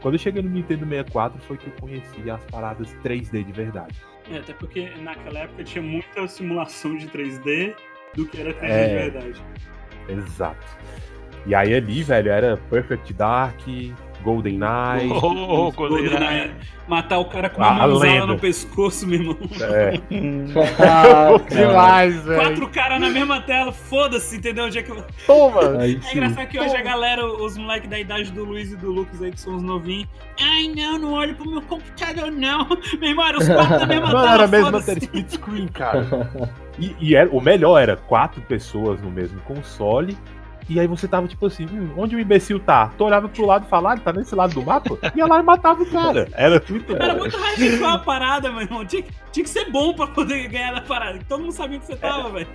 quando 0.00 0.14
eu 0.14 0.18
cheguei 0.18 0.42
no 0.42 0.50
Nintendo 0.50 0.84
64, 0.86 1.40
foi 1.42 1.56
que 1.56 1.66
eu 1.68 1.72
conheci 1.80 2.30
as 2.30 2.42
paradas 2.46 2.94
3D 3.04 3.44
de 3.44 3.52
verdade. 3.52 3.94
É, 4.30 4.38
até 4.38 4.52
porque 4.52 4.90
naquela 5.02 5.40
época 5.40 5.64
tinha 5.64 5.82
muita 5.82 6.26
simulação 6.28 6.96
de 6.96 7.06
3D 7.08 7.74
do 8.14 8.26
que 8.26 8.40
era 8.40 8.52
3D 8.52 8.62
É. 8.68 8.88
de 8.88 8.94
verdade. 9.10 9.42
Exato. 10.08 10.66
E 11.46 11.54
aí 11.54 11.74
ali, 11.74 12.02
velho, 12.02 12.30
era 12.30 12.56
Perfect 12.68 13.12
Dark, 13.14 13.60
Golden 14.22 14.58
Knight. 14.58 15.10
Oh, 15.12 15.70
GoldenEye. 15.72 16.08
GoldenEye. 16.10 16.50
Matar 16.88 17.18
o 17.18 17.26
cara 17.26 17.50
com 17.50 17.62
A 17.62 17.70
uma 17.86 17.86
lenda. 17.98 18.26
no 18.26 18.38
pescoço, 18.38 19.06
meu 19.06 19.20
irmão. 19.20 19.36
É. 19.60 20.00
Ah, 20.82 21.36
Demais, 21.54 22.22
velho. 22.24 22.40
Quatro 22.40 22.68
caras 22.68 23.00
na 23.00 23.10
mesma 23.10 23.40
tela, 23.42 23.72
foda-se, 23.72 24.36
entendeu? 24.36 24.64
Onde 24.64 24.78
é 24.78 24.82
que 24.82 24.90
eu... 24.90 25.04
Toma! 25.26 25.78
Aí 25.82 26.00
É 26.08 26.12
engraçado 26.12 26.46
que 26.48 26.58
hoje 26.58 26.74
a 26.74 26.82
galera, 26.82 27.26
os 27.26 27.58
moleques 27.58 27.90
da 27.90 27.98
idade 27.98 28.32
do 28.32 28.42
Luiz 28.44 28.72
e 28.72 28.76
do 28.76 28.90
Lucas 28.90 29.20
aí, 29.22 29.30
que 29.30 29.40
são 29.40 29.56
os 29.56 29.62
novinhos. 29.62 30.08
Ai, 30.40 30.72
não, 30.74 30.98
não 30.98 31.12
olho 31.12 31.34
pro 31.34 31.50
meu 31.50 31.60
computador, 31.62 32.30
não. 32.30 32.66
Meu 32.98 33.10
irmão, 33.10 33.26
era 33.26 33.38
os 33.38 33.46
quatro 33.48 33.78
na 33.80 33.86
mesma 33.86 34.06
Mano, 34.06 34.18
tela. 34.20 34.34
era 34.34 34.44
a 34.44 34.48
mesma 34.48 34.82
tela 34.82 34.98
split 34.98 35.30
screen, 35.30 35.68
cara. 35.68 36.30
E, 36.78 36.94
e 37.00 37.14
era, 37.14 37.28
o 37.30 37.40
melhor 37.40 37.78
era 37.78 37.96
quatro 37.96 38.40
pessoas 38.42 39.00
no 39.02 39.10
mesmo 39.10 39.40
console. 39.42 40.16
E 40.68 40.78
aí 40.78 40.86
você 40.86 41.08
tava 41.08 41.26
tipo 41.26 41.46
assim, 41.46 41.64
hum, 41.66 41.90
onde 41.96 42.14
o 42.14 42.20
imbecil 42.20 42.60
tá? 42.60 42.90
Tu 42.98 43.02
olhava 43.04 43.28
pro 43.28 43.46
lado 43.46 43.64
e 43.66 43.68
falava, 43.70 43.90
ah, 43.90 43.92
ele 43.96 44.02
tá 44.02 44.12
nesse 44.12 44.34
lado 44.34 44.52
do 44.54 44.62
mapa? 44.62 44.98
Ia 45.16 45.26
lá 45.26 45.40
e 45.40 45.42
matava 45.42 45.82
o 45.82 45.86
cara. 45.86 46.28
Era 46.36 46.62
muito 46.68 46.94
Era 46.94 47.14
muito 47.14 47.36
radical 47.36 47.90
a 47.94 47.98
parada, 47.98 48.50
meu 48.52 48.60
irmão. 48.62 48.84
Tinha, 48.84 49.02
que- 49.02 49.10
tinha 49.32 49.44
que 49.44 49.50
ser 49.50 49.70
bom 49.70 49.94
pra 49.94 50.06
poder 50.08 50.46
ganhar 50.48 50.72
na 50.72 50.82
parada. 50.82 51.18
Todo 51.28 51.40
mundo 51.40 51.52
sabia 51.52 51.78
que 51.78 51.86
você 51.86 51.96
tava, 51.96 52.28
velho. 52.30 52.46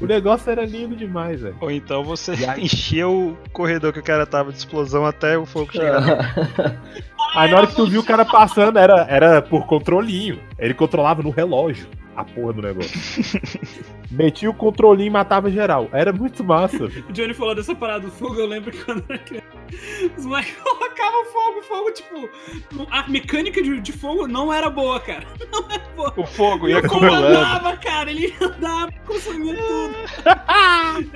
O 0.00 0.06
negócio 0.06 0.48
era 0.50 0.64
lindo 0.64 0.94
demais, 0.94 1.40
velho. 1.40 1.56
Ou 1.60 1.68
então 1.68 2.04
você 2.04 2.30
aí? 2.48 2.62
encheu 2.62 3.36
o 3.44 3.50
corredor 3.50 3.92
que 3.92 3.98
o 3.98 4.02
cara 4.04 4.24
tava 4.24 4.52
de 4.52 4.58
explosão 4.58 5.04
até 5.04 5.36
o 5.36 5.44
fogo 5.44 5.72
chegar. 5.72 6.32
Aí 7.34 7.50
na 7.50 7.56
hora 7.58 7.66
que 7.66 7.74
tu 7.74 7.84
viu 7.86 8.00
o 8.00 8.04
cara 8.04 8.24
passando, 8.24 8.78
era, 8.78 9.04
era 9.10 9.42
por 9.42 9.66
controlinho. 9.66 10.38
Ele 10.58 10.72
controlava 10.74 11.22
no 11.24 11.30
relógio 11.30 11.88
a 12.18 12.24
porra 12.24 12.52
do 12.52 12.62
negócio. 12.62 13.40
Metia 14.10 14.50
o 14.50 14.54
controlinho 14.54 15.06
e 15.06 15.10
matava 15.10 15.50
geral. 15.50 15.88
Era 15.92 16.12
muito 16.12 16.42
massa. 16.42 16.84
O 16.84 17.12
Johnny 17.12 17.32
falou 17.32 17.54
dessa 17.54 17.74
parada 17.74 18.06
do 18.06 18.10
fogo, 18.10 18.34
eu 18.34 18.46
lembro 18.46 18.72
que 18.72 18.84
quando 18.84 19.04
era 19.08 19.18
criança, 19.18 19.46
os 20.16 20.24
moleques 20.26 20.54
colocavam 20.62 21.24
fogo, 21.26 21.62
fogo, 21.62 21.90
tipo, 21.92 22.30
a 22.90 23.08
mecânica 23.08 23.62
de, 23.62 23.80
de 23.80 23.92
fogo 23.92 24.26
não 24.26 24.52
era 24.52 24.68
boa, 24.70 24.98
cara. 25.00 25.26
Não 25.50 25.70
era 25.70 25.88
boa. 25.96 26.12
O 26.16 26.26
fogo 26.26 26.68
ia 26.68 26.76
o 26.76 26.78
acumulando. 26.78 27.26
andava, 27.26 27.76
cara, 27.78 28.10
ele 28.10 28.34
andava, 28.40 28.92
consumia 29.06 29.56
tudo. 29.56 29.96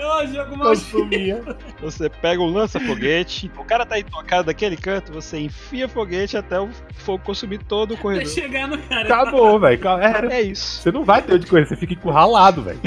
Ô, 0.00 0.26
jogo 0.26 0.56
mal 0.56 0.68
Consumia. 0.68 1.42
Você 1.80 2.08
pega 2.08 2.40
um 2.42 2.46
lança-foguete, 2.46 3.50
o 3.56 3.64
cara 3.64 3.84
tá 3.86 3.98
intocado 3.98 4.46
daquele 4.46 4.76
canto, 4.76 5.12
você 5.12 5.38
enfia 5.38 5.88
foguete 5.88 6.36
até 6.36 6.58
o 6.60 6.68
fogo 6.94 7.22
consumir 7.24 7.58
todo 7.58 7.90
o 7.92 7.94
Até 7.94 8.02
corredor. 8.02 8.32
chegar 8.32 8.66
no 8.68 8.78
cara. 8.78 9.02
Acabou, 9.02 9.60
velho. 9.60 9.88
Era. 10.00 10.32
É 10.32 10.40
isso. 10.42 10.82
Você 10.82 10.90
não 10.92 11.04
vai 11.04 11.22
ter 11.22 11.34
onde 11.34 11.46
correr, 11.46 11.66
você 11.66 11.76
fica 11.76 11.92
encurralado, 11.92 12.62
velho. 12.62 12.80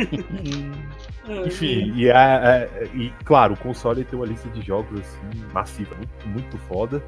Enfim, 1.46 1.94
e, 1.96 2.08
é, 2.10 2.14
é- 2.14 2.90
e 2.94 3.12
claro, 3.24 3.54
o 3.54 3.58
console 3.58 4.04
tem 4.04 4.18
uma 4.18 4.26
lista 4.28 4.48
de 4.50 4.62
jogos 4.62 5.00
assim, 5.00 5.46
massiva, 5.54 5.96
muito, 5.96 6.28
muito 6.28 6.58
foda. 6.58 7.04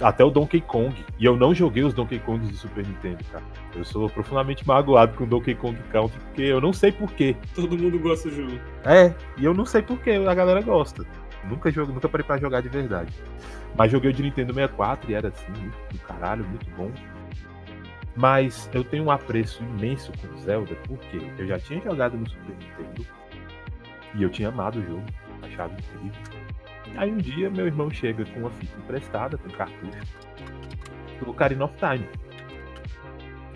Até 0.00 0.22
o 0.22 0.30
Donkey 0.30 0.60
Kong. 0.60 0.94
E 1.18 1.24
eu 1.24 1.36
não 1.36 1.52
joguei 1.52 1.82
os 1.82 1.92
Donkey 1.92 2.20
Kongs 2.20 2.48
de 2.48 2.56
Super 2.56 2.86
Nintendo, 2.86 3.18
cara. 3.32 3.42
Eu 3.74 3.84
sou 3.84 4.08
profundamente 4.08 4.64
magoado 4.66 5.16
com 5.16 5.24
o 5.24 5.26
Donkey 5.26 5.56
Kong 5.56 5.76
Country, 5.90 6.20
porque 6.20 6.42
eu 6.42 6.60
não 6.60 6.72
sei 6.72 6.92
porquê. 6.92 7.34
Todo 7.52 7.76
mundo 7.76 7.98
gosta 7.98 8.28
do 8.28 8.36
jogo. 8.36 8.60
É, 8.84 9.12
e 9.36 9.44
eu 9.44 9.52
não 9.52 9.64
sei 9.66 9.82
porquê 9.82 10.10
a 10.12 10.34
galera 10.34 10.60
gosta. 10.62 11.04
Nunca 11.48 11.68
jogo, 11.72 11.92
nunca 11.92 12.08
parei 12.08 12.24
pra 12.24 12.36
jogar 12.38 12.60
de 12.60 12.68
verdade. 12.68 13.12
Mas 13.76 13.90
joguei 13.90 14.10
o 14.10 14.12
de 14.12 14.22
Nintendo 14.22 14.54
64 14.54 15.10
e 15.10 15.14
era 15.14 15.28
assim, 15.28 15.50
muito 15.50 15.76
do 15.92 15.98
caralho, 16.00 16.44
muito 16.44 16.70
bom. 16.76 16.92
Mas 18.16 18.68
eu 18.72 18.82
tenho 18.84 19.04
um 19.04 19.10
apreço 19.10 19.62
imenso 19.62 20.12
com 20.20 20.36
Zelda, 20.38 20.76
porque 20.86 21.20
eu 21.38 21.46
já 21.46 21.58
tinha 21.58 21.80
jogado 21.80 22.16
no 22.16 22.28
Super 22.28 22.54
Nintendo 22.56 23.06
e 24.14 24.22
eu 24.22 24.30
tinha 24.30 24.48
amado 24.48 24.78
o 24.78 24.82
jogo, 24.82 25.04
achava 25.42 25.72
incrível. 25.72 26.38
Aí 26.96 27.10
um 27.10 27.18
dia 27.18 27.50
meu 27.50 27.66
irmão 27.66 27.90
chega 27.90 28.24
com 28.24 28.40
uma 28.40 28.50
fita 28.50 28.76
emprestada, 28.78 29.36
com 29.36 29.48
cartucho, 29.50 29.98
do 31.20 31.30
Ocarina 31.30 31.64
of 31.64 31.74
Time. 31.76 32.08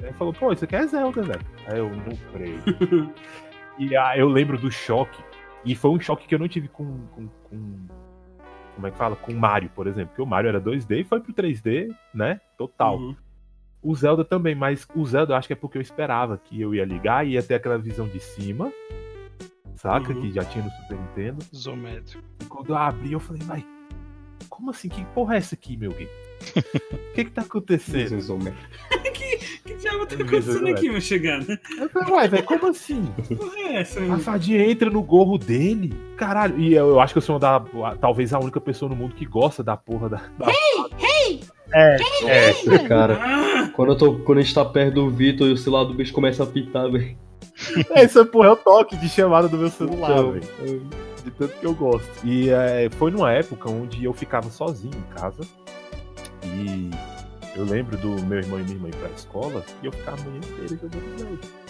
Aí 0.03 0.13
falou, 0.15 0.33
pô, 0.33 0.53
isso 0.53 0.65
aqui 0.65 0.77
é 0.77 0.87
Zelda, 0.87 1.23
velho. 1.23 1.47
Aí 1.67 1.79
eu 1.79 1.89
não 1.89 2.17
creio. 2.33 2.61
e 3.79 3.97
aí 3.97 4.21
eu 4.21 4.29
lembro 4.29 4.59
do 4.59 4.71
choque. 4.71 5.23
E 5.65 5.75
foi 5.75 5.91
um 5.93 6.01
choque 6.01 6.27
que 6.27 6.35
eu 6.35 6.39
não 6.39 6.49
tive 6.49 6.69
com. 6.69 7.07
com, 7.09 7.29
com 7.45 7.87
como 8.75 8.87
é 8.87 8.91
que 8.91 8.97
fala? 8.97 9.15
Com 9.15 9.33
o 9.33 9.39
Mario, 9.39 9.71
por 9.75 9.87
exemplo. 9.87 10.09
Porque 10.09 10.23
o 10.23 10.27
Mario 10.27 10.49
era 10.49 10.61
2D 10.61 11.01
e 11.01 11.05
foi 11.05 11.21
pro 11.21 11.33
3D, 11.33 11.95
né? 12.13 12.41
Total. 12.59 12.97
Uhum. 12.97 13.15
O 13.83 13.95
Zelda 13.95 14.25
também, 14.25 14.55
mas 14.55 14.87
o 14.95 15.05
Zelda 15.05 15.33
eu 15.33 15.37
acho 15.37 15.47
que 15.47 15.53
é 15.53 15.57
porque 15.57 15.77
eu 15.77 15.83
esperava 15.83 16.39
que 16.39 16.61
eu 16.61 16.75
ia 16.75 16.85
ligar 16.85 17.27
e 17.27 17.33
ia 17.33 17.43
ter 17.43 17.55
aquela 17.55 17.79
visão 17.79 18.09
de 18.09 18.19
cima. 18.19 18.73
Saca? 19.77 20.13
Uhum. 20.13 20.21
Que 20.21 20.33
já 20.33 20.45
tinha 20.45 20.65
no 20.65 20.71
Super 20.71 20.99
Nintendo. 20.99 21.45
Isométrico. 21.53 22.25
E 22.41 22.45
quando 22.45 22.71
eu 22.71 22.77
abri, 22.77 23.13
eu 23.13 23.21
falei, 23.21 23.43
mas. 23.47 23.65
Como 24.49 24.71
assim? 24.71 24.89
Que 24.89 25.05
porra 25.07 25.35
é 25.35 25.39
essa 25.39 25.55
aqui, 25.55 25.77
meu 25.77 25.93
gay? 25.93 26.09
O 27.13 27.15
que 27.15 27.27
que 27.27 27.31
tá 27.31 27.43
acontecendo? 27.43 28.09
Que 29.65 29.75
diabo 29.75 30.07
tá 30.07 30.15
acontecendo 30.17 30.67
aqui, 30.69 30.89
meu 30.91 31.01
chegando? 31.01 31.47
Eu 31.79 31.89
falei, 31.91 32.13
ué, 32.15 32.29
velho, 32.29 32.45
como 32.45 32.69
assim? 32.69 33.05
Que 33.29 33.37
porra 33.37 33.59
é 33.59 33.77
essa? 33.77 34.01
A 34.13 34.19
fadinha 34.19 34.65
entra 34.69 34.91
no 34.91 35.03
gorro 35.03 35.39
dele. 35.39 35.95
Caralho. 36.17 36.59
E 36.59 36.75
eu, 36.75 36.89
eu 36.89 37.01
acho 37.01 37.15
que 37.15 37.19
eu 37.19 37.23
sou 37.23 37.35
uma 37.35 37.41
da, 37.41 37.61
talvez 38.01 38.33
a 38.33 38.39
única 38.39 38.61
pessoa 38.61 38.89
no 38.89 38.97
mundo 38.97 39.15
que 39.15 39.25
gosta 39.25 39.63
da 39.63 39.77
porra 39.77 40.09
da. 40.09 40.23
da 40.39 40.47
É, 41.73 41.97
é. 42.27 42.79
Cara, 42.89 43.19
Ah, 43.21 43.71
quando, 43.75 43.93
eu 43.93 43.97
tô, 43.97 44.15
quando 44.21 44.39
a 44.39 44.43
gente 44.43 44.55
tá 44.55 44.65
perto 44.65 44.95
do 44.95 45.11
Vitor 45.11 45.49
e 45.49 45.53
o 45.53 45.57
celular 45.57 45.85
do 45.85 45.95
bicho 45.95 46.13
começa 46.13 46.43
a 46.43 46.47
pitar, 46.47 46.91
velho. 46.91 47.17
Essa 47.95 48.25
porra 48.25 48.49
é 48.49 48.51
o 48.51 48.57
toque 48.57 48.97
de 48.97 49.09
chamada 49.09 49.49
do 49.49 49.59
meu 49.59 49.71
celular, 49.71 50.23
velho. 50.23 50.83
De 51.25 51.31
tanto 51.31 51.55
que 51.59 51.67
eu 51.67 51.75
gosto. 51.75 52.11
E 52.25 52.51
é, 52.51 52.89
foi 52.91 53.11
numa 53.11 53.33
época 53.33 53.71
onde 53.71 54.05
eu 54.05 54.13
ficava 54.13 54.51
sozinho 54.51 54.95
em 54.97 55.15
casa. 55.15 55.43
E 56.45 56.91
eu 57.55 57.65
lembro 57.65 57.97
do 57.97 58.21
meu 58.25 58.39
irmão 58.39 58.59
e 58.59 58.63
minha 58.63 58.75
irmã 58.75 58.89
ir 58.89 58.97
pra 58.97 59.09
escola 59.11 59.65
e 59.83 59.87
eu 59.87 59.93
ficava 59.93 60.21
a 60.21 60.25
manhã 60.25 60.39
inteira 60.39 60.69
jogando 60.69 61.19
Zelda. 61.19 61.63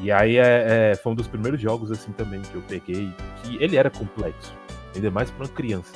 E 0.00 0.12
aí 0.12 0.36
é, 0.36 0.92
é, 0.92 0.94
foi 0.96 1.12
um 1.12 1.14
dos 1.14 1.26
primeiros 1.26 1.60
jogos 1.60 1.90
assim 1.90 2.12
também 2.12 2.40
que 2.40 2.54
eu 2.54 2.62
peguei, 2.62 3.12
que 3.42 3.62
ele 3.62 3.76
era 3.76 3.90
complexo. 3.90 4.54
Ainda 4.94 5.10
mais 5.10 5.30
pra 5.30 5.44
uma 5.44 5.52
criança. 5.52 5.94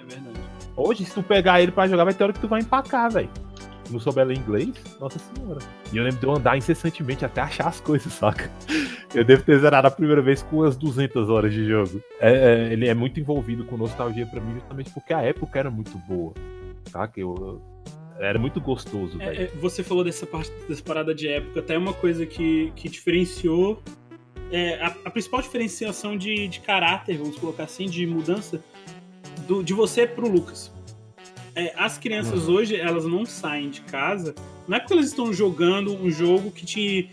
é 0.00 0.04
verdade. 0.04 0.40
Hoje, 0.76 1.04
se 1.04 1.14
tu 1.14 1.22
pegar 1.22 1.60
ele 1.60 1.70
pra 1.70 1.86
jogar, 1.86 2.04
vai 2.04 2.14
ter 2.14 2.24
hora 2.24 2.32
que 2.32 2.40
tu 2.40 2.48
vai 2.48 2.60
empacar, 2.60 3.10
velho. 3.10 3.30
Não 3.90 4.00
souber 4.00 4.26
ler 4.26 4.36
inglês, 4.36 4.72
nossa 4.98 5.18
senhora. 5.18 5.60
E 5.92 5.96
eu 5.96 6.04
lembro 6.04 6.18
de 6.18 6.26
eu 6.26 6.34
andar 6.34 6.56
incessantemente 6.56 7.24
até 7.24 7.40
achar 7.40 7.68
as 7.68 7.80
coisas, 7.80 8.10
saca? 8.14 8.50
Eu 9.14 9.24
devo 9.24 9.42
ter 9.42 9.58
zerado 9.58 9.86
a 9.86 9.90
primeira 9.90 10.22
vez 10.22 10.42
com 10.42 10.58
umas 10.58 10.76
200 10.76 11.28
horas 11.28 11.52
de 11.52 11.66
jogo. 11.66 12.02
É, 12.20 12.32
é, 12.32 12.72
ele 12.72 12.88
é 12.88 12.94
muito 12.94 13.20
envolvido 13.20 13.64
com 13.64 13.76
nostalgia 13.76 14.26
pra 14.26 14.40
mim, 14.40 14.54
justamente 14.54 14.90
porque 14.90 15.12
a 15.12 15.22
época 15.22 15.58
era 15.58 15.70
muito 15.70 15.96
boa, 16.08 16.32
saca? 16.90 17.20
Eu, 17.20 17.62
era 18.18 18.38
muito 18.38 18.60
gostoso. 18.60 19.20
É, 19.20 19.44
é, 19.44 19.46
você 19.60 19.82
falou 19.82 20.04
dessa 20.04 20.26
parte 20.26 20.50
dessa 20.68 20.82
parada 20.82 21.14
de 21.14 21.28
época, 21.28 21.60
até 21.60 21.76
uma 21.76 21.92
coisa 21.92 22.24
que, 22.24 22.72
que 22.76 22.88
diferenciou. 22.88 23.82
é, 24.50 24.80
a, 24.80 24.94
a 25.04 25.10
principal 25.10 25.42
diferenciação 25.42 26.16
de, 26.16 26.48
de 26.48 26.60
caráter, 26.60 27.18
vamos 27.18 27.36
colocar 27.36 27.64
assim, 27.64 27.86
de 27.86 28.06
mudança 28.06 28.62
do, 29.46 29.62
de 29.62 29.72
você 29.72 30.06
pro 30.06 30.28
Lucas. 30.28 30.72
É, 31.54 31.72
as 31.76 31.98
crianças 31.98 32.48
Uhum. 32.48 32.54
hoje, 32.54 32.76
elas 32.76 33.04
não 33.04 33.24
saem 33.24 33.70
de 33.70 33.80
casa, 33.82 34.34
não 34.66 34.76
é 34.76 34.80
porque 34.80 34.92
elas 34.92 35.06
estão 35.06 35.32
jogando 35.32 35.94
um 35.94 36.10
jogo 36.10 36.50
que 36.50 36.66
te, 36.66 37.08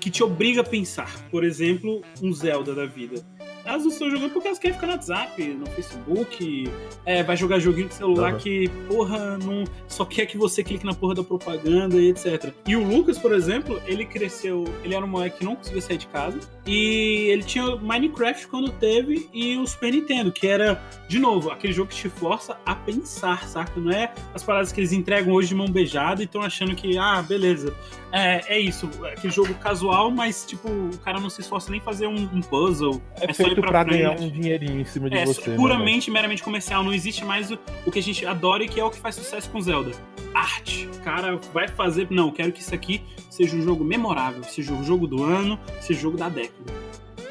que 0.00 0.10
te 0.10 0.22
obriga 0.22 0.60
a 0.60 0.64
pensar. 0.64 1.10
Por 1.30 1.42
exemplo, 1.44 2.02
um 2.22 2.32
Zelda 2.32 2.74
da 2.74 2.86
vida. 2.86 3.24
Elas 3.64 3.82
não 3.82 3.90
estão 3.90 4.10
jogando 4.10 4.30
porque 4.32 4.48
elas 4.48 4.58
querem 4.58 4.74
ficar 4.74 4.86
no 4.86 4.92
WhatsApp, 4.94 5.42
no 5.44 5.66
Facebook, 5.66 6.70
é, 7.04 7.22
vai 7.22 7.36
jogar 7.36 7.58
joguinho 7.58 7.88
de 7.88 7.94
celular 7.94 8.32
Uhum. 8.34 8.38
que, 8.38 8.68
porra, 8.88 9.38
não, 9.38 9.64
só 9.88 10.04
quer 10.04 10.26
que 10.26 10.36
você 10.36 10.62
clique 10.62 10.84
na 10.84 10.94
porra 10.94 11.14
da 11.16 11.24
propaganda 11.24 11.96
e 11.96 12.10
etc. 12.10 12.52
E 12.66 12.76
o 12.76 12.82
Lucas, 12.84 13.18
por 13.18 13.32
exemplo, 13.32 13.80
ele 13.86 14.04
cresceu, 14.04 14.64
ele 14.84 14.94
era 14.94 15.04
um 15.04 15.08
moleque 15.08 15.38
que 15.38 15.44
não 15.44 15.56
conseguia 15.56 15.80
sair 15.82 15.98
de 15.98 16.06
casa, 16.06 16.38
e 16.66 17.28
ele 17.30 17.42
tinha 17.42 17.76
Minecraft 17.76 18.46
quando 18.48 18.70
teve 18.72 19.28
e 19.32 19.56
o 19.56 19.66
Super 19.66 19.92
Nintendo, 19.92 20.30
que 20.32 20.46
era, 20.46 20.80
de 21.08 21.18
novo, 21.18 21.50
aquele 21.50 21.72
jogo 21.72 21.90
que 21.90 21.96
te 21.96 22.08
força 22.08 22.56
a 22.64 22.74
pensar, 22.74 23.46
saca? 23.48 23.78
Não 23.80 23.90
é 23.90 24.12
as 24.34 24.42
paradas 24.42 24.72
que 24.72 24.80
eles 24.80 24.92
entregam 24.92 25.32
hoje 25.34 25.48
de 25.48 25.54
mão 25.54 25.68
beijada 25.68 26.22
e 26.22 26.24
estão 26.24 26.42
achando 26.42 26.74
que, 26.74 26.96
ah, 26.98 27.22
beleza, 27.22 27.74
é, 28.12 28.56
é 28.56 28.58
isso, 28.60 28.88
é 29.04 29.12
aquele 29.12 29.32
jogo 29.32 29.54
casual, 29.54 30.10
mas, 30.10 30.44
tipo, 30.44 30.68
o 30.68 30.98
cara 30.98 31.18
não 31.18 31.30
se 31.30 31.40
esforça 31.40 31.70
nem 31.70 31.80
em 31.80 31.82
fazer 31.82 32.06
um, 32.06 32.14
um 32.32 32.40
puzzle. 32.42 33.00
É, 33.20 33.32
só 33.32 33.42
ir 33.42 33.46
feito 33.46 33.60
pra 33.62 33.70
pra 33.70 33.84
ganhar 33.84 34.10
um 34.12 34.28
dinheirinho 34.28 34.80
em 34.80 34.84
cima 34.84 35.08
de 35.08 35.16
É 35.16 35.24
você. 35.24 35.50
né, 35.50 35.56
puramente, 35.56 36.10
meramente 36.10 36.42
comercial. 36.42 36.84
Não 36.84 36.92
existe 36.92 37.24
mais 37.24 37.50
o, 37.50 37.58
o 37.86 37.90
que 37.90 37.98
a 37.98 38.02
gente 38.02 38.24
adora 38.26 38.62
e 38.64 38.68
que 38.68 38.78
é 38.78 38.84
o 38.84 38.90
que 38.90 38.98
faz 38.98 39.14
sucesso 39.14 39.48
com 39.50 39.60
Zelda. 39.60 39.92
Arte. 40.34 40.88
O 40.94 41.00
cara 41.00 41.38
vai 41.54 41.66
fazer. 41.68 42.06
Não, 42.10 42.30
quero 42.30 42.52
que 42.52 42.60
isso 42.60 42.74
aqui 42.74 43.02
seja 43.30 43.56
um 43.56 43.62
jogo 43.62 43.82
memorável, 43.82 44.42
seja 44.44 44.72
o 44.74 44.84
jogo 44.84 45.06
do 45.06 45.24
ano, 45.24 45.58
seja 45.80 46.00
o 46.00 46.02
jogo 46.02 46.18
da 46.18 46.28
década. 46.28 46.72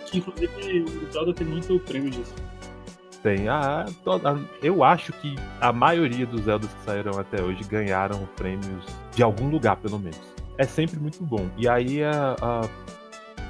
Que 0.07 0.17
inclusive 0.17 0.85
o 1.07 1.11
Zelda 1.11 1.33
tem 1.33 1.45
muito 1.45 1.79
prêmio 1.79 2.09
disso. 2.09 2.33
Tem. 3.21 3.47
Ah, 3.47 3.85
eu 4.63 4.83
acho 4.83 5.13
que 5.13 5.35
a 5.59 5.71
maioria 5.71 6.25
dos 6.25 6.41
Zeldas 6.41 6.71
que 6.73 6.83
saíram 6.83 7.19
até 7.19 7.41
hoje 7.41 7.63
ganharam 7.65 8.27
prêmios 8.35 8.83
de 9.15 9.21
algum 9.21 9.47
lugar, 9.47 9.77
pelo 9.77 9.99
menos. 9.99 10.19
É 10.61 10.65
sempre 10.65 10.99
muito 10.99 11.23
bom. 11.23 11.49
E 11.57 11.67
aí, 11.67 12.03
a, 12.03 12.35
a- 12.41 12.69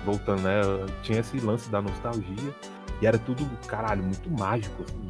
voltando, 0.05 0.43
né? 0.43 0.61
Tinha 1.03 1.19
esse 1.19 1.39
lance 1.39 1.69
da 1.69 1.81
nostalgia. 1.81 2.55
E 3.01 3.05
era 3.07 3.17
tudo, 3.17 3.45
caralho, 3.67 4.01
muito 4.03 4.29
mágico, 4.31 4.83
assim. 4.83 5.09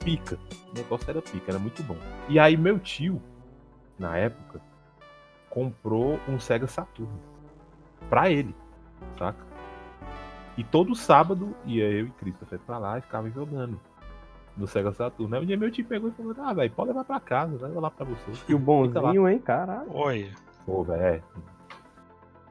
pica. 0.00 0.38
O 0.70 0.74
negócio 0.76 1.08
era 1.08 1.22
pica, 1.22 1.50
era 1.52 1.58
muito 1.58 1.82
bom. 1.82 1.96
E 2.28 2.38
aí 2.38 2.56
meu 2.56 2.78
tio, 2.78 3.22
na 3.98 4.16
época, 4.18 4.60
comprou 5.48 6.18
um 6.28 6.38
Sega 6.38 6.66
Saturn 6.66 7.10
pra 8.10 8.28
ele, 8.30 8.54
saca? 9.18 9.38
E 10.58 10.64
todo 10.64 10.94
sábado 10.94 11.54
ia 11.64 11.84
eu 11.90 12.06
e 12.06 12.10
Christopher 12.10 12.58
pra 12.66 12.76
lá 12.78 12.98
e 12.98 13.00
ficava 13.00 13.30
jogando 13.30 13.80
no 14.56 14.66
Sega 14.66 14.92
Saturn. 14.92 15.34
Aí 15.36 15.42
um 15.42 15.46
dia 15.46 15.56
meu 15.56 15.70
tio 15.70 15.84
pegou 15.84 16.10
e 16.10 16.12
falou: 16.12 16.34
Ah, 16.38 16.52
velho, 16.52 16.70
pode 16.72 16.88
levar 16.88 17.04
pra 17.04 17.18
casa, 17.20 17.56
vai 17.56 17.70
lá 17.70 17.90
pra 17.90 18.04
você. 18.04 18.30
E 18.48 18.54
o 18.54 18.58
bonzinho, 18.58 19.28
hein, 19.28 19.38
caralho. 19.38 19.90
Oi. 19.94 20.30
Pô, 20.66 20.82
velho. 20.82 21.02
é. 21.02 21.20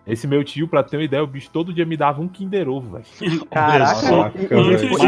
Esse 0.05 0.27
meu 0.27 0.43
tio, 0.43 0.67
pra 0.67 0.83
ter 0.83 0.97
uma 0.97 1.03
ideia, 1.03 1.23
o 1.23 1.27
bicho 1.27 1.49
todo 1.49 1.73
dia 1.73 1.85
me 1.85 1.95
dava 1.95 2.21
um 2.21 2.27
Kinder 2.27 2.67
Ovo, 2.67 2.91
velho. 2.97 3.05
Caraca, 3.49 4.01
Caraca, 4.01 4.37
e, 4.37 4.43
e 4.43 4.47
depois, 4.49 5.01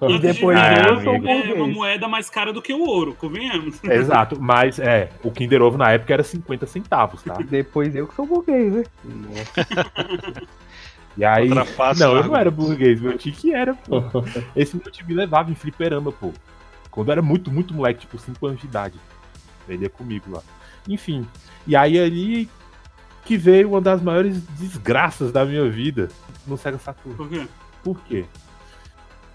Antes 0.00 0.16
e 0.16 0.18
de 0.18 0.32
depois, 0.32 0.58
já- 0.58 0.64
e 0.64 0.70
Ah, 0.70 0.74
já, 0.82 0.88
eu 0.88 1.00
sou 1.02 1.14
é 1.14 1.52
uma 1.52 1.66
moeda 1.68 2.08
mais 2.08 2.30
cara 2.30 2.54
do 2.54 2.62
que 2.62 2.72
o 2.72 2.80
ouro, 2.80 3.14
convenhamos. 3.14 3.84
Exato, 3.84 4.40
mas 4.40 4.78
é, 4.78 5.10
o 5.22 5.30
Kinder 5.30 5.60
Ovo 5.60 5.76
na 5.76 5.90
época 5.92 6.10
era 6.14 6.22
50 6.22 6.64
centavos, 6.66 7.22
tá? 7.22 7.34
Depois 7.34 7.94
eu 7.94 8.06
que 8.08 8.14
sou 8.14 8.26
burguês, 8.26 8.72
né? 8.72 8.82
E 11.14 11.24
aí. 11.26 11.50
Face 11.76 12.00
não, 12.00 12.16
eu 12.16 12.24
não 12.24 12.34
era 12.34 12.50
burguês, 12.50 12.98
meu 12.98 13.18
tio 13.18 13.32
que 13.34 13.52
era, 13.52 13.74
pô. 13.74 14.02
Esse 14.56 14.74
meu 14.74 14.90
tio 14.90 15.06
me 15.06 15.12
levava 15.12 15.50
em 15.50 15.54
fliperama, 15.54 16.10
pô. 16.10 16.32
Quando 16.90 17.08
eu 17.08 17.12
era 17.12 17.20
muito, 17.20 17.50
muito 17.50 17.74
moleque, 17.74 18.00
tipo 18.00 18.18
5 18.18 18.46
anos 18.46 18.58
de 18.60 18.66
idade. 18.66 18.98
Ele 19.68 19.82
ia 19.82 19.90
comigo 19.90 20.30
lá. 20.30 20.40
Enfim. 20.88 21.26
E 21.66 21.76
aí 21.76 21.98
ali 21.98 22.50
que 23.24 23.36
veio 23.36 23.68
uma 23.68 23.80
das 23.80 24.02
maiores 24.02 24.42
desgraças 24.58 25.30
da 25.30 25.44
minha 25.44 25.68
vida 25.70 26.08
no 26.46 26.56
Sega 26.56 26.78
Saturn. 26.78 27.16
Por 27.16 27.28
quê? 27.28 27.48
Por 27.82 28.00
quê? 28.00 28.24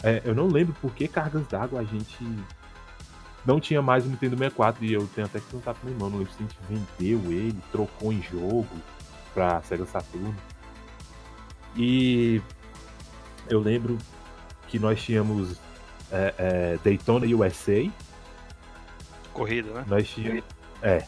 É, 0.03 0.21
eu 0.25 0.35
não 0.35 0.47
lembro 0.47 0.75
por 0.81 0.93
que 0.93 1.07
cargas 1.07 1.47
d'água 1.47 1.79
a 1.79 1.83
gente 1.83 2.23
não 3.45 3.59
tinha 3.59 3.81
mais 3.81 4.05
o 4.05 4.09
Nintendo 4.09 4.35
64 4.37 4.83
e 4.85 4.93
eu 4.93 5.07
tenho 5.15 5.25
até 5.25 5.39
que 5.39 5.45
perguntar 5.45 5.73
pro 5.73 5.85
meu 5.85 5.95
irmão, 5.95 6.09
não 6.09 6.17
lembro 6.19 6.33
se 6.33 6.43
a 6.43 6.43
gente 6.43 6.57
vendeu 6.99 7.31
ele, 7.31 7.57
trocou 7.71 8.11
em 8.11 8.21
jogo 8.21 8.67
pra 9.33 9.61
Sega 9.61 9.85
Saturn. 9.85 10.35
E 11.75 12.41
eu 13.49 13.59
lembro 13.59 13.97
que 14.67 14.77
nós 14.77 15.01
tínhamos 15.01 15.57
é, 16.11 16.33
é, 16.37 16.79
Daytona 16.83 17.25
USA, 17.25 17.89
Corrida, 19.33 19.71
né? 19.71 19.85
nós 19.87 20.07
tínhamos. 20.09 20.43
É. 20.81 21.05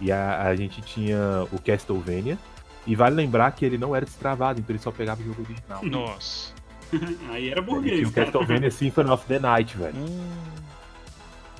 E 0.00 0.10
a, 0.12 0.42
a 0.42 0.56
gente 0.56 0.80
tinha 0.82 1.46
o 1.52 1.58
Castlevania. 1.60 2.38
E 2.86 2.94
vale 2.94 3.14
lembrar 3.14 3.50
que 3.52 3.64
ele 3.64 3.78
não 3.78 3.96
era 3.96 4.04
destravado, 4.04 4.60
então 4.60 4.74
ele 4.74 4.82
só 4.82 4.90
pegava 4.90 5.20
o 5.22 5.24
jogo 5.24 5.42
original. 5.42 5.82
Nossa. 5.84 6.52
Aí 7.30 7.48
era 7.48 7.62
burguês, 7.62 7.96
tinha 7.98 8.08
o. 8.08 8.12
Castlevania 8.12 8.70
Symphony 8.70 9.10
of 9.10 9.24
the 9.26 9.38
Night, 9.38 9.76
velho. 9.76 9.94
Hum, 9.96 10.30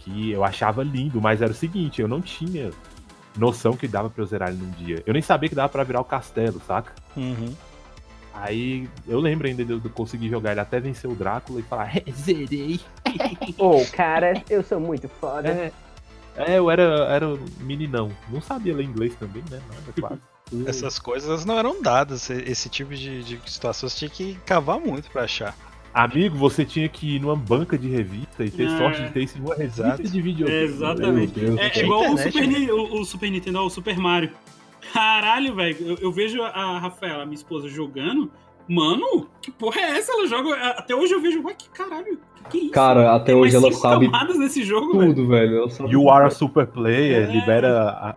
Que 0.00 0.30
eu 0.32 0.44
achava 0.44 0.82
lindo, 0.82 1.20
mas 1.20 1.40
era 1.40 1.50
o 1.50 1.54
seguinte, 1.54 2.02
eu 2.02 2.08
não 2.08 2.20
tinha 2.20 2.70
noção 3.36 3.72
que 3.74 3.88
dava 3.88 4.10
pra 4.10 4.22
eu 4.22 4.26
zerar 4.26 4.50
ele 4.50 4.58
num 4.58 4.70
dia. 4.72 5.02
Eu 5.06 5.12
nem 5.14 5.22
sabia 5.22 5.48
que 5.48 5.54
dava 5.54 5.68
pra 5.70 5.82
virar 5.82 6.00
o 6.00 6.04
castelo, 6.04 6.60
saca? 6.66 6.92
uhum. 7.16 7.54
Aí 8.36 8.88
eu 9.06 9.20
lembro 9.20 9.46
ainda 9.46 9.64
de 9.64 9.72
eu 9.72 9.80
conseguir 9.90 10.28
jogar 10.28 10.50
ele 10.50 10.60
até 10.60 10.80
vencer 10.80 11.08
o 11.08 11.14
Drácula 11.14 11.60
e 11.60 11.62
falar, 11.62 11.96
"É, 11.96 12.02
zerei. 12.10 12.80
Ô, 13.56 13.84
cara, 13.92 14.42
eu 14.50 14.60
sou 14.64 14.80
muito 14.80 15.08
foda. 15.08 15.48
É, 15.48 15.72
é, 16.36 16.58
eu 16.58 16.70
era, 16.70 16.82
era 17.10 17.28
um 17.28 17.38
meninão. 17.60 18.10
Não 18.30 18.40
sabia 18.40 18.74
ler 18.74 18.84
inglês 18.84 19.14
também, 19.16 19.42
né? 19.50 19.60
Nada, 19.68 20.00
quase. 20.00 20.20
Essas 20.68 20.98
coisas 20.98 21.44
não 21.44 21.58
eram 21.58 21.80
dadas. 21.82 22.28
Esse 22.30 22.68
tipo 22.68 22.94
de, 22.94 23.22
de 23.24 23.40
situação 23.50 23.88
você 23.88 24.08
tinha 24.08 24.10
que 24.10 24.34
cavar 24.46 24.78
muito 24.78 25.10
pra 25.10 25.22
achar. 25.22 25.56
Amigo, 25.92 26.36
você 26.36 26.64
tinha 26.64 26.88
que 26.88 27.16
ir 27.16 27.20
numa 27.20 27.36
banca 27.36 27.78
de 27.78 27.88
revista 27.88 28.44
e 28.44 28.50
ter 28.50 28.66
É. 28.66 28.78
sorte 28.78 29.02
de 29.02 29.10
ter 29.10 29.22
isso 29.22 29.38
em 29.38 29.40
uma 29.42 29.54
revista 29.54 29.82
Exato. 29.86 30.02
de 30.02 30.20
videogame. 30.20 30.58
É, 30.58 30.64
exatamente. 30.64 31.38
Deus 31.40 31.56
É, 31.58 31.66
é 31.68 31.82
igual 31.84 32.00
o 32.02 32.04
internet, 32.14 32.32
Super, 32.32 32.48
né? 32.48 32.72
O, 32.72 33.00
o 33.00 33.04
Super 33.04 33.30
Nintendo, 33.30 33.60
o 33.60 33.70
Super 33.70 33.96
Mario. 33.98 34.30
Caralho, 34.92 35.54
velho. 35.54 35.76
Eu, 35.80 35.96
eu 35.98 36.12
vejo 36.12 36.42
a 36.42 36.78
Rafaela, 36.78 37.24
minha 37.24 37.36
esposa, 37.36 37.68
jogando. 37.68 38.30
Mano, 38.68 39.28
que 39.42 39.50
porra 39.50 39.80
é 39.80 39.98
essa? 39.98 40.12
Ela 40.12 40.26
joga. 40.26 40.54
Até 40.70 40.94
hoje 40.94 41.12
eu 41.14 41.20
vejo, 41.20 41.42
ué, 41.44 41.54
que 41.54 41.68
caralho. 41.70 42.18
Que, 42.44 42.50
que 42.50 42.56
é 42.58 42.60
isso? 42.62 42.70
Cara, 42.72 43.14
até 43.14 43.26
Tem 43.32 43.34
hoje 43.34 43.56
ela 43.56 43.70
sabe 43.72 44.06
camadas 44.06 44.38
nesse 44.38 44.62
jogo, 44.62 44.98
velho. 44.98 45.14
tudo, 45.14 45.28
velho. 45.28 45.70
Sabe 45.70 45.90
You 45.92 46.10
are 46.10 46.26
a 46.26 46.30
super 46.30 46.66
player, 46.66 47.28
É. 47.28 47.32
libera 47.32 47.90
a- 47.90 48.14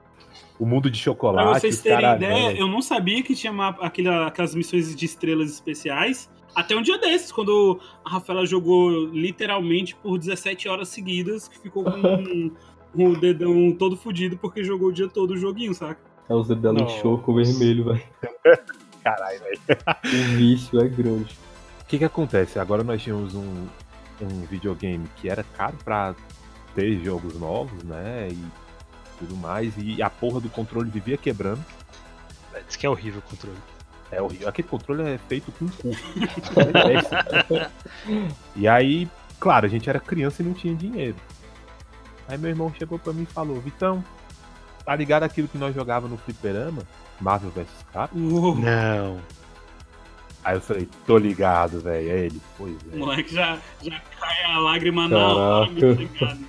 o 0.59 0.65
mundo 0.65 0.89
de 0.89 0.97
Pra 0.99 1.03
chocolate. 1.03 1.59
vocês 1.59 1.75
os 1.75 1.81
terem 1.81 1.99
cara- 2.01 2.15
ideia, 2.15 2.57
eu 2.57 2.67
não 2.67 2.81
sabia 2.81 3.21
que 3.23 3.35
tinha 3.35 3.53
mapa, 3.53 3.85
aquela- 3.85 4.27
aquelas 4.27 4.55
missões 4.55 4.95
de 4.95 5.05
estrelas 5.05 5.51
especiais. 5.51 6.29
Até 6.55 6.75
um 6.75 6.81
dia 6.81 6.97
desses, 6.97 7.31
quando 7.31 7.79
a 8.03 8.09
Rafaela 8.09 8.45
jogou 8.45 8.89
literalmente 9.07 9.95
por 9.95 10.17
17 10.17 10.67
horas 10.67 10.87
seguidas, 10.89 11.47
que 11.47 11.59
ficou 11.59 11.83
com 11.83 12.51
o 12.95 13.15
dedão 13.21 13.71
todo 13.77 13.95
fudido 13.95 14.37
porque 14.37 14.63
jogou 14.63 14.87
o 14.89 14.91
dia 14.93 15.07
todo 15.07 15.31
o 15.31 15.37
joguinho, 15.37 15.73
saca? 15.73 15.99
É 16.27 16.33
os 16.33 16.49
Nossa. 16.49 16.83
inchou 16.97 17.17
com 17.19 17.33
vermelho, 17.35 17.85
velho. 17.85 18.01
Caralho, 19.15 19.39
velho. 19.39 19.59
O 20.05 20.37
vício 20.37 20.81
é 20.81 20.87
grande. 20.87 21.37
O 21.81 21.85
que 21.85 21.97
que 21.97 22.05
acontece? 22.05 22.59
Agora 22.59 22.83
nós 22.83 23.01
tínhamos 23.01 23.33
um, 23.33 23.67
um 24.21 24.41
videogame 24.49 25.07
que 25.15 25.29
era 25.29 25.43
caro 25.43 25.77
pra 25.83 26.13
ter 26.75 27.03
jogos 27.03 27.39
novos, 27.39 27.83
né? 27.83 28.27
E 28.29 28.45
tudo 29.19 29.35
mais. 29.37 29.73
E 29.77 30.01
a 30.01 30.09
porra 30.09 30.39
do 30.39 30.49
controle 30.49 30.89
vivia 30.89 31.17
quebrando. 31.17 31.63
Diz 32.67 32.75
que 32.75 32.85
é 32.85 32.89
horrível 32.89 33.19
o 33.19 33.29
controle. 33.29 33.57
É 34.11 34.21
horrível. 34.21 34.49
Aquele 34.49 34.67
controle 34.67 35.03
é 35.03 35.17
feito 35.17 35.51
com 35.53 35.67
cu. 35.67 35.91
E 38.55 38.67
aí, 38.67 39.07
claro, 39.39 39.65
a 39.65 39.69
gente 39.69 39.89
era 39.89 39.99
criança 39.99 40.41
e 40.41 40.45
não 40.45 40.53
tinha 40.53 40.75
dinheiro. 40.75 41.15
Aí 42.27 42.37
meu 42.37 42.49
irmão 42.49 42.73
chegou 42.77 42.99
pra 42.99 43.13
mim 43.13 43.23
e 43.23 43.25
falou, 43.25 43.59
Vitão, 43.61 44.03
tá 44.83 44.95
ligado 44.95 45.23
aquilo 45.23 45.47
que 45.47 45.57
nós 45.57 45.73
jogava 45.73 46.07
no 46.07 46.17
fliperama? 46.17 46.83
Marvel 47.19 47.51
vs 47.51 47.67
Capcom? 47.93 48.19
Uou, 48.19 48.55
Não. 48.55 49.19
Aí 50.43 50.55
eu 50.55 50.61
falei, 50.61 50.87
tô 51.05 51.17
ligado, 51.17 51.81
velho. 51.81 52.09
Aí 52.09 52.19
ele, 52.25 52.41
pois 52.57 52.73
o 52.73 52.95
é. 52.95 52.97
moleque 52.97 53.33
já, 53.33 53.57
já 53.81 53.99
cai 54.17 54.43
a 54.45 54.59
lágrima 54.59 55.07
na 55.07 55.17
Caraca. 55.17 55.39
hora, 55.39 55.67
tá 55.67 55.87
ligado? 55.87 56.39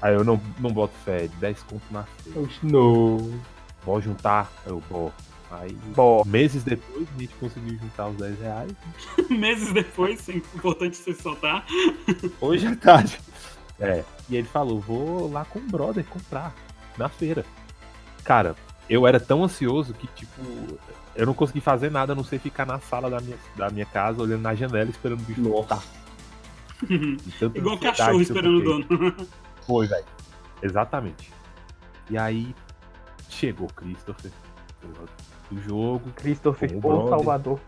Aí 0.00 0.14
eu 0.14 0.24
não, 0.24 0.40
não 0.58 0.70
boto 0.70 0.94
fé, 1.04 1.28
10 1.38 1.62
conto 1.64 1.84
na 1.90 2.04
feira. 2.04 2.48
Não. 2.62 3.40
Vou 3.84 4.00
juntar? 4.00 4.50
Eu 4.64 4.82
vou. 4.88 5.12
Aí, 5.50 5.72
Bom, 5.94 6.22
meses 6.26 6.64
depois, 6.64 7.06
a 7.14 7.20
gente 7.20 7.34
conseguiu 7.34 7.78
juntar 7.78 8.08
os 8.08 8.16
10 8.16 8.40
reais. 8.40 8.72
Meses 9.30 9.72
depois, 9.72 10.28
é 10.28 10.32
importante 10.32 10.96
você 10.96 11.14
soltar. 11.14 11.64
Hoje 12.40 12.66
é 12.66 12.74
tarde. 12.74 13.18
É. 13.78 14.02
E 14.28 14.36
ele 14.36 14.48
falou: 14.48 14.80
vou 14.80 15.30
lá 15.30 15.44
com 15.44 15.58
o 15.58 15.62
brother 15.62 16.04
comprar 16.04 16.54
na 16.98 17.08
feira. 17.08 17.44
Cara, 18.24 18.56
eu 18.88 19.06
era 19.06 19.18
tão 19.18 19.42
ansioso 19.44 19.92
que, 19.94 20.06
tipo, 20.08 20.40
eu 21.14 21.26
não 21.26 21.34
consegui 21.34 21.60
fazer 21.60 21.90
nada 21.90 22.12
a 22.12 22.16
não 22.16 22.24
ser 22.24 22.38
ficar 22.38 22.66
na 22.66 22.78
sala 22.78 23.10
da 23.10 23.20
minha, 23.20 23.36
da 23.56 23.70
minha 23.70 23.86
casa, 23.86 24.22
olhando 24.22 24.42
na 24.42 24.54
janela, 24.54 24.90
esperando 24.90 25.20
o 25.20 25.24
bicho 25.24 25.42
voltar. 25.42 25.82
Igual 27.54 27.78
cachorro 27.78 28.20
esperando 28.20 28.58
o 28.58 28.62
dono. 28.62 29.16
Foi, 29.66 29.86
velho. 29.86 30.04
Exatamente. 30.62 31.32
E 32.08 32.16
aí, 32.16 32.54
chegou 33.28 33.66
Christopher 33.68 34.30
do 35.50 35.62
jogo. 35.62 36.10
Christopher, 36.14 36.80
Com 36.80 36.88
o 36.88 37.04
o. 37.06 37.08
Salvador. 37.08 37.60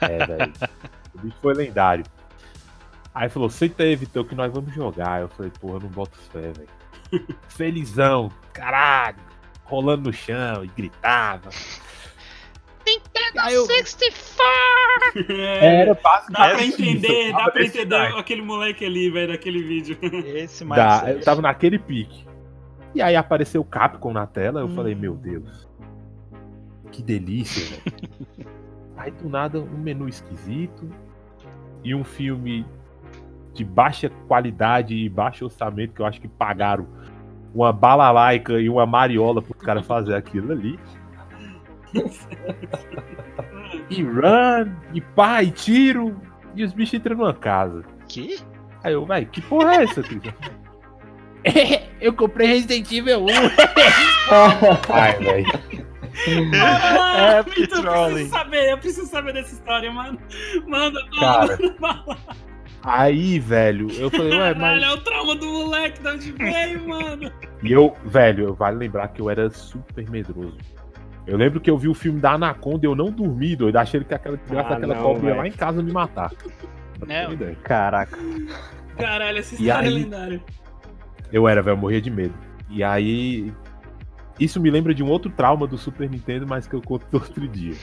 É, 0.00 0.26
velho. 0.26 0.52
o 1.14 1.18
bicho 1.18 1.36
foi 1.42 1.54
lendário. 1.54 2.04
Aí 3.14 3.28
falou, 3.28 3.50
senta 3.50 3.82
aí, 3.82 3.94
Vitão, 3.96 4.24
que 4.24 4.34
nós 4.34 4.52
vamos 4.52 4.72
jogar. 4.72 5.20
Eu 5.20 5.28
falei, 5.28 5.52
porra, 5.60 5.80
não 5.80 5.88
boto 5.88 6.16
fé, 6.30 6.52
velho. 6.52 7.26
Felizão, 7.48 8.30
caralho. 8.52 9.31
Rolando 9.64 10.10
no 10.10 10.12
chão 10.12 10.64
e 10.64 10.68
gritava. 10.68 11.48
Aí 13.38 13.54
eu- 13.54 13.66
É, 15.28 15.80
Era 15.82 15.94
Dá 15.94 16.50
pra 16.50 16.64
entender, 16.64 17.28
isso, 17.28 17.36
dá 17.36 17.50
pra 17.50 17.64
entender 17.64 17.96
aquele 18.18 18.42
moleque 18.42 18.84
ali, 18.84 19.10
velho, 19.10 19.32
daquele 19.32 19.62
vídeo. 19.62 19.96
Esse 20.34 20.64
Dá, 20.64 20.68
mais. 21.02 21.08
eu 21.16 21.20
tava 21.22 21.40
naquele 21.42 21.78
pique. 21.78 22.26
E 22.94 23.00
aí 23.00 23.16
apareceu 23.16 23.60
o 23.60 23.64
Capcom 23.64 24.12
na 24.12 24.26
tela, 24.26 24.60
eu 24.60 24.66
Hum. 24.66 24.74
falei, 24.74 24.94
meu 24.94 25.14
Deus. 25.14 25.66
Que 26.90 27.02
delícia, 27.02 27.64
velho. 27.64 28.46
aí 28.96 29.10
do 29.12 29.28
nada 29.28 29.58
um 29.60 29.78
menu 29.78 30.08
esquisito 30.08 30.90
e 31.82 31.94
um 31.94 32.04
filme 32.04 32.66
de 33.54 33.64
baixa 33.64 34.10
qualidade 34.28 34.94
e 34.94 35.08
baixo 35.08 35.44
orçamento, 35.46 35.94
que 35.94 36.00
eu 36.02 36.06
acho 36.06 36.20
que 36.20 36.28
pagaram 36.28 36.86
uma 37.54 37.72
balalaica 37.72 38.60
e 38.60 38.68
uma 38.68 38.86
mariola 38.86 39.42
pro 39.42 39.54
cara 39.54 39.82
fazer 39.82 40.14
aquilo 40.14 40.52
ali. 40.52 40.78
E 43.90 44.02
run, 44.02 44.72
e 44.94 45.00
pá, 45.00 45.42
e 45.42 45.50
tiro, 45.50 46.20
e 46.54 46.64
os 46.64 46.72
bichos 46.72 46.94
entram 46.94 47.16
numa 47.16 47.34
casa. 47.34 47.84
Que? 48.08 48.38
Aí 48.82 48.92
eu, 48.92 49.04
vai, 49.04 49.24
que 49.24 49.40
porra 49.42 49.76
é 49.76 49.84
essa, 49.84 50.02
Cris? 50.02 50.22
eu 52.00 52.12
comprei 52.12 52.48
Resident 52.48 52.90
Evil 52.90 53.24
1. 53.24 53.28
Ai, 54.92 55.18
velho. 55.18 55.46
Ah, 56.54 57.36
É, 57.36 57.40
então 57.58 57.82
eu 57.82 58.10
preciso 58.10 58.30
saber, 58.30 58.70
eu 58.70 58.78
preciso 58.78 59.06
saber 59.06 59.32
dessa 59.32 59.54
história, 59.54 59.90
mano. 59.90 60.18
Manda, 60.68 61.00
Cara, 61.18 61.58
manda. 61.80 62.18
Aí, 62.84 63.38
velho, 63.38 63.88
eu 63.92 64.10
falei, 64.10 64.32
ué, 64.32 64.54
Caralho, 64.54 64.60
mas. 64.60 64.82
é 64.82 64.90
o 64.90 64.98
trauma 64.98 65.36
do 65.36 65.46
moleque, 65.46 66.02
de 66.02 66.08
onde 66.08 66.32
veio, 66.32 66.88
mano? 66.88 67.30
E 67.62 67.70
eu, 67.72 67.96
velho, 68.04 68.54
vale 68.54 68.76
lembrar 68.78 69.08
que 69.08 69.20
eu 69.22 69.30
era 69.30 69.48
super 69.50 70.08
medroso. 70.10 70.58
Eu 71.24 71.36
lembro 71.36 71.60
que 71.60 71.70
eu 71.70 71.78
vi 71.78 71.86
o 71.86 71.94
filme 71.94 72.20
da 72.20 72.32
Anaconda 72.32 72.84
e 72.84 72.88
eu 72.88 72.96
não 72.96 73.10
dormi, 73.12 73.54
doido, 73.54 73.76
achando 73.76 74.04
que 74.04 74.12
aquela 74.12 74.36
desgraça 74.36 74.70
Ah, 74.70 74.74
daquela 74.74 74.96
cobra 74.96 75.30
ia 75.30 75.36
lá 75.36 75.46
em 75.46 75.52
casa 75.52 75.80
me 75.80 75.92
matar. 75.92 76.32
Não. 77.06 77.54
Caraca. 77.62 78.18
Caralho, 78.98 79.38
essa 79.38 79.54
história 79.54 79.86
é 79.86 79.88
aí? 79.88 79.94
lendária. 79.94 80.42
Eu 81.32 81.46
era, 81.46 81.62
velho, 81.62 81.74
eu 81.74 81.78
morria 81.78 82.00
de 82.00 82.10
medo. 82.10 82.34
E 82.68 82.82
aí. 82.82 83.52
Isso 84.40 84.60
me 84.60 84.70
lembra 84.70 84.92
de 84.92 85.02
um 85.04 85.08
outro 85.08 85.30
trauma 85.30 85.66
do 85.68 85.78
Super 85.78 86.10
Nintendo, 86.10 86.46
mas 86.48 86.66
que 86.66 86.74
eu 86.74 86.82
conto 86.82 87.06
outro 87.14 87.46
dia. 87.46 87.74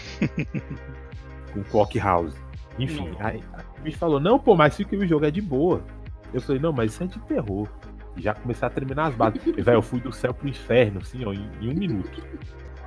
Com 1.54 1.62
o 1.62 1.64
Clock 1.64 1.98
House. 2.00 2.36
Enfim, 2.80 3.10
aí, 3.20 3.42
aí 3.54 3.64
o 3.78 3.82
bicho 3.82 3.98
falou: 3.98 4.20
Não, 4.20 4.40
pô, 4.40 4.56
mas 4.56 4.76
fica 4.76 4.96
aí, 4.96 5.02
o 5.02 5.08
jogo 5.08 5.26
é 5.26 5.32
de 5.32 5.42
boa. 5.42 5.84
Eu 6.34 6.42
falei: 6.42 6.62
Não, 6.62 6.72
mas 6.72 6.94
isso 6.94 7.04
é 7.04 7.08
de 7.08 7.20
terror. 7.20 7.68
E 8.16 8.22
já 8.22 8.34
comecei 8.34 8.68
a 8.68 8.72
terminar 8.72 9.08
as 9.08 9.16
bases. 9.16 9.42
E, 9.46 9.62
velho, 9.62 9.78
eu 9.78 9.82
fui 9.82 10.00
do 10.00 10.12
céu 10.12 10.34
pro 10.34 10.48
inferno, 10.48 11.00
assim, 11.02 11.24
ó, 11.26 11.34
em, 11.34 11.50
em 11.62 11.70
um 11.70 11.74
minuto. 11.74 12.22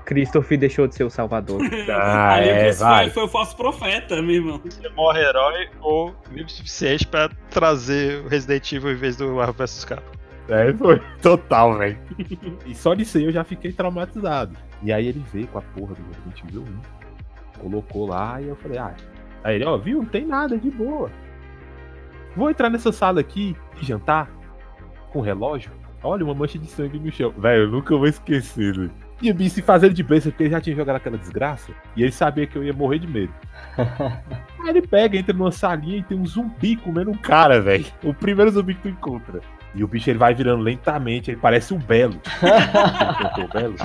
Christopher 0.05 0.59
deixou 0.59 0.87
de 0.87 0.95
ser 0.95 1.05
o 1.05 1.11
salvador. 1.11 1.61
Ah, 1.89 2.35
Ali 2.35 2.49
é, 2.49 2.73
vai. 2.73 3.05
foi, 3.05 3.13
foi 3.13 3.25
o 3.25 3.29
falso 3.29 3.57
profeta, 3.57 4.21
meu 4.21 4.35
irmão. 4.37 4.61
Você 4.65 4.89
morre 4.91 5.21
herói 5.21 5.69
ou 5.81 6.15
vive 6.31 6.45
o 6.45 6.49
suficiente 6.49 7.07
pra 7.07 7.29
trazer 7.51 8.25
o 8.25 8.29
Resident 8.29 8.73
Evil 8.73 8.93
em 8.93 8.97
vez 8.97 9.17
do 9.17 9.29
Marvel 9.33 9.55
vs 9.55 9.85
Capcom. 9.85 10.23
É, 10.49 10.73
foi 10.75 11.01
total, 11.21 11.79
velho. 11.79 11.99
E 12.67 12.75
só 12.75 12.95
disso 12.95 13.19
aí 13.19 13.25
eu 13.25 13.33
já 13.33 13.45
fiquei 13.45 13.73
traumatizado. 13.73 14.57
E 14.83 14.93
aí 14.93 15.07
ele 15.07 15.25
veio 15.33 15.47
com 15.47 15.59
a 15.59 15.63
porra 15.63 15.95
do 15.95 16.03
Resident 16.03 16.43
Evil 16.49 16.65
1, 17.59 17.61
colocou 17.61 18.07
lá 18.07 18.41
e 18.41 18.49
eu 18.49 18.57
falei, 18.57 18.79
ah. 18.79 18.95
Aí 19.45 19.57
ele, 19.57 19.65
ó, 19.65 19.77
viu? 19.77 19.99
Não 19.99 20.07
tem 20.07 20.27
nada, 20.27 20.57
de 20.57 20.71
boa. 20.71 21.11
Vou 22.37 22.51
entrar 22.51 22.71
nessa 22.71 22.93
sala 22.93 23.21
aqui 23.21 23.57
e 23.81 23.85
jantar 23.85 24.31
com 25.11 25.21
relógio. 25.21 25.71
Olha, 26.03 26.25
uma 26.25 26.35
mancha 26.35 26.59
de 26.59 26.67
sangue 26.67 26.99
no 26.99 27.13
chão. 27.13 27.33
Velho, 27.37 27.65
eu 27.65 27.71
nunca 27.71 27.97
vou 27.97 28.07
esquecer, 28.07 28.75
velho. 28.75 28.91
E 29.21 29.31
o 29.31 29.35
bicho 29.35 29.55
se 29.55 29.63
fazendo 29.63 29.95
de 29.95 30.03
besta 30.03 30.31
porque 30.31 30.43
ele 30.43 30.51
já 30.51 30.61
tinha 30.61 30.75
jogado 30.75 30.97
aquela 30.97 31.17
desgraça. 31.17 31.71
E 31.95 32.03
ele 32.03 32.11
sabia 32.11 32.45
que 32.45 32.57
eu 32.57 32.65
ia 32.65 32.73
morrer 32.73 32.99
de 32.99 33.07
medo. 33.07 33.33
Aí 33.79 34.69
ele 34.69 34.83
pega, 34.83 35.17
entra 35.17 35.33
numa 35.33 35.53
salinha 35.53 35.99
e 35.99 36.03
tem 36.03 36.19
um 36.19 36.27
zumbi 36.27 36.75
comendo 36.75 37.11
um 37.11 37.17
cara, 37.17 37.61
velho. 37.61 37.87
O 38.03 38.13
primeiro 38.13 38.51
zumbi 38.51 38.75
que 38.75 38.83
tu 38.83 38.89
encontra. 38.89 39.41
E 39.75 39.85
o 39.85 39.89
bicho 39.89 40.11
ele 40.11 40.19
vai 40.19 40.35
virando 40.35 40.63
lentamente, 40.63 41.31
ele 41.31 41.41
parece 41.41 41.73
um 41.73 41.79
belo. 41.79 42.21
O 43.39 43.49
belo? 43.49 43.77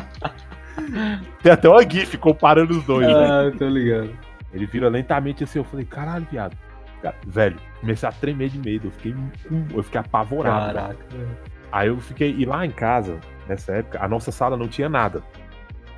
Tem 1.42 1.52
até 1.52 1.70
uma 1.70 1.88
GIF 1.88 2.18
comparando 2.18 2.78
os 2.78 2.84
dois, 2.84 3.08
né? 3.08 3.14
ah, 3.14 3.52
tô 3.58 3.68
ligado. 3.68 4.10
Ele 4.54 4.66
vira 4.66 4.90
lentamente 4.90 5.44
assim, 5.44 5.60
eu 5.60 5.66
falei, 5.66 5.86
caralho, 5.86 6.28
viado. 6.32 6.58
Cara, 7.02 7.16
velho, 7.28 7.58
comecei 7.80 8.08
a 8.08 8.12
tremer 8.12 8.50
de 8.50 8.58
medo, 8.60 8.88
eu 8.88 8.92
fiquei, 8.92 9.16
eu 9.74 9.84
fiquei 9.84 10.00
apavorado. 10.00 10.74
Caraca. 10.74 11.06
Aí 11.72 11.90
eu 11.90 12.00
fiquei, 12.00 12.34
e 12.38 12.46
lá 12.46 12.66
em 12.66 12.72
casa, 12.72 13.20
nessa 13.48 13.74
época, 13.74 14.00
a 14.02 14.08
nossa 14.08 14.32
sala 14.32 14.58
não 14.58 14.68
tinha 14.68 14.90
nada. 14.90 15.22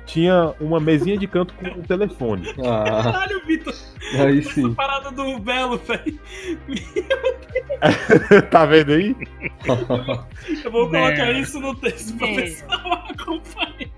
Tinha 0.04 0.54
uma 0.58 0.80
mesinha 0.80 1.16
de 1.16 1.26
canto 1.28 1.54
com 1.54 1.66
um 1.66 1.82
telefone. 1.82 2.52
Ah, 2.66 3.12
Caralho, 3.12 3.46
Vitor, 3.46 3.74
aí 4.18 4.40
essa 4.40 4.50
sim. 4.50 4.74
parada 4.74 5.12
do 5.12 5.38
Belo, 5.38 5.78
velho. 5.78 6.18
tá 8.50 8.66
vendo 8.66 8.92
aí? 8.92 9.16
Eu 10.64 10.70
vou 10.70 10.90
colocar 10.90 11.30
isso 11.32 11.60
no 11.60 11.74
texto 11.76 12.16
pra 12.18 12.26
pessoal 12.26 13.04
acompanhar. 13.08 13.90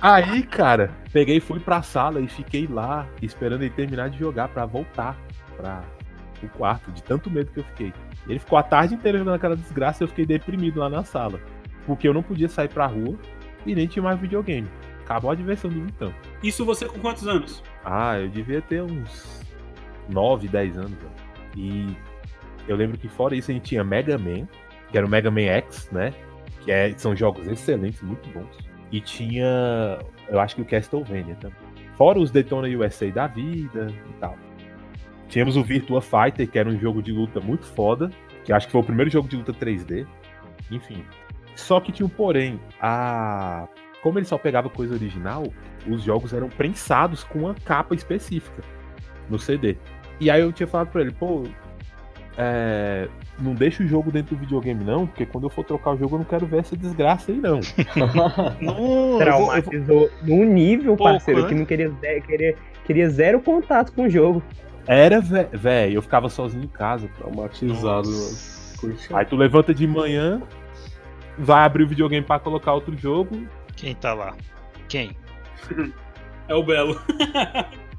Aí, 0.00 0.42
cara, 0.42 0.90
peguei 1.12 1.36
e 1.36 1.40
fui 1.40 1.60
pra 1.60 1.82
sala 1.82 2.20
e 2.20 2.28
fiquei 2.28 2.66
lá, 2.66 3.06
esperando 3.20 3.62
ele 3.62 3.70
terminar 3.70 4.08
de 4.08 4.18
jogar 4.18 4.48
pra 4.48 4.64
voltar 4.64 5.16
pra 5.56 5.82
o 6.42 6.48
quarto, 6.48 6.90
de 6.90 7.02
tanto 7.02 7.30
medo 7.30 7.52
que 7.52 7.60
eu 7.60 7.64
fiquei. 7.64 7.92
Ele 8.26 8.38
ficou 8.38 8.58
a 8.58 8.62
tarde 8.62 8.94
inteira 8.94 9.18
jogando 9.18 9.34
aquela 9.34 9.56
desgraça 9.56 10.02
e 10.02 10.04
eu 10.04 10.08
fiquei 10.08 10.24
deprimido 10.24 10.80
lá 10.80 10.88
na 10.88 11.04
sala. 11.04 11.40
Porque 11.86 12.08
eu 12.08 12.14
não 12.14 12.22
podia 12.22 12.48
sair 12.48 12.68
pra 12.68 12.86
rua 12.86 13.18
e 13.66 13.74
nem 13.74 13.86
tinha 13.86 14.02
mais 14.02 14.18
videogame. 14.18 14.68
Acabou 15.02 15.30
a 15.30 15.34
diversão 15.34 15.70
do 15.70 15.84
Vitão. 15.84 16.14
Isso 16.42 16.64
você 16.64 16.86
com 16.86 16.98
quantos 16.98 17.26
anos? 17.26 17.62
Ah, 17.84 18.18
eu 18.18 18.28
devia 18.28 18.62
ter 18.62 18.82
uns 18.82 19.44
9, 20.08 20.48
10 20.48 20.78
anos. 20.78 20.92
velho. 20.92 21.12
E 21.56 21.96
eu 22.68 22.76
lembro 22.76 22.96
que 22.96 23.08
fora 23.08 23.34
isso 23.34 23.50
a 23.50 23.54
gente 23.54 23.64
tinha 23.64 23.82
Mega 23.82 24.16
Man, 24.16 24.46
que 24.90 24.96
era 24.96 25.06
o 25.06 25.10
Mega 25.10 25.30
Man 25.30 25.42
X, 25.42 25.90
né? 25.90 26.12
Que 26.60 26.70
é, 26.70 26.94
são 26.96 27.16
jogos 27.16 27.46
excelentes, 27.48 28.00
muito 28.02 28.28
bons. 28.30 28.69
E 28.90 29.00
tinha, 29.00 29.98
eu 30.28 30.40
acho 30.40 30.56
que 30.56 30.62
o 30.62 30.64
Castlevania 30.64 31.36
também. 31.36 31.58
Fora 31.96 32.18
os 32.18 32.30
Daytona 32.30 32.68
USA 32.68 33.10
da 33.10 33.26
vida 33.26 33.88
e 34.08 34.12
tal. 34.14 34.36
Tínhamos 35.28 35.56
o 35.56 35.62
Virtua 35.62 36.00
Fighter, 36.00 36.48
que 36.50 36.58
era 36.58 36.68
um 36.68 36.78
jogo 36.78 37.02
de 37.02 37.12
luta 37.12 37.40
muito 37.40 37.66
foda, 37.66 38.10
que 38.44 38.52
acho 38.52 38.66
que 38.66 38.72
foi 38.72 38.80
o 38.80 38.84
primeiro 38.84 39.10
jogo 39.10 39.28
de 39.28 39.36
luta 39.36 39.52
3D. 39.52 40.06
Enfim. 40.70 41.04
Só 41.54 41.78
que 41.78 41.92
tinha 41.92 42.06
um 42.06 42.10
porém, 42.10 42.58
a 42.80 43.68
como 44.02 44.18
ele 44.18 44.26
só 44.26 44.38
pegava 44.38 44.68
coisa 44.70 44.94
original, 44.94 45.44
os 45.86 46.02
jogos 46.02 46.32
eram 46.32 46.48
prensados 46.48 47.22
com 47.22 47.40
uma 47.40 47.54
capa 47.54 47.94
específica 47.94 48.62
no 49.28 49.38
CD. 49.38 49.76
E 50.18 50.30
aí 50.30 50.40
eu 50.40 50.52
tinha 50.52 50.66
falado 50.66 50.88
pra 50.88 51.02
ele, 51.02 51.12
pô, 51.12 51.44
é, 52.42 53.06
não 53.38 53.52
deixa 53.52 53.82
o 53.82 53.86
jogo 53.86 54.10
dentro 54.10 54.34
do 54.34 54.40
videogame 54.40 54.82
não, 54.82 55.06
porque 55.06 55.26
quando 55.26 55.44
eu 55.44 55.50
for 55.50 55.62
trocar 55.62 55.90
o 55.90 55.98
jogo 55.98 56.14
eu 56.14 56.20
não 56.20 56.24
quero 56.24 56.46
ver 56.46 56.60
essa 56.60 56.74
desgraça 56.74 57.30
aí 57.30 57.36
não. 57.36 57.60
Não, 58.62 59.18
Traumatizou 59.18 60.10
num 60.22 60.46
nível, 60.46 60.96
Pouco, 60.96 61.12
parceiro, 61.12 61.42
né? 61.42 61.48
que 61.48 61.54
não 61.54 61.66
queria, 61.66 61.92
queria, 62.26 62.56
queria 62.86 63.10
zero 63.10 63.40
contato 63.40 63.92
com 63.92 64.04
o 64.04 64.08
jogo. 64.08 64.42
Era, 64.86 65.20
velho, 65.20 65.94
eu 65.94 66.02
ficava 66.02 66.30
sozinho 66.30 66.64
em 66.64 66.68
casa. 66.68 67.08
Traumatizado. 67.18 68.08
Aí 69.12 69.24
tu 69.26 69.36
levanta 69.36 69.74
de 69.74 69.86
manhã, 69.86 70.40
vai 71.38 71.64
abrir 71.64 71.84
o 71.84 71.88
videogame 71.88 72.24
pra 72.24 72.38
colocar 72.38 72.72
outro 72.72 72.96
jogo. 72.96 73.46
Quem 73.76 73.94
tá 73.94 74.14
lá? 74.14 74.34
Quem? 74.88 75.14
É 76.48 76.54
o 76.54 76.62
Belo. 76.62 76.98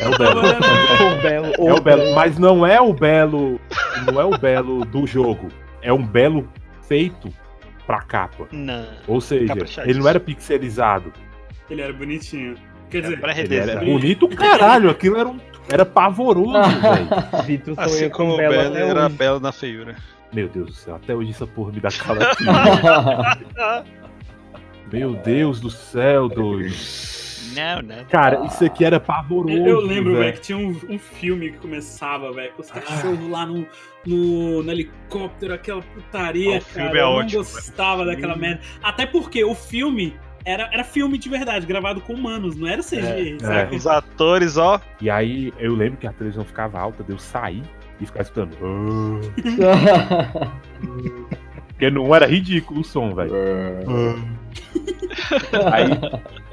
É 0.00 0.08
o 0.08 0.18
Belo. 0.18 0.42
O 1.18 1.22
Belo, 1.22 1.52
É 1.68 1.72
o 1.74 1.80
Belo, 1.80 2.14
mas 2.14 2.38
não 2.38 2.66
é 2.66 2.80
o 2.80 2.92
Belo, 2.92 3.60
não 4.06 4.20
é 4.20 4.24
o 4.24 4.36
Belo 4.38 4.84
do 4.84 5.06
jogo. 5.06 5.48
É 5.82 5.92
um 5.92 6.04
Belo 6.04 6.48
feito 6.86 7.28
pra 7.86 8.00
capa. 8.02 8.46
Não. 8.52 8.86
Ou 9.06 9.20
seja, 9.20 9.54
ele 9.84 9.98
não 10.00 10.08
era 10.08 10.20
pixelizado. 10.20 11.12
Ele 11.70 11.82
era 11.82 11.92
bonitinho. 11.92 12.54
Quer 12.90 13.02
dizer, 13.02 13.20
pra 13.20 13.38
Ele 13.38 13.54
era 13.56 13.80
bonito, 13.80 14.28
caralho. 14.28 14.90
Aquilo 14.90 15.18
era, 15.18 15.28
um, 15.28 15.38
era 15.70 15.84
pavoroso, 15.84 16.52
velho. 16.52 17.44
Vitor 17.44 17.74
Assim 17.76 18.08
como 18.08 18.30
com 18.30 18.34
o 18.34 18.36
Belo 18.38 18.52
Belo 18.72 18.76
era 18.76 19.06
hoje. 19.06 19.16
belo 19.16 19.40
na 19.40 19.52
feiura. 19.52 19.96
Meu 20.32 20.48
Deus 20.48 20.66
do 20.66 20.72
céu, 20.74 20.96
até 20.96 21.14
hoje 21.14 21.30
essa 21.30 21.46
porra 21.46 21.72
me 21.72 21.80
dá 21.80 21.88
calafrio. 21.96 22.48
Meu 24.92 25.14
Deus 25.14 25.60
do 25.60 25.70
céu, 25.70 26.28
doido. 26.28 26.74
Não, 27.58 27.82
não. 27.82 28.04
Cara, 28.06 28.44
isso 28.46 28.64
aqui 28.64 28.84
era 28.84 28.98
pavoroso. 29.00 29.56
eu 29.66 29.80
lembro, 29.80 30.16
velho, 30.16 30.32
que 30.34 30.40
tinha 30.40 30.58
um, 30.58 30.76
um 30.88 30.98
filme 30.98 31.50
que 31.52 31.58
começava, 31.58 32.32
velho, 32.32 32.52
com 32.52 32.62
os 32.62 32.70
cachorros 32.70 33.28
lá 33.30 33.44
no, 33.46 33.66
no, 34.06 34.62
no 34.62 34.70
helicóptero, 34.72 35.54
aquela 35.54 35.82
putaria, 35.82 36.56
Ah, 36.56 36.58
o 36.58 36.60
filme 36.62 36.86
cara. 36.88 36.98
é 36.98 37.02
eu 37.02 37.06
não 37.06 37.12
ótimo, 37.16 37.42
gostava 37.44 38.04
velho. 38.04 38.16
daquela 38.16 38.36
merda. 38.36 38.60
Até 38.82 39.06
porque 39.06 39.42
o 39.44 39.54
filme 39.54 40.14
era, 40.44 40.68
era 40.72 40.84
filme 40.84 41.18
de 41.18 41.28
verdade, 41.28 41.66
gravado 41.66 42.00
com 42.00 42.14
humanos, 42.14 42.56
não 42.56 42.66
era 42.68 42.82
CG, 42.82 43.36
É, 43.42 43.44
sabe? 43.44 43.76
Os 43.76 43.86
atores, 43.86 44.56
ó. 44.56 44.80
E 45.00 45.10
aí 45.10 45.52
eu 45.58 45.74
lembro 45.74 45.98
que 45.98 46.06
a 46.06 46.12
televisão 46.12 46.44
ficava 46.44 46.78
alta, 46.78 47.02
de 47.04 47.10
eu 47.12 47.18
sair 47.18 47.62
e 48.00 48.06
ficar 48.06 48.22
escutando. 48.22 48.56
"Ah", 49.62 50.50
Porque 51.68 51.90
não 51.90 52.12
era 52.14 52.26
ridículo 52.26 52.80
o 52.80 52.84
som, 52.84 53.14
velho. 53.14 53.30
Aí. 55.72 55.90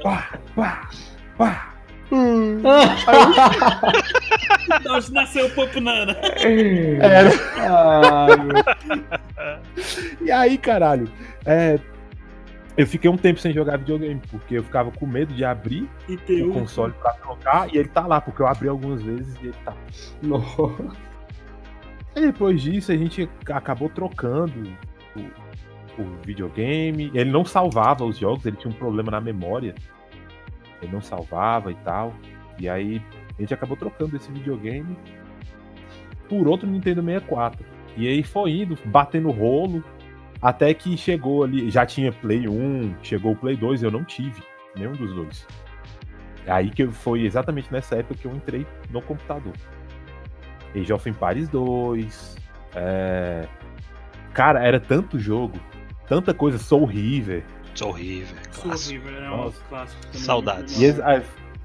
Pá, 0.02 0.38
pá, 0.54 0.90
pá. 1.36 1.72
De 4.80 4.88
onde 4.88 5.12
nasceu 5.12 5.46
o 5.46 5.50
Pop 5.50 5.80
Nana? 5.80 6.16
Ai, 7.60 8.36
meu 8.36 8.54
E 10.20 10.30
aí, 10.30 10.56
caralho, 10.56 11.10
é, 11.44 11.80
eu 12.76 12.86
fiquei 12.86 13.10
um 13.10 13.16
tempo 13.16 13.40
sem 13.40 13.52
jogar 13.52 13.78
videogame, 13.78 14.20
porque 14.30 14.58
eu 14.58 14.62
ficava 14.62 14.90
com 14.90 15.06
medo 15.06 15.32
de 15.34 15.44
abrir 15.44 15.88
E 16.08 16.42
o 16.42 16.50
um 16.50 16.52
console 16.52 16.92
pra 16.92 17.12
trocar 17.14 17.72
e 17.74 17.78
ele 17.78 17.88
tá 17.88 18.06
lá, 18.06 18.20
porque 18.20 18.42
eu 18.42 18.46
abri 18.46 18.68
algumas 18.68 19.02
vezes 19.02 19.34
e 19.42 19.46
ele 19.46 19.56
tá. 19.64 19.74
Nossa. 20.22 21.06
E 22.14 22.20
depois 22.20 22.62
disso 22.62 22.92
a 22.92 22.96
gente 22.96 23.28
acabou 23.50 23.88
trocando 23.88 24.72
o, 25.16 25.20
o 25.98 26.04
videogame. 26.24 27.10
Ele 27.14 27.30
não 27.30 27.44
salvava 27.44 28.04
os 28.04 28.18
jogos, 28.18 28.44
ele 28.46 28.56
tinha 28.56 28.72
um 28.72 28.76
problema 28.76 29.10
na 29.10 29.20
memória. 29.20 29.74
Ele 30.82 30.92
não 30.92 31.00
salvava 31.00 31.70
e 31.70 31.74
tal. 31.76 32.14
E 32.58 32.68
aí 32.68 33.02
a 33.38 33.40
gente 33.40 33.54
acabou 33.54 33.76
trocando 33.76 34.16
esse 34.16 34.30
videogame 34.30 34.96
por 36.28 36.48
outro 36.48 36.68
Nintendo 36.68 37.02
64. 37.02 37.64
E 37.96 38.08
aí 38.08 38.22
foi 38.22 38.50
indo, 38.50 38.78
batendo 38.86 39.30
rolo, 39.30 39.82
até 40.40 40.72
que 40.74 40.96
chegou 40.96 41.44
ali. 41.44 41.70
Já 41.70 41.86
tinha 41.86 42.12
Play 42.12 42.48
1, 42.48 42.96
chegou 43.02 43.32
o 43.32 43.36
Play 43.36 43.56
2, 43.56 43.82
eu 43.82 43.90
não 43.90 44.04
tive 44.04 44.42
nenhum 44.76 44.92
dos 44.92 45.14
dois. 45.14 45.46
É 46.46 46.52
aí 46.52 46.70
que 46.70 46.86
foi 46.86 47.24
exatamente 47.24 47.72
nessa 47.72 47.96
época 47.96 48.14
que 48.14 48.26
eu 48.26 48.34
entrei 48.34 48.66
no 48.90 49.02
computador. 49.02 49.52
Age 50.74 50.92
of 50.92 51.08
Empires 51.08 51.48
2. 51.48 52.36
É... 52.74 53.48
Cara, 54.32 54.62
era 54.62 54.78
tanto 54.78 55.18
jogo, 55.18 55.58
tanta 56.08 56.32
coisa, 56.34 56.58
Soul 56.58 56.84
River. 56.86 57.42
Soul 57.74 57.92
River. 57.92 58.36
Soul 58.50 58.64
clássico. 58.68 58.92
River 59.06 59.14
era 59.22 59.32
um 59.32 59.36
Nossa. 59.36 59.60
clássico. 59.68 60.06
também. 60.06 60.20
Saudades. 60.20 60.80
Ex- 60.80 60.98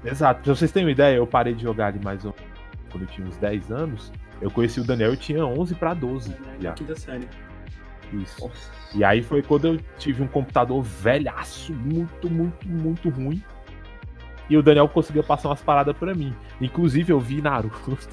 exato, 0.04 0.42
pra 0.42 0.54
vocês 0.54 0.70
terem 0.72 0.86
uma 0.86 0.92
ideia, 0.92 1.16
eu 1.16 1.26
parei 1.26 1.54
de 1.54 1.62
jogar 1.62 1.86
ali 1.88 2.00
mais 2.04 2.24
ou 2.24 2.34
menos 2.38 2.52
quando 2.90 3.02
eu 3.04 3.08
tinha 3.08 3.26
uns 3.26 3.36
10 3.38 3.70
anos. 3.72 4.12
Eu 4.40 4.50
conheci 4.50 4.80
o 4.80 4.84
Daniel, 4.84 5.10
eu 5.10 5.16
tinha 5.16 5.46
11 5.46 5.74
pra 5.76 5.94
12 5.94 6.32
É, 6.58 6.62
já. 6.62 6.72
Quinta 6.72 6.94
série. 6.96 7.28
Isso. 8.12 8.50
E 8.94 9.02
aí 9.02 9.22
foi 9.22 9.40
quando 9.42 9.68
eu 9.68 9.80
tive 9.98 10.22
um 10.22 10.26
computador 10.26 10.82
velhaço, 10.82 11.72
muito, 11.72 12.28
muito, 12.28 12.68
muito 12.68 13.08
ruim. 13.08 13.42
E 14.50 14.56
o 14.56 14.62
Daniel 14.62 14.86
conseguiu 14.88 15.22
passar 15.24 15.48
umas 15.48 15.62
paradas 15.62 15.96
pra 15.96 16.14
mim. 16.14 16.34
Inclusive 16.60 17.10
eu 17.12 17.18
vi 17.20 17.40
Naruto. 17.40 17.96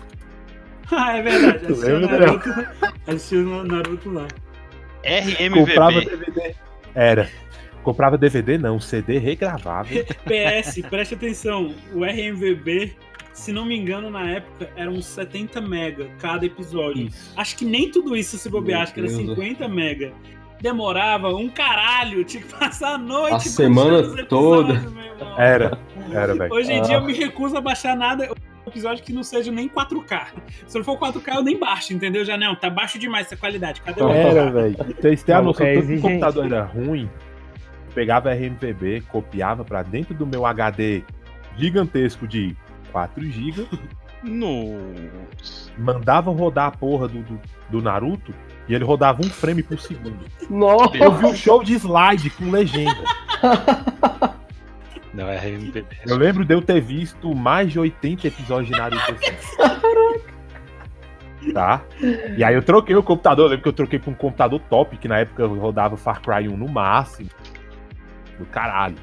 Ah, 0.91 1.17
é 1.17 1.21
verdade. 1.21 1.65
Assistiu 1.69 1.99
Naruto, 1.99 2.49
assistiu 3.05 3.63
Naruto 3.65 4.09
lá. 4.11 4.27
Comprava 5.53 5.99
RMVB. 5.99 6.15
DVD. 6.17 6.55
Era. 6.95 7.29
Comprava 7.83 8.17
DVD 8.17 8.57
não, 8.57 8.79
CD 8.79 9.17
regravável. 9.17 10.05
PS, 10.25 10.81
preste 10.89 11.13
atenção. 11.15 11.73
O 11.93 12.03
RMVB, 12.03 12.93
se 13.33 13.51
não 13.53 13.65
me 13.65 13.77
engano, 13.77 14.09
na 14.09 14.29
época, 14.29 14.69
era 14.75 14.89
uns 14.89 15.05
70 15.05 15.61
mega 15.61 16.07
cada 16.19 16.45
episódio. 16.45 17.07
Isso. 17.07 17.33
Acho 17.37 17.55
que 17.57 17.65
nem 17.65 17.89
tudo 17.89 18.15
isso 18.15 18.37
se 18.37 18.49
bobear, 18.49 18.79
Meu 18.79 18.83
acho 18.83 18.93
que 18.93 18.99
era 18.99 19.09
Deus. 19.09 19.19
50 19.21 19.67
mega. 19.67 20.11
Demorava 20.61 21.29
um 21.33 21.47
caralho, 21.47 22.21
tinha 22.25 22.43
que 22.43 22.53
passar 22.53 22.95
a 22.95 22.97
noite. 22.97 23.33
A 23.35 23.39
semana 23.39 24.01
toda. 24.25 24.73
episódios, 24.73 24.93
meu 24.93 25.03
irmão. 25.05 25.39
Era, 25.39 25.79
era, 26.11 26.35
velho. 26.35 26.53
Hoje 26.53 26.73
em 26.73 26.81
dia 26.81 26.97
Ah. 26.97 26.99
eu 26.99 27.05
me 27.05 27.13
recuso 27.13 27.55
a 27.55 27.61
baixar 27.61 27.95
nada. 27.95 28.29
Episódio 28.69 29.03
que 29.03 29.11
não 29.11 29.23
seja 29.23 29.51
nem 29.51 29.67
4K. 29.67 30.27
Se 30.65 30.77
não 30.77 30.85
for 30.85 30.97
4K, 30.97 31.35
eu 31.35 31.43
nem 31.43 31.59
baixo, 31.59 31.93
entendeu? 31.93 32.23
Já 32.23 32.37
não, 32.37 32.55
tá 32.55 32.69
baixo 32.69 32.97
demais 32.97 33.25
essa 33.27 33.35
qualidade. 33.35 33.81
Cadê 33.81 34.01
o 34.01 34.09
Era, 34.09 34.51
velho. 34.51 34.77
Vocês 34.99 35.23
têm 35.23 35.35
a 35.35 35.39
Não, 35.39 35.45
noção, 35.45 35.65
é 35.65 35.81
que 35.81 35.93
o 35.95 36.01
computador 36.01 36.45
era 36.45 36.63
ruim. 36.63 37.09
Pegava 37.93 38.31
RMVB, 38.33 39.01
copiava 39.09 39.65
pra 39.65 39.83
dentro 39.83 40.13
do 40.13 40.25
meu 40.25 40.45
HD 40.45 41.03
gigantesco 41.57 42.27
de 42.27 42.55
4 42.91 43.23
GB, 43.29 43.67
Nossa. 44.23 45.71
mandava 45.77 46.31
rodar 46.31 46.67
a 46.67 46.71
porra 46.71 47.07
do, 47.07 47.21
do, 47.21 47.39
do 47.69 47.81
Naruto 47.81 48.33
e 48.67 48.75
ele 48.75 48.83
rodava 48.83 49.21
um 49.21 49.29
frame 49.29 49.63
por 49.63 49.79
segundo. 49.79 50.25
Nossa! 50.49 50.97
Eu 50.97 51.11
vi 51.13 51.25
um 51.25 51.35
show 51.35 51.63
de 51.63 51.73
slide 51.75 52.29
com 52.31 52.49
legenda. 52.51 53.03
Não, 55.19 55.27
é 55.29 55.37
RMVB. 55.37 55.85
Eu 56.07 56.15
lembro 56.17 56.45
de 56.45 56.53
eu 56.53 56.61
ter 56.61 56.79
visto 56.79 57.35
mais 57.35 57.71
de 57.71 57.77
80 57.79 58.27
episódios 58.27 58.67
de 58.71 58.77
Naruto. 58.77 59.03
Tá? 61.53 61.81
E 62.37 62.43
aí 62.43 62.53
eu 62.53 62.61
troquei 62.61 62.93
o 62.95 63.01
computador, 63.01 63.45
eu 63.45 63.49
lembro 63.51 63.63
que 63.63 63.69
eu 63.69 63.73
troquei 63.73 63.97
pra 63.97 64.11
um 64.11 64.13
computador 64.13 64.59
top, 64.69 64.97
que 64.97 65.07
na 65.07 65.19
época 65.19 65.41
eu 65.43 65.53
rodava 65.57 65.95
Far 65.95 66.21
Cry 66.21 66.49
1 66.49 66.55
no 66.57 66.67
máximo. 66.67 67.29
Do 68.37 68.45
caralho. 68.45 68.97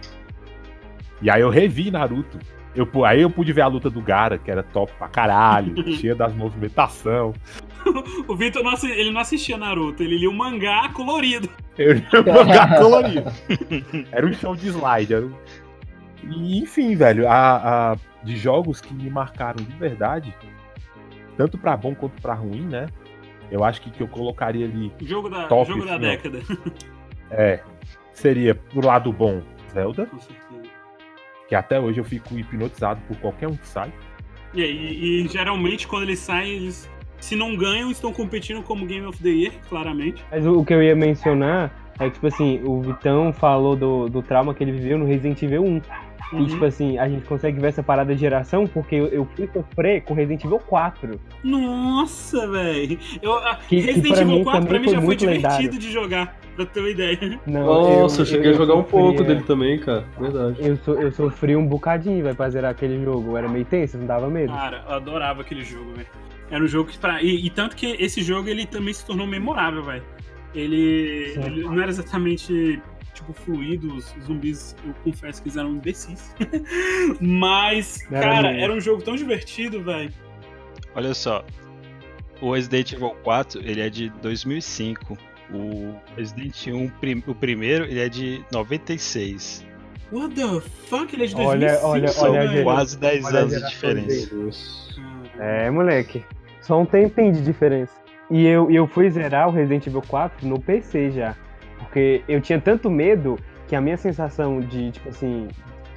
E 1.23 1.31
aí 1.31 1.41
eu 1.41 1.49
revi 1.49 1.91
Naruto. 1.91 2.39
Eu, 2.75 2.87
aí 3.07 3.23
eu 3.23 3.31
pude 3.31 3.55
ver 3.55 3.63
a 3.63 3.67
luta 3.67 3.89
do 3.89 4.03
Gara, 4.03 4.37
que 4.37 4.51
era 4.51 4.63
top 4.63 4.93
pra 4.99 5.09
caralho, 5.09 5.75
cheia 5.97 6.15
das 6.15 6.35
movimentação. 6.35 7.33
O 8.29 8.37
Vitor 8.37 8.63
não, 8.63 8.73
assi- 8.73 8.91
ele 8.91 9.11
não 9.11 9.21
assistia 9.23 9.57
Naruto, 9.57 10.03
ele 10.03 10.19
lia 10.19 10.29
o 10.29 10.35
mangá 10.35 10.91
colorido. 10.91 11.49
Eu 11.79 11.95
li 11.95 12.05
o 12.13 12.33
mangá 12.35 12.77
colorido. 12.79 13.33
Era 14.13 14.27
um 14.27 14.33
show 14.35 14.55
de 14.55 14.69
slide. 14.69 15.15
Era 15.15 15.25
um... 15.25 15.33
E, 16.31 16.59
enfim, 16.59 16.95
velho, 16.97 17.29
a, 17.29 17.93
a- 17.93 17.97
de 18.23 18.37
jogos 18.37 18.81
que 18.81 18.93
me 18.93 19.09
marcaram 19.11 19.63
de 19.65 19.73
verdade, 19.77 20.35
tanto 21.37 21.57
pra 21.59 21.77
bom 21.77 21.95
quanto 21.95 22.21
pra 22.21 22.35
ruim, 22.35 22.63
né? 22.63 22.87
Eu 23.51 23.63
acho 23.63 23.81
que, 23.81 23.91
que 23.91 24.03
eu 24.03 24.09
colocaria 24.09 24.67
ali, 24.67 24.93
Jogo 25.03 25.29
da, 25.29 25.47
Top, 25.47 25.71
jogo 25.71 25.87
da 25.87 25.97
década. 25.99 26.41
é, 27.31 27.61
seria 28.13 28.55
pro 28.55 28.85
lado 28.85 29.13
bom 29.13 29.41
Zelda, 29.73 30.07
Com 30.07 30.19
certeza. 30.19 30.63
que 31.49 31.55
até 31.55 31.79
hoje 31.79 31.99
eu 32.01 32.05
fico 32.05 32.37
hipnotizado 32.37 33.01
por 33.07 33.17
qualquer 33.19 33.47
um 33.49 33.55
que 33.57 33.67
sai. 33.69 33.93
E, 34.53 34.63
e- 34.63 35.25
e 35.25 35.29
geralmente 35.29 35.87
quando 35.87 36.03
eles 36.05 36.19
saem, 36.19 36.51
eles, 36.57 36.91
se 37.21 37.37
não 37.37 37.55
ganham, 37.55 37.91
estão 37.93 38.13
competindo 38.13 38.63
como 38.65 38.85
Game 38.87 39.07
of 39.07 39.23
the 39.23 39.29
Year, 39.29 39.53
claramente. 39.69 40.25
Mas 40.33 40.45
o, 40.45 40.59
o 40.59 40.65
que 40.65 40.75
eu 40.75 40.83
ia 40.83 40.97
mencionar 40.97 41.71
é 42.01 42.07
que, 42.07 42.15
tipo 42.15 42.27
assim, 42.27 42.61
o 42.65 42.81
Vitão 42.83 43.33
falou 43.33 43.77
do, 43.77 44.09
do 44.09 44.23
trauma 44.23 44.53
que 44.55 44.65
ele 44.65 44.73
viveu 44.73 44.99
no 44.99 45.07
Resident 45.07 45.41
Evil 45.43 45.63
1. 45.65 45.81
Uhum. 46.33 46.43
E, 46.43 46.47
tipo 46.49 46.65
assim, 46.65 46.99
a 46.99 47.09
gente 47.09 47.25
consegue 47.27 47.61
ver 47.61 47.69
essa 47.69 47.83
parada 47.83 48.13
de 48.15 48.21
geração 48.21 48.67
porque 48.67 48.97
eu, 48.97 49.07
eu 49.07 49.29
fui 49.37 49.49
sofrer 49.53 50.03
com 50.03 50.13
Resident 50.15 50.45
Evil 50.45 50.59
4. 50.59 51.21
Nossa, 51.45 52.49
velho. 52.49 52.99
Que 53.69 53.81
Resident 53.81 54.13
pra 54.13 54.23
Evil 54.23 54.37
mim 54.39 54.45
4 54.45 54.67
pra 54.69 54.79
mim 54.79 54.85
foi 54.85 54.93
já 54.95 54.99
foi 54.99 55.07
muito 55.07 55.21
divertido 55.21 55.53
lendário. 55.53 55.79
de 55.79 55.93
jogar, 55.93 56.37
pra 56.57 56.67
ter 56.67 56.81
uma 56.81 56.91
ideia. 56.91 57.41
Não, 57.47 57.65
Nossa, 58.03 58.23
eu, 58.23 58.27
cheguei 58.27 58.51
a 58.51 58.55
jogar 58.55 58.75
um 58.75 58.83
pouco 58.83 59.23
dele 59.23 59.43
também, 59.43 59.79
cara. 59.79 60.05
Verdade. 60.19 60.57
Eu, 60.61 60.77
so- 60.79 60.95
eu 61.01 61.13
sofri 61.13 61.55
um 61.55 61.67
bocadinho, 61.67 62.25
vai 62.25 62.35
pra 62.35 62.51
zerar 62.51 62.73
aquele 62.73 63.03
jogo. 63.05 63.31
Eu 63.33 63.37
era 63.37 63.49
meio 63.49 63.65
tenso, 63.65 63.97
não 63.97 64.07
dava 64.07 64.29
medo. 64.29 64.53
Cara, 64.53 64.85
eu 64.89 64.95
adorava 64.95 65.43
aquele 65.43 65.63
jogo, 65.65 65.93
velho. 65.95 66.09
Era 66.51 66.63
um 66.63 66.69
jogo 66.69 66.91
que 66.91 66.99
pra... 66.99 67.23
e, 67.23 67.47
e 67.47 67.51
tanto 67.51 67.75
que 67.77 67.87
esse 68.01 68.23
jogo 68.23 68.49
ele 68.49 68.67
também 68.67 68.93
se 68.95 69.05
tornou 69.07 69.27
memorável, 69.27 69.83
velho. 69.83 70.03
Ele, 70.55 71.35
ele 71.45 71.63
não 71.63 71.81
era 71.81 71.91
exatamente 71.91 72.81
tipo 73.17 73.33
fluido, 73.33 73.95
os 73.95 74.15
zumbis, 74.25 74.77
eu 74.87 74.95
confesso 75.05 75.43
que 75.43 75.49
eles 75.49 75.57
eram 75.57 75.71
imbecis. 75.73 76.35
Mas, 77.21 78.01
Era 78.11 78.21
cara, 78.21 78.49
mesmo. 78.49 78.63
era 78.65 78.73
um 78.73 78.81
jogo 78.81 79.03
tão 79.03 79.17
divertido, 79.17 79.83
velho. 79.83 80.13
Olha 80.95 81.15
só. 81.15 81.45
O 82.41 82.53
Resident 82.55 82.93
Evil 82.93 83.11
4, 83.23 83.61
ele 83.65 83.81
é 83.81 83.89
de 83.89 84.11
2005. 84.23 85.17
O 85.53 85.95
Resident 86.17 86.67
Evil, 86.67 86.93
prim- 87.01 87.23
o 87.27 87.35
primeiro, 87.35 87.85
ele 87.85 88.01
é 88.01 88.09
de 88.09 88.45
96. 88.53 89.65
What 90.13 90.35
the 90.35 90.61
fuck? 90.89 91.15
Ele 91.15 91.25
é 91.25 91.27
de 91.27 91.35
Olha, 91.37 91.69
2005, 91.81 91.87
olha, 91.89 92.09
São 92.09 92.25
olha 92.31 92.39
a 92.39 92.43
velho. 92.43 92.49
geração. 92.53 92.75
quase 92.75 92.99
10 92.99 93.25
olha 93.25 93.39
anos 93.41 93.55
de 93.63 93.69
diferença. 93.69 94.31
É, 95.39 95.71
moleque. 95.71 96.25
Só 96.61 96.81
um 96.81 96.87
tempinho 96.87 97.33
de 97.33 97.43
diferença. 97.43 97.93
E 98.31 98.45
eu, 98.45 98.71
eu 98.71 98.87
fui 98.87 99.09
zerar 99.11 99.49
o 99.49 99.53
Resident 99.53 99.87
Evil 99.87 100.03
4 100.07 100.47
no 100.47 100.61
PC 100.61 101.11
já. 101.11 101.37
Porque 101.97 102.23
eu 102.29 102.43
tinha 102.43 102.61
tanto 102.61 102.91
medo 102.91 103.39
que 103.67 103.75
a 103.75 103.81
minha 103.81 103.97
sensação 103.97 104.61
de, 104.61 104.91
tipo 104.91 105.09
assim, 105.09 105.49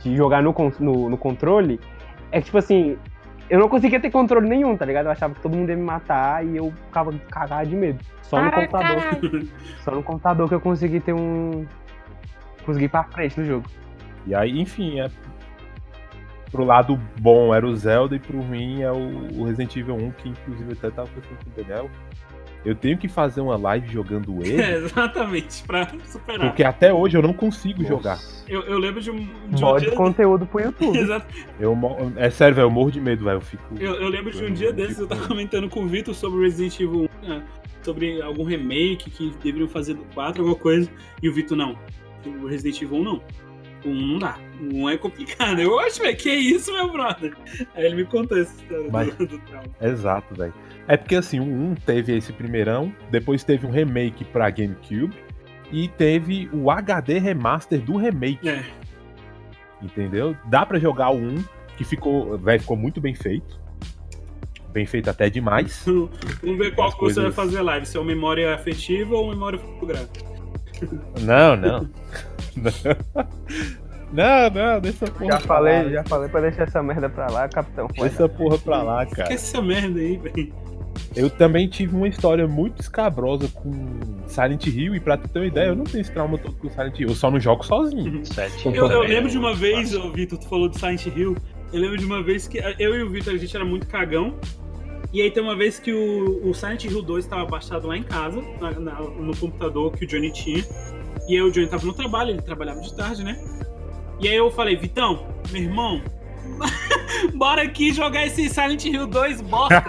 de 0.01 0.15
jogar 0.15 0.41
no, 0.41 0.55
no, 0.79 1.09
no 1.09 1.17
controle 1.17 1.77
é 2.31 2.39
que, 2.39 2.45
tipo 2.45 2.57
assim, 2.57 2.97
eu 3.49 3.59
não 3.59 3.67
conseguia 3.67 3.99
ter 3.99 4.09
controle 4.09 4.47
nenhum, 4.47 4.77
tá 4.77 4.85
ligado? 4.85 5.07
Eu 5.07 5.11
achava 5.11 5.35
que 5.35 5.41
todo 5.41 5.57
mundo 5.57 5.67
ia 5.67 5.75
me 5.75 5.83
matar 5.83 6.45
e 6.45 6.55
eu 6.55 6.71
ficava 6.85 7.11
cagado 7.29 7.69
de 7.69 7.75
medo. 7.75 7.99
Só 8.21 8.41
no 8.41 8.49
computador. 8.49 9.43
Só 9.83 9.91
no 9.91 10.01
computador 10.01 10.47
que 10.47 10.55
eu 10.55 10.61
consegui 10.61 11.01
ter 11.01 11.11
um. 11.11 11.65
Consegui 12.65 12.85
ir 12.85 12.89
pra 12.89 13.03
frente 13.03 13.37
no 13.37 13.45
jogo. 13.45 13.65
E 14.25 14.33
aí, 14.33 14.57
enfim, 14.57 15.01
é. 15.01 15.09
Pro 16.49 16.63
lado 16.63 16.97
bom 17.19 17.53
era 17.53 17.67
o 17.67 17.75
Zelda 17.75 18.15
e 18.15 18.19
pro 18.19 18.39
ruim 18.39 18.83
é 18.83 18.91
o, 18.91 19.37
o 19.37 19.43
Resident 19.43 19.75
Evil 19.75 19.95
1, 19.95 20.11
que 20.11 20.29
inclusive 20.29 20.71
eu 20.71 20.77
até 20.77 20.91
tava 20.91 21.09
pensando 21.09 21.37
com 21.43 21.49
o 21.49 21.61
Daniel. 21.61 21.89
Eu 22.65 22.75
tenho 22.75 22.97
que 22.97 23.07
fazer 23.07 23.41
uma 23.41 23.55
live 23.55 23.87
jogando 23.87 24.43
É, 24.43 24.47
ele, 24.49 24.85
exatamente, 24.85 25.63
pra 25.63 25.87
superar. 26.05 26.47
porque 26.47 26.63
até 26.63 26.93
hoje 26.93 27.17
eu 27.17 27.21
não 27.21 27.33
consigo 27.33 27.81
Nossa. 27.81 27.93
jogar. 27.93 28.19
Eu, 28.47 28.61
eu 28.63 28.77
lembro 28.79 28.99
de 28.99 29.11
um, 29.11 29.17
de 29.17 29.55
um 29.55 29.59
Bode 29.59 29.85
dia... 29.85 29.95
conteúdo 29.95 30.45
pro 30.45 30.61
YouTube. 30.61 30.97
Exato. 30.97 31.25
Eu, 31.59 31.77
é 32.17 32.29
sério, 32.29 32.55
velho, 32.55 32.65
eu 32.65 32.71
morro 32.71 32.91
de 32.91 32.99
medo, 32.99 33.23
velho. 33.23 33.37
Eu 33.37 33.41
fico. 33.41 33.63
Eu, 33.79 33.95
eu 33.95 34.09
lembro 34.09 34.31
de 34.31 34.43
um 34.43 34.47
Eu 34.47 34.53
dia 34.53 34.73
desses, 34.73 34.99
eu 34.99 35.07
tava 35.07 35.25
comentando 35.27 35.69
com 35.69 35.83
o 35.83 35.87
Vitor 35.87 36.13
sobre 36.13 36.41
Resident 36.41 36.79
Evil 36.79 37.09
1, 37.23 37.27
né, 37.27 37.43
sobre 37.81 38.21
algum 38.21 38.43
remake 38.43 39.09
que 39.09 39.31
deveriam 39.43 39.67
fazer 39.69 39.93
do 39.93 40.03
4, 40.13 40.41
alguma 40.41 40.57
coisa, 40.59 40.89
e 41.21 41.29
o 41.29 41.33
Vitor, 41.33 41.55
não, 41.57 41.77
o 42.25 42.47
Resident 42.47 42.81
Evil 42.81 42.97
1 42.99 43.03
não. 43.03 43.21
O 43.85 43.89
1 43.89 44.07
não 44.07 44.19
dá. 44.19 44.37
1 44.61 44.89
é 44.89 44.97
complicado. 44.97 45.59
Eu 45.61 45.79
acho, 45.79 46.01
velho, 46.01 46.17
que 46.17 46.29
isso, 46.31 46.71
meu 46.73 46.91
brother? 46.91 47.33
Aí 47.75 47.85
ele 47.85 47.95
me 47.95 48.05
contou 48.05 48.37
essa 48.37 48.53
história 48.61 48.89
Mas- 48.91 49.13
do, 49.15 49.25
do 49.27 49.39
trauma. 49.39 49.67
Exato, 49.81 50.35
velho. 50.35 50.53
É 50.87 50.97
porque 50.97 51.15
assim, 51.15 51.39
o 51.39 51.43
1 51.43 51.75
teve 51.85 52.17
esse 52.17 52.33
primeirão, 52.33 52.93
depois 53.11 53.43
teve 53.43 53.65
um 53.65 53.71
remake 53.71 54.25
pra 54.25 54.49
GameCube 54.49 55.13
e 55.71 55.87
teve 55.87 56.49
o 56.51 56.69
HD 56.71 57.19
remaster 57.19 57.79
do 57.79 57.95
remake, 57.95 58.49
É, 58.49 58.63
entendeu? 59.81 60.35
Dá 60.45 60.65
pra 60.65 60.79
jogar 60.79 61.11
o 61.11 61.17
1, 61.17 61.43
que 61.77 61.83
ficou, 61.83 62.37
velho, 62.37 62.59
ficou 62.59 62.75
muito 62.75 62.99
bem 62.99 63.13
feito. 63.15 63.59
Bem 64.71 64.85
feito 64.85 65.09
até 65.09 65.29
demais. 65.29 65.83
vamos 66.41 66.57
ver 66.57 66.75
qual 66.75 66.89
As 66.89 66.93
que 66.95 66.99
você 67.01 67.21
vai 67.21 67.31
coisas- 67.31 67.35
fazer 67.35 67.61
live, 67.61 67.85
se 67.85 67.95
é 67.97 67.99
o 67.99 68.03
memória 68.03 68.53
afetiva 68.53 69.15
ou 69.15 69.29
memória 69.29 69.57
fotográfica. 69.59 70.38
Não, 71.21 71.55
não. 71.55 71.89
Não, 74.11 74.49
não, 74.49 74.81
deixa 74.81 75.05
essa 75.05 75.13
porra 75.13 75.31
Já 75.33 75.37
pra 75.37 75.47
falei, 75.47 75.83
lá. 75.83 75.89
já 75.91 76.03
falei 76.03 76.29
pra 76.29 76.41
deixar 76.41 76.63
essa 76.63 76.81
merda 76.81 77.09
pra 77.09 77.29
lá, 77.29 77.47
capitão. 77.47 77.87
Deixa 77.87 78.05
essa 78.07 78.27
porra 78.29 78.57
pra 78.57 78.81
lá, 78.81 79.05
Que 79.05 79.15
cara. 79.15 79.33
essa 79.33 79.61
merda 79.61 79.99
aí, 79.99 80.17
velho? 80.17 80.53
Eu 81.15 81.29
também 81.29 81.67
tive 81.67 81.95
uma 81.95 82.07
história 82.07 82.47
muito 82.47 82.81
escabrosa 82.81 83.47
com 83.49 83.71
Silent 84.27 84.65
Hill, 84.65 84.95
e 84.95 84.99
pra 84.99 85.15
tu 85.15 85.27
ter 85.29 85.39
uma 85.39 85.45
ideia, 85.45 85.67
eu 85.67 85.75
não 85.75 85.83
tenho 85.83 86.01
esse 86.01 86.11
trauma 86.11 86.37
todo 86.37 86.55
com 86.55 86.69
Silent 86.69 86.99
Hill, 86.99 87.09
eu 87.09 87.15
só 87.15 87.29
não 87.29 87.39
jogo 87.39 87.63
sozinho. 87.63 88.25
Sete. 88.25 88.65
Eu, 88.67 88.87
eu 88.89 89.01
lembro 89.01 89.29
de 89.29 89.37
um 89.37 89.41
uma 89.41 89.53
vez, 89.55 89.93
ô 89.95 90.11
Vitor, 90.11 90.39
tu 90.39 90.49
falou 90.49 90.67
do 90.67 90.77
Silent 90.77 91.05
Hill. 91.05 91.37
Eu 91.71 91.79
lembro 91.79 91.97
de 91.97 92.05
uma 92.05 92.23
vez 92.23 92.47
que 92.47 92.57
eu 92.79 92.95
e 92.95 93.03
o 93.03 93.09
Vitor, 93.11 93.33
a 93.33 93.37
gente 93.37 93.55
era 93.55 93.63
muito 93.63 93.85
cagão. 93.87 94.33
E 95.11 95.21
aí 95.21 95.31
tem 95.31 95.41
uma 95.41 95.55
vez 95.55 95.79
que 95.79 95.91
o, 95.91 96.47
o 96.49 96.53
Silent 96.53 96.85
Hill 96.85 97.01
2 97.01 97.25
estava 97.25 97.43
baixado 97.45 97.87
lá 97.87 97.97
em 97.97 98.03
casa, 98.03 98.43
na- 98.61 98.71
na- 98.79 98.99
no 99.01 99.35
computador 99.35 99.91
que 99.91 100.05
o 100.05 100.07
Johnny 100.07 100.31
tinha. 100.31 100.63
E 101.27 101.35
aí 101.35 101.41
o 101.41 101.51
Johnny 101.51 101.67
tava 101.67 101.85
no 101.85 101.93
trabalho, 101.93 102.31
ele 102.31 102.41
trabalhava 102.41 102.79
de 102.81 102.93
tarde, 102.95 103.23
né? 103.23 103.37
E 104.19 104.27
aí 104.27 104.35
eu 104.35 104.51
falei, 104.51 104.75
Vitão, 104.75 105.25
meu 105.51 105.61
irmão, 105.63 106.01
bora 107.35 107.63
aqui 107.63 107.91
jogar 107.93 108.25
esse 108.25 108.49
Silent 108.49 108.85
Hill 108.85 109.07
2 109.07 109.41
bosta. 109.41 109.81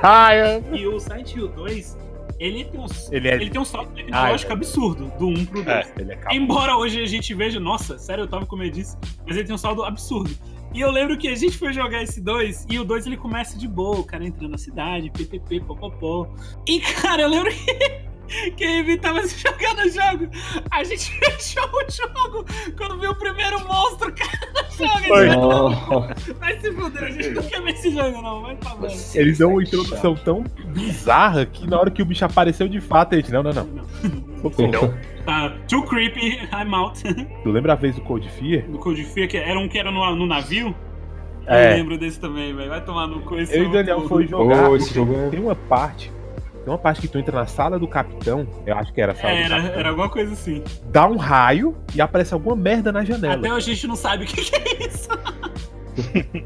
E 0.72 0.86
o 0.86 0.98
Silent 0.98 1.34
Hill 1.34 1.48
2, 1.48 1.98
ele 2.38 2.64
tem 2.64 2.80
um, 2.80 2.86
Ele 3.10 3.28
é- 3.28 3.34
ele 3.34 3.50
tem 3.50 3.60
um 3.60 3.64
salto 3.64 3.90
tecnológico 3.92 4.50
Ah, 4.52 4.54
absurdo, 4.54 5.12
do 5.18 5.26
1 5.28 5.44
pro 5.46 5.62
2. 5.62 5.68
É, 5.68 5.92
é. 6.32 6.34
Embora 6.34 6.76
hoje 6.76 7.02
a 7.02 7.06
gente 7.06 7.34
veja, 7.34 7.60
nossa, 7.60 7.98
sério, 7.98 8.22
eu 8.24 8.28
tava 8.28 8.46
com 8.46 8.56
medo 8.56 8.72
disso, 8.74 8.96
mas 9.26 9.36
ele 9.36 9.44
tem 9.46 9.54
um 9.54 9.58
saldo 9.58 9.84
absurdo. 9.84 10.30
E 10.72 10.80
eu 10.80 10.90
lembro 10.90 11.16
que 11.18 11.28
a 11.28 11.34
gente 11.34 11.58
foi 11.58 11.72
jogar 11.72 12.02
esse 12.02 12.20
2, 12.20 12.66
e 12.70 12.78
o 12.78 12.84
2 12.84 13.06
ele 13.06 13.16
começa 13.16 13.58
de 13.58 13.66
boa, 13.66 13.98
o 13.98 14.04
cara 14.04 14.24
entrando 14.24 14.52
na 14.52 14.58
cidade, 14.58 15.10
ppp, 15.10 15.60
popopó. 15.60 16.28
E 16.66 16.80
cara, 16.80 17.22
eu 17.22 17.28
lembro 17.28 17.50
que, 17.50 18.50
que 18.56 18.64
a 18.64 18.78
Evi 18.78 18.96
tava 18.96 19.26
jogando 19.26 19.80
o 19.80 19.90
jogo, 19.90 20.30
a 20.70 20.84
gente 20.84 21.10
fechou 21.18 21.64
o 21.64 21.90
jogo 21.90 22.46
quando 22.76 23.00
viu 23.00 23.10
o 23.10 23.14
primeiro 23.16 23.58
monstro, 23.66 24.14
cara, 24.14 24.64
joga 24.78 25.08
Foi. 25.08 25.26
Não. 25.28 26.08
Vai 26.38 26.60
se 26.60 26.72
fuder, 26.72 27.02
a 27.02 27.10
gente 27.10 27.30
não 27.30 27.42
quer 27.42 27.62
ver 27.62 27.72
esse 27.72 27.90
jogo 27.90 28.22
não, 28.22 28.42
vai 28.42 28.54
pra 28.54 28.74
mano. 28.76 28.94
Eles 29.14 29.38
dão 29.38 29.50
uma 29.50 29.62
introdução 29.62 30.14
tão 30.14 30.44
bizarra 30.66 31.44
que 31.46 31.66
na 31.66 31.80
hora 31.80 31.90
que 31.90 32.00
o 32.00 32.04
bicho 32.04 32.24
apareceu 32.24 32.68
de 32.68 32.80
fato, 32.80 33.14
a 33.14 33.16
gente, 33.16 33.32
não, 33.32 33.42
não, 33.42 33.52
não. 33.52 33.64
Não. 33.64 34.94
Tá, 35.24 35.52
too 35.68 35.82
creepy, 35.84 36.38
I'm 36.52 36.74
out. 36.74 37.02
Tu 37.42 37.50
lembra 37.50 37.72
a 37.74 37.76
vez 37.76 37.94
do 37.94 38.00
Code 38.00 38.28
Fear? 38.30 38.62
Do 38.68 38.78
Code 38.78 39.04
Fear, 39.04 39.28
que 39.28 39.36
era 39.36 39.58
um 39.58 39.68
que 39.68 39.78
era 39.78 39.90
no, 39.90 40.14
no 40.16 40.26
navio. 40.26 40.74
É. 41.46 41.72
Eu 41.72 41.76
lembro 41.78 41.98
desse 41.98 42.18
também, 42.20 42.54
velho. 42.54 42.68
Vai 42.68 42.84
tomar 42.84 43.06
no 43.06 43.20
cu 43.22 43.36
esse 43.38 43.56
Eu 43.56 43.64
e 43.64 43.66
o. 43.66 43.72
Daniel 43.72 44.06
foi 44.08 44.26
jogar. 44.26 44.68
Oh, 44.70 44.76
esse 44.76 44.94
jogo 44.94 45.14
é. 45.14 45.28
Tem 45.30 45.40
uma 45.40 45.54
parte. 45.54 46.12
Tem 46.62 46.68
uma 46.72 46.78
parte 46.78 47.00
que 47.00 47.08
tu 47.08 47.18
entra 47.18 47.34
na 47.38 47.46
sala 47.46 47.78
do 47.78 47.88
capitão. 47.88 48.46
Eu 48.66 48.76
acho 48.76 48.92
que 48.92 49.00
era 49.00 49.12
a 49.12 49.14
sala 49.14 49.32
É, 49.32 49.36
do 49.36 49.44
era, 49.46 49.56
capitão. 49.56 49.80
era 49.80 49.88
alguma 49.88 50.08
coisa 50.08 50.32
assim. 50.34 50.62
Dá 50.92 51.06
um 51.08 51.16
raio 51.16 51.74
e 51.94 52.00
aparece 52.00 52.34
alguma 52.34 52.54
merda 52.54 52.92
na 52.92 53.02
janela. 53.04 53.34
Até 53.34 53.52
hoje 53.52 53.70
a 53.70 53.74
gente 53.74 53.86
não 53.86 53.96
sabe 53.96 54.24
o 54.24 54.26
que, 54.26 54.42
que 54.42 54.54
é 54.54 54.86
isso. 54.86 55.08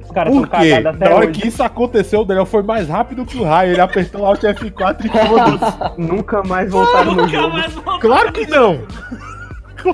Os 0.05 0.11
caras 0.11 0.33
são 0.35 0.43
Por 0.43 0.51
quê? 0.51 0.71
cagados 0.71 0.87
até 0.87 1.09
Na 1.09 1.15
hora 1.17 1.27
hoje. 1.29 1.41
que 1.41 1.49
isso 1.49 1.63
aconteceu, 1.63 2.21
o 2.21 2.25
Daniel 2.25 2.47
foi 2.47 2.63
mais 2.63 2.89
rápido 2.89 3.25
que 3.27 3.37
o 3.39 3.45
raio. 3.45 3.73
Ele 3.73 3.81
apertou 3.81 4.23
o 4.23 4.27
Alt 4.27 4.43
F4 4.43 5.05
e 5.05 5.09
foda-se. 5.09 6.01
Nunca 6.01 6.43
mais 6.43 6.71
voltaram 6.71 7.15
no 7.15 7.23
Nunca 7.23 7.37
jogo. 7.41 7.53
mais. 7.53 7.75
Claro 8.01 8.33
que 8.33 8.47
não! 8.47 8.81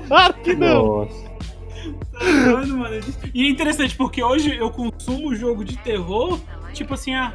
Claro 0.06 0.34
que 0.34 0.54
não! 0.54 0.86
Nossa. 0.98 1.30
Tá. 2.12 2.90
E 3.34 3.46
é 3.46 3.48
interessante, 3.50 3.96
porque 3.96 4.22
hoje 4.22 4.56
eu 4.56 4.70
consumo 4.70 5.34
jogo 5.34 5.64
de 5.64 5.76
terror, 5.78 6.38
tipo 6.72 6.94
assim, 6.94 7.14
ah, 7.14 7.32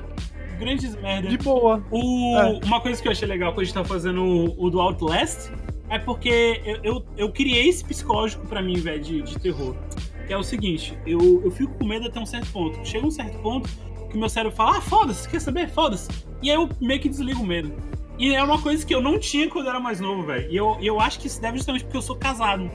grandes 0.60 0.96
merdas. 0.96 1.32
De 1.32 1.38
boa. 1.38 1.84
O- 1.92 2.38
É. 2.38 2.60
Uma 2.66 2.80
coisa 2.80 3.02
que 3.02 3.08
eu 3.08 3.12
achei 3.12 3.28
legal 3.28 3.52
quando 3.52 3.62
a 3.62 3.64
gente 3.66 3.74
tá 3.74 3.84
fazendo 3.84 4.24
o, 4.24 4.66
o 4.66 4.70
do 4.70 4.80
Outlast 4.80 5.50
é 5.90 6.00
porque 6.00 6.62
eu, 6.66 6.78
eu, 6.84 7.06
eu 7.18 7.30
criei 7.32 7.68
esse 7.68 7.84
psicológico 7.84 8.46
pra 8.48 8.62
mim, 8.62 8.76
velho, 8.76 9.02
de, 9.02 9.22
de 9.22 9.38
terror. 9.40 9.76
Que 10.28 10.34
é 10.34 10.38
o 10.38 10.44
seguinte, 10.44 10.98
eu, 11.06 11.42
eu 11.44 11.52
fico 11.52 11.74
com 11.76 11.86
medo 11.86 12.08
até 12.08 12.20
um 12.20 12.26
certo 12.26 12.52
ponto. 12.52 12.80
Chega 12.86 13.06
um 13.06 13.12
certo 13.12 13.38
ponto 13.40 13.70
que 14.10 14.18
meu 14.18 14.30
cérebro 14.30 14.56
fala, 14.56 14.78
ah, 14.78 14.82
foda-se, 14.82 15.28
quer 15.30 15.40
saber? 15.40 15.70
Foda-se. 15.70 16.10
E 16.42 16.50
aí 16.50 16.56
eu 16.56 16.70
meio 16.82 17.00
que 17.00 17.10
desligo 17.10 17.42
o 17.42 17.46
medo. 17.46 17.72
E 18.18 18.34
é 18.34 18.42
uma 18.42 18.60
coisa 18.62 18.86
que 18.86 18.96
eu 18.96 19.02
não 19.02 19.20
tinha 19.20 19.50
quando 19.50 19.66
eu 19.66 19.72
era 19.72 19.80
mais 19.80 20.00
novo, 20.00 20.24
velho. 20.24 20.50
E 20.50 20.56
eu, 20.56 20.78
eu 20.82 21.00
acho 21.00 21.20
que 21.20 21.28
isso 21.28 21.42
deve 21.42 21.58
justamente 21.58 21.84
porque 21.84 21.98
eu 21.98 22.02
sou 22.02 22.16
casado. 22.16 22.70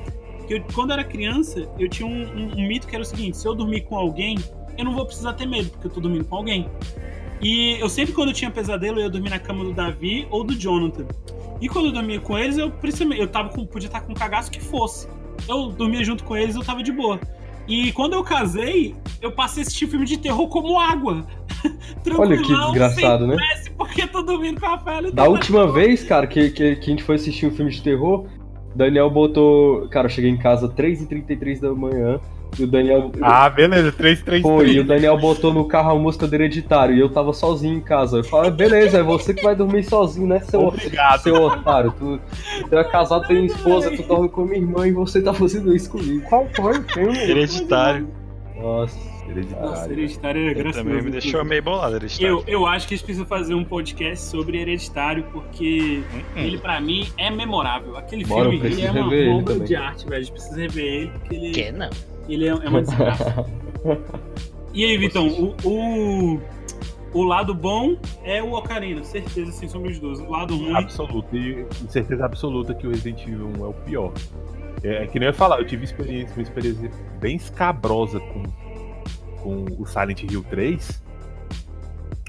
Eu- 0.48 0.62
quando 0.74 0.90
eu 0.90 0.94
era 0.94 1.04
criança, 1.04 1.66
eu 1.78 1.88
tinha 1.88 2.06
um, 2.06 2.22
um- 2.24 2.52
um 2.58 2.68
mito 2.68 2.86
que 2.86 2.94
era 2.94 3.02
o 3.02 3.06
seguinte: 3.06 3.36
se 3.38 3.46
eu 3.48 3.54
dormir 3.54 3.82
com 3.82 3.96
alguém, 3.96 4.36
eu 4.76 4.84
não 4.84 4.92
vou 4.92 5.06
precisar 5.06 5.32
ter 5.32 5.46
medo, 5.46 5.70
porque 5.70 5.86
eu 5.86 5.90
tô 5.90 6.00
dormindo 6.00 6.24
com 6.26 6.36
alguém. 6.36 6.68
E 7.40 7.76
eu 7.80 7.88
sempre, 7.88 8.12
quando 8.12 8.28
eu 8.28 8.34
tinha 8.34 8.50
pesadelo, 8.50 8.98
eu 8.98 9.04
ia 9.04 9.10
dormir 9.10 9.30
na 9.30 9.38
cama 9.38 9.64
do 9.64 9.72
Davi 9.72 10.26
ou 10.30 10.44
do 10.44 10.54
Jonathan. 10.54 11.06
E 11.60 11.68
quando 11.68 11.86
eu 11.86 11.92
dormia 11.92 12.20
com 12.20 12.38
eles, 12.38 12.58
eu, 12.58 12.70
eu 13.16 13.28
tava 13.28 13.48
com, 13.48 13.64
podia 13.64 13.86
estar 13.86 14.02
com 14.02 14.12
um 14.12 14.14
cagaço 14.14 14.50
que 14.50 14.60
fosse. 14.60 15.08
Eu 15.48 15.68
dormia 15.68 16.04
junto 16.04 16.22
com 16.24 16.36
eles, 16.36 16.54
eu 16.54 16.62
tava 16.62 16.82
de 16.82 16.92
boa. 16.92 17.18
E 17.70 17.92
quando 17.92 18.14
eu 18.14 18.24
casei, 18.24 18.96
eu 19.22 19.30
passei 19.30 19.62
a 19.62 19.66
assistir 19.66 19.86
filme 19.86 20.04
de 20.04 20.18
terror 20.18 20.48
como 20.48 20.76
água. 20.76 21.24
Olha 22.18 22.36
que 22.36 22.52
desgraçado, 22.52 23.28
né? 23.28 23.36
Porque 23.78 24.08
tô 24.08 24.22
dormindo 24.22 24.58
com 24.58 24.66
a 24.66 24.70
Rafaela 24.70 25.12
Da 25.12 25.28
última 25.28 25.70
vez, 25.70 26.02
cara, 26.02 26.26
que, 26.26 26.50
que, 26.50 26.74
que 26.74 26.90
a 26.90 26.90
gente 26.90 27.04
foi 27.04 27.14
assistir 27.14 27.46
um 27.46 27.52
filme 27.52 27.70
de 27.70 27.80
terror, 27.80 28.26
Daniel 28.74 29.08
botou. 29.08 29.88
Cara, 29.88 30.06
eu 30.06 30.10
cheguei 30.10 30.30
em 30.30 30.36
casa 30.36 30.68
3h33 30.68 31.60
da 31.60 31.72
manhã 31.72 32.20
e 32.58 32.64
o 32.64 32.66
Daniel. 32.66 33.10
Ah, 33.22 33.48
beleza. 33.48 33.92
333. 33.92 34.42
Foi, 34.42 34.70
e 34.76 34.80
o 34.80 34.84
Daniel 34.84 35.16
botou 35.18 35.52
no 35.52 35.64
carro 35.66 35.90
a 35.92 35.98
música 35.98 36.26
do 36.26 36.34
Hereditário 36.34 36.94
e 36.96 37.00
eu 37.00 37.08
tava 37.08 37.32
sozinho 37.32 37.76
em 37.76 37.80
casa. 37.80 38.18
Eu 38.18 38.24
falei, 38.24 38.50
beleza, 38.50 38.98
é 38.98 39.02
você 39.02 39.32
que 39.34 39.42
vai 39.42 39.54
dormir 39.54 39.84
sozinho, 39.84 40.26
né, 40.26 40.40
seu, 40.40 40.60
Obrigado. 40.66 41.22
seu 41.22 41.34
otário? 41.42 41.92
Tu, 41.98 42.20
tu 42.68 42.78
é 42.78 42.84
casado, 42.84 43.26
tem 43.26 43.46
esposa, 43.46 43.90
tu 43.96 44.02
dorme 44.02 44.28
com 44.28 44.44
minha 44.44 44.58
irmã 44.58 44.86
e 44.86 44.92
você 44.92 45.22
tá 45.22 45.32
fazendo 45.32 45.74
isso 45.74 45.90
comigo. 45.90 46.22
Qual 46.28 46.48
foi 46.54 46.78
o 46.78 46.82
filme? 46.84 47.16
Hereditário. 47.18 48.08
Nossa. 48.60 49.10
Nossa, 49.60 49.92
hereditário 49.92 50.40
é 50.48 50.50
Eu 50.50 50.54
gracioso. 50.56 50.78
também 50.88 51.02
me 51.04 51.10
deixou 51.12 51.44
meio 51.44 51.62
bolado, 51.62 51.94
Hereditário. 51.94 52.26
Eu, 52.26 52.44
eu 52.48 52.66
acho 52.66 52.88
que 52.88 52.94
a 52.94 52.96
gente 52.96 53.04
precisa 53.06 53.24
fazer 53.24 53.54
um 53.54 53.62
podcast 53.62 54.24
sobre 54.24 54.58
Hereditário, 54.60 55.22
porque 55.32 56.02
Hum, 56.36 56.40
ele, 56.40 56.58
pra 56.58 56.80
mim, 56.80 57.06
é 57.16 57.30
memorável. 57.30 57.96
Aquele 57.96 58.24
Bora, 58.24 58.50
filme 58.50 58.82
é 58.82 58.90
uma 58.90 59.36
obra 59.38 59.60
de 59.60 59.76
arte, 59.76 60.04
velho. 60.04 60.16
A 60.16 60.20
gente 60.20 60.32
precisa 60.32 60.56
rever 60.60 60.84
ele, 60.84 61.10
porque 61.10 61.34
ele, 61.36 61.50
Que 61.52 61.70
não? 61.70 61.90
Ele 62.34 62.46
é, 62.46 62.50
é 62.50 62.68
uma 62.68 62.82
desgraça. 62.82 63.46
e 64.72 64.84
aí, 64.84 64.96
Vitão, 64.98 65.28
o, 65.28 65.54
o, 65.64 66.40
o 67.12 67.22
lado 67.24 67.54
bom 67.54 67.96
é 68.22 68.42
o 68.42 68.52
Ocarina, 68.52 69.02
certeza, 69.02 69.50
sem 69.52 69.68
sombra 69.68 69.92
de 69.92 70.00
dúvida. 70.00 70.26
O 70.28 70.30
lado 70.30 70.56
ruim. 70.56 70.74
Absoluta. 70.74 71.36
E 71.36 71.66
certeza 71.88 72.24
absoluta 72.24 72.74
que 72.74 72.86
o 72.86 72.90
Resident 72.90 73.22
Evil 73.22 73.48
1 73.58 73.64
é 73.64 73.68
o 73.68 73.72
pior. 73.72 74.12
É, 74.82 75.04
é 75.04 75.06
que 75.06 75.18
nem 75.18 75.26
eu 75.28 75.32
ia 75.32 75.36
falar, 75.36 75.58
eu 75.58 75.66
tive 75.66 75.84
experiência, 75.84 76.34
uma 76.36 76.42
experiência 76.42 76.90
bem 77.20 77.36
escabrosa 77.36 78.20
com, 78.20 78.42
com 79.42 79.64
o 79.82 79.86
Silent 79.86 80.22
Hill 80.22 80.44
3. 80.48 81.02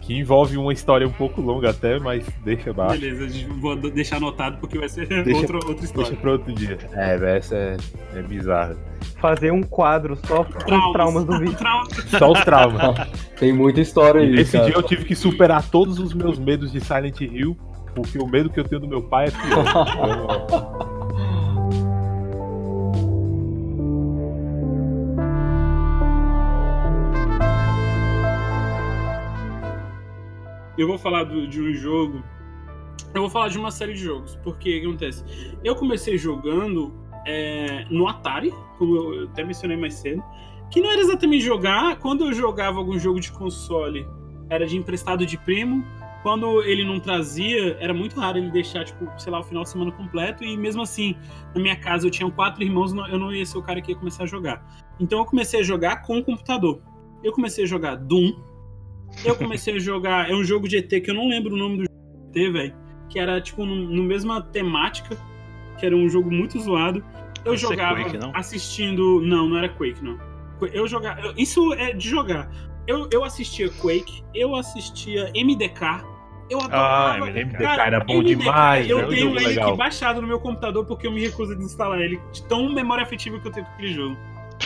Que 0.02 0.18
envolve 0.18 0.58
uma 0.58 0.74
história 0.74 1.08
um 1.08 1.12
pouco 1.12 1.40
longa 1.42 1.70
até, 1.70 2.00
mas 2.00 2.28
deixa 2.44 2.74
baixo. 2.74 3.00
Beleza, 3.00 3.48
vou 3.62 3.76
deixar 3.76 4.18
anotado 4.18 4.58
porque 4.58 4.78
vai 4.80 4.90
ser 4.90 5.08
Deixa- 5.08 5.42
outra, 5.42 5.58
outra 5.58 5.74
Deixa 5.76 5.86
história. 5.86 6.18
pra 6.18 6.32
outro 6.32 6.52
dia. 6.54 6.80
É, 6.94 7.38
essa 7.38 7.56
é, 7.56 7.78
é 8.16 8.22
bizarra. 8.24 8.76
Fazer 9.20 9.52
um 9.52 9.62
quadro 9.62 10.18
só 10.26 10.44
com 10.44 10.76
os 10.76 10.92
traumas 10.94 11.24
do 11.26 11.38
vídeo. 11.40 11.56
Trauma- 11.58 11.86
Só 12.18 12.32
os 12.32 12.42
traumas. 12.44 13.08
Tem 13.40 13.54
muita 13.54 13.82
história 13.82 14.22
aí. 14.22 14.36
Esse 14.40 14.54
cara. 14.54 14.66
dia 14.66 14.76
eu 14.76 14.84
tive 14.84 15.06
que 15.06 15.16
superar 15.16 15.64
todos 15.70 16.00
os 16.00 16.14
meus 16.14 16.40
medos 16.40 16.72
de 16.72 16.80
Silent 16.80 17.22
Hill, 17.22 17.56
porque 17.96 18.18
o 18.18 18.26
medo 18.28 18.50
que 18.50 18.60
eu 18.60 18.64
tenho 18.64 18.82
do 18.82 18.88
meu 18.88 19.02
pai 19.04 19.28
é 19.28 19.32
pior. 19.32 20.92
Eu 30.78 30.88
vou 30.88 30.98
falar 30.98 31.24
do- 31.26 31.48
de 31.48 31.62
um 31.62 31.74
jogo. 31.74 32.24
Eu 33.14 33.22
vou 33.22 33.30
falar 33.30 33.50
de 33.50 33.58
uma 33.58 33.72
série 33.72 33.94
de 33.94 34.00
jogos. 34.04 34.36
Porque 34.44 34.78
o 34.78 34.82
que 34.82 34.88
acontece? 34.88 35.24
Eu 35.64 35.76
comecei 35.76 36.18
jogando 36.18 36.94
é, 37.26 37.86
no 37.90 38.08
Atari, 38.08 38.54
como 38.78 38.96
eu 38.96 39.24
até 39.26 39.44
mencionei 39.44 39.78
mais 39.78 39.96
cedo. 39.96 40.24
Que 40.70 40.80
não 40.80 40.90
era 40.90 41.02
exatamente 41.02 41.44
jogar. 41.44 41.98
Quando 42.00 42.26
eu 42.26 42.34
jogava 42.34 42.78
algum 42.78 42.98
jogo 42.98 43.20
de 43.20 43.32
console, 43.32 44.08
era 44.50 44.66
de 44.66 44.78
emprestado 44.78 45.26
de 45.26 45.38
primo. 45.38 45.84
Quando 46.24 46.62
ele 46.64 46.84
não 46.84 47.00
trazia, 47.00 47.78
era 47.80 47.94
muito 47.94 48.20
raro 48.20 48.38
ele 48.38 48.52
deixar, 48.52 48.86
tipo, 48.86 49.08
sei 49.18 49.32
lá, 49.32 49.40
o 49.40 49.44
final 49.44 49.64
de 49.64 49.70
semana 49.70 49.92
completo. 49.92 50.44
E 50.44 50.56
mesmo 50.56 50.82
assim, 50.82 51.16
na 51.54 51.62
minha 51.62 51.76
casa 51.76 52.06
eu 52.06 52.12
tinha 52.12 52.30
quatro 52.32 52.64
irmãos, 52.64 52.94
eu 52.94 53.18
não 53.18 53.34
ia 53.34 53.46
ser 53.46 53.58
o 53.58 53.64
cara 53.64 53.82
que 53.82 53.92
ia 53.92 53.98
começar 53.98 54.24
a 54.24 54.28
jogar. 54.28 54.64
Então 55.00 55.20
eu 55.20 55.26
comecei 55.26 55.60
a 55.60 55.64
jogar 55.64 56.04
com 56.04 56.20
o 56.20 56.24
computador. 56.24 56.82
Eu 57.24 57.32
comecei 57.32 57.64
a 57.64 57.68
jogar 57.68 57.96
Doom. 57.96 58.34
Eu 59.26 59.36
comecei 59.36 59.76
a 59.76 59.80
jogar. 59.80 60.30
É 60.30 60.34
um 60.34 60.44
jogo 60.44 60.68
de 60.68 60.78
ET 60.78 60.90
que 60.90 61.10
eu 61.10 61.16
não 61.16 61.28
lembro 61.28 61.54
o 61.54 61.58
nome 61.58 61.78
do 61.78 61.84
ET, 61.84 62.52
velho. 62.52 62.76
Que 63.10 63.20
era, 63.20 63.42
tipo, 63.42 63.66
no, 63.66 63.76
no 63.76 64.04
mesma 64.04 64.42
temática. 64.42 65.18
Que 65.82 65.88
era 65.88 65.96
um 65.96 66.08
jogo 66.08 66.32
muito 66.32 66.58
zoado. 66.62 67.04
Eu 67.44 67.56
Esse 67.56 67.66
é 67.66 67.70
jogava 67.70 68.04
Quake, 68.04 68.18
não? 68.20 68.32
assistindo. 68.36 69.20
Não, 69.22 69.50
não 69.50 69.58
era 69.58 69.68
Quake, 69.68 70.02
não. 70.04 70.18
Eu 70.72 70.88
jogava. 70.88 71.34
Isso 71.36 71.74
é 71.74 71.92
de 71.92 72.08
jogar. 72.08 72.50
Eu, 72.88 73.10
eu 73.12 73.24
assistia 73.24 73.68
Quake, 73.70 74.24
eu 74.34 74.56
assistia 74.56 75.32
MDK. 75.36 76.06
Eu 76.52 76.60
Ah, 76.62 76.66
adorava. 77.14 77.26
MDK 77.32 77.46
MDK 77.46 77.64
era 77.64 78.00
bom 78.04 78.20
MDK, 78.20 78.36
demais, 78.36 78.90
Eu 78.90 79.00
é 79.00 79.06
um 79.06 79.10
tenho 79.10 79.22
jogo 79.22 79.38
ele 79.40 79.48
legal. 79.48 79.70
aqui 79.70 79.78
baixado 79.78 80.22
no 80.22 80.28
meu 80.28 80.40
computador 80.40 80.86
porque 80.86 81.08
eu 81.08 81.12
me 81.12 81.20
recuso 81.22 81.54
a 81.54 81.56
desinstalar 81.56 82.00
ele. 82.00 82.22
De 82.32 82.44
tão 82.44 82.72
memória 82.72 83.04
afetiva 83.04 83.40
que 83.40 83.48
eu 83.48 83.52
tenho 83.52 83.66
com 83.66 83.72
aquele 83.74 83.94
jogo. 83.94 84.18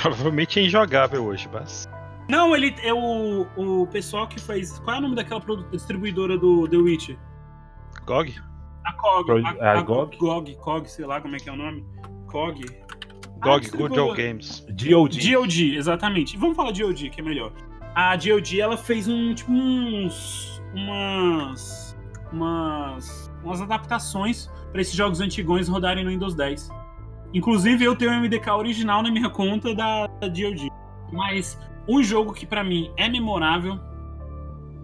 Provavelmente 0.02 0.60
é 0.60 0.64
injogável 0.64 1.24
hoje, 1.26 1.48
mas. 1.54 1.88
Não, 2.28 2.54
ele 2.56 2.76
é 2.84 2.94
o, 2.94 3.46
o 3.56 3.88
pessoal 3.88 4.28
que 4.28 4.42
faz. 4.42 4.80
Qual 4.80 4.96
é 4.96 5.00
o 5.00 5.02
nome 5.04 5.16
daquela 5.16 5.42
distribuidora 5.72 6.38
do 6.38 6.68
The 6.68 6.76
Witcher? 6.78 7.18
GOG? 8.06 8.36
A 8.86 8.94
COG. 8.94 9.26
Pro- 9.26 9.46
a, 9.46 9.72
a 9.72 9.80
a 9.80 9.82
GOG? 9.82 10.18
GOG, 10.18 10.56
COG, 10.56 10.90
sei 10.90 11.06
lá 11.06 11.20
como 11.22 11.36
é 11.36 11.40
que 11.40 11.50
é 11.50 11.52
o 11.52 11.56
nome. 11.58 11.86
COG. 12.28 12.66
Ah, 12.66 12.86
GOG, 13.40 13.42
Good 13.42 13.62
distribuidora. 13.62 14.04
Old 14.04 14.22
Games. 14.22 14.66
GOG. 14.70 15.32
GOG, 15.34 15.76
exatamente. 15.76 16.38
Vamos 16.38 16.56
falar 16.56 16.72
de 16.72 16.84
GOG, 16.84 17.10
que 17.10 17.20
é 17.22 17.24
melhor. 17.24 17.52
A 17.96 18.16
GOG, 18.16 18.60
ela 18.60 18.78
fez 18.78 19.08
um, 19.08 19.34
tipo, 19.34 19.52
uns, 19.52 20.62
umas. 20.74 21.98
umas. 22.32 23.32
umas 23.44 23.62
adaptações 23.62 24.50
para 24.72 24.82
esses 24.82 24.94
jogos 24.94 25.22
antigões 25.22 25.68
rodarem 25.68 26.04
no 26.04 26.10
Windows 26.12 26.36
10. 26.36 26.70
Inclusive, 27.34 27.84
eu 27.84 27.96
tenho 27.96 28.12
o 28.12 28.16
MDK 28.16 28.50
original 28.52 29.02
na 29.02 29.12
minha 29.12 29.30
conta 29.30 29.74
da, 29.74 30.08
da 30.08 30.28
DoD. 30.28 30.70
Mas 31.12 31.60
um 31.88 32.02
jogo 32.04 32.34
que 32.34 32.46
para 32.46 32.64
mim 32.64 32.92
é 32.98 33.08
memorável, 33.10 33.80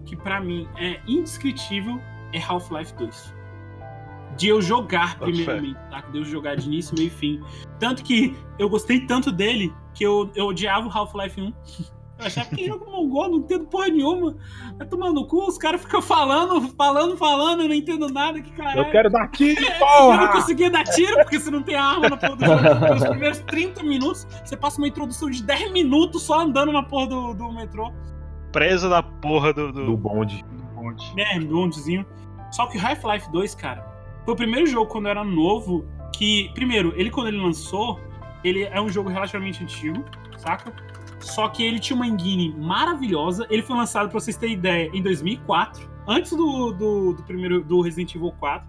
que 0.05 0.15
para 0.15 0.39
mim 0.39 0.67
é 0.77 0.99
indescritível, 1.07 1.99
é 2.33 2.39
Half-Life 2.41 2.93
2. 2.95 3.33
De 4.37 4.47
eu 4.47 4.61
jogar 4.61 5.17
primeiramente, 5.19 5.77
tá? 5.89 6.01
De 6.11 6.17
eu 6.17 6.25
jogar 6.25 6.55
de 6.55 6.67
início, 6.67 6.95
meio 6.95 7.07
e 7.07 7.11
fim. 7.11 7.41
Tanto 7.79 8.03
que 8.03 8.35
eu 8.57 8.69
gostei 8.69 9.01
tanto 9.05 9.31
dele 9.31 9.73
que 9.93 10.03
eu, 10.03 10.29
eu 10.35 10.45
odiava 10.47 10.87
o 10.87 10.91
Half-Life 10.91 11.39
1. 11.41 11.53
Eu 12.19 12.27
achava 12.27 12.49
que 12.55 12.67
jogo 12.67 12.85
mongol, 12.89 13.29
não 13.29 13.37
entendo 13.39 13.65
porra 13.65 13.87
nenhuma. 13.87 14.35
Vai 14.77 14.87
tomar 14.87 15.11
no 15.11 15.25
cu, 15.25 15.47
os 15.47 15.57
caras 15.57 15.81
ficam 15.81 16.01
falando, 16.03 16.61
falando, 16.77 17.17
falando, 17.17 17.63
eu 17.63 17.67
não 17.67 17.73
entendo 17.75 18.07
nada. 18.09 18.39
Que 18.41 18.51
caralho. 18.51 18.79
Eu 18.81 18.91
quero 18.91 19.09
dar 19.09 19.27
tiro, 19.31 19.59
Eu 19.65 19.69
não 19.71 19.79
porra! 19.79 20.27
conseguia 20.29 20.69
dar 20.69 20.83
tiro 20.83 21.15
porque 21.17 21.39
você 21.39 21.49
não 21.49 21.63
tem 21.63 21.75
arma 21.75 22.09
na 22.09 22.17
porra 22.17 22.35
do 22.35 22.45
jogo. 22.45 22.93
Nos 22.93 23.03
primeiros 23.09 23.39
30 23.39 23.83
minutos, 23.83 24.27
você 24.45 24.55
passa 24.55 24.77
uma 24.77 24.87
introdução 24.87 25.29
de 25.31 25.41
10 25.43 25.71
minutos 25.71 26.21
só 26.21 26.41
andando 26.41 26.71
na 26.71 26.83
porra 26.83 27.07
do, 27.07 27.33
do 27.33 27.51
metrô. 27.51 27.91
Preso 28.51 28.87
na 28.87 29.01
porra 29.01 29.51
do, 29.51 29.71
do, 29.71 29.85
Do 29.87 29.97
bonde. 29.97 30.43
do 30.43 30.63
bonde. 30.75 31.15
né, 31.15 31.39
bondezinho. 31.39 32.05
Só 32.51 32.67
que 32.67 32.77
o 32.77 32.85
Half-Life 32.85 33.31
2, 33.31 33.55
cara, 33.55 33.81
foi 34.23 34.33
o 34.33 34.37
primeiro 34.37 34.65
jogo 34.67 34.87
quando 34.87 35.05
eu 35.05 35.11
era 35.11 35.23
novo 35.23 35.85
que, 36.13 36.51
primeiro, 36.53 36.93
ele 36.95 37.09
quando 37.09 37.27
ele 37.27 37.37
lançou, 37.37 37.99
ele 38.43 38.63
é 38.63 38.79
um 38.79 38.89
jogo 38.89 39.09
relativamente 39.09 39.63
antigo, 39.63 40.03
saca? 40.37 40.73
Só 41.19 41.47
que 41.47 41.63
ele 41.63 41.79
tinha 41.79 41.95
uma 41.95 42.05
engine 42.05 42.53
maravilhosa. 42.57 43.45
Ele 43.49 43.61
foi 43.61 43.75
lançado, 43.75 44.09
pra 44.09 44.19
vocês 44.19 44.35
terem 44.35 44.55
ideia, 44.55 44.89
em 44.93 45.01
2004, 45.01 45.89
antes 46.07 46.31
do, 46.31 46.71
do, 46.71 47.13
do 47.13 47.23
primeiro 47.23 47.63
do 47.63 47.81
Resident 47.81 48.15
Evil 48.15 48.31
4. 48.39 48.67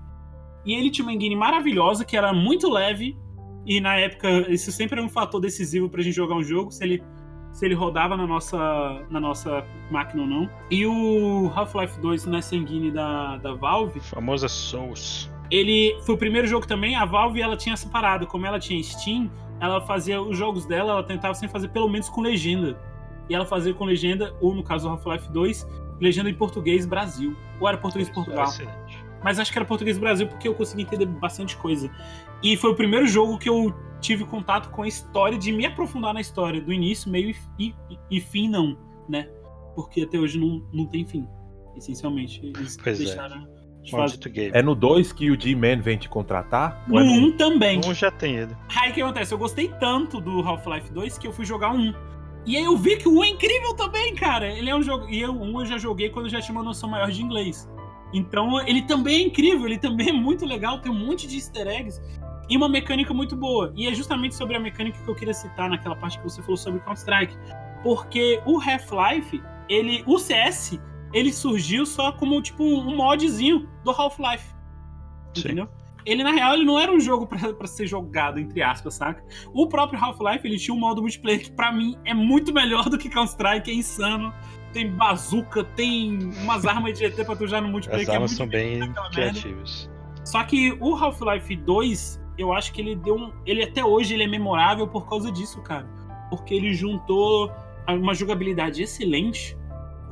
E 0.65 0.75
ele 0.75 0.91
tinha 0.91 1.05
uma 1.05 1.13
engine 1.13 1.35
maravilhosa 1.35 2.05
que 2.05 2.17
era 2.17 2.33
muito 2.33 2.71
leve. 2.71 3.17
E 3.65 3.81
na 3.81 3.97
época, 3.97 4.29
isso 4.53 4.71
sempre 4.71 4.99
era 4.99 5.07
um 5.07 5.09
fator 5.09 5.41
decisivo 5.41 5.89
pra 5.89 6.03
gente 6.03 6.15
jogar 6.15 6.35
um 6.35 6.43
jogo, 6.43 6.71
se 6.71 6.85
ele 6.85 7.03
se 7.53 7.67
ele 7.67 7.75
rodava 7.75 8.17
na 8.17 8.27
nossa, 8.27 8.59
na 9.11 9.21
nossa 9.21 9.65
máquina 9.91 10.23
ou 10.23 10.29
não. 10.29 10.51
E 10.71 10.87
o 10.87 11.53
Half-Life 11.55 12.01
2 12.01 12.27
nessa 12.27 12.57
engine 12.57 12.91
da, 12.91 13.37
da 13.37 13.53
Valve, 13.53 14.01
Famosa 14.01 14.49
Souls. 14.49 15.31
Ele 15.55 15.97
foi 16.03 16.15
o 16.15 16.19
primeiro 16.19 16.49
jogo 16.49 16.67
também. 16.67 16.97
A 16.97 17.05
Valve 17.05 17.41
ela 17.43 17.57
tinha 17.57 17.75
essa 17.75 17.89
parada, 17.89 18.25
como 18.25 18.47
ela 18.47 18.59
tinha 18.59 18.83
Steam, 18.83 19.31
ela 19.61 19.81
fazia 19.83 20.21
os 20.21 20.37
jogos 20.37 20.65
dela, 20.65 20.93
ela 20.93 21.03
tentava 21.05 21.35
sempre 21.35 21.53
fazer 21.53 21.69
pelo 21.69 21.89
menos 21.89 22.09
com 22.09 22.23
legenda. 22.23 22.81
E 23.29 23.35
ela 23.35 23.45
fazia 23.45 23.73
com 23.75 23.85
legenda, 23.85 24.35
ou 24.41 24.55
no 24.55 24.63
caso 24.63 24.89
do 24.89 24.93
Half-Life 24.95 25.31
2, 25.31 25.67
legenda 26.01 26.31
em 26.31 26.35
português 26.35 26.87
Brasil. 26.87 27.37
Ou 27.61 27.69
era 27.69 27.77
português 27.77 28.09
Portugal. 28.09 28.47
Excelente. 28.47 29.05
Mas 29.23 29.39
acho 29.39 29.53
que 29.53 29.59
era 29.59 29.65
português 29.65 29.99
Brasil 29.99 30.27
porque 30.27 30.49
eu 30.49 30.55
consegui 30.55 30.83
entender 30.83 31.07
bastante 31.07 31.57
coisa. 31.57 31.89
E 32.43 32.57
foi 32.57 32.71
o 32.71 32.75
primeiro 32.75 33.07
jogo 33.07 33.39
que 33.39 33.49
eu 33.49 33.73
tive 34.01 34.25
contato 34.25 34.71
com 34.71 34.83
a 34.83 34.89
história, 34.89 35.39
de 35.39 35.53
me 35.53 35.65
aprofundar 35.65 36.13
na 36.13 36.21
história, 36.21 36.61
do 36.61 36.73
início, 36.73 37.09
meio 37.11 37.31
e, 37.59 37.67
e- 37.89 37.99
e 38.11 38.21
fim 38.21 38.49
não, 38.49 38.77
né? 39.09 39.29
Porque 39.77 40.01
até 40.03 40.19
hoje 40.19 40.41
não, 40.41 40.67
não 40.73 40.87
tem 40.87 41.07
fim, 41.07 41.25
essencialmente. 41.77 42.41
Eles 42.45 42.77
Pois 42.83 43.01
é. 43.01 43.05
deixaram 43.05 43.41
de 43.45 43.62
Maldito 43.91 44.29
game. 44.31 44.51
É 44.55 44.63
no 44.63 44.75
2 44.75 45.13
que 45.13 45.31
o 45.31 45.41
G-Man 45.41 45.81
vem 45.81 45.97
te 45.97 46.09
contratar? 46.09 46.85
No 46.87 46.99
é 46.99 47.05
no 47.05 47.29
1 47.29 47.37
também. 47.37 47.81
Um 47.85 47.95
já 47.95 48.11
tem 48.11 48.37
ele. 48.37 48.57
Aí 48.77 48.91
o 48.91 48.95
que 48.95 49.03
acontece? 49.03 49.35
Eu 49.35 49.39
gostei 49.39 49.69
tanto 49.81 50.21
do 50.21 50.41
Half-Life 50.41 50.93
2 50.93 51.19
que 51.19 51.27
eu 51.27 51.33
fui 51.33 51.45
jogar 51.45 51.73
um. 51.73 51.93
E 52.45 52.57
aí 52.57 52.65
eu 52.65 52.77
vi 52.77 52.97
que 52.97 53.09
o 53.09 53.19
1 53.19 53.25
é 53.25 53.29
incrível 53.29 53.75
também, 53.75 54.15
cara. 54.15 54.47
Ele 54.47 54.71
é 54.71 54.77
um 54.77 54.83
jogo. 54.83 55.09
E 55.09 55.25
o 55.25 55.33
1 55.33 55.61
eu 55.61 55.67
já 55.67 55.79
joguei 55.79 56.11
quando 56.11 56.27
eu 56.27 56.31
já 56.31 56.41
tinha 56.41 56.55
uma 56.55 56.65
noção 56.65 56.89
maior 56.89 57.11
de 57.11 57.23
inglês. 57.23 57.69
Então 58.13 58.61
ele 58.67 58.83
também 58.83 59.23
é 59.23 59.27
incrível, 59.27 59.67
ele 59.67 59.79
também 59.79 60.11
é 60.11 60.13
muito 60.13 60.45
legal, 60.45 60.79
tem 60.81 60.93
um 60.93 61.07
monte 61.07 61.27
de 61.27 61.37
easter 61.37 61.67
eggs 61.67 62.01
e 62.49 62.57
uma 62.57 62.69
mecânica 62.69 63.15
muito 63.15 63.35
boa. 63.35 63.73
E 63.75 63.89
é 63.89 63.95
justamente 63.95 64.35
sobre 64.35 64.57
a 64.57 64.61
mecânica 64.61 64.99
que 65.03 65.09
eu 65.09 65.15
queria 65.15 65.35
citar 65.35 65.71
naquela 65.71 65.97
parte 65.97 66.19
que 66.19 66.25
você 66.25 66.43
falou 66.43 66.57
sobre 66.57 66.81
Counter-Strike. 66.81 67.35
Porque 67.83 68.41
o 68.45 68.61
Half-Life, 68.61 69.43
ele. 69.69 70.05
O 70.07 70.19
CS, 70.19 70.79
ele 71.13 71.33
surgiu 71.33 71.85
só 71.85 72.13
como 72.13 72.41
tipo 72.41 72.65
um 72.65 72.97
modzinho 72.97 73.69
do 73.85 73.91
Half-Life. 73.91 74.47
Sim. 75.35 75.41
Entendeu? 75.41 75.69
Ele, 76.05 76.25
na 76.25 76.33
real, 76.33 76.55
ele 76.55 76.65
não 76.65 76.79
era 76.81 76.91
um 76.91 76.99
jogo 76.99 77.27
pra, 77.27 77.53
pra 77.53 77.67
ser 77.67 77.87
jogado, 77.87 78.39
entre 78.39 78.63
aspas, 78.63 78.95
saca? 78.95 79.25
O 79.53 79.69
próprio 79.69 80.03
Half-Life, 80.03 80.47
ele 80.47 80.59
tinha 80.59 80.75
um 80.75 80.79
modo 80.79 81.01
multiplayer 81.01 81.43
que, 81.43 81.53
pra 81.53 81.73
mim, 81.73 81.97
é 82.05 82.13
muito 82.13 82.53
melhor 82.53 82.89
do 82.89 82.99
que 82.99 83.09
Counter-Strike, 83.09 83.71
é 83.71 83.75
insano. 83.75 84.33
Tem 84.73 84.91
bazuca, 84.91 85.63
tem 85.63 86.19
umas 86.43 86.67
armas 86.67 86.99
de 86.99 87.07
GT 87.07 87.25
pra 87.25 87.37
tu 87.37 87.45
usar 87.45 87.61
no 87.61 87.69
multiplayer, 87.69 88.03
As 88.03 88.07
que 88.07 88.11
é 88.11 88.15
armas 88.15 88.31
muito 88.31 88.39
são 88.39 88.49
bem 88.49 88.93
criativas. 89.13 89.91
Só 90.25 90.43
que 90.45 90.77
o 90.81 90.95
Half-Life 90.97 91.55
2, 91.57 92.21
eu 92.39 92.53
acho 92.53 92.73
que 92.73 92.81
ele 92.81 92.97
deu 92.97 93.15
um. 93.15 93.33
Ele 93.45 93.63
até 93.63 93.85
hoje 93.85 94.15
ele 94.15 94.25
é 94.25 94.27
memorável 94.27 94.89
por 94.89 95.09
causa 95.09 95.31
disso, 95.31 95.61
cara. 95.63 95.87
Porque 96.31 96.55
ele 96.55 96.73
juntou 96.73 97.53
uma 97.89 98.15
jogabilidade 98.15 98.83
excelente 98.83 99.57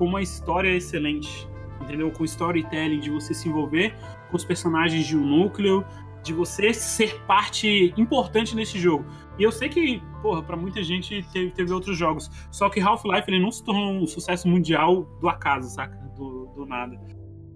com 0.00 0.06
uma 0.06 0.22
história 0.22 0.74
excelente. 0.74 1.46
Entendeu? 1.82 2.10
Com 2.10 2.24
storytelling, 2.24 3.00
de 3.00 3.10
você 3.10 3.34
se 3.34 3.50
envolver 3.50 3.94
com 4.30 4.36
os 4.36 4.44
personagens 4.44 5.06
de 5.06 5.14
um 5.14 5.24
núcleo, 5.24 5.84
de 6.22 6.32
você 6.32 6.72
ser 6.72 7.20
parte 7.26 7.92
importante 7.98 8.56
nesse 8.56 8.78
jogo. 8.78 9.04
E 9.38 9.42
eu 9.42 9.52
sei 9.52 9.68
que, 9.68 10.02
porra, 10.22 10.42
pra 10.42 10.56
muita 10.56 10.82
gente 10.82 11.22
teve, 11.30 11.50
teve 11.50 11.72
outros 11.72 11.98
jogos. 11.98 12.30
Só 12.50 12.70
que 12.70 12.80
Half-Life 12.80 13.24
ele 13.28 13.40
não 13.40 13.50
se 13.50 13.62
tornou 13.62 13.92
um 13.92 14.06
sucesso 14.06 14.48
mundial 14.48 15.02
do 15.20 15.28
acaso, 15.28 15.68
saca? 15.68 15.96
Do, 16.16 16.46
do 16.56 16.64
nada. 16.64 16.98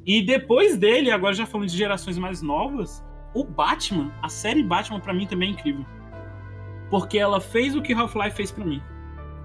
E 0.04 0.20
depois 0.20 0.76
dele, 0.76 1.10
agora 1.10 1.32
já 1.32 1.46
falando 1.46 1.68
de 1.68 1.76
gerações 1.76 2.18
mais 2.18 2.42
novas, 2.42 3.02
o 3.34 3.42
Batman, 3.42 4.12
a 4.22 4.28
série 4.28 4.62
Batman 4.62 5.00
pra 5.00 5.14
mim 5.14 5.26
também 5.26 5.48
é 5.48 5.52
incrível. 5.52 5.86
Porque 6.90 7.16
ela 7.16 7.40
fez 7.40 7.74
o 7.74 7.80
que 7.80 7.94
Half-Life 7.94 8.36
fez 8.36 8.52
pra 8.52 8.64
mim. 8.66 8.82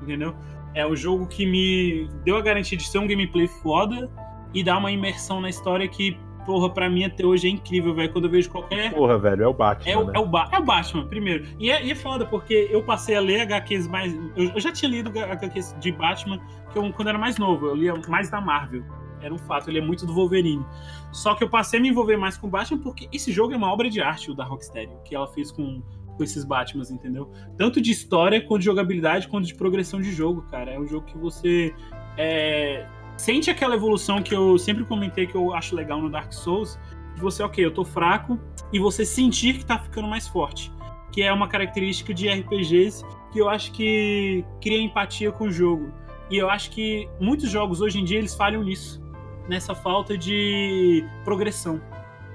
Entendeu? 0.02 0.36
É 0.74 0.86
o 0.86 0.96
jogo 0.96 1.26
que 1.28 1.46
me 1.46 2.08
deu 2.24 2.38
a 2.38 2.42
garantia 2.42 2.78
de 2.78 2.88
ser 2.88 3.00
um 3.00 3.08
gameplay 3.08 3.48
foda 3.48 4.10
e 4.54 4.64
dar 4.64 4.78
uma 4.78 4.92
imersão 4.92 5.42
na 5.42 5.50
história 5.50 5.88
que, 5.88 6.18
porra, 6.46 6.70
pra 6.70 6.90
mim 6.90 7.04
até 7.04 7.26
hoje 7.26 7.48
é 7.48 7.52
incrível, 7.52 7.94
velho. 7.94 8.12
Quando 8.12 8.26
eu 8.26 8.32
vejo 8.32 8.50
qualquer 8.50 8.94
Porra, 8.94 9.18
velho, 9.18 9.44
é 9.44 9.48
o 9.48 9.54
Batman. 9.54 9.92
é 9.92 9.98
o, 9.98 10.06
né? 10.06 10.14
é, 10.16 10.20
o 10.20 10.26
Ba- 10.26 10.50
é 10.52 10.60
o 10.60 10.64
Batman, 10.64 11.06
primeiro. 11.08 11.46
E 11.60 11.70
é, 11.72 11.84
e 11.84 11.92
é 11.92 11.96
foda, 11.96 12.26
porque 12.26 12.68
eu 12.72 12.84
passei 12.84 13.16
a 13.16 13.20
ler 13.20 13.42
HQs 13.42 13.88
mais. 13.88 14.14
Eu, 14.36 14.52
eu 14.54 14.60
já 14.60 14.72
tinha 14.72 14.90
lido 14.90 15.10
HQs 15.10 15.76
de 15.80 15.92
Batman 15.92 16.40
que 16.72 16.78
eu, 16.78 16.94
quando 16.94 17.08
era 17.10 17.18
mais 17.18 17.38
novo. 17.38 17.68
Eu 17.68 17.76
lia 17.76 17.94
mais 18.08 18.30
da 18.30 18.40
Marvel. 18.40 18.84
Era 19.22 19.34
um 19.34 19.38
fato, 19.38 19.70
ele 19.70 19.80
é 19.80 19.82
muito 19.82 20.06
do 20.06 20.14
Wolverine. 20.14 20.66
Só 21.12 21.36
que 21.36 21.44
eu 21.44 21.50
passei 21.50 21.78
a 21.78 21.82
me 21.82 21.90
envolver 21.90 22.16
mais 22.16 22.38
com 22.38 22.48
o 22.48 22.50
Batman 22.50 22.78
porque 22.80 23.10
esse 23.12 23.32
jogo 23.34 23.54
é 23.54 23.58
uma 23.58 23.70
obra 23.72 23.90
de 23.90 24.00
arte, 24.02 24.32
o 24.32 24.34
da 24.34 24.46
Rocksteady, 24.46 24.94
que 25.04 25.14
ela 25.14 25.28
fez 25.28 25.52
com, 25.52 25.82
com 26.20 26.24
esses 26.26 26.44
Batmans, 26.44 26.92
entendeu? 26.92 27.32
Tanto 27.58 27.80
de 27.80 27.92
história, 27.92 28.42
quanto 28.42 28.60
de 28.60 28.66
jogabilidade, 28.66 29.30
quanto 29.30 29.48
de 29.48 29.56
progressão 29.56 30.02
de 30.02 30.12
jogo, 30.12 30.42
cara. 30.52 30.72
É 30.72 30.78
um 30.78 30.86
jogo 30.86 31.06
que 31.06 31.18
você. 31.18 31.74
é, 32.18 32.86
sente 33.16 33.50
aquela 33.50 33.76
evolução 33.76 34.22
que 34.22 34.36
eu 34.36 34.58
sempre 34.58 34.84
comentei 34.84 35.26
que 35.26 35.36
eu 35.36 35.54
acho 35.54 35.74
legal 35.74 36.02
no 36.02 36.10
Dark 36.10 36.34
Souls. 36.34 36.78
De 37.16 37.22
você, 37.22 37.42
ok, 37.42 37.66
eu 37.66 37.74
tô 37.74 37.86
fraco, 37.86 38.38
e 38.72 38.80
você 38.80 39.06
sentir 39.06 39.58
que 39.58 39.66
tá 39.66 39.80
ficando 39.80 40.10
mais 40.10 40.28
forte. 40.28 40.70
Que 41.10 41.24
é 41.24 41.32
uma 41.32 41.48
característica 41.48 42.14
de 42.14 42.28
RPGs 42.28 43.06
que 43.32 43.40
eu 43.40 43.48
acho 43.48 43.72
que 43.72 44.44
cria 44.62 44.82
empatia 44.82 45.32
com 45.32 45.46
o 45.46 45.52
jogo. 45.52 45.90
E 46.30 46.38
eu 46.38 46.50
acho 46.50 46.70
que 46.72 47.08
muitos 47.20 47.50
jogos 47.50 47.80
hoje 47.80 47.98
em 47.98 48.04
dia 48.04 48.18
eles 48.18 48.36
falham 48.36 48.62
nisso. 48.62 49.02
Nessa 49.48 49.74
falta 49.74 50.18
de 50.18 51.04
progressão, 51.24 51.82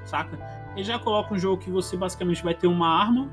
saca? 0.04 0.38
Ele 0.74 0.82
já 0.82 0.98
coloca 0.98 1.34
um 1.34 1.38
jogo 1.38 1.62
que 1.62 1.70
você 1.70 1.96
basicamente 1.96 2.42
vai 2.42 2.54
ter 2.54 2.66
uma 2.66 2.88
arma, 2.88 3.30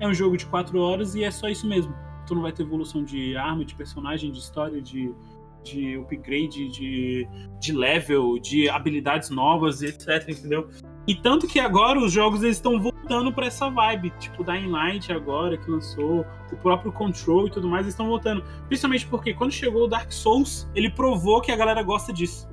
é 0.00 0.08
um 0.08 0.14
jogo 0.14 0.36
de 0.36 0.46
4 0.46 0.80
horas 0.80 1.14
e 1.14 1.22
é 1.22 1.30
só 1.30 1.48
isso 1.48 1.66
mesmo. 1.66 1.94
Tu 2.26 2.34
não 2.34 2.42
vai 2.42 2.52
ter 2.52 2.62
evolução 2.62 3.04
de 3.04 3.36
arma, 3.36 3.64
de 3.64 3.74
personagem, 3.74 4.32
de 4.32 4.38
história, 4.38 4.80
de, 4.80 5.14
de 5.62 5.96
upgrade, 5.98 6.68
de, 6.68 7.28
de 7.60 7.72
level, 7.72 8.38
de 8.38 8.68
habilidades 8.68 9.30
novas, 9.30 9.82
etc, 9.82 10.28
entendeu? 10.28 10.68
E 11.06 11.14
tanto 11.14 11.46
que 11.46 11.58
agora 11.58 11.98
os 11.98 12.12
jogos 12.12 12.42
eles 12.42 12.56
estão 12.56 12.80
voltando 12.80 13.32
pra 13.32 13.46
essa 13.46 13.68
vibe, 13.68 14.10
tipo 14.18 14.44
Dying 14.44 14.70
Light 14.70 15.12
agora 15.12 15.56
que 15.56 15.70
lançou, 15.70 16.24
o 16.52 16.56
próprio 16.56 16.92
Control 16.92 17.46
e 17.46 17.50
tudo 17.50 17.68
mais, 17.68 17.82
eles 17.82 17.94
estão 17.94 18.06
voltando. 18.06 18.44
Principalmente 18.68 19.06
porque 19.06 19.34
quando 19.34 19.50
chegou 19.50 19.84
o 19.84 19.88
Dark 19.88 20.12
Souls, 20.12 20.70
ele 20.74 20.90
provou 20.90 21.40
que 21.40 21.50
a 21.50 21.56
galera 21.56 21.82
gosta 21.82 22.12
disso. 22.12 22.48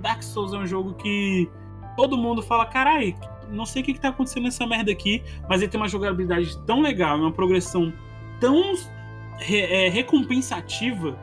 Dark 0.00 0.22
Souls 0.22 0.52
é 0.54 0.58
um 0.58 0.66
jogo 0.66 0.94
que 0.94 1.50
todo 1.96 2.16
mundo 2.16 2.40
fala, 2.42 2.66
carai, 2.66 3.14
não 3.52 3.66
sei 3.66 3.82
o 3.82 3.84
que, 3.84 3.94
que 3.94 4.00
tá 4.00 4.08
acontecendo 4.08 4.44
nessa 4.44 4.66
merda 4.66 4.90
aqui, 4.90 5.22
mas 5.48 5.60
ele 5.62 5.70
tem 5.70 5.80
uma 5.80 5.88
jogabilidade 5.88 6.56
tão 6.66 6.80
legal, 6.80 7.18
uma 7.18 7.30
progressão 7.32 7.92
tão 8.40 8.74
re- 9.38 9.60
é, 9.60 9.88
recompensativa 9.88 11.18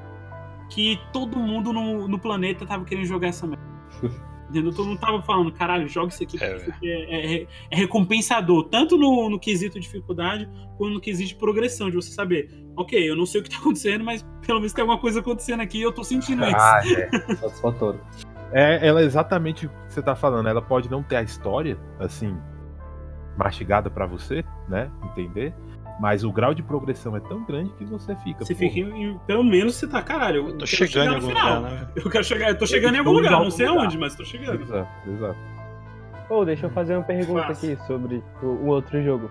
que 0.69 0.99
todo 1.11 1.37
mundo 1.39 1.73
no, 1.73 2.07
no 2.07 2.19
planeta 2.19 2.65
tava 2.65 2.85
querendo 2.85 3.05
jogar 3.05 3.29
essa 3.29 3.47
merda. 3.47 3.63
Entendeu? 4.49 4.73
Todo 4.73 4.87
mundo 4.87 4.99
tava 4.99 5.21
falando, 5.21 5.51
caralho, 5.51 5.87
joga 5.87 6.11
isso 6.11 6.23
aqui, 6.23 6.35
porque 6.39 6.51
É, 6.51 6.57
isso 6.57 6.69
aqui 6.71 6.89
é, 6.89 7.41
é- 7.43 7.47
é 7.69 7.75
recompensador, 7.75 8.63
tanto 8.63 8.97
no, 8.97 9.29
no 9.29 9.39
quesito 9.39 9.79
dificuldade, 9.79 10.49
quanto 10.75 10.93
no 10.95 10.99
quesito 10.99 11.29
de 11.29 11.35
progressão, 11.35 11.87
de 11.87 11.95
você 11.95 12.09
saber, 12.11 12.49
ok, 12.75 13.07
eu 13.07 13.15
não 13.15 13.27
sei 13.27 13.41
o 13.41 13.43
que 13.43 13.49
tá 13.51 13.57
acontecendo, 13.61 14.03
mas 14.03 14.25
pelo 14.45 14.57
menos 14.59 14.73
tem 14.73 14.81
alguma 14.81 14.99
coisa 14.99 15.19
acontecendo 15.19 15.61
aqui 15.61 15.77
e 15.77 15.81
eu 15.83 15.91
tô 15.91 16.03
sentindo 16.03 16.43
isso. 16.43 16.55
Ah, 16.55 16.81
é. 16.83 17.35
Satisfatório. 17.35 17.99
É, 18.51 18.85
ela 18.87 19.01
é 19.01 19.03
exatamente 19.03 19.65
o 19.67 19.69
que 19.69 19.75
você 19.93 20.01
tá 20.01 20.15
falando. 20.15 20.47
Ela 20.49 20.61
pode 20.61 20.89
não 20.89 21.03
ter 21.03 21.15
a 21.17 21.21
história, 21.21 21.77
assim, 21.99 22.35
mastigada 23.37 23.89
pra 23.89 24.05
você, 24.05 24.43
né? 24.67 24.89
Entender. 25.03 25.53
Mas 25.99 26.23
o 26.23 26.31
grau 26.31 26.53
de 26.53 26.63
progressão 26.63 27.15
é 27.17 27.19
tão 27.19 27.43
grande 27.45 27.71
que 27.73 27.83
você 27.83 28.15
fica. 28.17 28.45
Você 28.45 28.55
fica 28.55 28.79
em, 28.79 29.17
pelo 29.27 29.43
menos 29.43 29.75
você 29.75 29.85
tá, 29.85 30.01
caralho. 30.01 30.43
Eu 30.43 30.47
Eu 30.49 30.57
tô 30.59 30.65
chegando 30.65 31.11
em 31.11 31.15
algum 31.15 31.27
no 31.27 31.27
final. 31.27 31.55
lugar, 31.57 31.71
né? 31.71 31.87
Eu 31.95 32.09
quero 32.09 32.23
chegar, 32.23 32.49
eu 32.49 32.57
tô 32.57 32.65
chegando 32.65 32.93
em 32.95 32.97
Eu 32.97 33.01
algum 33.01 33.11
em 33.11 33.15
lugar, 33.17 33.31
não 33.31 33.37
algum 33.39 33.51
sei 33.51 33.67
lugar. 33.67 33.83
aonde, 33.83 33.97
mas 33.97 34.15
tô 34.15 34.23
chegando. 34.23 34.61
Exato, 34.61 34.89
exato. 35.09 35.37
Pô, 36.29 36.45
deixa 36.45 36.67
eu 36.67 36.69
fazer 36.69 36.95
uma 36.95 37.03
pergunta 37.03 37.47
Faça. 37.47 37.65
aqui 37.65 37.77
sobre 37.85 38.23
o, 38.41 38.45
o 38.45 38.65
outro 38.67 39.01
jogo. 39.03 39.29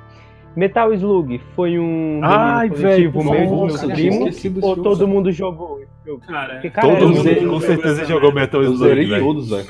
Metal 0.58 0.92
Slug 0.92 1.40
foi 1.54 1.78
um 1.78 2.20
Ai, 2.24 2.68
velho, 2.68 3.12
meu 3.12 3.22
e 3.22 3.46
nossa, 3.46 3.86
eu 3.86 3.92
esquecido 3.92 4.54
desse 4.56 4.66
Ou 4.66 4.76
todo 4.76 5.06
mundo 5.06 5.30
jogou 5.30 5.80
esse 5.80 5.92
jogo? 6.04 6.20
Cara, 6.26 6.54
Porque, 6.54 6.70
cara, 6.70 6.88
Todo 6.88 7.00
eu 7.02 7.08
mundo 7.10 7.50
com 7.50 7.60
certeza 7.60 8.04
jogou 8.04 8.32
Metal 8.32 8.60
Eu 8.60 8.72
Slug, 8.72 8.88
zerei 8.88 9.06
velho. 9.06 9.24
todos, 9.24 9.50
velho. 9.50 9.68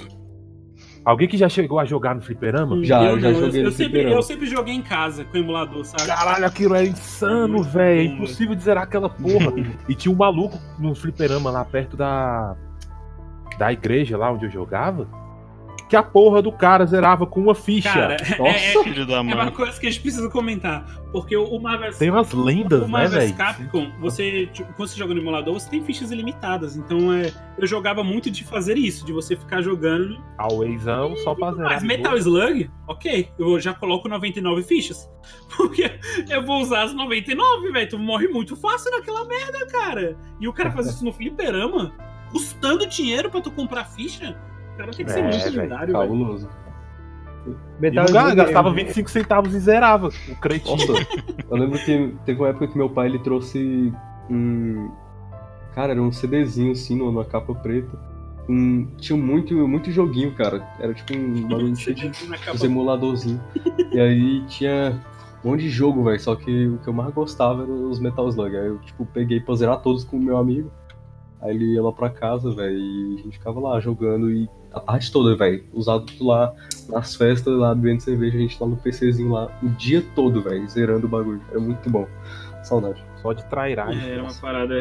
Alguém 1.05 1.29
que 1.29 1.37
já 1.37 1.47
chegou 1.47 1.79
a 1.79 1.85
jogar 1.85 2.15
no 2.15 2.23
fliperama? 2.23 2.83
Já, 2.85 3.03
eu 3.05 3.17
eu 3.17 3.21
já 3.21 3.33
joguei 3.35 3.61
eu, 3.61 3.65
no 3.65 3.71
sempre, 3.71 3.85
fliperama. 3.93 4.17
eu 4.17 4.23
sempre 4.23 4.47
joguei 4.47 4.75
em 4.75 4.83
casa 4.83 5.25
com 5.27 5.37
o 5.37 5.41
emulador, 5.41 5.85
sabe? 5.85 6.07
Caralho, 6.07 6.47
aquilo 6.47 6.75
é 6.75 6.87
insano, 6.87 7.63
velho. 7.63 8.01
É 8.01 8.05
impossível 8.15 8.55
de 8.55 8.63
zerar 8.63 8.85
aquela 8.85 9.11
porra. 9.11 9.53
e 9.89 9.95
tinha 9.95 10.11
um 10.13 10.17
maluco 10.17 10.59
no 10.79 10.95
fliperama 10.95 11.51
lá 11.51 11.67
perto 11.67 11.99
da. 11.99 12.57
Da 13.59 13.71
igreja 13.73 14.17
lá 14.17 14.33
onde 14.33 14.47
eu 14.47 14.51
jogava. 14.51 15.07
Que 15.89 15.97
a 15.97 16.03
porra 16.03 16.43
do 16.43 16.53
cara 16.53 16.85
zerava 16.85 17.27
com 17.27 17.41
uma 17.41 17.55
ficha. 17.55 17.93
Cara, 17.93 18.17
Nossa. 18.39 18.59
é, 18.59 18.75
é, 18.75 18.83
Filho 18.83 19.07
da 19.07 19.15
é 19.15 19.21
uma 19.21 19.45
mãe. 19.45 19.53
coisa 19.53 19.81
que 19.81 19.87
a 19.87 19.91
gente 19.91 20.03
precisa 20.03 20.29
comentar. 20.29 20.85
Porque 21.11 21.35
o 21.35 21.59
Marvel 21.59 21.91
Tem 21.95 22.11
umas 22.11 22.33
lendas, 22.33 22.81
o 22.81 22.85
né, 22.85 22.89
Marvel 22.89 23.21
velho? 23.21 23.35
Capcom, 23.35 23.91
você, 23.99 24.47
tipo, 24.53 24.71
quando 24.75 24.89
você 24.89 24.99
joga 24.99 25.15
no 25.15 25.21
emulador, 25.21 25.55
você 25.55 25.71
tem 25.71 25.83
fichas 25.83 26.11
ilimitadas. 26.11 26.77
Então 26.77 27.11
é, 27.13 27.33
eu 27.57 27.67
jogava 27.67 28.05
muito 28.05 28.31
de 28.31 28.45
fazer 28.45 28.77
isso, 28.77 29.07
de 29.07 29.13
você 29.15 29.35
ficar 29.35 29.63
jogando. 29.63 30.23
Alwaysão 30.37 31.17
só 31.25 31.35
pra 31.35 31.53
zerar. 31.53 31.73
Mas 31.73 31.83
Metal 31.83 32.17
Slug, 32.19 32.71
ok, 32.87 33.31
eu 33.39 33.59
já 33.59 33.73
coloco 33.73 34.07
99 34.09 34.63
fichas. 34.65 35.11
Porque 35.57 35.91
eu 36.29 36.45
vou 36.45 36.61
usar 36.61 36.83
as 36.83 36.93
99, 36.93 37.73
velho. 37.73 37.89
Tu 37.89 37.99
morre 37.99 38.29
muito 38.29 38.55
fácil 38.57 38.91
naquela 38.91 39.25
merda, 39.25 39.67
cara. 39.69 40.19
E 40.39 40.47
o 40.47 40.53
cara 40.53 40.71
faz 40.71 40.89
isso 40.89 41.03
no 41.03 41.13
fliperama, 41.15 41.95
custando 42.31 42.87
dinheiro 42.87 43.31
pra 43.31 43.41
tu 43.41 43.51
comprar 43.51 43.85
ficha. 43.87 44.37
O 44.79 44.81
cara 44.81 44.93
tem 44.93 45.05
que 45.05 45.11
ser 45.13 45.19
É, 45.19 45.23
muito 45.23 45.57
lendário. 45.59 45.95
E 47.47 47.57
Metal 47.81 48.05
gastava 48.35 48.69
eu- 48.69 48.75
25 48.75 49.11
centavos 49.11 49.55
e 49.55 49.59
zerava. 49.59 50.09
O 50.29 50.37
cretinho. 50.37 50.77
Nossa, 50.77 51.07
eu 51.51 51.57
lembro 51.57 51.79
que 51.79 52.15
teve 52.25 52.39
uma 52.41 52.49
época 52.49 52.69
que 52.69 52.77
meu 52.79 52.89
pai 52.91 53.09
ele 53.09 53.19
trouxe 53.19 53.93
um. 54.31 54.91
Cara, 55.75 55.93
era 55.93 56.03
um 56.03 56.13
CDzinho 56.13 56.73
assim, 56.73 56.97
numa 56.97 57.25
capa 57.25 57.55
preta. 57.55 57.97
Um... 58.49 58.87
Tinha 58.99 59.17
muito, 59.19 59.55
muito 59.69 59.91
joguinho, 59.91 60.33
cara. 60.35 60.67
Era 60.79 60.93
tipo 60.95 61.17
um 61.17 61.43
bagulho 61.49 61.77
cheio 61.77 61.97
de 61.97 62.11
os 62.55 62.63
emuladorzinhos. 62.65 63.41
e 63.93 63.99
aí 64.01 64.45
tinha 64.47 65.01
um 65.45 65.51
monte 65.51 65.61
de 65.63 65.69
jogo, 65.71 66.05
velho. 66.05 66.21
Só 66.21 66.35
que 66.37 66.67
o 66.69 66.79
que 66.79 66.89
eu 66.89 66.93
mais 66.93 67.13
gostava 67.15 67.63
eram 67.63 67.89
os 67.91 67.99
Metal 68.01 68.29
Slug. 68.29 68.57
Aí 68.57 68.67
eu, 68.67 68.79
tipo, 68.79 69.07
peguei 69.07 69.41
pra 69.41 69.55
zerar 69.55 69.81
todos 69.81 70.05
com 70.05 70.17
o 70.17 70.21
meu 70.21 70.37
amigo. 70.37 70.71
Aí 71.41 71.55
ele 71.55 71.75
ia 71.75 71.83
lá 71.83 71.93
pra 71.93 72.11
casa, 72.11 72.53
velho, 72.53 72.77
e 72.77 73.15
a 73.15 73.23
gente 73.23 73.39
ficava 73.39 73.61
lá 73.61 73.79
jogando 73.81 74.31
e 74.31 74.49
a 74.73 74.81
tarde 74.81 75.13
toda, 75.13 75.37
velho. 75.37 75.65
Os 75.73 75.89
adultos 75.89 76.21
lá 76.21 76.53
nas 76.89 77.15
festas, 77.15 77.57
lá 77.57 77.75
bebendo 77.75 78.03
cerveja, 78.03 78.37
a 78.37 78.41
gente 78.41 78.61
lá 78.61 78.69
no 78.69 78.77
PCzinho 78.77 79.33
lá 79.33 79.49
o 79.63 79.69
dia 79.71 80.05
todo, 80.15 80.43
velho, 80.43 80.69
zerando 80.69 81.07
o 81.07 81.09
bagulho. 81.09 81.41
Era 81.51 81.61
muito 81.61 81.89
bom. 81.89 82.07
Saudade. 82.63 83.05
Só 83.23 83.33
de 83.33 83.45
trairagem. 83.47 84.03
É, 84.03 84.15
era 84.15 84.23
uma 84.23 84.35
parada. 84.35 84.75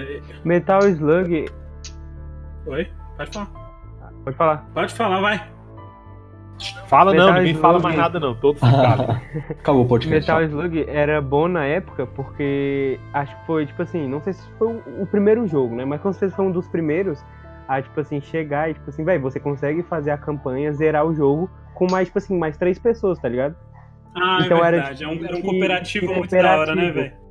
Metal 0.44 0.82
Slug. 0.90 1.46
Oi? 2.66 2.92
Pode 3.16 3.32
falar. 3.32 3.52
Pode 4.24 4.38
falar. 4.38 4.70
Pode 4.74 4.94
falar, 4.94 5.22
vai. 5.22 5.57
Fala 6.88 7.14
não, 7.14 7.26
Metal 7.28 7.40
ninguém 7.42 7.56
fala 7.56 7.78
Slug. 7.78 7.84
mais 7.84 7.98
nada 7.98 8.20
não. 8.20 8.34
Todos 8.36 8.62
ficaram. 8.62 9.18
Acabou 9.52 9.84
o 9.84 9.88
podcast. 9.88 10.20
Metal 10.32 10.44
Slug 10.44 10.86
era 10.90 11.22
bom 11.22 11.48
na 11.48 11.66
época 11.66 12.06
porque 12.08 13.00
acho 13.14 13.36
que 13.40 13.46
foi, 13.46 13.66
tipo 13.66 13.82
assim, 13.82 14.08
não 14.08 14.22
sei 14.22 14.34
se 14.34 14.50
foi 14.58 14.68
o, 15.00 15.06
primeiro 15.06 15.48
jogo, 15.48 15.76
né? 15.76 15.86
Mas 15.86 16.02
com 16.02 16.12
certeza 16.12 16.36
foi 16.36 16.46
um 16.46 16.52
dos 16.52 16.68
primeiros 16.68 17.24
a, 17.68 17.82
tipo 17.82 18.00
assim, 18.00 18.20
chegar 18.22 18.70
e, 18.70 18.74
tipo 18.74 18.90
assim, 18.90 19.04
velho, 19.04 19.22
você 19.22 19.40
consegue 19.40 19.84
fazer 19.84 20.12
a 20.12 20.18
campanha, 20.18 20.72
zerar 20.74 21.06
o 21.06 21.14
jogo 21.14 21.50
com 21.76 21.86
mais, 21.92 22.08
tipo 22.08 22.18
assim, 22.18 22.38
mais 22.38 22.58
três 22.58 22.80
pessoas, 22.80 23.20
tá 23.20 23.28
ligado? 23.30 23.56
Ah, 24.16 24.40
Então 24.44 24.58
é 24.58 24.68
era 24.68 24.72
verdade. 24.78 24.98
tipo 25.00 25.12
é 25.12 25.14
um, 25.14 25.26
era 25.26 25.36
um 25.38 25.42
que- 25.42 25.48
cooperativo 25.48 26.08
que 26.08 26.14
muito 26.16 26.32
da 26.32 26.58
hora, 26.58 26.76
né, 26.76 26.82
cooperativo. 26.86 26.94
velho? 26.96 27.28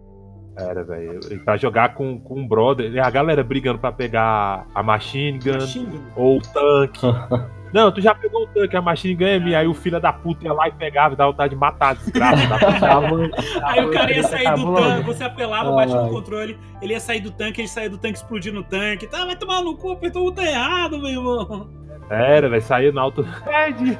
Era, 0.58 0.84
velho. 0.84 1.20
Pra 1.44 1.56
jogar 1.56 1.94
com, 1.94 2.18
com 2.20 2.40
um 2.40 2.46
brother. 2.48 3.04
A 3.04 3.10
galera 3.10 3.42
brigando 3.44 3.78
pra 3.78 3.92
pegar 3.92 4.66
a 4.74 4.82
machine 4.82 5.38
gun 5.38 5.60
Xinga. 5.60 5.98
ou 6.16 6.38
o 6.38 6.40
tanque. 6.40 7.00
Não, 7.72 7.90
tu 7.92 8.00
já 8.00 8.14
pegou 8.14 8.44
o 8.44 8.46
tanque, 8.46 8.76
a 8.76 8.80
machine 8.80 9.14
gun 9.14 9.24
é 9.26 9.38
minha. 9.38 9.58
Aí 9.58 9.66
o 9.66 9.74
filho 9.74 10.00
da 10.00 10.12
puta 10.12 10.44
ia 10.44 10.52
lá 10.52 10.68
e 10.68 10.72
pegava 10.72 11.14
e 11.14 11.16
dava 11.16 11.30
vontade 11.32 11.50
de 11.54 11.56
matar 11.60 11.90
a 11.90 11.94
desgraça. 11.94 12.46
da 12.46 12.58
puta. 12.58 13.36
Aí 13.66 13.84
o 13.84 13.90
cara 13.90 14.12
ia 14.12 14.22
sair 14.22 14.54
do 14.54 14.74
tanque, 14.74 15.02
você 15.04 15.24
apelava, 15.24 15.72
batia 15.72 16.00
no 16.00 16.08
controle, 16.10 16.58
ele 16.80 16.92
ia 16.94 17.00
sair 17.00 17.20
do 17.20 17.30
tanque, 17.30 17.60
ele 17.60 17.68
saía 17.68 17.90
do 17.90 17.98
tanque 17.98 18.16
explodindo 18.18 18.60
o 18.60 18.64
tanque. 18.64 19.06
Tá, 19.06 19.24
vai 19.24 19.36
tomar 19.36 19.62
no 19.62 19.76
cu, 19.76 19.92
apertou 19.92 20.22
o 20.22 20.24
botão 20.26 20.44
errado, 20.44 20.98
meu 20.98 21.10
irmão. 21.10 21.68
Era, 22.08 22.48
velho. 22.48 22.62
Saía 22.62 22.92
no 22.92 23.00
alto. 23.00 23.26
É, 23.46 23.72
de- 23.72 23.96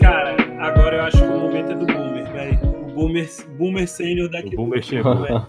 Cara, 0.00 0.36
agora 0.60 0.96
eu 0.96 1.02
acho 1.04 1.18
que 1.18 1.24
o 1.24 1.38
momento 1.40 1.72
é 1.72 1.74
do 1.74 1.86
Boomer, 1.86 2.32
velho. 2.32 2.58
O 2.62 2.92
Boomer, 2.92 3.28
boomer 3.56 3.88
Sênior 3.88 4.26
O 4.28 4.30
daqui. 4.30 4.56
Boomer 4.56 4.82
chegou. 4.82 5.16
velho. 5.16 5.46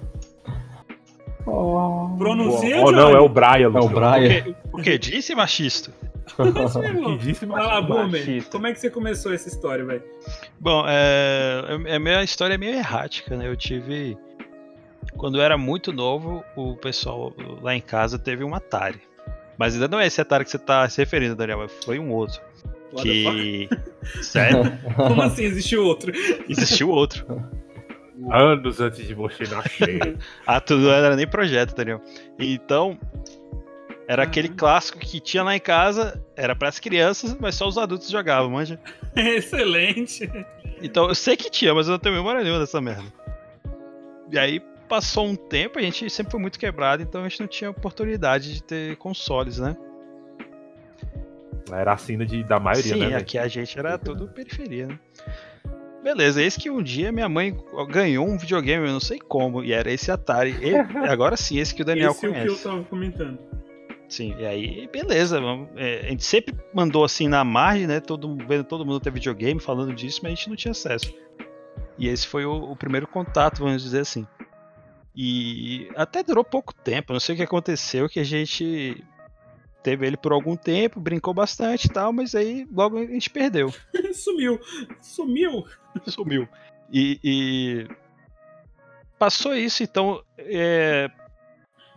Pronuncia, 1.44 2.82
Oh, 2.82 2.92
não, 2.92 3.10
é 3.10 3.20
o 3.20 3.30
Brian, 3.30 3.72
É 3.74 3.80
o 3.80 3.90
Brian. 3.90 4.42
que, 4.44 4.56
o 4.74 4.78
que 4.82 4.98
disse, 4.98 5.34
machista? 5.36 5.92
Que 6.36 7.18
disse, 7.20 7.46
Vai 7.46 7.64
lá, 7.66 7.82
Boomer. 7.82 8.44
Como 8.50 8.68
é 8.68 8.74
que 8.74 8.80
você 8.80 8.90
começou 8.90 9.34
essa 9.34 9.48
história, 9.48 9.84
velho? 9.84 10.04
Bom, 10.60 10.86
é, 10.88 11.64
é- 11.88 11.96
a 11.96 12.00
minha 12.00 12.24
história 12.24 12.54
é 12.54 12.58
meio 12.58 12.74
errática, 12.76 13.36
né? 13.36 13.48
Eu 13.48 13.56
tive. 13.56 14.18
Quando 15.18 15.38
eu 15.38 15.42
era 15.44 15.58
muito 15.58 15.92
novo, 15.92 16.44
o 16.56 16.76
pessoal 16.76 17.34
lá 17.62 17.76
em 17.76 17.82
casa 17.82 18.18
teve 18.18 18.44
um 18.44 18.56
Atari. 18.56 19.02
Mas 19.58 19.74
ainda 19.74 19.88
não 19.88 20.00
é 20.00 20.08
esse 20.08 20.22
Atari 20.22 20.46
que 20.46 20.52
você 20.52 20.58
tá 20.60 20.88
se 20.88 21.00
referindo, 21.02 21.36
Daniel, 21.36 21.60
mas 21.60 21.72
foi 21.84 22.00
um 22.00 22.12
outro. 22.12 22.40
What? 22.94 23.04
Que. 23.04 23.70
Sério? 24.24 24.72
Como 24.96 25.22
assim 25.22 25.44
existe 25.44 25.76
outro? 25.78 26.12
Existiu 26.48 26.90
outro. 26.90 27.26
Anos 28.32 28.80
antes 28.82 29.06
de 29.08 29.14
você 29.14 29.44
nascer. 29.46 30.18
Ah, 30.46 30.60
tudo 30.60 30.82
não 30.84 30.92
era 30.92 31.16
nem 31.16 31.28
projeto, 31.28 31.76
Daniel. 31.76 32.02
Então. 32.40 32.98
Era 34.08 34.24
aquele 34.24 34.50
Uhum. 34.50 34.56
clássico 34.58 35.00
que 35.00 35.22
tinha 35.22 35.42
lá 35.42 35.56
em 35.56 35.60
casa, 35.60 36.22
era 36.36 36.54
para 36.54 36.68
as 36.68 36.80
crianças, 36.80 37.38
mas 37.40 37.56
só 37.56 37.66
os 37.66 37.78
adultos 37.78 38.10
jogavam, 38.10 38.50
manja. 38.52 38.78
Excelente. 39.16 40.30
Então 40.82 41.08
eu 41.08 41.16
sei 41.16 41.38
que 41.38 41.50
tinha, 41.50 41.74
mas 41.74 41.88
eu 41.88 41.94
não 41.94 42.00
tenho 42.00 42.16
memória 42.16 42.42
nenhuma 42.44 42.60
dessa 42.60 42.82
merda. 42.82 43.06
E 44.30 44.38
aí 44.38 44.60
passou 44.90 45.26
um 45.28 45.36
tempo, 45.36 45.80
a 45.80 45.82
gente 45.82 46.10
sempre 46.10 46.32
foi 46.32 46.42
muito 46.42 46.60
quebrado, 46.60 47.02
então 47.02 47.24
a 47.24 47.30
gente 47.30 47.40
não 47.40 47.48
tinha 47.48 47.70
oportunidade 47.70 48.54
de 48.56 48.62
ter 48.64 48.98
consoles, 48.98 49.60
né? 49.60 49.78
Era 51.72 51.94
a 51.94 51.98
sina 51.98 52.26
de, 52.26 52.44
da 52.44 52.60
maioria, 52.60 52.94
Sim, 52.94 53.00
né? 53.00 53.06
velho? 53.06 53.18
aqui 53.18 53.38
a 53.38 53.48
gente 53.48 53.80
era 53.80 53.98
tudo 53.98 54.28
periferia, 54.28 54.88
né? 54.88 55.00
Beleza, 56.04 56.42
eis 56.42 56.58
que 56.58 56.70
um 56.70 56.82
dia 56.82 57.12
minha 57.12 57.30
mãe 57.30 57.56
ganhou 57.90 58.28
um 58.28 58.38
videogame, 58.38 58.88
eu 58.88 58.92
não 58.94 59.00
sei 59.00 59.20
como, 59.20 59.64
e 59.64 59.72
era 59.72 59.92
esse 59.92 60.12
Atari. 60.12 60.56
E 60.62 60.76
agora 61.08 61.38
sim, 61.38 61.60
esse 61.60 61.76
que 61.76 61.84
o 61.84 61.86
Daniel 61.86 62.12
Esse 62.12 62.26
é 62.26 62.30
o 62.30 62.32
que 62.34 62.38
eu 62.40 62.44
conhece. 62.46 62.64
tava 62.64 62.84
comentando. 62.86 63.38
Sim, 64.10 64.36
e 64.40 64.46
aí, 64.46 64.90
beleza. 64.92 65.40
vamos- 65.40 65.70
é, 65.76 66.02
a 66.06 66.10
gente 66.10 66.24
sempre 66.26 66.56
mandou 66.74 67.04
assim 67.04 67.28
na 67.28 67.44
margem, 67.44 67.86
né? 67.88 68.00
Todo, 68.00 68.36
vendo 68.48 68.64
todo 68.64 68.86
mundo 68.86 69.00
ter 69.00 69.12
videogame 69.12 69.60
falando 69.60 69.94
disso, 69.94 70.20
mas 70.24 70.32
a 70.34 70.36
gente 70.36 70.50
não 70.50 70.56
tinha 70.56 70.72
acesso. 70.72 71.14
E 71.98 72.08
esse 72.08 72.26
foi 72.28 72.46
o, 72.46 72.72
o 72.72 72.76
primeiro 72.76 73.08
contato, 73.08 73.60
vamos 73.60 73.84
dizer 73.84 74.00
assim. 74.00 74.26
E 75.16 75.90
até 75.96 76.24
durou 76.24 76.44
pouco 76.44 76.74
tempo, 76.74 77.14
não 77.14 77.20
sei 77.20 77.36
o 77.36 77.38
que 77.38 77.44
aconteceu, 77.44 78.10
que 78.10 78.20
a 78.20 78.24
gente 78.24 79.04
teve 79.84 80.06
ele 80.06 80.18
por 80.18 80.32
algum 80.32 80.56
tempo, 80.56 81.00
brincou 81.00 81.34
bastante 81.34 81.86
e 81.86 81.90
tal, 81.90 82.14
mas 82.14 82.36
aí 82.36 82.68
logo 82.72 82.98
a 82.98 83.06
gente 83.06 83.30
perdeu, 83.30 83.74
Sumiu. 84.14 84.60
Sumiu. 85.02 85.66
sumiu. 86.08 86.48
E, 86.92 87.20
e 87.24 87.88
passou 89.18 89.56
isso, 89.56 89.84
então, 89.84 90.22
é, 90.38 91.10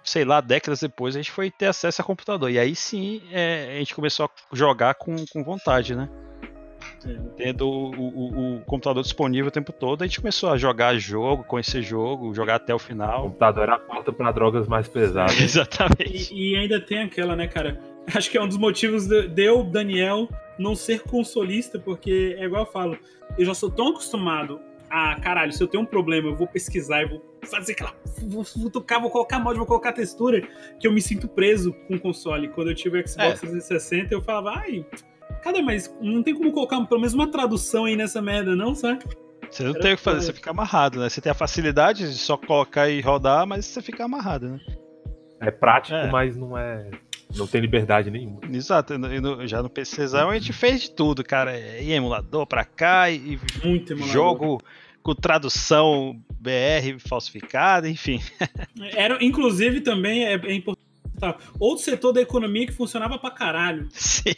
sei 0.04 0.24
lá, 0.24 0.40
décadas 0.40 0.80
depois 0.80 1.16
a 1.16 1.18
gente 1.18 1.30
foi 1.30 1.50
ter 1.50 1.66
acesso 1.66 2.00
a 2.00 2.04
computador. 2.04 2.50
E 2.50 2.58
aí 2.58 2.76
sim 2.76 3.22
é, 3.32 3.74
a 3.74 3.78
gente 3.78 3.94
começou 3.94 4.26
a 4.26 4.56
jogar 4.56 4.94
com, 4.94 5.16
com 5.32 5.42
vontade, 5.42 5.96
né? 5.96 6.08
Tendo 7.36 7.68
o, 7.68 7.90
o- 8.00 8.56
o 8.56 8.60
computador 8.64 9.02
disponível 9.02 9.48
o 9.48 9.50
tempo 9.50 9.72
todo, 9.72 10.02
a 10.02 10.06
gente 10.06 10.20
começou 10.20 10.50
a 10.50 10.56
jogar 10.56 10.96
jogo, 10.96 11.44
conhecer 11.44 11.82
jogo, 11.82 12.32
jogar 12.34 12.56
até 12.56 12.72
o 12.72 12.76
O 12.76 12.78
final. 12.78 13.22
computador 13.24 13.62
era 13.64 13.74
a 13.74 13.78
porta 13.78 14.12
pra 14.12 14.30
drogas 14.32 14.66
mais 14.68 14.88
pesadas. 14.88 15.34
Exatamente. 15.40 16.32
E, 16.34 16.52
e 16.52 16.56
ainda 16.56 16.80
tem 16.80 17.02
aquela, 17.02 17.34
né, 17.36 17.46
cara? 17.48 17.80
Acho 18.14 18.30
que 18.30 18.36
é 18.38 18.42
um 18.42 18.48
dos 18.48 18.58
motivos 18.58 19.06
de, 19.06 19.28
de 19.28 19.42
eu, 19.44 19.64
Daniel, 19.64 20.28
não 20.58 20.74
ser 20.74 21.00
consolista, 21.02 21.78
porque 21.78 22.36
é 22.38 22.44
igual 22.44 22.62
eu 22.64 22.70
falo, 22.70 22.98
eu 23.38 23.44
já 23.44 23.54
sou 23.54 23.70
tão 23.70 23.88
acostumado 23.88 24.60
a, 24.90 25.18
caralho, 25.18 25.52
se 25.52 25.60
eu 25.60 25.66
tenho 25.66 25.82
um 25.82 25.86
problema, 25.86 26.28
eu 26.28 26.36
vou 26.36 26.46
pesquisar, 26.46 27.02
eu 27.02 27.08
vou 27.08 27.24
fazer 27.42 27.72
aquela. 27.72 27.92
Vou 28.22 28.44
futucar, 28.44 29.00
vou 29.00 29.10
colocar 29.10 29.40
mod, 29.40 29.56
vou 29.56 29.66
colocar 29.66 29.92
textura, 29.92 30.40
que 30.78 30.86
eu 30.86 30.92
me 30.92 31.02
sinto 31.02 31.26
preso 31.26 31.72
com 31.88 31.96
o 31.96 32.00
console. 32.00 32.46
Quando 32.48 32.68
eu 32.70 32.74
tive 32.76 33.00
o 33.00 33.08
Xbox 33.08 33.18
É. 33.42 33.46
360, 33.48 34.14
eu 34.14 34.22
falava, 34.22 34.60
ai, 34.60 34.86
cadê 35.44 35.62
mais? 35.62 35.94
Não 36.00 36.22
tem 36.22 36.34
como 36.34 36.50
colocar 36.52 36.80
pelo 36.86 37.00
menos 37.00 37.14
uma 37.14 37.26
tradução 37.30 37.84
aí 37.84 37.94
nessa 37.96 38.20
merda, 38.20 38.56
não, 38.56 38.74
sabe? 38.74 39.04
Você 39.50 39.62
não 39.62 39.70
Era 39.70 39.80
tem 39.80 39.92
o 39.92 39.96
que 39.96 40.02
fazer, 40.02 40.20
você 40.26 40.32
fica 40.32 40.50
amarrado, 40.50 40.98
né? 40.98 41.08
Você 41.08 41.20
tem 41.20 41.30
a 41.30 41.34
facilidade 41.34 42.08
de 42.10 42.18
só 42.18 42.36
colocar 42.36 42.88
e 42.88 43.00
rodar, 43.00 43.46
mas 43.46 43.64
você 43.66 43.80
fica 43.80 44.04
amarrado, 44.04 44.48
né? 44.48 44.60
É 45.40 45.50
prático, 45.50 45.94
É. 45.96 46.10
mas 46.10 46.36
não 46.36 46.56
é. 46.58 46.90
Não 47.36 47.46
tem 47.46 47.60
liberdade 47.60 48.10
nenhuma. 48.10 48.40
Exato, 48.52 48.94
e 48.94 48.98
no- 48.98 49.20
no- 49.20 49.46
já 49.46 49.62
no 49.62 49.68
PCzão 49.68 50.30
a 50.30 50.34
gente 50.34 50.52
fez 50.52 50.82
de 50.82 50.90
tudo, 50.92 51.22
cara. 51.24 51.58
E 51.80 51.92
emulador 51.92 52.46
pra 52.46 52.64
cá, 52.64 53.10
e 53.10 53.38
Muito 53.62 53.92
emulador. 53.92 54.12
jogo 54.12 54.62
com 55.02 55.14
tradução 55.14 56.18
BR 56.40 56.98
falsificada, 56.98 57.88
enfim. 57.88 58.20
Era, 58.96 59.22
inclusive, 59.22 59.80
também 59.82 60.24
é, 60.24 60.34
é 60.34 60.52
importante. 60.54 60.84
citar, 61.12 61.36
Outro 61.60 61.84
setor 61.84 62.12
da 62.12 62.20
economia 62.22 62.66
que 62.66 62.72
funcionava 62.72 63.18
pra 63.18 63.30
caralho. 63.30 63.88
Sim. 63.92 64.34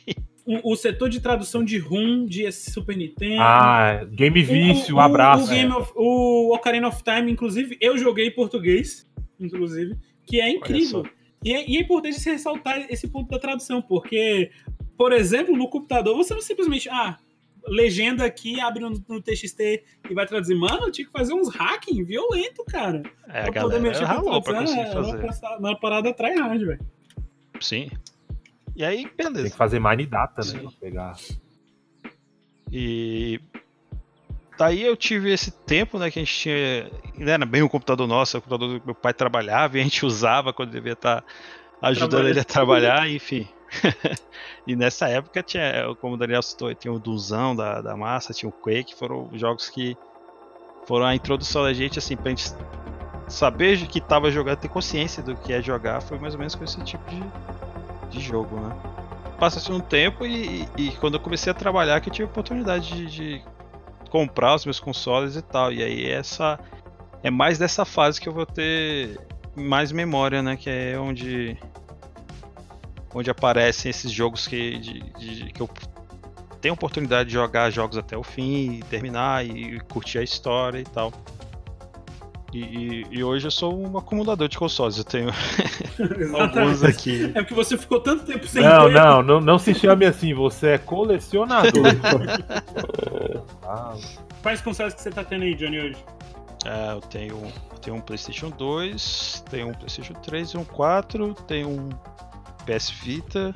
O, 0.47 0.73
o 0.73 0.77
setor 0.77 1.09
de 1.09 1.21
tradução 1.21 1.65
de 1.65 1.77
ROM, 1.77 2.25
de 2.25 2.51
Super 2.53 2.97
Nintendo. 2.97 3.41
Ah, 3.43 4.05
Game 4.11 4.41
Vício, 4.43 4.95
o, 4.95 4.99
o- 4.99 5.01
abraço. 5.01 5.45
O, 5.45 5.49
Game 5.49 5.73
of- 5.73 5.93
o 5.97 6.55
Ocarina 6.55 6.87
of 6.87 7.03
Time, 7.03 7.33
inclusive, 7.33 7.77
eu 7.81 7.99
joguei 7.99 8.29
em 8.29 8.31
português, 8.31 9.07
inclusive, 9.41 9.97
que 10.25 10.41
é 10.41 10.49
incrível. 10.49 11.05
E 11.45 11.53
é, 11.53 11.69
e 11.69 11.77
é 11.77 11.81
importante 11.81 12.21
se 12.21 12.31
ressaltar 12.31 12.87
esse 12.91 13.09
ponto 13.09 13.29
da 13.29 13.39
tradução, 13.39 13.83
porque, 13.83 14.51
por 14.97 15.13
exemplo, 15.13 15.57
no 15.57 15.69
computador, 15.69 16.17
você 16.17 16.33
não 16.33 16.41
simplesmente, 16.41 16.89
ah, 16.89 17.17
legenda 17.69 18.25
aqui, 18.25 18.61
abre 18.61 18.81
no, 18.85 18.91
no 19.09 19.21
TXT 19.21 19.83
e 20.09 20.15
vai 20.15 20.25
traduzir. 20.27 20.55
Mano, 20.55 20.87
eu 20.87 20.93
tinha 20.93 21.05
que 21.07 21.13
fazer 21.13 21.35
uns 21.35 21.49
hacking 21.53 22.05
violento, 22.05 22.65
cara. 22.65 23.03
É, 23.29 23.41
a 23.41 23.51
pra 23.51 23.63
poder 23.63 23.81
galera 23.81 23.81
mexer 23.81 23.99
com 24.01 24.05
a 24.05 24.09
ralou 24.15 24.41
pra 24.43 24.53
tradução, 24.55 24.81
é 24.83 24.93
fazer. 24.93 25.59
uma 25.59 25.77
parada 25.79 26.13
tryhard, 26.15 26.65
velho. 26.65 26.87
Sim. 27.61 27.91
E 28.77 28.85
aí, 28.85 29.09
Tem 29.09 29.33
beleza. 29.33 29.51
que 29.51 29.57
fazer 29.57 29.81
mine 29.81 30.05
data, 30.07 30.43
né? 30.45 30.61
Pra 30.61 30.71
pegar. 30.79 31.17
E 32.71 33.41
daí 34.59 34.83
eu 34.83 34.95
tive 34.97 35.33
esse 35.33 35.51
tempo, 35.51 35.99
né, 35.99 36.11
que 36.11 36.19
a 36.19 36.23
gente 36.23 36.35
tinha, 36.35 36.91
não 37.17 37.33
era 37.33 37.47
bem 37.47 37.63
o 37.63 37.69
computador 37.71 38.07
nosso, 38.07 38.37
é 38.37 38.39
o 38.39 38.43
computador 38.43 38.79
do 38.79 38.85
meu 38.85 38.95
pai 38.95 39.15
trabalhava 39.15 39.79
e 39.79 39.81
a 39.81 39.85
gente 39.85 40.05
usava 40.07 40.53
quando 40.53 40.71
devia 40.73 40.93
estar 40.93 41.25
ajudando 41.81 42.11
Trabalha. 42.11 42.31
ele 42.31 42.41
a 42.41 42.45
trabalhar, 42.45 43.11
enfim. 43.11 43.49
e 44.67 44.77
nessa 44.77 45.09
época 45.09 45.43
tinha, 45.43 45.95
como 46.01 46.15
o 46.15 46.17
Daniel 46.19 46.43
citou, 46.43 46.75
tinha 46.75 46.93
o 46.93 46.99
Dunzão 46.99 47.57
da, 47.57 47.81
da 47.81 47.97
massa, 47.97 48.33
tinha 48.35 48.49
o 48.49 48.53
Quake, 48.53 48.95
foram 48.95 49.31
jogos 49.35 49.71
que 49.71 49.97
foram 50.87 51.07
a 51.07 51.15
introdução 51.15 51.63
da 51.65 51.73
gente, 51.73 51.99
assim, 51.99 52.17
pra 52.17 52.31
gente 52.31 52.53
saber 53.29 53.87
que 53.89 54.01
tava 54.01 54.31
jogando, 54.31 54.59
ter 54.59 54.69
consciência 54.69 55.23
do 55.23 55.35
que 55.37 55.53
é 55.53 55.61
jogar, 55.61 56.01
foi 56.01 56.19
mais 56.19 56.35
ou 56.35 56.39
menos 56.39 56.55
com 56.55 56.63
esse 56.63 56.81
tipo 56.85 57.05
de, 57.11 57.21
de 58.19 58.25
jogo, 58.25 58.57
né? 58.61 58.75
Passa-se 59.39 59.71
um 59.71 59.81
tempo 59.81 60.25
e, 60.25 60.67
e 60.77 60.91
quando 60.93 61.15
eu 61.15 61.21
comecei 61.21 61.51
a 61.51 61.55
trabalhar 61.55 62.01
que 62.01 62.09
eu 62.09 62.13
tive 62.13 62.27
a 62.27 62.31
oportunidade 62.31 62.89
de, 62.89 63.07
de 63.07 63.43
comprar 64.11 64.55
os 64.55 64.65
meus 64.65 64.81
consoles 64.81 65.37
e 65.37 65.43
tal. 65.43 65.73
E 65.73 65.83
aí 65.83 66.11
essa 66.11 66.59
é 67.23 67.31
mais 67.31 67.59
dessa 67.59 67.85
fase 67.85 68.21
que 68.21 68.29
eu 68.29 68.33
vou 68.33 68.47
ter 68.47 69.19
mais 69.55 69.93
memória, 69.93 70.43
né? 70.43 70.57
Que 70.57 70.71
é 70.71 70.99
onde 70.99 71.57
onde 73.15 73.31
aparecem 73.31 73.89
esses 73.91 74.11
jogos 74.13 74.47
que, 74.47 74.79
de, 74.79 75.01
de- 75.19 75.53
que 75.53 75.61
eu 75.63 75.69
tenho 76.61 76.75
oportunidade 76.75 77.29
de 77.29 77.35
jogar 77.35 77.71
jogos 77.71 77.97
até 77.97 78.17
o 78.17 78.23
fim, 78.23 78.79
e 78.79 78.83
terminar 78.85 79.45
e, 79.47 79.81
curtir 79.91 80.19
a 80.19 80.23
história 80.23 80.79
e 80.81 80.85
tal. 80.85 81.13
E, 82.57 82.61
e- 82.61 83.07
e 83.19 83.23
hoje 83.25 83.47
eu 83.47 83.51
sou 83.51 83.79
um 83.79 83.99
acumulador 83.99 84.49
de 84.49 84.57
consoles, 84.57 84.97
eu 84.97 85.05
tenho 85.05 85.29
alguns 86.41 86.83
aqui. 86.83 87.25
É 87.35 87.43
porque 87.43 87.53
você 87.55 87.77
ficou 87.77 88.01
tanto 88.01 88.25
tempo 88.25 88.47
sem 88.47 88.63
Não, 88.63 88.87
ter. 88.87 88.95
não, 88.95 89.23
não, 89.23 89.41
não 89.41 89.59
se 89.59 89.75
chame 89.75 90.07
assim, 90.07 90.33
você 90.33 90.69
é 90.69 90.79
colecionador. 90.79 91.73
ah, 93.63 93.95
Quais 94.43 94.61
consoles 94.63 94.95
que 94.95 95.03
você 95.03 95.11
tá 95.11 95.23
tendo 95.23 95.43
aí, 95.43 95.55
Johnny, 95.55 95.79
hoje? 95.81 95.97
É, 96.65 96.93
eu 96.93 97.01
tenho, 97.03 97.35
eu 97.73 97.79
tenho 97.79 97.97
um 97.97 98.01
PlayStation 98.01 98.49
2, 98.51 99.45
tenho 99.51 99.69
um 99.69 99.73
PlayStation 99.75 100.15
3 100.15 100.51
e 100.53 100.57
um 100.57 100.65
4, 100.65 101.35
tenho 101.47 101.69
um 101.69 101.89
PS 102.65 102.89
Vita, 102.91 103.55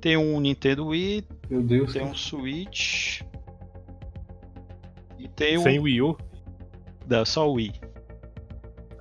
tenho 0.00 0.20
um 0.20 0.38
Nintendo 0.40 0.86
Wii, 0.86 1.26
Meu 1.50 1.62
Deus. 1.62 1.92
tenho 1.92 2.06
um 2.06 2.14
Switch 2.14 3.22
e 5.18 5.26
tenho 5.28 5.62
sem. 5.62 5.78
Wii 5.80 6.00
U. 6.02 6.16
Não, 7.08 7.24
só 7.24 7.48
o 7.48 7.54
Wii. 7.54 7.72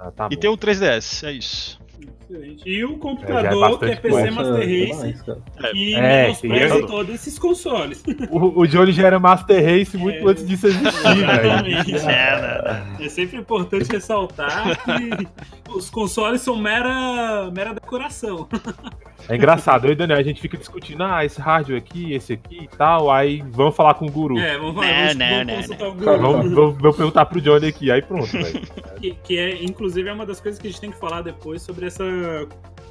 Ah, 0.06 0.12
tá 0.12 0.28
e 0.32 0.36
bom. 0.36 0.40
tenho 0.42 0.54
um 0.54 0.58
3DS, 0.58 1.24
é 1.28 1.32
isso. 1.32 1.82
Excelente. 2.30 2.64
E 2.68 2.84
o 2.84 2.90
É, 2.92 2.94
é 2.94 2.98
computador, 2.98 3.80
que 3.80 3.86
é 3.86 3.96
PC 3.96 4.32
Nossa, 4.32 4.32
Master 4.32 4.56
Race, 4.58 4.86
demais, 4.88 5.22
cara. 5.22 5.42
que 5.72 5.96
É, 5.96 6.22
menospreza 6.24 6.76
tem- 6.78 6.88
todos 6.88 7.16
esses 7.16 7.38
consoles. 7.40 8.04
O, 8.32 8.62
o 8.62 8.68
Johnny 8.68 8.92
já 8.92 9.08
era 9.08 9.20
Master 9.20 9.64
Race 9.64 9.96
muito 9.98 10.28
É. 10.28 10.32
antes 10.32 10.48
disso 10.48 10.68
existir, 10.68 11.04
velho. 11.04 11.68
Exatamente. 11.86 11.96
É, 12.08 13.06
É 13.06 13.10
sempre 13.10 13.38
importante 13.38 13.90
ressaltar 13.92 14.78
que 14.84 15.28
os 15.72 15.90
consoles 15.90 16.42
são 16.42 16.56
mera, 16.58 17.52
mera 17.52 17.74
decoração. 17.74 18.48
É 19.30 19.36
engraçado, 19.36 19.86
eu 19.88 19.92
e 19.94 19.96
Daniel, 19.96 20.20
a 20.20 20.24
gente 20.24 20.42
fica 20.42 20.58
discutindo, 20.58 21.02
ah, 21.04 21.24
esse 21.24 21.40
hardware 21.40 21.78
aqui, 21.78 22.14
esse 22.14 22.34
aqui 22.34 22.64
e 22.64 22.68
tal, 22.78 23.10
aí 23.12 23.42
vamos 23.52 23.76
falar 23.76 23.94
com 23.94 24.06
o 24.06 24.12
guru. 24.12 24.38
É, 24.38 24.58
vamos, 24.58 24.76
falar, 24.76 24.88
Não, 24.88 24.98
vamos, 24.98 25.18
não, 25.18 25.28
vamos 25.30 25.48
não, 25.48 25.56
consultar 25.56 25.88
o 25.88 25.94
Vamos, 25.94 26.22
Google. 26.50 26.54
vamos- 26.56 26.82
vamos 26.82 26.98
perguntar 26.98 27.26
pro 27.28 27.42
Johnny 27.42 27.68
aqui, 27.68 27.90
aí 27.92 28.02
pronto, 28.02 28.32
velho. 28.32 28.62
Que, 29.00 29.12
que 29.24 29.38
é, 29.38 29.64
inclusive, 29.64 30.10
é 30.10 30.14
uma 30.14 30.26
das 30.26 30.40
coisas 30.42 30.60
que 30.62 30.68
a 30.68 30.70
gente 30.72 30.80
tem 30.82 30.92
que 30.92 31.00
falar 31.00 31.22
depois 31.22 31.62
sobre 31.62 31.86
essa. 31.88 32.04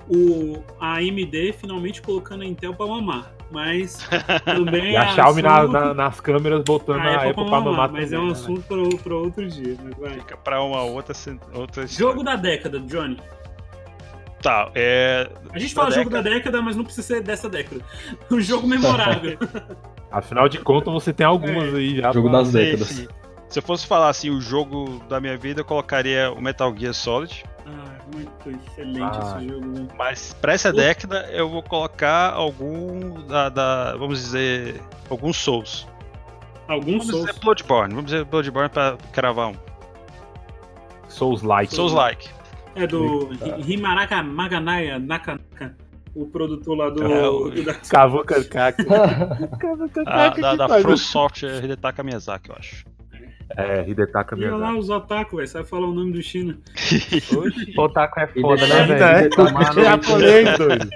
O, 0.09 0.63
a 0.81 0.97
AMD 0.97 1.53
finalmente 1.61 2.03
colocando 2.03 2.43
a 2.43 2.47
Intel 2.47 2.75
pra 2.75 2.87
mamar. 2.87 3.33
Mas 3.53 4.09
também 4.45 4.93
E 4.93 4.97
a 4.97 5.05
é 5.05 5.09
Xiaomi 5.13 5.43
na- 5.43 5.59
assunto- 5.61 5.73
na- 5.73 5.95
nas 5.95 6.21
câmeras 6.21 6.63
botando 6.65 7.01
a 7.01 7.03
a 7.05 7.15
Apple 7.17 7.31
Apple 7.31 7.35
pra 7.35 7.45
mamar, 7.45 7.65
mamar 7.65 7.93
mas 7.93 8.13
é 8.13 8.17
também, 8.17 8.21
um 8.25 8.27
né, 8.27 8.33
assunto 8.33 8.63
pra, 8.63 8.99
pra 9.03 9.15
outro 9.15 9.47
dia. 9.47 9.77
Mas 9.83 9.95
vai. 9.99 10.19
Fica 10.19 10.37
pra 10.37 10.63
uma 10.63 10.83
outra, 10.83 11.15
outra 11.55 11.87
Jogo 11.87 12.25
da 12.25 12.35
década, 12.37 12.81
Johnny. 12.81 13.19
Tá, 14.43 14.71
é. 14.75 15.31
A 15.53 15.59
gente 15.59 15.75
Da 15.75 15.83
fala 15.83 15.95
jogo 15.95 16.11
da 16.11 16.21
década, 16.21 16.61
mas 16.61 16.75
não 16.77 16.83
precisa 16.85 17.07
ser 17.07 17.23
dessa 17.23 17.49
década. 17.49 17.81
Um 18.31 18.41
jogo 18.41 18.67
memorável. 18.67 19.39
Afinal 20.11 20.49
de 20.49 20.59
contas, 20.59 20.93
você 20.93 21.13
tem 21.13 21.25
algumas 21.25 21.73
É. 21.73 21.77
aí 21.77 21.97
já. 21.97 22.13
Jogo 22.13 22.29
pra- 22.29 22.39
das 22.41 22.53
décadas. 22.53 22.89
sim. 22.89 23.09
Se 23.49 23.59
eu 23.59 23.63
fosse 23.63 23.87
falar 23.87 24.09
assim, 24.09 24.31
o 24.31 24.41
jogo 24.41 25.03
da 25.09 25.21
minha 25.21 25.37
vida, 25.37 25.61
eu 25.61 25.65
colocaria 25.65 26.31
o 26.33 26.41
Metal 26.41 26.75
Gear 26.77 26.93
Solid. 26.95 27.45
ah, 27.67 27.99
muito 28.15 28.51
excelente 28.67 29.01
Ah. 29.03 29.37
esse 29.39 29.49
jogo. 29.49 29.67
né? 29.67 29.89
Mas 29.97 30.35
pra 30.41 30.53
essa 30.55 30.73
década 30.73 31.29
eu 31.31 31.49
vou 31.49 31.63
colocar 31.63 32.33
algum 32.33 33.21
da, 33.27 33.49
da- 33.49 33.97
vamos 33.97 34.19
dizer, 34.21 34.81
alguns 35.09 35.37
Souls. 35.37 35.87
Alguns 36.67 36.93
Vamos 36.93 37.07
Souls. 37.09 37.27
dizer 37.27 37.41
Bloodborne, 37.41 37.95
vamos 37.95 38.11
dizer 38.11 38.25
Bloodborne 38.25 38.69
pra 38.71 38.97
cravar 39.13 39.49
um. 39.51 39.55
Souls 41.09 41.43
like. 41.43 41.75
É 42.75 42.87
do 42.87 43.29
Himaraka 43.67 44.23
Maganaya 44.23 44.99
Nakanaka, 44.99 45.77
o 46.15 46.27
produtor 46.27 46.77
lá 46.77 46.89
do. 46.91 47.03
É, 47.05 47.29
o- 47.29 47.51
do- 47.51 47.63
da- 47.65 47.75
Cavuca 47.75 48.43
Kaka. 48.45 48.83
A, 50.07 50.29
da 50.31 50.57
da 50.57 50.81
From 50.81 50.97
Software 50.97 51.63
Hidetaka 51.65 52.03
Miyazaki, 52.03 52.51
eu 52.51 52.57
acho. 52.59 52.85
É, 53.55 53.87
Hidetaka 53.87 54.35
Olha 54.35 54.51
lá 54.53 54.59
Miyazaki. 54.59 54.79
os 54.81 54.89
otaku, 54.91 55.37
velho. 55.37 55.49
Sabe 55.49 55.69
falar 55.69 55.87
o 55.89 55.93
nome 55.93 56.13
do 56.13 56.23
China. 56.23 56.59
Otaku 57.77 58.21
é 58.21 58.27
foda, 58.29 58.67
né, 58.67 58.85
velho? 58.87 58.99
velho? 58.99 59.79
É 59.79 59.85
japonês, 59.85 60.59
doido. 60.59 60.89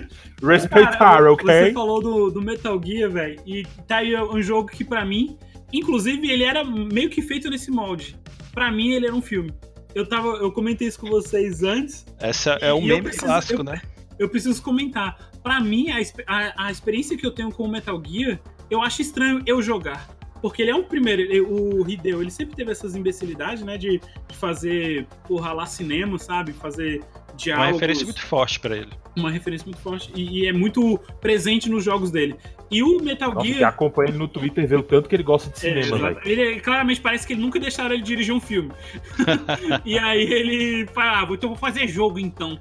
Respeitar, 0.42 1.22
ok? 1.24 1.46
Você 1.66 1.72
falou 1.72 2.00
do, 2.00 2.30
do 2.30 2.40
Metal 2.40 2.80
Gear, 2.82 3.10
velho. 3.10 3.40
E 3.46 3.64
tá 3.86 3.98
aí 3.98 4.16
um 4.16 4.40
jogo 4.40 4.68
que, 4.68 4.84
pra 4.84 5.04
mim, 5.04 5.36
inclusive, 5.72 6.30
ele 6.30 6.44
era 6.44 6.64
meio 6.64 7.10
que 7.10 7.20
feito 7.20 7.50
nesse 7.50 7.70
molde. 7.70 8.16
Pra 8.54 8.70
mim, 8.70 8.92
ele 8.92 9.06
era 9.06 9.14
um 9.14 9.20
filme. 9.22 9.52
Eu, 9.94 10.06
tava, 10.08 10.28
eu 10.36 10.52
comentei 10.52 10.86
isso 10.88 10.98
com 11.00 11.08
vocês 11.08 11.62
antes. 11.62 12.04
Essa 12.20 12.58
é 12.60 12.70
eu 12.70 12.80
meme 12.80 13.02
preciso- 13.02 13.24
clássico, 13.26 13.60
eu- 13.60 13.64
né? 13.64 13.80
Eu 14.18 14.28
preciso 14.28 14.60
comentar. 14.62 15.30
Pra 15.42 15.60
mim, 15.60 15.86
a, 15.90 15.98
a- 16.26 16.66
a 16.66 16.70
experiência 16.70 17.16
que 17.16 17.24
eu 17.26 17.30
tenho 17.30 17.50
com 17.52 17.62
o 17.64 17.68
Metal 17.68 18.00
Gear, 18.04 18.38
eu 18.70 18.82
acho 18.82 19.00
estranho 19.02 19.42
eu 19.46 19.62
jogar. 19.62 20.08
Porque 20.42 20.62
ele 20.62 20.70
é 20.70 20.74
um 20.74 20.84
primeiro. 20.84 21.22
ele- 21.22 21.40
o 21.40 21.88
Hideo, 21.88 22.20
ele 22.22 22.30
sempre 22.30 22.54
teve 22.54 22.70
essas 22.70 22.94
imbecilidades, 22.94 23.62
né? 23.64 23.76
De, 23.78 23.98
de 24.28 24.36
fazer, 24.36 25.06
porra, 25.26 25.52
lá 25.52 25.66
cinema, 25.66 26.18
sabe? 26.18 26.52
Fazer 26.52 27.02
Uma 27.38 27.44
diálogos. 27.44 27.72
referência 27.74 28.04
muito 28.04 28.20
forte 28.26 28.58
pra 28.60 28.76
ele. 28.76 28.88
uma 29.16 29.30
referência 29.30 29.64
muito 29.64 29.80
forte. 29.80 30.10
E, 30.14 30.40
e 30.44 30.46
é 30.48 30.52
muito 30.52 30.98
presente 31.20 31.68
nos 31.70 31.84
jogos 31.84 32.10
dele. 32.10 32.36
E 32.70 32.82
o 32.82 33.00
Metal 33.02 33.32
Nossa, 33.32 33.46
Gear. 33.46 33.68
acompanha 33.68 34.10
ele 34.10 34.18
no 34.18 34.28
Twitter 34.28 34.66
vê 34.66 34.76
o 34.76 34.82
tanto 34.82 35.08
que 35.08 35.16
ele 35.16 35.22
gosta 35.22 35.48
de 35.50 35.56
É, 35.66 35.82
cinema, 35.82 36.12
velho. 36.14 36.20
ele 36.24 36.60
claramente 36.60 37.00
parece 37.00 37.26
que 37.26 37.32
ele 37.32 37.40
nunca 37.40 37.58
deixaram 37.58 37.94
ele 37.94 38.02
dirigir 38.02 38.34
um 38.34 38.40
filme. 38.40 38.70
e 39.86 39.98
aí 39.98 40.22
ele 40.22 40.86
fala, 40.88 41.20
ah, 41.22 41.28
então 41.32 41.48
vou 41.50 41.58
fazer 41.58 41.86
jogo 41.88 42.18
então. 42.18 42.58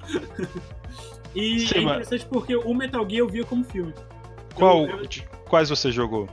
e 1.36 1.60
Sim, 1.62 1.80
é 1.80 1.82
mas- 1.82 1.94
interessante 1.98 2.26
porque 2.26 2.56
o 2.56 2.74
Metal 2.74 3.02
Gear 3.10 3.20
eu 3.22 3.28
via 3.30 3.44
como 3.44 3.64
filme. 3.64 3.94
Qual, 4.56 4.88
Eu- 4.88 4.98
eu- 5.00 5.06
de- 5.08 5.24
quais 5.50 5.70
você 5.70 5.92
jogou? 5.92 6.28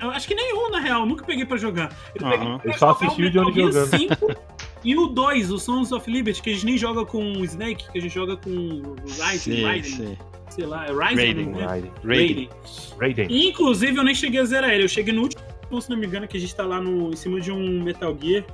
Eu 0.00 0.10
acho 0.10 0.28
que 0.28 0.34
nenhum, 0.34 0.70
na 0.70 0.80
real, 0.80 1.06
nunca 1.06 1.24
peguei 1.24 1.44
pra 1.44 1.56
jogar. 1.56 1.96
Eu 2.14 2.20
pra 2.20 2.60
Eu 2.64 2.72
só 2.74 2.90
assisti 2.90 3.24
o 3.24 3.30
Johnny 3.30 3.54
jogando. 3.54 3.86
5 3.86 4.16
E 4.84 4.96
o 4.96 5.06
2, 5.06 5.50
o 5.52 5.58
Sons 5.58 5.92
of 5.92 6.10
Liberty, 6.10 6.42
que 6.42 6.50
a 6.50 6.52
gente 6.54 6.66
nem 6.66 6.76
joga 6.76 7.04
com 7.06 7.22
o 7.32 7.44
Snake, 7.44 7.90
que 7.90 7.98
a 7.98 8.02
gente 8.02 8.12
joga 8.12 8.36
com 8.36 8.50
o 8.50 8.96
Ryzen, 9.06 9.38
Sim, 9.38 9.62
Raiden, 9.64 9.90
sim. 9.92 10.18
sei 10.50 10.66
lá, 10.66 10.86
é 10.86 10.88
Ryzen, 10.88 11.16
Raiden, 11.16 11.46
né? 11.46 11.64
Raiden. 11.66 11.92
Raiden. 12.04 12.50
Raiden. 12.98 13.26
E, 13.30 13.48
inclusive, 13.48 13.96
eu 13.96 14.02
nem 14.02 14.14
cheguei 14.14 14.40
a 14.40 14.44
zerar 14.44 14.70
ele. 14.70 14.84
Eu 14.84 14.88
cheguei 14.88 15.14
no 15.14 15.22
último, 15.22 15.42
se 15.80 15.88
não 15.88 15.96
me 15.96 16.06
engano, 16.06 16.26
que 16.26 16.36
a 16.36 16.40
gente 16.40 16.54
tá 16.54 16.64
lá 16.64 16.80
no, 16.80 17.10
em 17.10 17.16
cima 17.16 17.40
de 17.40 17.52
um 17.52 17.82
Metal 17.82 18.16
Gear. 18.20 18.44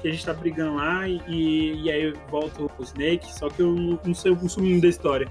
Que 0.00 0.08
a 0.08 0.12
gente 0.12 0.24
tá 0.24 0.32
brigando 0.32 0.76
lá 0.76 1.08
e, 1.08 1.82
e 1.82 1.90
aí 1.90 2.12
volta 2.30 2.62
o 2.62 2.82
Snake. 2.82 3.30
Só 3.32 3.48
que 3.48 3.60
eu 3.60 3.72
não, 3.74 3.98
não 4.04 4.14
sei 4.14 4.32
o 4.32 4.48
sumindo 4.48 4.80
da 4.80 4.88
história. 4.88 5.28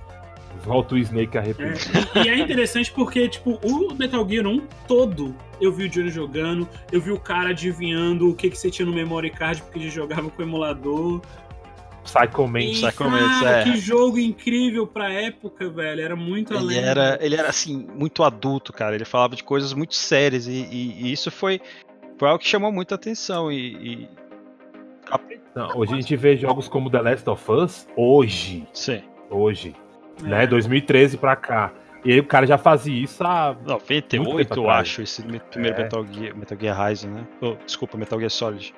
Volta 0.63 0.95
o 0.95 0.97
Snake 0.97 1.37
É, 1.37 1.39
arrependido. 1.41 1.91
e, 2.15 2.19
e 2.25 2.29
é 2.29 2.37
interessante 2.39 2.91
porque, 2.91 3.27
tipo, 3.29 3.59
o 3.63 3.93
Metal 3.93 4.27
Gear 4.27 4.45
1 4.47 4.61
todo 4.87 5.35
eu 5.61 5.71
vi 5.71 5.85
o 5.85 5.89
Johnny 5.89 6.09
jogando, 6.09 6.67
eu 6.91 6.99
vi 7.01 7.11
o 7.11 7.19
cara 7.19 7.49
adivinhando 7.49 8.29
o 8.29 8.35
que, 8.35 8.49
que 8.49 8.57
você 8.57 8.69
tinha 8.71 8.85
no 8.85 8.93
memory 8.93 9.29
card 9.29 9.61
porque 9.61 9.79
ele 9.79 9.89
jogava 9.89 10.29
com 10.29 10.41
o 10.41 10.45
emulador. 10.45 11.21
Psycho 12.03 12.47
Man. 12.47 12.59
E, 12.61 12.71
Psycho 12.73 12.97
cara, 12.97 13.09
Mantis, 13.09 13.41
é. 13.47 13.63
que 13.63 13.77
jogo 13.77 14.19
incrível 14.19 14.85
pra 14.85 15.11
época, 15.11 15.67
velho. 15.69 16.01
Era 16.01 16.15
muito 16.15 16.53
Ele 16.53 16.59
além. 16.59 16.77
era, 16.77 17.17
ele 17.21 17.35
era 17.35 17.49
assim, 17.49 17.87
muito 17.95 18.23
adulto, 18.23 18.71
cara. 18.71 18.93
Ele 18.95 19.05
falava 19.05 19.35
de 19.35 19.43
coisas 19.43 19.73
muito 19.73 19.95
sérias 19.95 20.45
e, 20.47 20.51
e- 20.51 21.03
e 21.07 21.11
isso 21.11 21.31
foi, 21.31 21.59
foi 22.19 22.27
algo 22.29 22.39
que 22.43 22.47
chamou 22.47 22.71
muita 22.71 22.93
atenção. 22.95 23.51
E, 23.51 23.57
e- 24.03 24.09
Não, 25.55 25.69
hoje 25.77 25.93
a 25.93 25.95
gente 25.95 26.15
vê 26.15 26.35
jogos 26.35 26.67
como 26.67 26.89
The 26.91 27.01
Last 27.01 27.29
of 27.29 27.51
Us, 27.51 27.87
hoje, 27.95 28.67
Sim. 28.73 29.01
hoje, 29.29 29.73
É. 30.23 30.27
né, 30.27 30.47
2013 30.47 31.17
pra 31.17 31.35
cá. 31.35 31.71
E 32.03 32.11
aí 32.13 32.19
o 32.19 32.23
cara 32.25 32.45
já 32.45 32.57
fazia 32.57 33.03
isso 33.03 33.23
há... 33.23 33.53
Muito 33.53 33.67
98, 33.69 34.07
tempo 34.49 34.61
eu 34.61 34.69
acho, 34.69 35.01
esse 35.01 35.25
me- 35.25 35.39
primeiro 35.39 35.79
É. 35.79 35.83
Metal 35.83 36.05
Gear, 36.05 36.35
Metal 36.37 36.57
Gear 36.59 36.87
Rising, 36.87 37.07
né? 37.07 37.23
Oh, 37.41 37.55
desculpa, 37.65 37.97
Metal 37.97 38.19
Gear 38.19 38.29
Solid. 38.29 38.73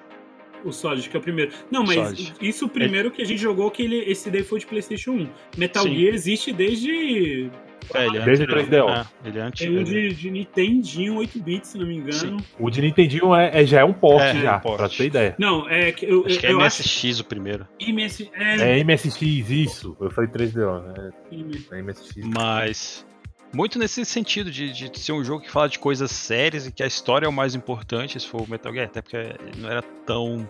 O 0.66 0.72
Solid, 0.72 1.08
que 1.10 1.16
é 1.16 1.20
o 1.20 1.24
primeiro. 1.24 1.52
Não, 1.72 1.84
mas 1.84 1.96
Solid. 1.96 2.34
isso 2.42 2.66
o 2.66 2.70
primeiro 2.70 3.12
que 3.12 3.22
a 3.22 3.26
gente 3.26 3.40
jogou, 3.42 3.70
que 3.72 3.84
ele, 3.84 3.98
esse 4.10 4.30
daí 4.30 4.44
foi 4.44 4.60
de 4.60 4.66
PlayStation 4.66 5.12
1. 5.12 5.30
Metal 5.58 5.84
Sim. 5.84 5.96
Gear 5.96 6.14
existe 6.14 6.52
desde. 6.52 7.50
É, 7.94 8.06
ele 8.06 8.18
é 8.18 8.22
Desde 8.26 8.44
anterior. 8.44 8.68
3DO. 8.90 9.08
É, 9.24 9.28
ele 9.30 9.40
é 9.40 9.42
antigo. 9.44 9.80
um 9.80 9.84
de, 9.84 10.10
de 10.14 10.30
Nintendinho 10.30 11.16
8-bits, 11.16 11.68
se 11.70 11.78
não 11.78 11.88
me 11.88 11.96
engano. 11.96 12.38
O 12.60 12.70
de 12.70 12.82
Nintendinho 12.82 13.34
é, 13.34 13.62
é- 13.62 13.66
já 13.66 13.80
é 13.80 13.84
um 13.86 13.94
porte 13.94 14.26
É, 14.38 14.42
já, 14.42 14.58
um 14.58 14.60
porte. 14.60 14.78
pra 14.80 14.90
ter 14.90 15.06
ideia. 15.06 15.36
Não, 15.40 15.70
é 15.70 15.94
que 15.94 16.06
eu, 16.06 16.26
Acho 16.26 16.38
que 16.40 16.46
é 16.48 16.52
eu 16.52 16.60
acho. 16.60 16.82
MSX 16.82 17.20
o 17.22 17.24
primeiro. 17.24 17.66
MS, 17.80 18.30
é, 18.34 18.78
É 18.78 18.84
MSX, 18.84 19.22
isso. 19.50 19.96
Eu 20.02 20.12
falei 20.12 20.30
3DO, 20.30 20.82
né? 20.98 21.12
MS. 21.32 21.68
É 21.72 21.82
MSX. 21.82 22.16
Mas. 22.36 23.06
Muito 23.54 23.80
nesse 23.80 24.04
sentido 24.06 24.52
de, 24.52 24.72
de 24.72 25.00
ser 25.00 25.14
um 25.14 25.24
jogo 25.24 25.42
que 25.44 25.50
fala 25.50 25.70
de 25.70 25.80
coisas 25.80 26.12
sérias 26.12 26.68
e 26.68 26.72
que 26.72 26.84
a 26.84 26.88
história 26.88 27.26
é 27.26 27.30
o 27.30 27.34
mais 27.34 27.56
importante, 27.56 28.20
se 28.20 28.28
for 28.28 28.42
o 28.42 28.50
Metal 28.50 28.72
Gear, 28.74 28.86
até 28.88 29.02
porque 29.02 29.18
não 29.58 29.70
era 29.70 29.82
tão 30.06 30.48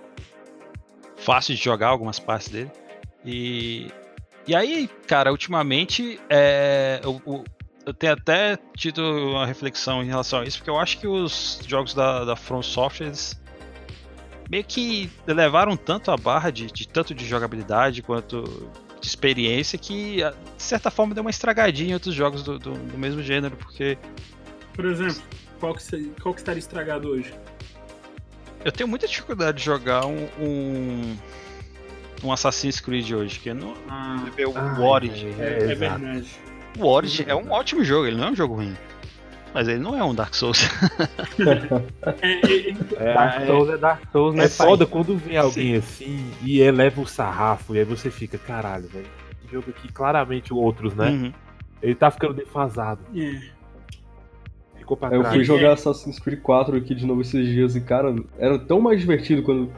fácil 1.15 1.55
de 1.55 1.61
jogar 1.63 1.87
algumas 1.89 2.19
partes 2.19 2.49
dele. 2.49 2.71
E, 3.23 3.87
e 4.47 4.55
aí, 4.55 4.89
cara, 5.07 5.31
ultimamente 5.31 6.19
é, 6.29 6.99
eu, 7.03 7.21
eu- 7.25 7.43
eu 7.85 7.93
tenho 7.93 8.11
até 8.13 8.57
tido 8.75 8.99
uma 9.01 9.45
reflexão 9.45 10.03
em 10.03 10.07
relação 10.07 10.39
a 10.41 10.43
isso, 10.43 10.57
porque 10.57 10.69
eu 10.69 10.77
acho 10.77 10.97
que 10.99 11.07
os 11.07 11.61
jogos 11.65 11.93
da, 11.93 12.25
da 12.25 12.35
From 12.35 12.61
Software 12.61 13.07
eles 13.07 13.39
meio 14.49 14.63
que 14.65 15.09
levaram 15.25 15.77
tanto 15.77 16.11
a 16.11 16.17
barra 16.17 16.49
de, 16.51 16.67
de 16.67 16.85
tanto 16.87 17.13
de 17.15 17.25
jogabilidade 17.25 18.01
quanto 18.01 18.43
de 19.07 19.11
experiência 19.11 19.77
que 19.79 20.21
a- 20.21 20.31
de 20.31 20.61
certa 20.63 20.91
forma 20.91 21.13
deu 21.15 21.21
uma 21.21 21.29
estragadinha 21.29 21.91
em 21.91 21.93
outros 21.93 22.13
jogos 22.13 22.43
do, 22.43 22.59
do- 22.59 22.73
do 22.73 22.97
mesmo 22.97 23.21
gênero, 23.23 23.55
porque 23.55 23.97
Por 24.73 24.85
exemplo, 24.85 25.21
qual 25.59 25.73
que, 25.73 25.81
se- 25.81 26.11
qual 26.21 26.33
que 26.33 26.41
estaria 26.41 26.59
estragado 26.59 27.07
hoje? 27.09 27.33
eu 28.65 28.71
tenho 28.71 28.87
muita 28.87 29.07
dificuldade 29.07 29.59
de 29.59 29.63
jogar 29.63 30.05
um, 30.05 30.27
um, 30.39 31.17
um 32.23 32.31
Assassin's 32.33 32.79
Creed 32.81 33.11
hoje, 33.11 33.39
que 33.39 33.53
não 33.53 33.73
Ah, 33.89 34.25
o 34.45 34.57
Ai, 34.57 34.81
Origin. 34.81 35.33
é, 35.39 35.43
é 35.43 35.71
exato. 35.71 35.99
verdade. 36.01 36.27
O 36.77 36.85
Origin 36.85 37.23
é 37.27 37.35
um 37.35 37.49
ótimo 37.51 37.83
jogo, 37.83 38.07
ele 38.07 38.17
não 38.17 38.27
é 38.27 38.31
um 38.31 38.35
jogo 38.35 38.55
ruim. 38.55 38.75
Mas 39.53 39.67
ele 39.67 39.79
não 39.79 39.97
é 39.97 40.03
um 40.03 40.13
Dark 40.13 40.33
Souls. 40.35 40.69
É, 41.39 42.27
é, 42.27 42.69
é, 42.69 43.09
É, 43.09 43.13
Dark 43.13 43.41
é- 43.41 43.45
Souls 43.47 43.69
é 43.69 43.77
Dark 43.77 44.01
Souls, 44.11 44.35
né, 44.35 44.45
É 44.45 44.49
pai? 44.49 44.67
foda 44.67 44.85
quando 44.85 45.15
vem 45.17 45.37
alguém 45.37 45.75
assim 45.75 46.29
e 46.43 46.59
eleva 46.59 47.01
o 47.01 47.07
sarrafo, 47.07 47.75
e 47.75 47.79
aí 47.79 47.85
você 47.85 48.09
fica, 48.11 48.37
caralho, 48.37 48.87
velho. 48.87 49.05
Esse 49.43 49.51
jogo 49.53 49.69
aqui, 49.69 49.91
claramente 49.91 50.53
outros, 50.53 50.93
né? 50.95 51.09
Uhum. 51.09 51.33
Ele 51.81 51.95
tá 51.95 52.11
ficando 52.11 52.33
defasado. 52.33 53.01
é. 53.15 53.57
Ficou 54.77 54.95
pra 54.95 55.09
Eu 55.13 55.19
trás. 55.19 55.35
fui 55.35 55.43
jogar 55.43 55.73
Assassin's 55.73 56.17
Creed 56.17 56.39
4 56.41 56.77
aqui 56.77 56.95
de 56.95 57.05
novo 57.05 57.19
esses 57.19 57.45
dias 57.45 57.75
e, 57.75 57.81
cara, 57.81 58.15
era 58.39 58.57
tão 58.57 58.79
mais 58.79 58.99
divertido 59.01 59.43
quando. 59.43 59.69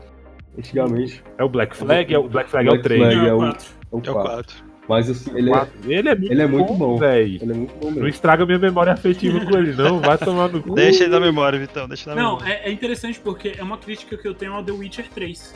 Antigamente. 0.57 1.23
É 1.37 1.43
o 1.43 1.49
Black 1.49 1.75
Flag? 1.75 2.13
É 2.13 2.19
o 2.19 2.27
Black 2.29 2.49
Flag 2.49 2.67
é 2.67 2.69
o 2.69 2.73
Black 2.73 2.83
3. 2.83 3.01
Flag. 3.01 3.15
Não, 3.15 3.25
é 3.27 3.33
o- 3.33 3.37
quatro. 3.39 3.67
É 3.91 3.95
o 3.95 4.01
É 4.05 4.11
o 4.11 4.13
4. 4.13 4.55
4. 4.89 5.07
Mas 5.07 5.09
assim, 5.09 5.31
ele 5.37 5.51
é. 5.53 5.67
Ele 5.85 6.09
é 6.09 6.15
muito, 6.15 6.31
ele 6.31 6.41
é 6.41 6.47
muito 6.47 6.73
bom. 6.73 6.97
velho. 6.97 7.39
ele 7.41 7.51
é 7.51 7.55
muito 7.55 7.75
bom 7.75 7.91
Não 7.91 8.07
estraga 8.07 8.45
minha 8.45 8.57
memória 8.59 8.91
afetiva 8.93 9.39
com 9.45 9.57
ele, 9.57 9.73
não. 9.73 9.99
Vai 9.99 10.17
tomar 10.17 10.49
no 10.49 10.61
cu. 10.61 10.73
Deixa 10.73 11.03
ele 11.03 11.11
na 11.11 11.19
memória, 11.19 11.59
Vitão, 11.59 11.87
deixa 11.87 12.09
na 12.13 12.21
Não, 12.21 12.35
memória. 12.37 12.53
é, 12.63 12.69
é 12.69 12.71
interessante 12.71 13.19
porque 13.19 13.53
é 13.57 13.63
uma 13.63 13.77
crítica 13.77 14.17
que 14.17 14.27
eu 14.27 14.33
tenho 14.33 14.53
ao 14.53 14.63
The 14.63 14.71
Witcher 14.71 15.07
3. 15.13 15.55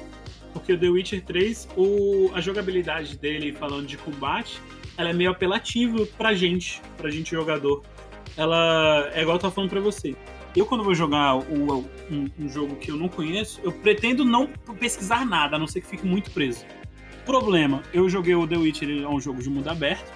Porque 0.53 0.73
o 0.73 0.77
The 0.77 0.87
Witcher 0.87 1.23
3, 1.25 1.67
o, 1.75 2.29
a 2.35 2.39
jogabilidade 2.39 3.17
dele, 3.17 3.51
falando 3.53 3.87
de 3.87 3.97
combate, 3.97 4.61
ela 4.97 5.09
é 5.09 5.13
meio 5.13 5.31
apelativa 5.31 6.05
pra 6.15 6.33
gente, 6.35 6.79
pra 6.95 7.09
gente 7.09 7.31
jogador. 7.31 7.81
Ela 8.37 9.09
é 9.13 9.21
igual 9.21 9.37
eu 9.37 9.41
tava 9.41 9.53
falando 9.53 9.69
pra 9.71 9.79
você. 9.79 10.15
Eu, 10.55 10.67
quando 10.67 10.83
vou 10.83 10.93
jogar 10.93 11.35
o- 11.37 11.85
um, 12.11 12.29
um 12.39 12.47
jogo 12.47 12.75
que 12.75 12.91
eu 12.91 12.95
não 12.95 13.07
conheço, 13.09 13.59
eu 13.63 13.71
pretendo 13.71 14.23
não 14.23 14.47
pesquisar 14.79 15.25
nada, 15.25 15.55
a 15.55 15.59
não 15.59 15.65
ser 15.65 15.81
que 15.81 15.87
fique 15.87 16.05
muito 16.05 16.29
preso. 16.29 16.63
Problema, 17.25 17.81
eu 17.93 18.09
joguei 18.09 18.35
o 18.35 18.45
The 18.47 18.57
Witcher, 18.57 18.89
ele 18.89 19.03
é 19.03 19.07
um 19.07 19.19
jogo 19.19 19.41
de 19.41 19.49
mundo 19.49 19.69
aberto. 19.69 20.11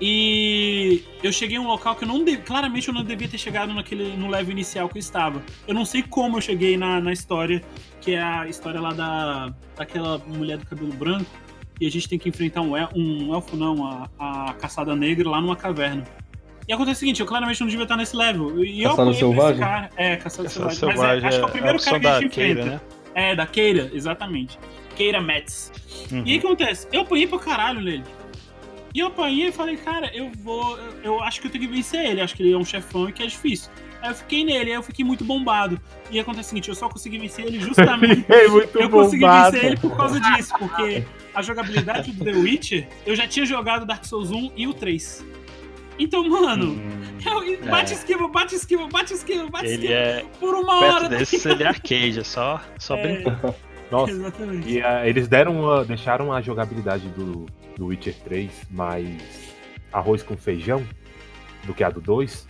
E 0.00 1.02
eu 1.22 1.32
cheguei 1.32 1.56
em 1.56 1.60
um 1.60 1.66
local 1.66 1.94
que 1.96 2.04
eu 2.04 2.08
não 2.08 2.22
de- 2.22 2.36
claramente 2.36 2.88
eu 2.88 2.92
não 2.94 3.02
devia 3.02 3.26
ter 3.28 3.38
chegado 3.38 3.72
naquele 3.72 4.14
no 4.16 4.28
level 4.28 4.52
inicial 4.52 4.88
que 4.88 4.96
eu 4.96 5.00
estava. 5.00 5.42
Eu 5.66 5.74
não 5.74 5.84
sei 5.86 6.02
como 6.02 6.36
eu 6.36 6.40
cheguei 6.40 6.76
na, 6.76 7.00
na 7.00 7.12
história, 7.12 7.62
que 8.00 8.12
é 8.12 8.22
a 8.22 8.46
história 8.46 8.78
lá 8.80 8.92
da 8.92 9.54
daquela 9.74 10.18
mulher 10.18 10.58
do 10.58 10.66
cabelo 10.66 10.92
branco, 10.92 11.24
e 11.80 11.86
a 11.86 11.90
gente 11.90 12.08
tem 12.08 12.18
que 12.18 12.28
enfrentar 12.28 12.60
um, 12.60 12.76
el- 12.76 12.88
um 12.94 13.34
elfo, 13.34 13.56
não, 13.56 13.86
a, 13.86 14.08
a 14.18 14.52
caçada 14.54 14.94
negra 14.94 15.30
lá 15.30 15.40
numa 15.40 15.56
caverna. 15.56 16.04
E 16.68 16.72
acontece 16.72 16.96
o 16.96 17.00
seguinte, 17.00 17.20
eu 17.20 17.26
claramente 17.26 17.60
não 17.60 17.68
devia 17.68 17.84
estar 17.84 17.96
nesse 17.96 18.14
level. 18.16 18.62
E 18.64 18.82
eu 18.82 18.90
Caçada 18.90 19.10
apanhei 19.10 19.18
pra 19.18 19.28
esse 19.28 19.36
Selvagem? 19.36 19.60
cara. 19.60 19.90
É, 19.96 20.16
caçada 20.16 20.48
Caçada 20.48 20.70
selvagem. 20.70 20.88
Mas 20.88 20.98
é, 20.98 21.20
Selvagem 21.20 21.28
acho 21.28 21.38
que 21.38 21.42
é 21.42 21.46
o 21.46 21.50
primeiro 21.50 21.78
a 21.78 21.80
cara 21.84 22.00
que 22.00 22.06
a 22.06 22.10
da 22.10 22.20
gente 22.20 22.32
Keira, 22.34 22.60
enfrenta. 22.60 22.70
né? 22.76 22.80
É, 23.14 23.34
da 23.34 23.46
Keira, 23.46 23.90
exatamente. 23.94 24.58
Keira 24.96 25.20
Metz. 25.20 25.70
Uhum. 26.10 26.22
E 26.24 26.32
aí 26.32 26.38
o 26.38 26.40
que 26.40 26.46
acontece? 26.46 26.88
Eu 26.92 27.02
apanhei 27.02 27.26
pra 27.26 27.38
caralho 27.38 27.80
nele. 27.80 28.04
E 28.94 28.98
eu 29.00 29.08
apanhei 29.08 29.48
e 29.48 29.52
falei, 29.52 29.76
cara, 29.76 30.10
eu 30.14 30.32
vou. 30.42 30.78
Eu, 30.78 30.94
eu 31.04 31.22
acho 31.22 31.40
que 31.40 31.46
eu 31.46 31.50
tenho 31.50 31.64
que 31.68 31.70
vencer 31.72 32.04
ele. 32.04 32.20
Acho 32.20 32.34
que 32.34 32.42
ele 32.42 32.52
é 32.52 32.56
um 32.56 32.64
chefão 32.64 33.08
e 33.08 33.12
que 33.12 33.22
é 33.22 33.26
difícil. 33.26 33.70
Aí 34.00 34.10
eu 34.10 34.14
fiquei 34.14 34.44
nele, 34.44 34.70
aí 34.70 34.76
eu 34.76 34.82
fiquei 34.82 35.04
muito 35.04 35.22
bombado. 35.24 35.78
E 36.10 36.18
acontece 36.18 36.46
o 36.46 36.50
seguinte, 36.50 36.68
eu 36.70 36.74
só 36.74 36.88
consegui 36.88 37.18
vencer 37.18 37.44
ele 37.46 37.58
justamente. 37.60 38.24
Eu 38.78 38.88
consegui 38.88 39.20
bombado. 39.22 39.52
vencer 39.52 39.66
ele 39.72 39.76
por 39.80 39.96
causa 39.96 40.18
disso, 40.20 40.52
porque 40.58 41.04
a 41.34 41.42
jogabilidade 41.42 42.12
do 42.12 42.24
The 42.24 42.30
Witcher, 42.32 42.88
eu 43.04 43.14
já 43.16 43.26
tinha 43.26 43.44
jogado 43.44 43.84
Dark 43.84 44.04
Souls 44.04 44.30
1 44.30 44.52
e 44.56 44.66
o 44.66 44.72
3. 44.74 45.24
Então, 45.98 46.26
mano, 46.28 46.72
Hum, 46.72 47.18
eu, 47.24 47.66
bate 47.70 47.94
esquiva, 47.94 48.28
bate 48.28 48.54
esquiva, 48.54 48.86
bate 48.88 49.14
esquiva, 49.14 49.46
bate 49.48 49.64
ele 49.66 49.74
esquiva. 49.74 49.92
é. 49.94 50.24
Por 50.38 50.54
uma 50.54 50.74
hora. 50.76 51.08
Perto 51.08 51.18
desse, 51.18 51.48
ele 51.48 51.62
é 51.62 51.66
arcade, 51.66 52.20
é 52.20 52.24
só, 52.24 52.60
só 52.78 52.96
É, 52.96 53.02
brincando. 53.02 53.54
Nossa, 53.90 54.10
Exatamente. 54.12 54.68
e 54.68 54.82
ah, 54.82 55.06
eles 55.06 55.28
deram 55.28 55.60
uma, 55.60 55.84
deixaram 55.84 56.32
a 56.32 56.40
jogabilidade 56.40 57.08
do, 57.10 57.46
do 57.76 57.86
Witcher 57.86 58.14
3 58.24 58.50
mais 58.70 59.54
arroz 59.92 60.22
com 60.22 60.36
feijão 60.36 60.82
do 61.64 61.72
que 61.72 61.84
a 61.84 61.90
do 61.90 62.00
2, 62.00 62.46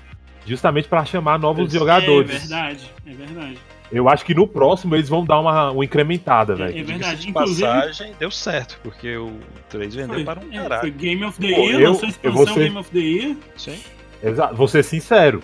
justamente 0.47 0.89
para 0.89 1.05
chamar 1.05 1.39
novos 1.39 1.75
É 1.75 1.79
jogadores. 1.79 2.31
É 2.35 2.39
verdade, 2.39 2.91
é 3.07 3.13
verdade. 3.13 3.59
Eu 3.93 4.09
acho 4.09 4.25
que 4.25 4.35
no 4.35 4.49
próximo 4.49 4.97
eles 4.97 5.09
vão 5.09 5.25
dar 5.25 5.39
uma, 5.39 5.71
uma 5.71 5.85
incrementada, 5.85 6.55
É, 6.55 6.57
velho. 6.57 6.71
é 6.71 6.73
Diga-se 6.73 6.93
verdade. 6.93 7.21
de 7.21 7.29
Inclusive, 7.31 7.61
passagem, 7.69 8.13
deu 8.19 8.31
certo, 8.33 8.81
porque 8.83 9.17
o 9.17 9.39
3 9.69 9.95
vendeu 9.95 10.15
foi, 10.15 10.25
para 10.25 10.41
um 10.45 10.53
é, 10.53 10.57
caralho. 10.63 10.81
foi 10.81 10.91
Game 10.91 11.25
of 11.25 11.41
the 11.41 11.55
Pô, 11.55 11.61
Year, 11.63 11.81
eu- 11.81 11.89
lançou 11.91 12.05
eu 12.05 12.09
expansão 12.11 12.47
ser- 12.55 12.61
Game 12.65 12.77
of 12.79 12.91
the 12.91 12.99
Year. 12.99 13.37
Sim. 13.57 13.79
Exato. 14.23 14.55
Vou 14.57 14.67
ser 14.67 14.83
sincero. 14.83 15.41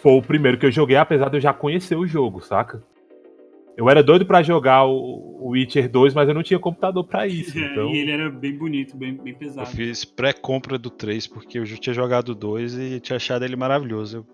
Foi 0.00 0.12
o 0.12 0.22
primeiro 0.22 0.58
que 0.58 0.66
eu 0.66 0.70
joguei, 0.70 0.96
apesar 0.96 1.28
de 1.28 1.38
eu 1.38 1.40
já 1.40 1.52
conhecer 1.52 1.96
o 1.96 2.06
jogo, 2.06 2.40
saca? 2.40 2.82
Eu 3.76 3.88
era 3.88 4.02
doido 4.02 4.24
pra 4.26 4.42
jogar 4.42 4.84
o 4.86 5.30
o 5.42 5.48
Witcher 5.54 5.90
2, 5.90 6.14
mas 6.14 6.28
eu 6.28 6.34
não 6.34 6.42
tinha 6.42 6.56
computador 6.58 7.02
pra 7.04 7.26
isso. 7.26 7.58
É, 7.58 7.62
Então, 7.72 7.90
E 7.90 7.98
ele 7.98 8.12
era 8.12 8.30
bem 8.30 8.56
bonito, 8.56 8.96
bem, 8.96 9.14
bem 9.16 9.32
Eu 9.32 9.38
pesado. 9.38 9.66
fiz 9.70 10.04
pré-compra 10.04 10.78
do 10.78 10.88
3, 10.88 11.26
porque 11.26 11.58
eu 11.58 11.66
já 11.66 11.76
tinha 11.76 11.92
jogado 11.92 12.28
o 12.28 12.34
2 12.34 12.78
e 12.78 13.00
tinha 13.00 13.16
achado 13.16 13.44
ele 13.44 13.56
maravilhoso. 13.56 14.24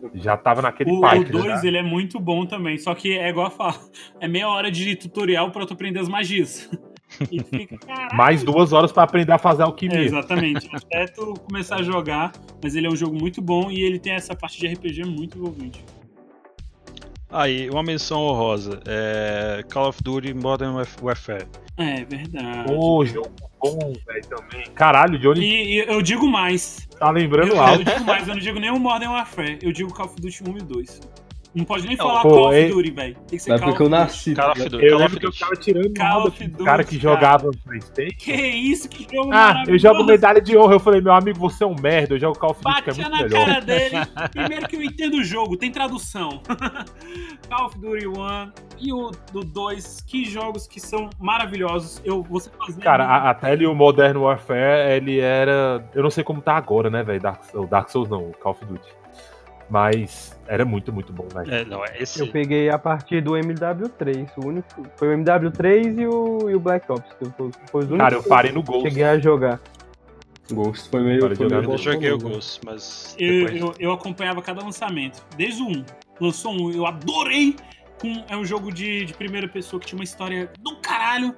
Eu- 0.00 0.10
já 0.14 0.36
tava 0.36 0.62
naquele 0.62 0.90
O 0.92 1.00
pipe. 1.00 1.32
2 1.32 1.44
já. 1.62 1.66
ele 1.66 1.78
é 1.78 1.82
muito 1.82 2.20
bom 2.20 2.46
também, 2.46 2.78
só 2.78 2.94
que 2.94 3.12
é 3.18 3.28
igual 3.28 3.46
a 3.46 3.50
fala, 3.50 3.74
é 4.20 4.28
meia 4.28 4.48
hora 4.48 4.70
de 4.70 4.94
tutorial 4.94 5.50
pra 5.50 5.66
tu 5.66 5.72
aprender 5.74 5.98
as 6.00 6.08
magias. 6.08 6.70
E 7.30 7.42
fica. 7.42 7.76
Mais 8.14 8.42
duas 8.42 8.72
horas 8.72 8.90
pra 8.90 9.02
aprender 9.02 9.32
a 9.32 9.38
fazer 9.38 9.60
É, 9.62 9.66
alquimia. 9.66 10.00
exatamente, 10.02 10.66
até 10.74 11.06
tu 11.06 11.34
começar 11.46 11.76
a 11.76 11.82
jogar, 11.82 12.32
mas 12.62 12.74
ele 12.74 12.86
é 12.86 12.90
um 12.90 12.96
jogo 12.96 13.14
muito 13.18 13.42
bom 13.42 13.70
e 13.70 13.82
ele 13.82 13.98
tem 13.98 14.14
essa 14.14 14.34
parte 14.34 14.58
de 14.58 14.66
RPG 14.66 15.04
muito 15.04 15.36
envolvente. 15.36 15.84
Aí, 17.32 17.70
uma 17.70 17.82
menção 17.82 18.20
honrosa. 18.20 18.80
É 18.86 19.64
Call 19.72 19.88
of 19.88 20.02
Duty 20.02 20.34
Modern 20.34 20.74
Warf- 20.74 21.02
Warfare. 21.02 21.46
É 21.78 22.04
verdade. 22.04 22.70
Ô, 22.72 23.04
jogo 23.06 23.30
bom, 23.60 23.92
velho, 24.06 24.26
também. 24.28 24.66
Caralho, 24.74 25.18
Johnny 25.18 25.40
E, 25.40 25.74
e 25.76 25.78
eu 25.88 26.02
digo 26.02 26.26
mais. 26.28 26.86
tá 26.98 27.10
lembrando 27.10 27.48
Eu, 27.48 27.56
eu 27.56 27.62
alto. 27.62 27.84
digo 27.84 28.04
mais, 28.04 28.28
eu 28.28 28.34
não 28.34 28.40
digo 28.40 28.60
nem 28.60 28.70
o 28.70 28.78
Modern 28.78 29.12
Warfare, 29.12 29.58
eu 29.62 29.72
digo 29.72 29.92
Call 29.94 30.06
of 30.06 30.16
Duty 30.20 30.42
1 30.46 30.58
e 30.58 30.60
2. 30.62 31.00
Não 31.54 31.66
pode 31.66 31.86
nem 31.86 31.96
Não, 31.98 32.06
falar 32.06 32.22
pô, 32.22 32.30
Call 32.30 32.48
of 32.48 32.56
é- 32.56 32.68
Duty, 32.68 32.90
velho. 32.92 33.14
Tem 33.14 33.24
que 33.26 33.38
ser 33.38 33.50
Na 33.50 33.58
Call 33.58 33.72
of 33.72 33.88
nasci. 33.88 34.34
Call 34.34 34.50
of? 34.52 34.68
Duty. 34.70 34.86
Eu 34.86 34.96
lembro 34.96 35.20
que 35.20 35.26
eu 35.26 35.32
tava 35.32 35.54
tirando 35.56 35.92
Call 35.94 36.26
of 36.28 36.48
Duty, 36.48 36.64
cara 36.64 36.82
que 36.84 36.98
cara. 36.98 37.14
jogava 37.14 37.46
no 37.48 37.58
Playstation. 37.58 38.16
Que 38.18 38.32
isso, 38.32 38.88
que 38.88 39.06
jogo 39.14 39.30
Ah, 39.34 39.62
eu 39.68 39.78
jogo 39.78 40.02
medalha 40.04 40.40
de 40.40 40.56
honra. 40.56 40.74
Eu 40.74 40.80
falei, 40.80 41.02
meu 41.02 41.12
amigo, 41.12 41.38
você 41.38 41.62
é 41.62 41.66
um 41.66 41.74
merda. 41.78 42.14
Eu 42.14 42.18
jogo 42.20 42.38
Call 42.38 42.52
of 42.52 42.62
Duty, 42.62 42.82
que 42.84 42.90
é 42.90 42.94
Batia 42.94 43.08
muito 43.10 43.18
na 43.18 43.28
melhor. 43.28 43.46
cara 43.46 43.60
dele. 43.60 43.96
Primeiro 44.32 44.66
que 44.68 44.76
eu 44.76 44.82
entendo 44.82 45.14
o 45.18 45.24
jogo, 45.24 45.56
tem 45.58 45.70
tradução. 45.70 46.40
Call 47.50 47.66
of 47.66 47.78
Duty 47.78 48.06
1 48.06 48.52
e 48.78 48.92
o 48.92 49.10
do 49.32 49.40
2, 49.44 50.00
que 50.06 50.24
jogos 50.24 50.66
que 50.66 50.80
são 50.80 51.10
maravilhosos. 51.18 52.00
Eu, 52.02 52.22
você 52.22 52.50
fazendo... 52.58 52.82
Cara, 52.82 53.04
a- 53.04 53.28
até 53.30 53.52
ele, 53.52 53.66
o 53.66 53.74
Modern 53.74 54.16
Warfare, 54.16 54.90
ele 54.96 55.20
era. 55.20 55.84
Eu 55.94 56.02
não 56.02 56.10
sei 56.10 56.24
como 56.24 56.40
tá 56.40 56.56
agora, 56.56 56.88
né, 56.88 57.02
velho? 57.02 57.20
Dark, 57.20 57.42
o 57.54 57.66
Dark 57.66 57.90
Souls 57.90 58.08
não, 58.08 58.28
o 58.30 58.32
Call 58.32 58.52
of 58.52 58.64
Duty. 58.64 58.88
Mas 59.70 60.38
era 60.52 60.66
muito, 60.66 60.92
muito 60.92 61.14
bom, 61.14 61.26
velho. 61.32 61.50
É, 61.50 61.64
não, 61.64 61.82
é 61.82 61.96
esse. 61.98 62.20
Eu 62.20 62.28
peguei 62.30 62.68
a 62.68 62.78
partir 62.78 63.22
do 63.22 63.32
MW3. 63.32 64.28
O 64.36 64.48
único. 64.48 64.86
Foi 64.96 65.08
o 65.14 65.18
MW3 65.18 65.98
e 65.98 66.06
o, 66.06 66.50
e 66.50 66.54
o 66.54 66.60
Black 66.60 66.92
Ops. 66.92 67.10
Que 67.14 67.24
foi, 67.30 67.50
foi 67.70 67.80
os 67.84 67.86
únicos 67.86 67.96
Cara, 67.98 68.14
eu 68.16 68.22
parei 68.22 68.52
no 68.52 68.62
Ghost. 68.62 68.82
cheguei 68.86 69.04
a 69.04 69.18
jogar. 69.18 69.58
Ghost 70.52 70.90
foi 70.90 71.00
meio. 71.02 71.20
Foi 71.20 71.30
eu 71.32 71.48
meio 71.48 71.52
Eu 71.54 71.62
não 71.62 71.70
bom 71.70 71.76
joguei 71.78 72.12
o 72.12 72.18
né? 72.18 72.22
Ghost, 72.34 72.60
mas. 72.66 73.16
Eu, 73.18 73.46
depois- 73.46 73.60
eu, 73.62 73.74
eu 73.78 73.92
acompanhava 73.92 74.42
cada 74.42 74.62
lançamento. 74.62 75.24
Desde 75.38 75.62
o 75.62 75.68
1. 75.68 75.84
Lançou 76.20 76.52
um, 76.52 76.70
eu 76.70 76.84
adorei. 76.84 77.56
Com, 77.98 78.22
é 78.28 78.36
um 78.36 78.44
jogo 78.44 78.70
de, 78.70 79.06
de 79.06 79.14
primeira 79.14 79.48
pessoa 79.48 79.80
que 79.80 79.86
tinha 79.86 79.98
uma 79.98 80.04
história 80.04 80.50
do 80.60 80.76
caralho. 80.82 81.34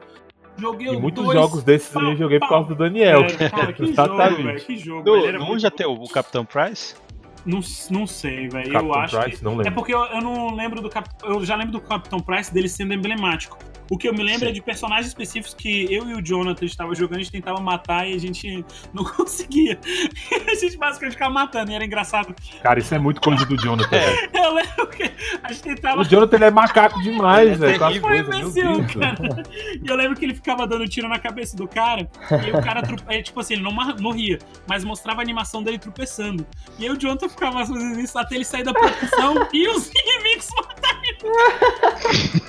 Joguei 0.57 0.89
E 0.89 1.01
muitos 1.01 1.25
dois, 1.25 1.39
jogos 1.39 1.63
desses 1.63 1.97
aí 1.97 2.05
eu 2.11 2.17
joguei 2.17 2.41
por 2.41 2.49
causa 2.49 2.69
do 2.69 2.75
Daniel. 2.75 3.21
É, 3.39 3.49
cara, 3.49 3.73
que 3.75 3.87
jogo, 3.87 3.93
Exatamente. 3.93 4.43
velho. 4.43 4.61
Que 4.61 4.77
jogo. 4.77 5.45
Muito 5.45 5.61
já 5.61 5.71
tem 5.71 5.87
o 5.87 6.03
Capitão 6.09 6.45
Price? 6.45 6.97
Não, 7.45 7.61
não 7.91 8.07
sei, 8.07 8.49
velho. 8.49 8.73
Eu 8.73 8.95
acho 8.95 9.21
Price, 9.21 9.39
que. 9.39 9.45
não 9.45 9.53
É 9.55 9.57
lembro. 9.57 9.75
porque 9.75 9.95
eu, 9.95 10.01
eu 10.05 10.21
não 10.21 10.55
lembro 10.55 10.81
do 10.81 10.89
Capitão. 10.89 11.31
Eu 11.31 11.45
já 11.45 11.57
lembro 11.57 11.73
do 11.73 11.81
Capitão 11.81 12.21
Price 12.21 12.53
dele 12.53 12.69
sendo 12.69 12.95
emblemático. 12.95 13.59
O 13.91 13.99
que 13.99 14.09
eu 14.09 14.15
me 14.15 14.23
lembro 14.23 14.41
Sim. 14.41 14.49
é 14.49 14.53
de 14.53 14.63
personagens 14.63 15.09
específicos 15.09 15.53
que 15.53 15.93
eu 15.93 16.09
e 16.09 16.15
o 16.15 16.23
Jonathan 16.23 16.65
estava 16.65 16.95
jogando, 16.95 17.17
a 17.17 17.23
gente 17.23 17.33
tentava 17.33 17.61
matar 17.61 18.09
e 18.09 18.15
a 18.15 18.19
gente 18.19 18.65
não 18.95 19.05
conseguia. 19.05 19.79
a 20.51 20.55
gente 20.55 20.77
basicamente 20.79 21.13
ficava 21.13 21.33
matando, 21.33 21.71
e 21.71 21.75
era 21.75 21.85
engraçado. 21.85 22.35
Cara, 22.63 22.79
isso 22.79 22.95
é 22.95 22.99
muito 22.99 23.21
coisa 23.21 23.45
do 23.45 23.57
Jonathan, 23.57 23.95
É. 23.95 24.47
Eu 24.47 24.55
lembro 24.55 24.87
que 24.89 25.11
a 25.43 25.53
gente 25.53 25.63
tentava. 25.63 26.01
O 26.01 26.05
Jonathan 26.05 26.37
ele 26.37 26.45
é 26.47 26.51
macaco 26.51 27.03
demais, 27.03 27.51
é 27.51 27.55
velho. 27.57 27.79
Terrível. 27.79 28.01
Foi 28.09 28.19
imbecil, 28.19 28.87
cara. 28.99 29.43
E 29.83 29.87
eu 29.87 29.97
lembro 29.97 30.17
que 30.19 30.25
ele 30.25 30.35
ficava 30.35 30.67
dando 30.67 30.89
tiro 30.89 31.09
na 31.09 31.19
cabeça 31.19 31.57
do 31.57 31.69
cara, 31.69 32.09
e 32.47 32.51
o 32.51 32.63
cara, 32.63 32.83
é, 33.09 33.23
tipo 33.23 33.39
assim, 33.41 33.55
ele 33.55 33.63
não 33.63 33.73
morria, 34.01 34.39
mas 34.67 34.83
mostrava 34.83 35.21
a 35.21 35.23
animação 35.23 35.63
dele 35.63 35.79
tropeçando. 35.79 36.47
E 36.79 36.85
aí 36.85 36.91
o 36.91 36.97
Jonathan 36.97 37.29
ficava 37.35 37.65
fazendo 37.67 38.01
isso 38.01 38.19
até 38.19 38.35
ele 38.37 38.45
sair 38.45 38.63
da 38.65 38.73
posição 38.73 39.49
e 39.53 39.69
os 39.69 39.91
inimigos 39.95 40.49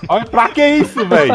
Olha, 0.09 0.25
pra 0.25 0.49
que 0.49 0.65
isso, 0.65 1.05
velho? 1.05 1.33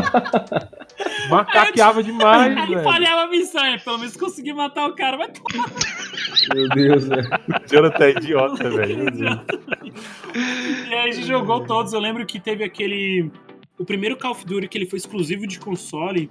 Macaqueava 1.30 2.02
demais, 2.02 2.56
Aí 2.56 2.66
velho. 2.68 2.82
falhava 2.82 3.22
a 3.22 3.26
missão, 3.28 3.64
é, 3.64 3.78
pelo 3.78 3.98
menos 3.98 4.16
consegui 4.16 4.52
matar 4.52 4.88
o 4.88 4.94
cara. 4.94 5.16
Mas 5.16 5.30
Meu 6.54 6.68
Deus, 6.68 7.08
velho. 7.08 7.28
O 7.28 7.72
Jonathan 7.72 8.04
é 8.04 8.10
idiota, 8.10 8.68
velho. 8.70 8.96
meu 9.04 9.10
Deus. 9.10 9.38
E 10.88 10.94
aí 10.94 11.08
a 11.10 11.12
gente 11.12 11.26
jogou 11.26 11.64
todos. 11.64 11.92
Eu 11.92 12.00
lembro 12.00 12.24
que 12.26 12.38
teve 12.40 12.64
aquele. 12.64 13.30
O 13.78 13.84
primeiro 13.84 14.16
Call 14.16 14.32
of 14.32 14.44
Duty 14.44 14.68
que 14.68 14.76
ele 14.78 14.86
foi 14.86 14.98
exclusivo 14.98 15.46
de 15.46 15.58
console. 15.58 16.28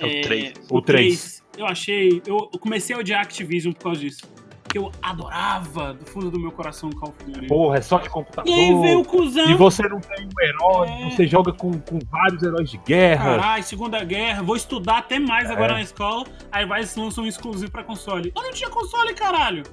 É 0.00 0.06
o 0.06 0.20
três. 0.22 0.52
O 0.68 0.82
três. 0.82 1.42
Eu 1.56 1.66
achei. 1.66 2.20
Eu 2.26 2.50
eu 2.52 2.58
comecei 2.58 2.96
a 2.96 2.98
odiar 2.98 3.20
Activision 3.22 3.72
por 3.72 3.84
causa 3.84 4.00
disso. 4.00 4.22
Porque 4.70 4.78
eu 4.78 4.92
adorava 5.02 5.94
do 5.94 6.06
fundo 6.06 6.30
do 6.30 6.38
meu 6.38 6.52
coração 6.52 6.90
o 6.90 6.94
Call 6.94 7.08
of 7.08 7.24
Duty. 7.24 7.48
Porra, 7.48 7.78
é 7.78 7.80
só 7.82 7.98
de 7.98 8.08
computador. 8.08 8.48
e 8.48 8.54
aí 8.54 8.80
veio 8.80 9.00
o 9.00 9.04
cuzão. 9.04 9.50
E 9.50 9.54
você 9.54 9.82
não 9.88 9.98
tem 10.00 10.24
um 10.24 10.44
herói, 10.44 10.88
É. 10.88 11.10
você 11.10 11.26
joga 11.26 11.52
com, 11.52 11.72
com 11.80 11.98
vários 12.08 12.40
heróis 12.40 12.70
de 12.70 12.76
guerra. 12.78 13.36
Caralho, 13.36 13.64
Segunda 13.64 14.04
Guerra, 14.04 14.44
vou 14.44 14.54
estudar 14.54 14.98
até 14.98 15.18
mais 15.18 15.50
agora 15.50 15.72
É. 15.72 15.74
na 15.74 15.82
escola. 15.82 16.24
Aí 16.52 16.64
vai 16.66 16.82
e 16.84 17.00
lança 17.00 17.20
um 17.20 17.26
exclusivo 17.26 17.68
pra 17.72 17.82
console. 17.82 18.32
Eu 18.36 18.42
não 18.44 18.52
tinha 18.52 18.70
console, 18.70 19.12
caralho. 19.12 19.64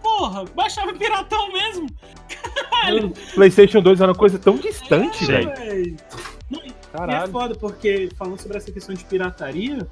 Porra, 0.00 0.44
baixava 0.54 0.92
piratão 0.94 1.52
mesmo. 1.52 1.88
Caralho. 2.70 3.12
PlayStation 3.34 3.80
2 3.82 4.00
era 4.00 4.12
uma 4.12 4.16
coisa 4.16 4.38
tão 4.38 4.54
distante, 4.56 5.24
É, 5.24 5.26
velho. 5.42 5.96
Não, 6.48 6.60
E 6.64 6.68
é 6.68 6.96
Caralho. 6.96 7.32
foda, 7.32 7.54
porque 7.56 8.08
falando 8.16 8.40
sobre 8.40 8.56
essa 8.56 8.70
questão 8.70 8.94
de 8.94 9.04
pirataria, 9.04 9.84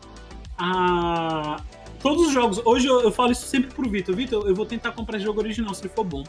a... 0.57 1.57
todos 2.01 2.29
os 2.29 2.33
jogos. 2.33 2.61
Hoje 2.65 2.87
eu, 2.87 3.01
eu 3.01 3.13
falo 3.13 3.33
isso 3.33 3.47
sempre 3.47 3.75
pro 3.75 3.89
Vitor. 3.89 4.15
Vitor, 4.15 4.47
eu 4.47 4.55
vou 4.55 4.67
tentar 4.67 4.93
comprar 4.93 5.19
jogo 5.19 5.41
original 5.41 5.75
se 5.75 5.83
ele 5.83 5.93
for 5.95 6.05
bom. 6.05 6.25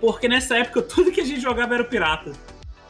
Porque 0.00 0.28
nessa 0.28 0.56
época 0.56 0.82
tudo 0.94 1.10
que 1.10 1.20
a 1.20 1.24
gente 1.24 1.40
jogava 1.40 1.74
era 1.74 1.84
pirata. 1.84 2.32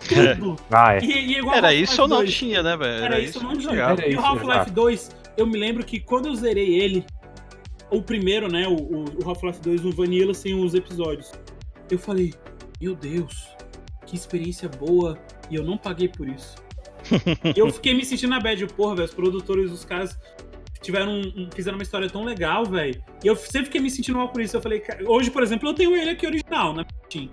Tudo. 0.09 0.57
Ah, 0.71 0.95
é. 0.95 1.01
E, 1.01 1.13
e 1.13 1.39
igual 1.39 1.57
Era 1.57 1.75
isso 1.75 2.01
ou 2.03 2.09
não 2.09 2.19
2. 2.19 2.35
tinha, 2.35 2.63
né, 2.63 2.77
velho? 2.77 3.05
Era 3.05 3.21
isso 3.21 3.39
ou 3.39 3.45
não 3.45 3.53
tinha. 3.53 3.71
jogava. 3.71 4.01
Era 4.01 4.11
E 4.11 4.17
o 4.17 4.21
Half-Life 4.21 4.55
exato. 4.55 4.73
2, 4.73 5.11
eu 5.37 5.47
me 5.47 5.59
lembro 5.59 5.85
que 5.85 5.99
quando 5.99 6.27
eu 6.27 6.35
zerei 6.35 6.81
ele, 6.81 7.05
o 7.91 8.03
primeiro, 8.03 8.51
né, 8.51 8.69
o, 8.69 8.75
o 8.75 9.05
o 9.25 9.29
Half-Life 9.29 9.61
2, 9.61 9.85
o 9.85 9.93
Vanilla, 9.93 10.35
sem 10.35 10.55
os 10.55 10.75
episódios, 10.75 11.33
eu 11.91 11.99
falei, 11.99 12.33
meu 12.81 12.95
Deus, 12.95 13.49
que 14.07 14.15
experiência 14.15 14.69
boa, 14.69 15.19
e 15.51 15.57
eu 15.57 15.65
não 15.65 15.77
paguei 15.77 16.09
por 16.09 16.29
isso. 16.29 16.57
E 17.55 17.59
eu 17.59 17.71
fiquei 17.73 17.95
me 17.95 18.05
sentindo 18.05 18.31
na 18.31 18.41
bad, 18.41 18.65
porra, 18.69 18.97
velho, 18.97 19.09
os 19.09 19.15
produtores, 19.15 19.71
os 19.73 19.85
caras 19.85 20.19
tiveram 20.81 21.13
um- 21.13 21.33
um- 21.37 21.49
fizeram 21.55 21.77
uma 21.79 21.83
história 21.83 22.09
tão 22.09 22.25
legal, 22.25 22.65
velho. 22.65 23.03
E 23.23 23.27
eu 23.27 23.37
sempre 23.37 23.67
fiquei 23.67 23.81
me 23.81 23.91
sentindo 23.91 24.19
mal 24.19 24.29
por 24.29 24.41
isso. 24.41 24.57
Eu 24.57 24.61
falei, 24.61 24.81
"Ca- 24.81 24.99
hoje, 25.07 25.31
por 25.31 25.43
exemplo, 25.43 25.69
eu 25.69 25.75
tenho 25.75 25.97
ele 25.97 26.11
aqui 26.11 26.27
original, 26.27 26.73
na 26.75 26.87
Steam. 27.07 27.31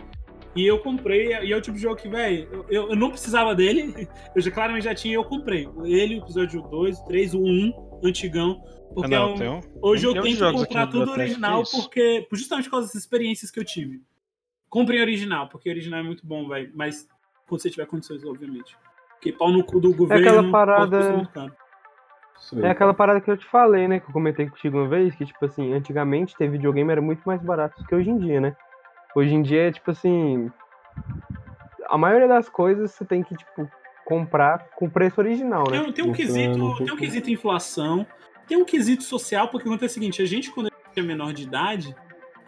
E 0.56 0.66
eu 0.66 0.80
comprei, 0.80 1.28
e 1.44 1.52
é 1.52 1.58
o 1.58 1.60
tipo 1.60 1.76
de 1.76 1.84
jogo 1.84 1.98
que, 1.98 2.08
velho, 2.08 2.48
eu, 2.52 2.66
eu- 2.70 2.90
eu 2.92 2.96
não 2.96 3.10
precisava 3.10 3.54
dele. 3.54 3.94
Eu 4.36 4.42
já 4.42 4.50
claramente 4.52 4.84
já 4.86 4.96
tinha 4.96 5.14
e 5.14 5.16
eu 5.16 5.24
comprei. 5.26 5.68
Ele, 5.84 6.16
o 6.16 6.24
episódio 6.24 6.62
2, 6.62 6.98
3, 7.02 7.34
o 7.34 7.42
1, 7.42 8.00
antigão. 8.04 8.62
Ah, 8.66 8.94
Porque 8.96 9.10
não, 9.10 9.18
é 9.30 9.34
um- 9.34 9.36
tem 9.36 9.50
um- 9.50 9.62
hoje 9.82 10.06
eu 10.08 10.14
jogos 10.14 10.62
aqui 10.64 10.74
comprar 10.74 10.88
tudo 10.88 11.12
original 11.12 11.62
que 11.62 11.68
isso. 11.70 11.82
porque. 11.82 12.28
Justamente 12.32 12.66
por 12.66 12.72
causa 12.72 12.88
das 12.88 12.96
experiências 12.96 13.52
que 13.52 13.60
eu 13.60 13.66
tive. 13.66 14.02
Comprem 14.70 15.02
original, 15.02 15.50
porque 15.50 15.70
original 15.70 16.00
é 16.00 16.04
muito 16.04 16.26
bom, 16.26 16.48
velho. 16.48 16.72
Mas 16.74 17.06
quando 17.48 17.62
você 17.62 17.70
tiver 17.70 17.86
condições, 17.86 18.24
obviamente. 18.24 18.78
Porque 19.10 19.34
pau 19.34 19.52
no 19.52 19.62
cu 19.64 19.80
do 19.82 19.94
governo. 19.94 20.26
aquela 20.26 20.42
pau 20.44 20.52
parada- 20.52 21.30
É 22.62 22.70
aquela 22.70 22.94
parada 22.94 23.22
que 23.22 23.30
eu 23.30 23.38
te 23.38 23.46
falei, 23.46 23.88
né? 23.88 24.00
Que 24.00 24.08
eu 24.08 24.14
comentei 24.14 24.48
contigo 24.48 24.78
uma 24.78 24.88
vez, 24.88 25.16
que, 25.16 25.26
tipo 25.26 25.46
assim, 25.46 25.74
antigamente 25.74 26.36
ter 26.36 26.50
videogame 26.50 26.92
era 26.92 27.02
muito 27.02 27.22
mais 27.26 27.42
barato 27.42 27.82
do 27.82 27.88
que 27.88 27.96
hoje 27.96 28.10
em 28.10 28.18
dia, 28.18 28.40
né? 28.40 28.56
Hoje 29.16 29.34
em 29.34 29.42
dia 29.42 29.70
é, 29.70 29.72
tipo 29.72 29.92
assim. 29.92 30.52
A 31.88 31.98
maioria 31.98 32.28
das 32.28 32.50
coisas 32.50 32.92
você 32.92 33.06
tem 33.06 33.24
que, 33.24 33.36
tipo, 33.36 33.70
comprar 34.06 34.70
com 34.76 34.90
preço 34.90 35.20
original, 35.20 35.64
né? 35.70 35.82
Tem, 35.84 35.94
tem 35.94 36.06
um 36.06 36.08
Então, 36.10 36.14
quesito, 36.14 36.58
não 36.58 36.76
tem 36.76 36.86
tem 36.86 36.96
um 36.96 36.98
quesito 36.98 37.32
inflação, 37.32 38.06
tem 38.48 38.58
um 38.58 38.66
quesito 38.66 39.04
social, 39.04 39.48
porque 39.50 39.68
acontece 39.68 39.94
o 39.94 39.96
seguinte, 39.96 40.22
a 40.22 40.26
gente, 40.26 40.52
quando 40.52 40.70
é 40.96 41.02
menor 41.02 41.34
de 41.34 41.44
idade, 41.44 41.96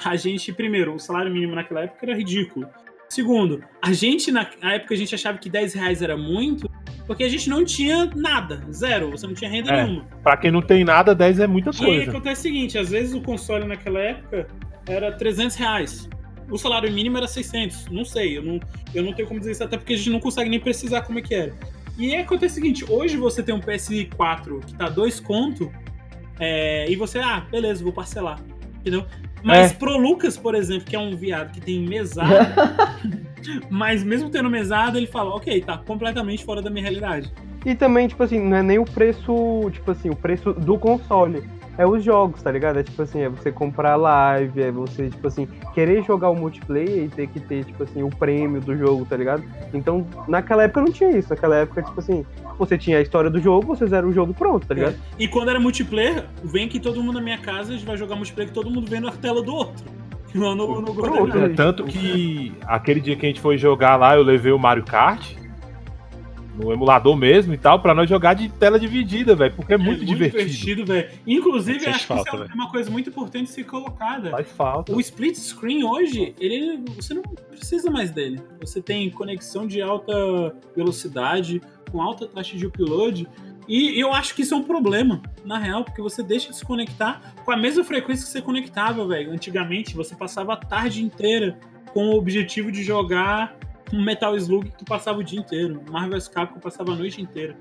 a 0.04 0.16
gente, 0.16 0.54
primeiro, 0.54 0.94
o 0.94 1.00
salário 1.00 1.32
mínimo 1.32 1.56
naquela 1.56 1.82
época 1.82 2.06
era 2.06 2.16
ridículo. 2.16 2.70
Segundo, 3.10 3.64
a 3.82 3.92
gente, 3.94 4.32
na 4.32 4.48
na 4.62 4.76
época, 4.76 4.94
a 4.94 4.98
gente 4.98 5.16
achava 5.16 5.38
que 5.38 5.50
10 5.50 5.74
reais 5.74 6.02
era 6.02 6.16
muito, 6.16 6.70
porque 7.08 7.24
a 7.24 7.30
gente 7.30 7.50
não 7.50 7.64
tinha 7.66 8.06
nada, 8.16 8.62
zero, 8.72 9.10
você 9.12 9.26
não 9.26 9.34
tinha 9.34 9.50
renda 9.50 9.72
É. 9.72 9.84
nenhuma. 9.86 10.06
Pra 10.22 10.38
quem 10.38 10.52
não 10.52 10.62
tem 10.62 10.84
nada, 10.84 11.16
10 11.16 11.40
é 11.40 11.48
muita 11.48 11.72
E 11.72 11.80
aí 11.80 11.86
coisa. 11.86 12.12
acontece 12.12 12.42
o 12.42 12.44
seguinte, 12.44 12.78
às 12.78 12.90
vezes 12.90 13.16
o 13.16 13.22
console 13.22 13.66
naquela 13.66 14.00
época 14.00 14.48
era 14.88 15.12
300 15.14 15.56
reais. 15.56 16.10
O 16.50 16.58
salário 16.58 16.92
mínimo 16.92 17.18
era 17.18 17.28
600. 17.28 17.88
Não 17.90 18.06
sei, 18.06 18.38
eu 18.38 18.44
não, 18.44 18.60
eu 18.94 19.04
não 19.04 19.14
tenho 19.14 19.28
como 19.28 19.40
dizer 19.40 19.52
isso, 19.54 19.64
até 19.64 19.78
porque 19.78 19.94
a 19.94 19.98
gente 19.98 20.10
não 20.10 20.20
consegue 20.20 20.50
nem 20.50 20.60
precisar 20.60 21.02
como 21.02 21.20
é 21.20 21.22
que 21.22 21.34
era. 21.34 21.54
E 21.98 22.14
aí 22.14 22.22
acontece 22.22 22.54
o 22.54 22.56
seguinte, 22.56 22.86
hoje 22.88 23.18
você 23.18 23.42
tem 23.42 23.56
um 23.56 23.60
PS4 23.60 24.64
que 24.66 24.74
tá 24.76 24.88
dois 24.88 25.20
conto, 25.20 25.72
é, 26.40 26.90
e 26.90 26.96
você, 26.96 27.18
ah, 27.20 27.44
beleza, 27.52 27.84
vou 27.84 27.92
parcelar. 27.92 28.40
Entendeu? 28.80 29.06
Mas 29.44 29.72
É. 29.72 29.74
pro 29.76 29.98
Lucas, 29.98 30.38
por 30.38 30.56
exemplo, 30.56 30.86
que 30.86 30.96
é 30.96 31.00
um 31.00 31.16
viado 31.16 31.52
que 31.52 31.60
tem 31.60 31.82
mesada, 31.82 32.54
mas 33.70 34.04
mesmo 34.04 34.30
tendo 34.30 34.50
mesada, 34.50 34.98
ele 34.98 35.08
fala, 35.08 35.36
ok, 35.36 35.62
tá 35.62 35.78
completamente 35.78 36.44
fora 36.44 36.62
da 36.62 36.70
minha 36.70 36.84
realidade. 36.84 37.32
E 37.66 37.76
também, 37.76 38.08
tipo 38.08 38.24
assim, 38.24 38.40
não 38.40 38.58
é 38.58 38.64
nem 38.64 38.80
o 38.80 38.86
preço, 38.86 39.70
tipo 39.72 39.92
assim, 39.92 40.10
o 40.10 40.16
preço 40.16 40.54
do 40.54 40.78
console. 40.78 41.44
É 41.78 41.86
os 41.86 42.04
jogos, 42.04 42.42
tá 42.42 42.52
ligado? 42.52 42.80
É 42.80 42.84
tipo 42.84 43.00
assim, 43.04 43.22
é 43.22 43.30
você 43.30 43.52
comprar 43.52 43.96
live, 43.98 44.64
é 44.64 44.72
você, 44.72 45.10
tipo 45.12 45.28
assim, 45.28 45.48
querer 45.76 46.04
jogar 46.04 46.32
o 46.32 46.36
multiplayer 46.36 47.04
e 47.04 47.08
ter 47.08 47.28
que 47.28 47.40
ter, 47.40 47.66
tipo 47.66 47.84
assim, 47.84 48.02
o 48.02 48.10
prêmio 48.10 48.60
do 48.60 48.76
jogo, 48.76 49.06
tá 49.06 49.16
ligado? 49.16 49.44
Então, 49.72 50.08
naquela 50.28 50.64
época 50.64 50.82
não 50.82 50.92
tinha 50.92 51.12
isso. 51.12 51.30
Naquela 51.30 51.58
época, 51.58 51.84
tipo 51.84 52.00
assim, 52.00 52.26
você 52.58 52.80
tinha 52.80 52.98
a 52.98 53.02
história 53.02 53.30
do 53.30 53.40
jogo, 53.40 53.76
você 53.76 53.86
zera 53.86 54.08
o 54.08 54.12
jogo 54.12 54.34
pronto, 54.34 54.66
tá 54.66 54.74
ligado? 54.74 54.96
E 55.20 55.28
quando 55.28 55.50
era 55.50 55.60
multiplayer, 55.60 56.26
vem 56.44 56.68
que 56.68 56.80
todo 56.80 57.04
mundo 57.04 57.16
na 57.16 57.22
minha 57.22 57.38
casa, 57.38 57.70
a 57.70 57.74
gente 57.74 57.86
vai 57.86 57.96
jogar 57.96 58.16
multiplayer 58.16 58.50
que 58.50 58.56
todo 58.56 58.72
mundo 58.72 58.90
vê 58.90 59.00
na 59.00 59.12
tela 59.12 59.44
do 59.44 59.54
outro. 59.54 59.86
Não, 60.38 60.56
no, 60.56 60.82
no. 60.82 61.46
É, 61.46 61.50
tanto 61.50 61.84
que 61.84 62.54
aquele 62.66 63.00
dia 63.00 63.16
que 63.16 63.26
a 63.26 63.30
gente 63.30 63.42
foi 63.42 63.58
jogar 63.58 63.96
lá, 63.96 64.16
eu 64.16 64.24
levei 64.24 64.52
o 64.52 64.60
Mario 64.60 64.84
Kart 64.84 65.36
no 66.58 66.74
emulador 66.74 67.16
mesmo 67.16 67.54
e 67.54 67.58
tal, 67.58 67.80
pra 67.80 67.94
nós 67.94 68.10
jogar 68.10 68.34
de 68.34 68.50
tela 68.50 68.80
dividida, 68.80 69.36
velho, 69.36 69.54
porque 69.56 69.76
é 69.76 69.78
muito, 69.78 70.04
divertido. 70.04 70.86
velho. 70.86 71.10
Inclusive, 71.26 71.80
Faz 71.80 71.96
acho 71.96 72.08
que 72.08 72.14
falta, 72.14 72.30
isso 72.36 72.52
é 72.52 72.56
uma 72.56 72.70
coisa 72.70 72.90
muito 72.90 73.10
importante 73.10 73.50
ser 73.50 73.64
colocada. 73.64 74.32
Faz 74.32 74.48
falta. 74.52 74.94
O 74.94 75.00
split 75.00 75.36
screen 75.36 75.84
hoje, 75.84 76.34
ele 76.40 76.84
você 76.96 77.14
não 77.14 77.22
precisa 77.22 77.92
mais 77.92 78.10
dele. 78.10 78.42
Você 78.60 78.82
tem 78.82 79.10
conexão 79.12 79.68
de 79.68 79.82
alta 79.82 80.14
velocidade, 80.76 81.62
com 81.92 82.02
alta 82.02 82.28
taxa 82.28 82.58
de 82.58 82.66
upload. 82.66 83.28
E 83.68 84.00
eu 84.02 84.14
acho 84.14 84.34
que 84.34 84.42
isso 84.44 84.54
é 84.54 84.58
um 84.58 84.64
problema, 84.64 85.22
na 85.44 85.58
real, 85.58 85.84
porque 85.84 86.02
você 86.02 86.24
deixa 86.24 86.50
de 86.52 86.56
se 86.58 86.64
conectar 86.66 87.22
com 87.44 87.52
a 87.52 87.58
mesma 87.58 87.84
frequência 87.84 88.26
que 88.26 88.32
você 88.32 88.42
conectava, 88.42 89.06
velho. 89.08 89.32
Antigamente, 89.32 89.96
você 89.96 90.16
passava 90.16 90.54
a 90.54 90.58
tarde 90.58 91.04
inteira 91.04 91.58
com 91.94 92.10
o 92.10 92.16
objetivo 92.18 92.72
de 92.72 92.84
jogar 92.84 93.56
um 93.94 94.04
Metal 94.04 94.36
Slug 94.36 94.70
que 94.70 94.78
tu 94.80 94.86
passava 94.86 95.20
o 95.20 95.24
dia 95.24 95.40
inteiro. 95.40 95.82
Marvel 95.90 96.20
Capcom 96.34 96.60
passava 96.60 96.92
a 96.92 96.96
noite 96.96 97.22
inteira. 97.22 97.56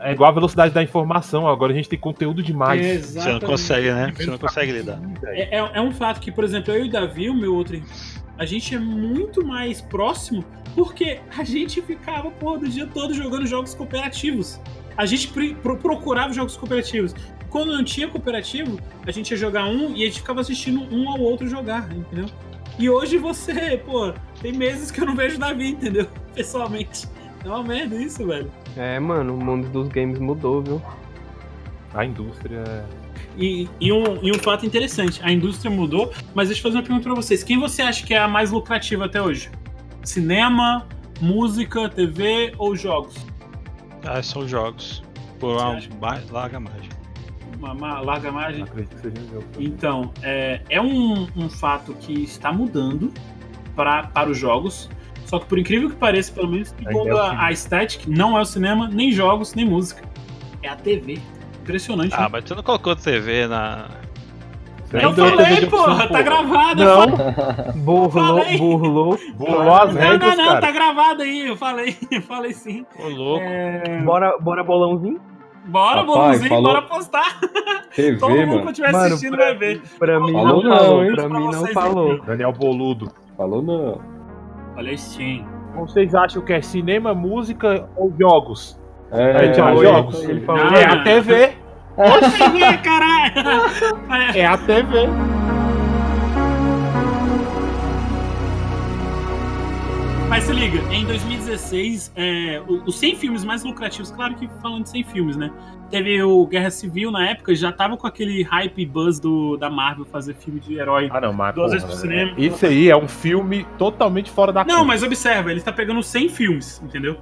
É 0.00 0.12
igual 0.12 0.30
a 0.30 0.32
velocidade 0.32 0.72
da 0.72 0.82
informação, 0.82 1.48
agora 1.48 1.72
a 1.72 1.76
gente 1.76 1.88
tem 1.88 1.98
conteúdo 1.98 2.42
demais. 2.42 2.80
Você 3.06 3.32
não 3.32 3.40
consegue, 3.40 3.90
né? 3.92 4.12
Você 4.16 4.26
não 4.30 4.38
consegue 4.38 4.72
lidar. 4.72 5.00
É, 5.24 5.58
é- 5.58 5.70
é 5.74 5.80
um 5.80 5.90
fato 5.92 6.20
que, 6.20 6.30
por 6.30 6.44
exemplo, 6.44 6.72
eu 6.72 6.84
e 6.84 6.88
o 6.88 6.90
Davi, 6.90 7.28
o 7.28 7.34
meu 7.34 7.54
outro 7.54 7.76
irmão, 7.76 7.90
a 8.38 8.44
gente 8.44 8.74
é 8.74 8.78
muito 8.78 9.44
mais 9.44 9.80
próximo 9.80 10.44
porque 10.74 11.20
a 11.36 11.42
gente 11.42 11.80
ficava, 11.82 12.30
porra, 12.30 12.58
do 12.58 12.68
dia 12.68 12.86
todo 12.86 13.12
jogando 13.14 13.46
jogos 13.46 13.74
cooperativos. 13.74 14.60
A 14.96 15.04
gente 15.06 15.28
pro- 15.28 15.76
procurava 15.76 16.32
jogos 16.32 16.56
cooperativos. 16.56 17.14
Quando 17.50 17.72
não 17.72 17.84
tinha 17.84 18.08
cooperativo, 18.08 18.78
a 19.06 19.10
gente 19.10 19.30
ia 19.30 19.36
jogar 19.36 19.66
um 19.66 19.94
e 19.94 20.02
a 20.02 20.06
gente 20.06 20.20
ficava 20.20 20.40
assistindo 20.40 20.82
um 20.94 21.08
ao 21.10 21.20
outro 21.20 21.48
jogar, 21.48 21.90
entendeu? 21.92 22.26
E 22.78 22.90
hoje 22.90 23.16
você, 23.18 23.80
pô, 23.84 24.12
tem 24.42 24.52
meses 24.52 24.90
que 24.90 25.00
eu 25.00 25.06
não 25.06 25.14
vejo 25.14 25.38
Davi, 25.38 25.68
entendeu? 25.68 26.06
Pessoalmente. 26.34 27.06
É 27.44 27.48
uma 27.48 27.62
merda 27.62 27.96
isso, 27.96 28.26
velho. 28.26 28.50
É, 28.76 28.98
mano, 28.98 29.34
o 29.34 29.42
mundo 29.42 29.68
dos 29.68 29.88
games 29.88 30.18
mudou, 30.18 30.62
viu? 30.62 30.82
A 31.94 32.04
indústria. 32.04 32.84
E, 33.38 33.68
e 33.80 33.92
um, 33.92 34.18
e 34.22 34.30
um 34.30 34.38
fato 34.38 34.66
interessante, 34.66 35.20
a 35.22 35.30
indústria 35.30 35.70
mudou, 35.70 36.12
mas 36.34 36.48
deixa 36.48 36.60
eu 36.60 36.62
fazer 36.64 36.76
uma 36.78 36.82
pergunta 36.82 37.04
pra 37.04 37.14
vocês. 37.14 37.42
Quem 37.42 37.58
você 37.58 37.82
acha 37.82 38.04
que 38.04 38.12
é 38.14 38.18
a 38.18 38.26
mais 38.28 38.50
lucrativa 38.50 39.04
até 39.04 39.22
hoje? 39.22 39.50
Cinema, 40.02 40.86
música, 41.20 41.88
TV 41.88 42.52
ou 42.58 42.74
jogos? 42.76 43.14
Ah, 44.06 44.22
são 44.22 44.46
jogos. 44.46 45.02
Por 45.38 45.56
uma 45.56 45.76
acha? 45.76 45.88
ba- 45.94 46.22
larga 46.30 46.60
margem. 46.60 46.90
Uma, 47.58 47.72
uma 47.72 48.00
larga 48.00 48.30
margem? 48.32 48.62
Acredito 48.62 48.96
que 48.96 49.02
seja 49.02 49.20
um 49.20 49.30
jogo. 49.30 49.46
Então, 49.58 50.12
é, 50.22 50.60
é 50.68 50.80
um, 50.80 51.26
um 51.36 51.48
fato 51.48 51.94
que 51.94 52.12
está 52.22 52.52
mudando 52.52 53.12
pra, 53.74 54.04
para 54.04 54.30
os 54.30 54.38
jogos. 54.38 54.88
Só 55.24 55.38
que 55.40 55.46
por 55.46 55.58
incrível 55.58 55.90
que 55.90 55.96
pareça, 55.96 56.32
pelo 56.32 56.48
menos 56.48 56.72
é 56.86 57.10
a, 57.10 57.46
a 57.46 57.52
Static, 57.52 58.06
não 58.06 58.38
é 58.38 58.40
o 58.40 58.44
cinema, 58.44 58.88
nem 58.88 59.10
jogos, 59.10 59.54
nem 59.54 59.64
música. 59.64 60.02
É 60.62 60.68
a 60.68 60.76
TV. 60.76 61.20
Impressionante. 61.62 62.14
Ah, 62.14 62.22
né? 62.22 62.28
mas 62.30 62.44
tu 62.44 62.54
não 62.54 62.62
colocou 62.62 62.94
TV 62.94 63.48
na. 63.48 63.88
Você 65.00 65.20
eu 65.20 65.24
ainda 65.24 65.42
é 65.42 65.46
TV 65.46 65.66
falei, 65.66 65.66
porra, 65.70 66.08
tá 66.08 66.22
gravado. 66.22 66.82
eu 66.82 67.06
Não, 67.06 67.72
Burlou, 67.82 68.44
burlou. 68.58 69.18
burlou 69.36 69.74
as 69.74 69.94
Não, 69.94 70.00
regras, 70.00 70.36
não, 70.36 70.44
não, 70.44 70.48
cara. 70.52 70.60
tá 70.60 70.70
gravado 70.72 71.22
aí, 71.22 71.46
eu 71.48 71.56
falei, 71.56 71.96
eu 72.10 72.22
falei 72.22 72.52
sim. 72.52 72.84
Ô, 72.98 73.08
louco. 73.08 73.44
É, 73.44 74.00
Bora, 74.04 74.36
bora 74.40 74.62
bolãozinho? 74.64 75.20
bora, 75.66 76.00
Rapaz, 76.02 76.06
Boluzinho, 76.06 76.48
falou- 76.48 76.62
bora 76.64 76.82
postar. 76.82 77.40
TV, 77.94 78.18
Todo 78.20 78.30
mundo 78.46 78.62
que 78.62 78.68
estiver 78.70 78.92
Mano, 78.92 79.04
assistindo 79.06 79.36
vai 79.36 79.54
ver. 79.56 79.82
Pra 79.98 80.20
mim 80.20 80.32
Falou 80.32 80.62
não 80.62 80.70
não, 80.70 80.76
falou, 80.78 81.04
hein? 81.04 81.12
pra 81.14 81.28
Pra 81.28 81.38
mim 81.40 81.50
não 81.50 81.66
falou. 81.68 82.22
Daniel 82.22 82.52
Boludo. 82.52 83.10
Falou 83.36 83.62
não. 83.62 84.00
Olha 84.76 84.92
a 84.92 84.96
Steam. 84.96 85.44
Vocês 85.74 86.14
acham 86.14 86.40
que 86.42 86.52
é 86.52 86.62
cinema, 86.62 87.12
música 87.14 87.88
ou 87.96 88.12
jogos? 88.18 88.80
É, 89.12 89.46
É, 89.46 89.50
isso 89.50 89.82
jogos. 89.82 90.22
Ele 90.24 90.40
falou. 90.42 90.62
Ah. 90.70 90.78
É 90.78 90.84
a 90.84 91.02
TV. 91.02 91.52
Ih, 91.98 92.76
caralho! 92.82 93.32
É, 94.34 94.40
É 94.40 94.46
a 94.46 94.58
TV. 94.58 95.06
Mas 100.28 100.42
se 100.44 100.52
liga, 100.52 100.78
em 100.92 101.04
2016, 101.06 102.12
é, 102.16 102.60
os 102.84 102.98
100 102.98 103.14
filmes 103.16 103.44
mais 103.44 103.62
lucrativos, 103.62 104.10
claro 104.10 104.34
que 104.34 104.48
falando 104.60 104.82
de 104.82 104.90
100 104.90 105.04
filmes, 105.04 105.36
né? 105.36 105.50
Teve 105.88 106.20
o 106.20 106.44
Guerra 106.46 106.68
Civil 106.68 107.12
na 107.12 107.30
época, 107.30 107.54
já 107.54 107.70
tava 107.70 107.96
com 107.96 108.08
aquele 108.08 108.42
hype 108.42 108.82
e 108.82 108.84
buzz 108.84 109.20
do, 109.20 109.56
da 109.56 109.70
Marvel 109.70 110.04
fazer 110.04 110.34
filme 110.34 110.58
de 110.58 110.74
herói. 110.76 111.08
Ah, 111.12 111.20
não, 111.20 111.32
mas. 111.32 111.54
Duas 111.54 111.70
vezes 111.70 111.86
pro 111.86 111.96
cinema. 111.96 112.32
Isso 112.36 112.66
aí 112.66 112.90
é 112.90 112.96
um 112.96 113.06
filme 113.06 113.64
totalmente 113.78 114.28
fora 114.30 114.52
da 114.52 114.64
Não, 114.64 114.78
curva. 114.78 114.84
mas 114.84 115.02
observa, 115.04 115.52
ele 115.52 115.60
tá 115.60 115.72
pegando 115.72 116.02
100 116.02 116.28
filmes, 116.28 116.82
entendeu? 116.84 117.16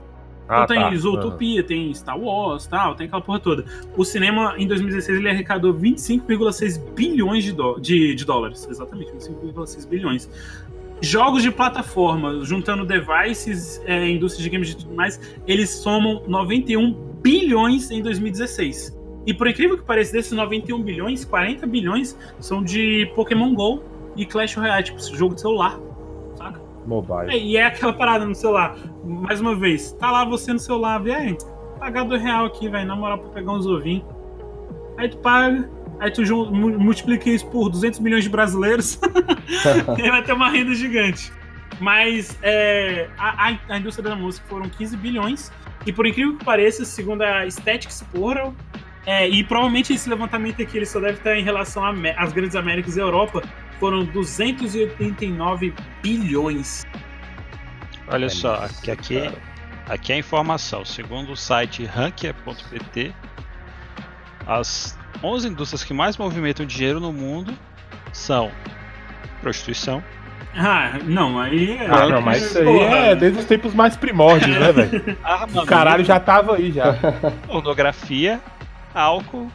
Ah, 0.49 0.65
então 0.65 0.77
tem 0.77 0.91
tá. 0.91 0.97
Zootopia, 0.97 1.63
tem 1.63 1.93
Star 1.95 2.19
Wars, 2.19 2.67
tal, 2.67 2.95
tem 2.95 3.07
aquela 3.07 3.23
porra 3.23 3.41
toda. 3.41 3.65
O 3.97 4.05
cinema, 4.05 4.55
em 4.59 4.67
2016, 4.67 5.19
ele 5.19 5.29
arrecadou 5.29 5.73
25,6 5.75 6.79
bilhões 6.95 7.45
de, 7.45 7.55
de, 7.81 8.15
de 8.15 8.25
dólares. 8.25 8.67
Exatamente, 8.71 9.13
25,6 9.13 9.89
bilhões. 9.89 10.29
Jogos 11.01 11.43
de 11.43 11.51
plataforma, 11.51 12.45
juntando 12.45 12.85
devices, 12.85 13.83
é, 13.85 14.09
indústria 14.09 14.43
de 14.43 14.51
games 14.51 14.71
e 14.71 14.77
tudo 14.77 14.95
mais, 14.95 15.21
eles 15.47 15.71
somam 15.71 16.23
91 16.27 16.93
bilhões 17.23 17.91
em 17.91 18.03
2016. 18.03 18.97
E 19.27 19.33
por 19.33 19.49
incrível 19.49 19.79
que 19.79 19.85
pareça, 19.85 20.13
desses 20.13 20.33
91 20.33 20.83
bilhões, 20.83 21.25
40 21.25 21.67
bilhões 21.67 22.17
são 22.39 22.63
de 22.63 23.11
Pokémon 23.15 23.55
GO 23.55 23.83
e 24.17 24.27
Clash 24.27 24.55
Royale, 24.55 24.85
tipo, 24.85 25.01
jogo 25.17 25.35
de 25.35 25.41
celular? 25.41 25.79
Mobile. 26.87 27.31
É, 27.33 27.39
e 27.39 27.57
é 27.57 27.67
aquela 27.67 27.93
parada 27.93 28.25
no 28.27 28.35
celular. 28.35 28.77
Mais 29.05 29.41
uma 29.41 29.55
vez, 29.55 29.93
tá 29.93 30.11
lá 30.11 30.25
você 30.25 30.53
no 30.53 30.59
celular, 30.59 31.01
aí, 31.07 31.37
pagar 31.79 32.05
dois 32.05 32.23
real 32.23 32.47
aqui, 32.47 32.69
velho, 32.69 32.87
na 32.87 32.97
moral, 32.97 33.19
pra 33.19 33.31
pegar 33.31 33.53
uns 33.53 33.67
ovinhos. 33.67 34.05
Aí 34.97 35.09
tu 35.09 35.19
paga, 35.19 35.69
aí 36.01 36.11
tu 36.11 36.23
multiplica 36.53 37.29
isso 37.29 37.47
por 37.49 37.69
200 37.69 38.01
milhões 38.01 38.25
de 38.25 38.31
brasileiros, 38.31 38.99
e 39.99 40.11
vai 40.11 40.23
ter 40.23 40.33
uma 40.33 40.51
renda 40.51 40.75
gigante. 40.75 41.33
Mas 41.81 42.39
é, 42.43 43.09
a, 43.19 43.53
a- 43.69 43.79
indústria 43.79 44.09
da 44.11 44.17
música 44.17 44.47
foram 44.49 44.69
15 44.69 44.97
bilhões, 44.97 45.53
e 45.87 45.93
por 45.93 46.07
incrível 46.07 46.37
que 46.37 46.45
pareça, 46.45 46.85
segundo 46.85 47.23
a 47.23 47.47
Statics 47.47 48.03
Portal, 48.13 48.55
é, 49.07 49.29
e 49.29 49.45
provavelmente 49.45 49.93
esse 49.93 50.09
levantamento 50.09 50.63
aqui 50.63 50.79
ele 50.79 50.87
só 50.87 50.99
deve 50.99 51.19
estar 51.19 51.37
em 51.37 51.43
relação 51.43 51.83
às 52.17 52.33
grandes 52.33 52.57
Américas 52.57 52.97
e 52.97 53.01
Europa, 53.01 53.43
foram 53.79 54.05
289 54.05 55.75
bilhões. 56.03 56.85
Olha 58.09 58.29
só, 58.29 58.55
aqui, 58.65 58.91
aqui, 58.91 59.31
aqui 59.89 60.13
é 60.13 60.17
a 60.17 60.19
informação. 60.19 60.85
Segundo 60.85 61.33
o 61.33 61.37
site 61.37 61.85
rankia.pt, 61.85 63.15
as 64.47 64.99
11 65.23 65.49
indústrias 65.49 65.83
que 65.85 65.95
mais 65.95 66.17
movimentam 66.17 66.67
dinheiro 66.67 67.01
no 67.01 67.13
mundo 67.13 67.57
são 68.13 68.51
prostituição, 69.41 70.03
Ah, 70.57 70.99
não, 71.05 71.39
aí. 71.41 71.77
é- 71.79 71.87
Ah, 71.87 72.07
não, 72.07 72.21
mas 72.21 72.43
isso 72.43 72.59
aí 72.59 72.79
é 72.81 73.17
desde 73.17 73.41
os 73.41 73.45
tempos 73.45 73.75
mais 73.75 73.97
primórdios, 73.97 74.57
né, 74.57 74.71
velho? 74.73 75.19
O 75.23 75.27
armamento, 75.27 75.67
caralho 75.67 76.05
já 76.05 76.21
tava 76.21 76.57
aí 76.57 76.71
já. 76.71 76.95
pornografia, 77.47 78.41
álcool, 78.95 79.51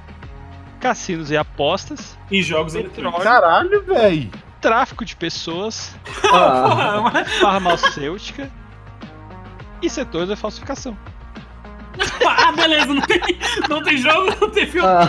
cassinos 0.79 1.29
e 1.31 1.37
apostas, 1.37 2.17
E 2.31 2.41
jogos 2.41 2.75
eletrônicos. 2.75 3.23
Caralho, 3.23 3.83
velho. 3.83 4.29
tráfico 4.61 5.03
de 5.05 5.15
pessoas, 5.15 5.95
Ah, 6.33 7.23
farmacêutica 7.39 8.49
e 9.81 9.89
setores 9.89 10.29
da 10.29 10.35
falsificação. 10.35 10.97
ah, 12.25 12.51
beleza, 12.53 12.87
não 12.93 13.01
tem, 13.01 13.19
não 13.69 13.83
tem 13.83 13.97
jogo, 13.97 14.33
não 14.39 14.49
tem 14.49 14.65
filme. 14.67 14.87
ah, 14.87 15.07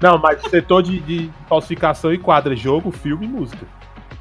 Não, 0.00 0.18
mas 0.18 0.42
setor 0.50 0.82
de, 0.82 1.00
de 1.00 1.30
falsificação 1.48 2.12
enquadra 2.12 2.54
jogo, 2.54 2.90
filme 2.90 3.24
e 3.26 3.28
música. 3.28 3.64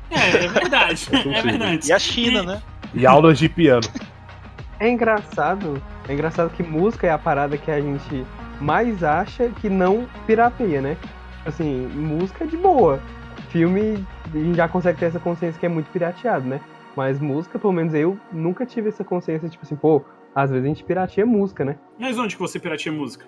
É, 0.09 0.45
é 0.45 0.47
verdade. 0.47 1.07
É 1.33 1.41
verdade. 1.41 1.89
E 1.89 1.91
a 1.91 1.99
China, 1.99 2.43
né? 2.43 2.61
E 2.93 3.05
aulas 3.05 3.37
de 3.37 3.49
piano. 3.49 3.85
É 4.79 4.89
engraçado. 4.89 5.81
É 6.07 6.13
engraçado 6.13 6.49
que 6.51 6.63
música 6.63 7.07
é 7.07 7.11
a 7.11 7.17
parada 7.17 7.57
que 7.57 7.69
a 7.71 7.81
gente 7.81 8.25
mais 8.59 9.03
acha 9.03 9.49
que 9.49 9.69
não 9.69 10.07
pirateia, 10.25 10.81
né? 10.81 10.97
Assim, 11.45 11.87
música 11.87 12.43
é 12.43 12.47
de 12.47 12.57
boa. 12.57 12.99
Filme, 13.49 14.05
a 14.33 14.37
gente 14.37 14.55
já 14.55 14.67
consegue 14.67 14.99
ter 14.99 15.05
essa 15.05 15.19
consciência 15.19 15.59
que 15.59 15.65
é 15.65 15.69
muito 15.69 15.89
pirateado, 15.91 16.47
né? 16.47 16.59
Mas 16.95 17.19
música, 17.19 17.59
pelo 17.59 17.73
menos 17.73 17.93
eu 17.93 18.17
nunca 18.31 18.65
tive 18.65 18.89
essa 18.89 19.03
consciência, 19.03 19.49
tipo 19.49 19.63
assim, 19.63 19.75
pô, 19.75 20.03
às 20.33 20.49
vezes 20.49 20.65
a 20.65 20.67
gente 20.67 20.83
pirateia 20.83 21.25
música, 21.25 21.63
né? 21.63 21.77
Mas 21.99 22.17
onde 22.17 22.35
que 22.35 22.41
você 22.41 22.59
pirateia 22.59 22.95
música? 22.95 23.25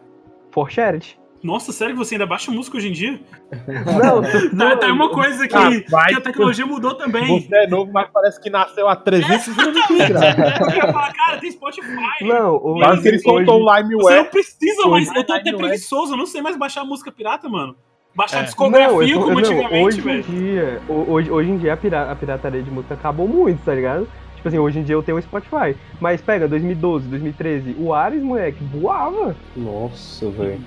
For 0.52 0.70
charity. 0.70 1.20
Nossa, 1.44 1.72
sério 1.72 1.94
que 1.94 2.00
você 2.00 2.16
ainda 2.16 2.26
baixa 2.26 2.52
música 2.52 2.78
hoje 2.78 2.90
em 2.90 2.92
dia? 2.92 3.20
Não, 4.54 4.72
Tá, 4.72 4.78
tá 4.78 4.88
uma 4.94 5.10
coisa 5.10 5.48
que, 5.48 5.56
Ah, 5.56 5.70
vai 5.90 6.10
que 6.10 6.16
a 6.16 6.22
tecnologia 6.22 6.66
mudou 6.66 6.96
também. 6.96 7.42
Você 7.42 7.56
é 7.56 7.68
novo, 7.68 7.92
mas 7.94 8.10
parece 8.12 8.42
que 8.42 8.50
nasceu 8.50 8.88
há 8.88 8.96
300 8.96 9.48
anos 9.60 9.78
falar, 10.92 11.14
cara, 11.14 11.38
tem 11.40 11.52
Spotify. 11.52 11.86
Não, 12.24 12.56
o 12.56 13.02
que 13.02 13.08
ele 13.08 13.20
soltou 13.20 13.62
o 13.62 13.66
Você 13.66 13.72
não 13.82 13.90
LimeWare. 13.90 14.30
precisa 14.32 14.88
mais. 14.88 15.08
Eu 15.16 15.24
tô 15.24 15.34
até 15.34 15.44
Limeware. 15.46 15.68
preguiçoso, 15.70 16.14
eu 16.14 16.18
não 16.18 16.26
sei 16.26 16.42
mais 16.42 16.58
baixar 16.58 16.84
música 16.84 17.12
pirata, 17.12 17.48
mano. 17.48 17.76
Baixar 18.16 18.40
É. 18.40 18.44
discografia 18.44 19.16
Não, 19.16 19.22
como 19.22 19.34
não, 19.34 19.40
antigamente, 19.40 19.86
hoje 19.86 20.02
velho. 20.02 20.20
Em 20.20 20.22
dia, 20.24 20.82
ho- 20.90 21.06
hoje, 21.12 21.30
hoje 21.30 21.50
em 21.52 21.58
dia 21.60 21.74
a, 21.74 21.78
pira- 21.78 22.12
a 22.12 22.16
pirataria 22.16 22.64
de 22.64 22.72
música 22.72 22.96
acabou 22.96 23.28
muito, 23.28 23.64
tá 23.64 23.76
ligado? 23.76 24.08
Tipo 24.36 24.48
assim, 24.48 24.58
hoje 24.58 24.80
em 24.80 24.84
dia 24.84 24.96
eu 24.96 25.04
tenho 25.04 25.18
o 25.20 25.22
Spotify. 25.22 25.76
Mas 26.02 26.20
pega 26.20 26.48
2012, 26.48 27.08
2013, 27.10 27.76
o 27.78 27.94
Ares, 27.94 28.24
moleque, 28.24 28.58
voava. 28.64 29.36
Nossa, 29.56 30.30
velho. 30.32 30.60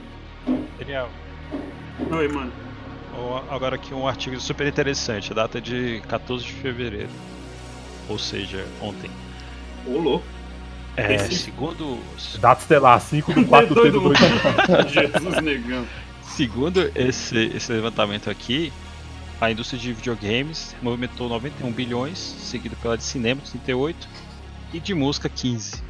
Daniel, 0.79 1.09
Oi, 2.11 2.29
mano. 2.29 2.53
agora 3.51 3.77
aqui 3.77 3.93
um 3.95 4.07
artigo 4.09 4.41
super 4.41 4.67
interessante, 4.67 5.33
a 5.33 5.35
data 5.35 5.61
de 5.61 6.01
14 6.09 6.45
de 6.45 6.53
fevereiro. 6.53 7.11
Ou 8.09 8.19
seja, 8.19 8.67
ontem. 8.81 9.11
Ô, 9.87 9.99
louco. 9.99 10.25
É, 10.97 11.15
Esse- 11.15 11.37
segundo, 11.39 11.99
Data 12.41 12.61
estelar 12.61 13.01
5 13.01 13.33
do 13.33 13.45
4 13.47 13.69
do 13.75 13.81
3 13.81 13.93
do 13.95 14.01
2. 14.01 14.19
Jesus 14.91 15.41
negão. 15.43 15.87
segundo 16.23 16.91
esse, 16.97 17.37
esse 17.55 17.73
levantamento 17.73 18.29
aqui, 18.29 18.73
a 19.41 19.51
indústria 19.51 19.79
de 19.79 19.93
videogames 19.93 20.75
movimentou 20.83 21.29
91 21.29 21.71
bilhões, 21.73 22.19
seguido 22.19 22.75
pela 22.77 22.97
de 22.99 23.05
cinema, 23.05 23.41
38, 23.49 24.09
e 24.73 24.81
de 24.81 24.93
música, 24.95 25.29
15. 25.29 25.83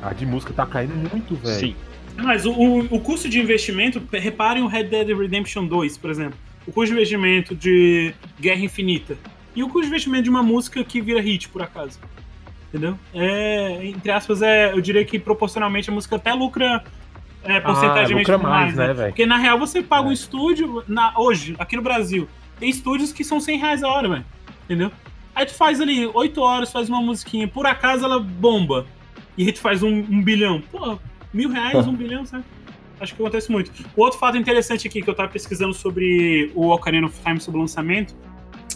A 0.00 0.12
de 0.12 0.24
música 0.24 0.52
tá 0.52 0.64
caindo 0.64 0.94
muito, 0.94 1.34
velho. 1.36 1.58
Sim. 1.58 1.76
Mas 2.16 2.46
o, 2.46 2.52
o, 2.52 3.00
custo 3.00 3.28
de 3.28 3.38
investimento, 3.38 4.02
reparem 4.12 4.62
o 4.62 4.66
Red 4.66 4.84
Dead 4.84 5.08
Redemption 5.08 5.66
2, 5.66 5.98
por 5.98 6.10
exemplo. 6.10 6.38
O 6.66 6.72
custo 6.72 6.86
de 6.86 6.92
investimento 6.92 7.54
de 7.54 8.14
Guerra 8.40 8.60
Infinita. 8.60 9.16
E 9.54 9.62
o 9.62 9.66
custo 9.66 9.82
de 9.82 9.88
investimento 9.88 10.24
de 10.24 10.30
uma 10.30 10.42
música 10.42 10.82
que 10.82 11.00
vira 11.00 11.20
hit, 11.20 11.48
por 11.48 11.62
acaso. 11.62 11.98
Entendeu? 12.68 12.98
É, 13.14 13.86
entre 13.86 14.10
aspas, 14.10 14.42
é, 14.42 14.72
eu 14.72 14.80
diria 14.80 15.04
que 15.04 15.18
proporcionalmente 15.18 15.88
a 15.90 15.92
música 15.92 16.16
até 16.16 16.32
lucra 16.32 16.82
é, 17.44 17.60
porcentagemmente 17.60 18.30
lucra 18.30 18.38
mais, 18.38 18.74
né, 18.74 18.92
velho? 18.92 19.08
Porque 19.08 19.24
na 19.24 19.38
real 19.38 19.58
você 19.58 19.82
paga 19.82 20.06
É. 20.06 20.08
um 20.08 20.12
estúdio, 20.12 20.82
na, 20.88 21.14
hoje, 21.16 21.54
aqui 21.58 21.76
no 21.76 21.82
Brasil, 21.82 22.28
tem 22.58 22.68
estúdios 22.68 23.12
que 23.12 23.22
são 23.22 23.40
100 23.40 23.58
reais 23.58 23.82
a 23.82 23.88
hora, 23.88 24.08
velho. 24.08 24.24
Entendeu? 24.64 24.90
Aí 25.34 25.46
tu 25.46 25.54
faz 25.54 25.80
ali 25.80 26.06
8 26.06 26.40
horas, 26.40 26.72
faz 26.72 26.88
uma 26.88 27.00
musiquinha, 27.00 27.46
por 27.46 27.66
acaso 27.66 28.04
ela 28.04 28.18
bomba. 28.18 28.86
E 29.36 29.44
aí 29.44 29.52
tu 29.52 29.60
faz 29.60 29.82
um, 29.82 29.98
um 29.98 30.22
bilhão. 30.22 30.62
Pô, 30.72 30.98
mil 31.36 31.50
reais, 31.50 31.86
um 31.86 31.94
bilhão, 31.94 32.24
sabe? 32.24 32.44
Acho 32.98 33.14
que 33.14 33.22
acontece 33.22 33.52
muito. 33.52 33.70
O 33.94 34.02
outro 34.02 34.18
fato 34.18 34.38
interessante 34.38 34.88
aqui 34.88 35.02
que 35.02 35.10
eu 35.10 35.14
tava 35.14 35.28
pesquisando 35.28 35.74
sobre 35.74 36.50
o 36.54 36.70
Ocarina 36.70 37.06
of 37.06 37.20
Time, 37.22 37.38
sobre 37.38 37.58
o 37.58 37.60
lançamento, 37.60 38.16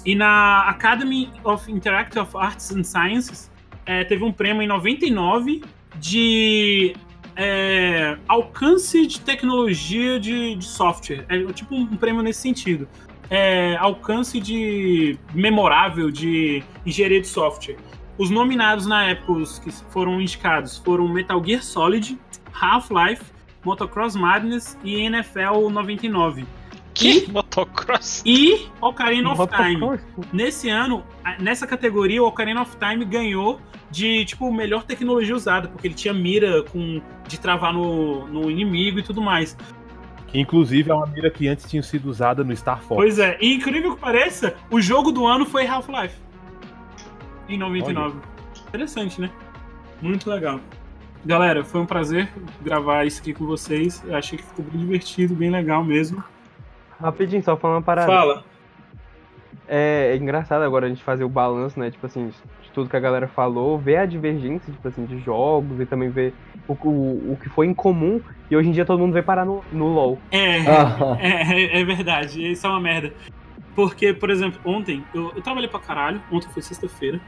e 0.05 0.15
na 0.15 0.69
Academy 0.69 1.31
of 1.43 1.71
Interactive 1.71 2.29
Arts 2.35 2.71
and 2.71 2.85
Sciences 2.85 3.51
é, 3.87 4.05
teve 4.05 4.23
um 4.25 4.33
prêmio 4.33 4.63
em 4.63 4.67
99 4.67 5.63
de 5.99 6.95
é, 7.37 8.17
alcance 8.29 9.07
de 9.07 9.21
tecnologia 9.21 10.21
de, 10.21 10.55
de 10.55 10.65
software. 10.65 11.25
É 11.29 11.43
tipo 11.53 11.75
um, 11.75 11.83
um 11.83 11.97
prêmio 11.97 12.23
nesse 12.23 12.41
sentido. 12.41 12.89
É, 13.31 13.77
alcance 13.77 14.41
de 14.41 15.19
memorável 15.33 16.11
de 16.11 16.63
engenharia 16.85 17.21
de 17.21 17.29
software. 17.29 17.77
Os 18.19 18.29
nominados 18.29 18.87
na 18.87 19.05
época, 19.05 19.33
os 19.33 19.59
que 19.59 19.71
foram 19.71 20.21
indicados, 20.21 20.77
foram 20.79 21.09
Metal 21.09 21.43
Gear 21.43 21.63
Solid, 21.63 22.19
Half-Life, 22.53 23.25
Motocross 23.65 24.15
Madness 24.15 24.79
e 24.83 24.97
NFL 25.01 25.69
99. 25.71 26.47
Que? 26.95 27.31
Motocross? 27.31 28.23
E 28.27 28.69
Ocarina 28.81 29.31
of 29.31 29.39
Motocross, 29.39 29.67
Time. 29.67 30.27
Nesse 30.33 30.69
ano, 30.69 31.05
nessa 31.39 31.67
categoria, 31.67 32.23
o 32.23 32.27
Ocarina 32.27 32.63
of 32.63 32.77
Time 32.77 33.05
ganhou 33.05 33.61
de, 33.91 34.25
tipo, 34.25 34.53
melhor 34.53 34.85
tecnologia 34.85 35.35
usada, 35.35 35.69
porque 35.69 35.87
ele 35.87 35.95
tinha 35.95 36.15
mira 36.15 36.63
com, 36.65 37.01
de 37.27 37.39
travar 37.39 37.73
no, 37.73 38.27
no 38.27 38.51
inimigo 38.51 38.99
e 38.99 39.03
tudo 39.03 39.21
mais. 39.21 39.57
Que 40.29 40.39
inclusive 40.39 40.91
é 40.91 40.95
uma 40.95 41.07
mira 41.07 41.31
que 41.31 41.49
antes 41.49 41.69
tinha 41.69 41.83
sido 41.83 42.09
usada 42.09 42.45
no 42.45 42.55
Star 42.57 42.81
Fox. 42.83 42.97
Pois 42.97 43.19
é, 43.19 43.37
e 43.41 43.55
incrível 43.55 43.95
que 43.95 44.01
pareça, 44.01 44.55
o 44.71 44.81
jogo 44.81 45.11
do 45.11 45.27
ano 45.27 45.45
foi 45.45 45.67
Half-Life. 45.67 46.15
Em 47.49 47.59
99. 47.59 48.17
Interessante, 48.69 49.21
né? 49.21 49.31
Muito 50.01 50.31
legal. 50.31 50.61
Galera, 51.25 51.63
foi 51.65 51.81
um 51.81 51.87
prazer 51.87 52.29
gravar 52.63 53.05
isso 53.05 53.21
aqui 53.21 53.35
com 53.35 53.45
vocês. 53.47 54.03
Eu 54.07 54.17
achei 54.17 54.39
que 54.39 54.45
ficou 54.45 54.65
bem 54.65 54.81
divertido, 54.81 55.35
bem 55.35 55.51
legal 55.51 55.85
mesmo. 55.85 56.23
Rapidinho, 57.01 57.43
só 57.43 57.57
falando 57.57 57.77
uma 57.77 57.83
parada. 57.83 58.07
Fala. 58.07 58.45
É, 59.69 60.13
é 60.13 60.17
engraçado 60.17 60.63
agora 60.63 60.87
a 60.87 60.89
gente 60.89 61.03
fazer 61.03 61.23
o 61.23 61.29
balanço, 61.29 61.79
né? 61.79 61.91
Tipo 61.91 62.07
assim, 62.07 62.29
de 62.63 62.71
tudo 62.73 62.89
que 62.91 62.97
a 62.97 63.01
galera 63.01 63.29
falou, 63.29 63.79
ver 63.79 63.99
a 63.99 64.07
divergência, 64.07 64.73
tipo 64.73 64.89
assim, 64.89 65.05
de 65.05 65.19
jogos 65.21 65.79
e 65.79 65.87
também 65.87 66.09
ver 66.09 66.35
o, 66.67 66.73
o, 66.73 67.33
o 67.33 67.39
que 67.41 67.49
foi 67.49 67.67
em 67.67 67.75
comum. 67.75 68.21
E 68.51 68.57
hoje 68.57 68.69
em 68.69 68.73
dia 68.73 68.85
todo 68.85 68.99
mundo 68.99 69.13
vai 69.13 69.23
parar 69.23 69.45
no, 69.45 69.63
no 69.73 69.87
LoL. 69.93 70.19
É, 70.31 70.59
Ah, 70.61 71.17
é, 71.21 71.79
é, 71.79 71.81
é 71.81 71.85
verdade. 71.85 72.51
Isso 72.51 72.67
é 72.67 72.71
uma 72.71 72.81
merda. 72.81 73.13
Porque, 73.75 74.13
por 74.13 74.31
exemplo, 74.31 74.61
ontem 74.65 75.05
eu, 75.15 75.33
eu 75.37 75.43
trabalhei 75.43 75.69
pra 75.69 75.79
caralho. 75.81 76.21
Ontem 76.33 76.49
foi 76.49 76.63
sexta-feira. 76.63 77.21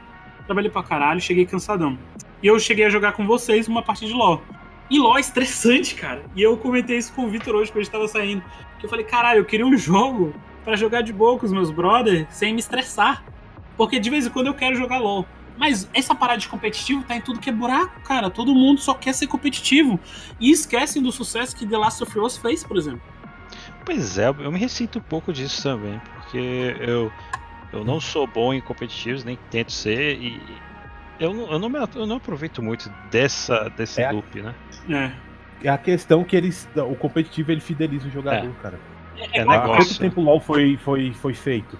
Trabalhei 0.45 0.69
pra 0.69 0.83
caralho, 0.83 1.21
cheguei 1.21 1.45
cansadão. 1.45 1.97
E 2.43 2.47
eu 2.47 2.59
cheguei 2.59 2.85
a 2.85 2.89
jogar 2.89 3.13
com 3.13 3.25
vocês 3.25 3.69
uma 3.69 3.81
partida 3.81 4.11
de 4.11 4.13
LoL. 4.13 4.43
E 4.89 4.99
LoL 4.99 5.17
é 5.17 5.21
estressante, 5.21 5.95
cara. 5.95 6.23
E 6.35 6.41
eu 6.41 6.57
comentei 6.57 6.97
isso 6.97 7.13
com 7.13 7.25
o 7.25 7.29
Vitor 7.29 7.55
hoje, 7.55 7.71
quando 7.71 7.79
a 7.79 7.83
gente 7.83 7.91
tava 7.91 8.07
saindo. 8.07 8.43
Que 8.77 8.85
eu 8.85 8.89
falei, 8.89 9.05
caralho, 9.05 9.39
eu 9.39 9.45
queria 9.45 9.65
um 9.65 9.75
jogo 9.77 10.35
pra 10.65 10.75
jogar 10.75 11.01
de 11.01 11.13
boa 11.13 11.39
com 11.39 11.45
os 11.45 11.53
meus 11.53 11.71
brothers 11.71 12.27
sem 12.29 12.53
me 12.53 12.59
estressar. 12.59 13.23
Porque 13.77 13.97
de 13.97 14.09
vez 14.09 14.27
em 14.27 14.29
quando 14.29 14.47
eu 14.47 14.53
quero 14.53 14.75
jogar 14.75 14.99
LoL. 14.99 15.25
Mas 15.57 15.87
essa 15.93 16.13
parada 16.13 16.39
de 16.39 16.49
competitivo 16.49 17.03
tá 17.03 17.15
em 17.15 17.21
tudo 17.21 17.39
que 17.39 17.49
é 17.49 17.53
buraco, 17.53 18.01
cara. 18.01 18.29
Todo 18.29 18.53
mundo 18.53 18.81
só 18.81 18.93
quer 18.93 19.13
ser 19.13 19.27
competitivo. 19.27 19.97
E 20.37 20.51
esquecem 20.51 21.01
do 21.01 21.13
sucesso 21.13 21.55
que 21.55 21.65
The 21.65 21.77
Last 21.77 22.03
of 22.03 22.19
Us 22.19 22.37
fez, 22.37 22.63
por 22.63 22.75
exemplo. 22.75 23.01
Pois 23.85 24.17
é, 24.17 24.27
eu 24.27 24.51
me 24.51 24.59
ressinto 24.59 24.99
um 24.99 25.01
pouco 25.01 25.31
disso 25.31 25.63
também, 25.63 26.01
porque 26.15 26.75
eu, 26.79 27.11
eu 27.71 27.83
não 27.83 27.99
sou 27.99 28.25
bom 28.25 28.53
em 28.53 28.61
competitivos, 28.61 29.25
nem 29.25 29.37
tento 29.49 29.73
ser, 29.73 30.17
e 30.21 30.41
eu 31.23 31.33
não, 31.33 31.51
eu 31.51 31.59
não, 31.59 31.69
me, 31.69 31.79
eu 31.95 32.05
não 32.05 32.17
aproveito 32.17 32.61
muito 32.61 32.91
dessa, 33.11 33.69
desse 33.75 34.01
É 34.01 34.05
a- 34.07 34.11
loop, 34.11 34.41
né? 34.41 34.53
É. 34.89 35.11
É 35.65 35.69
a 35.69 35.77
questão 35.77 36.23
que 36.23 36.35
eles. 36.35 36.67
O 36.75 36.95
competitivo 36.95 37.51
ele 37.51 37.61
fideliza 37.61 38.07
o 38.07 38.11
jogador, 38.11 38.51
cara. 38.61 38.77
É, 39.17 39.39
É 39.39 39.41
Há 39.41 39.45
negócio. 39.45 39.75
quanto 39.75 39.99
tempo 39.99 40.19
o 40.21 40.23
LoL 40.23 40.39
foi, 40.41 40.77
foi, 40.83 41.13
foi 41.13 41.33
feito? 41.33 41.77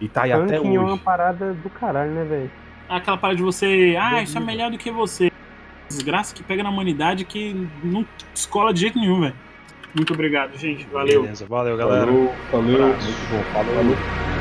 E 0.00 0.08
tá 0.08 0.22
aí 0.22 0.32
até 0.32 0.56
Ranking 0.56 0.76
é 0.76 0.80
uma 0.80 0.92
hoje. 0.94 1.02
parada 1.02 1.52
do 1.52 1.68
caralho, 1.70 2.10
né, 2.12 2.24
velho? 2.24 2.50
aquela 2.88 3.18
parada 3.18 3.36
de 3.36 3.42
você, 3.42 3.96
ah, 4.00 4.22
isso 4.22 4.38
é 4.38 4.40
melhor 4.40 4.70
do 4.70 4.78
que 4.78 4.90
você. 4.90 5.30
Desgraça 5.90 6.34
que 6.34 6.42
pega 6.42 6.62
na 6.62 6.70
humanidade 6.70 7.24
que 7.24 7.68
não 7.82 8.06
escola 8.34 8.72
de 8.72 8.80
jeito 8.80 8.98
nenhum, 8.98 9.20
velho. 9.20 9.34
Muito 9.94 10.12
obrigado, 10.14 10.56
gente. 10.56 10.86
Valeu. 10.86 11.22
Beleza, 11.22 11.44
valeu 11.46 11.76
galera. 11.76 12.06
falou, 12.06 12.34
valeu. 12.52 12.84
Abraço. 12.86 13.04
Muito 13.04 13.30
bom, 13.30 13.42
falou. 13.52 13.74
Falou. 13.74 14.37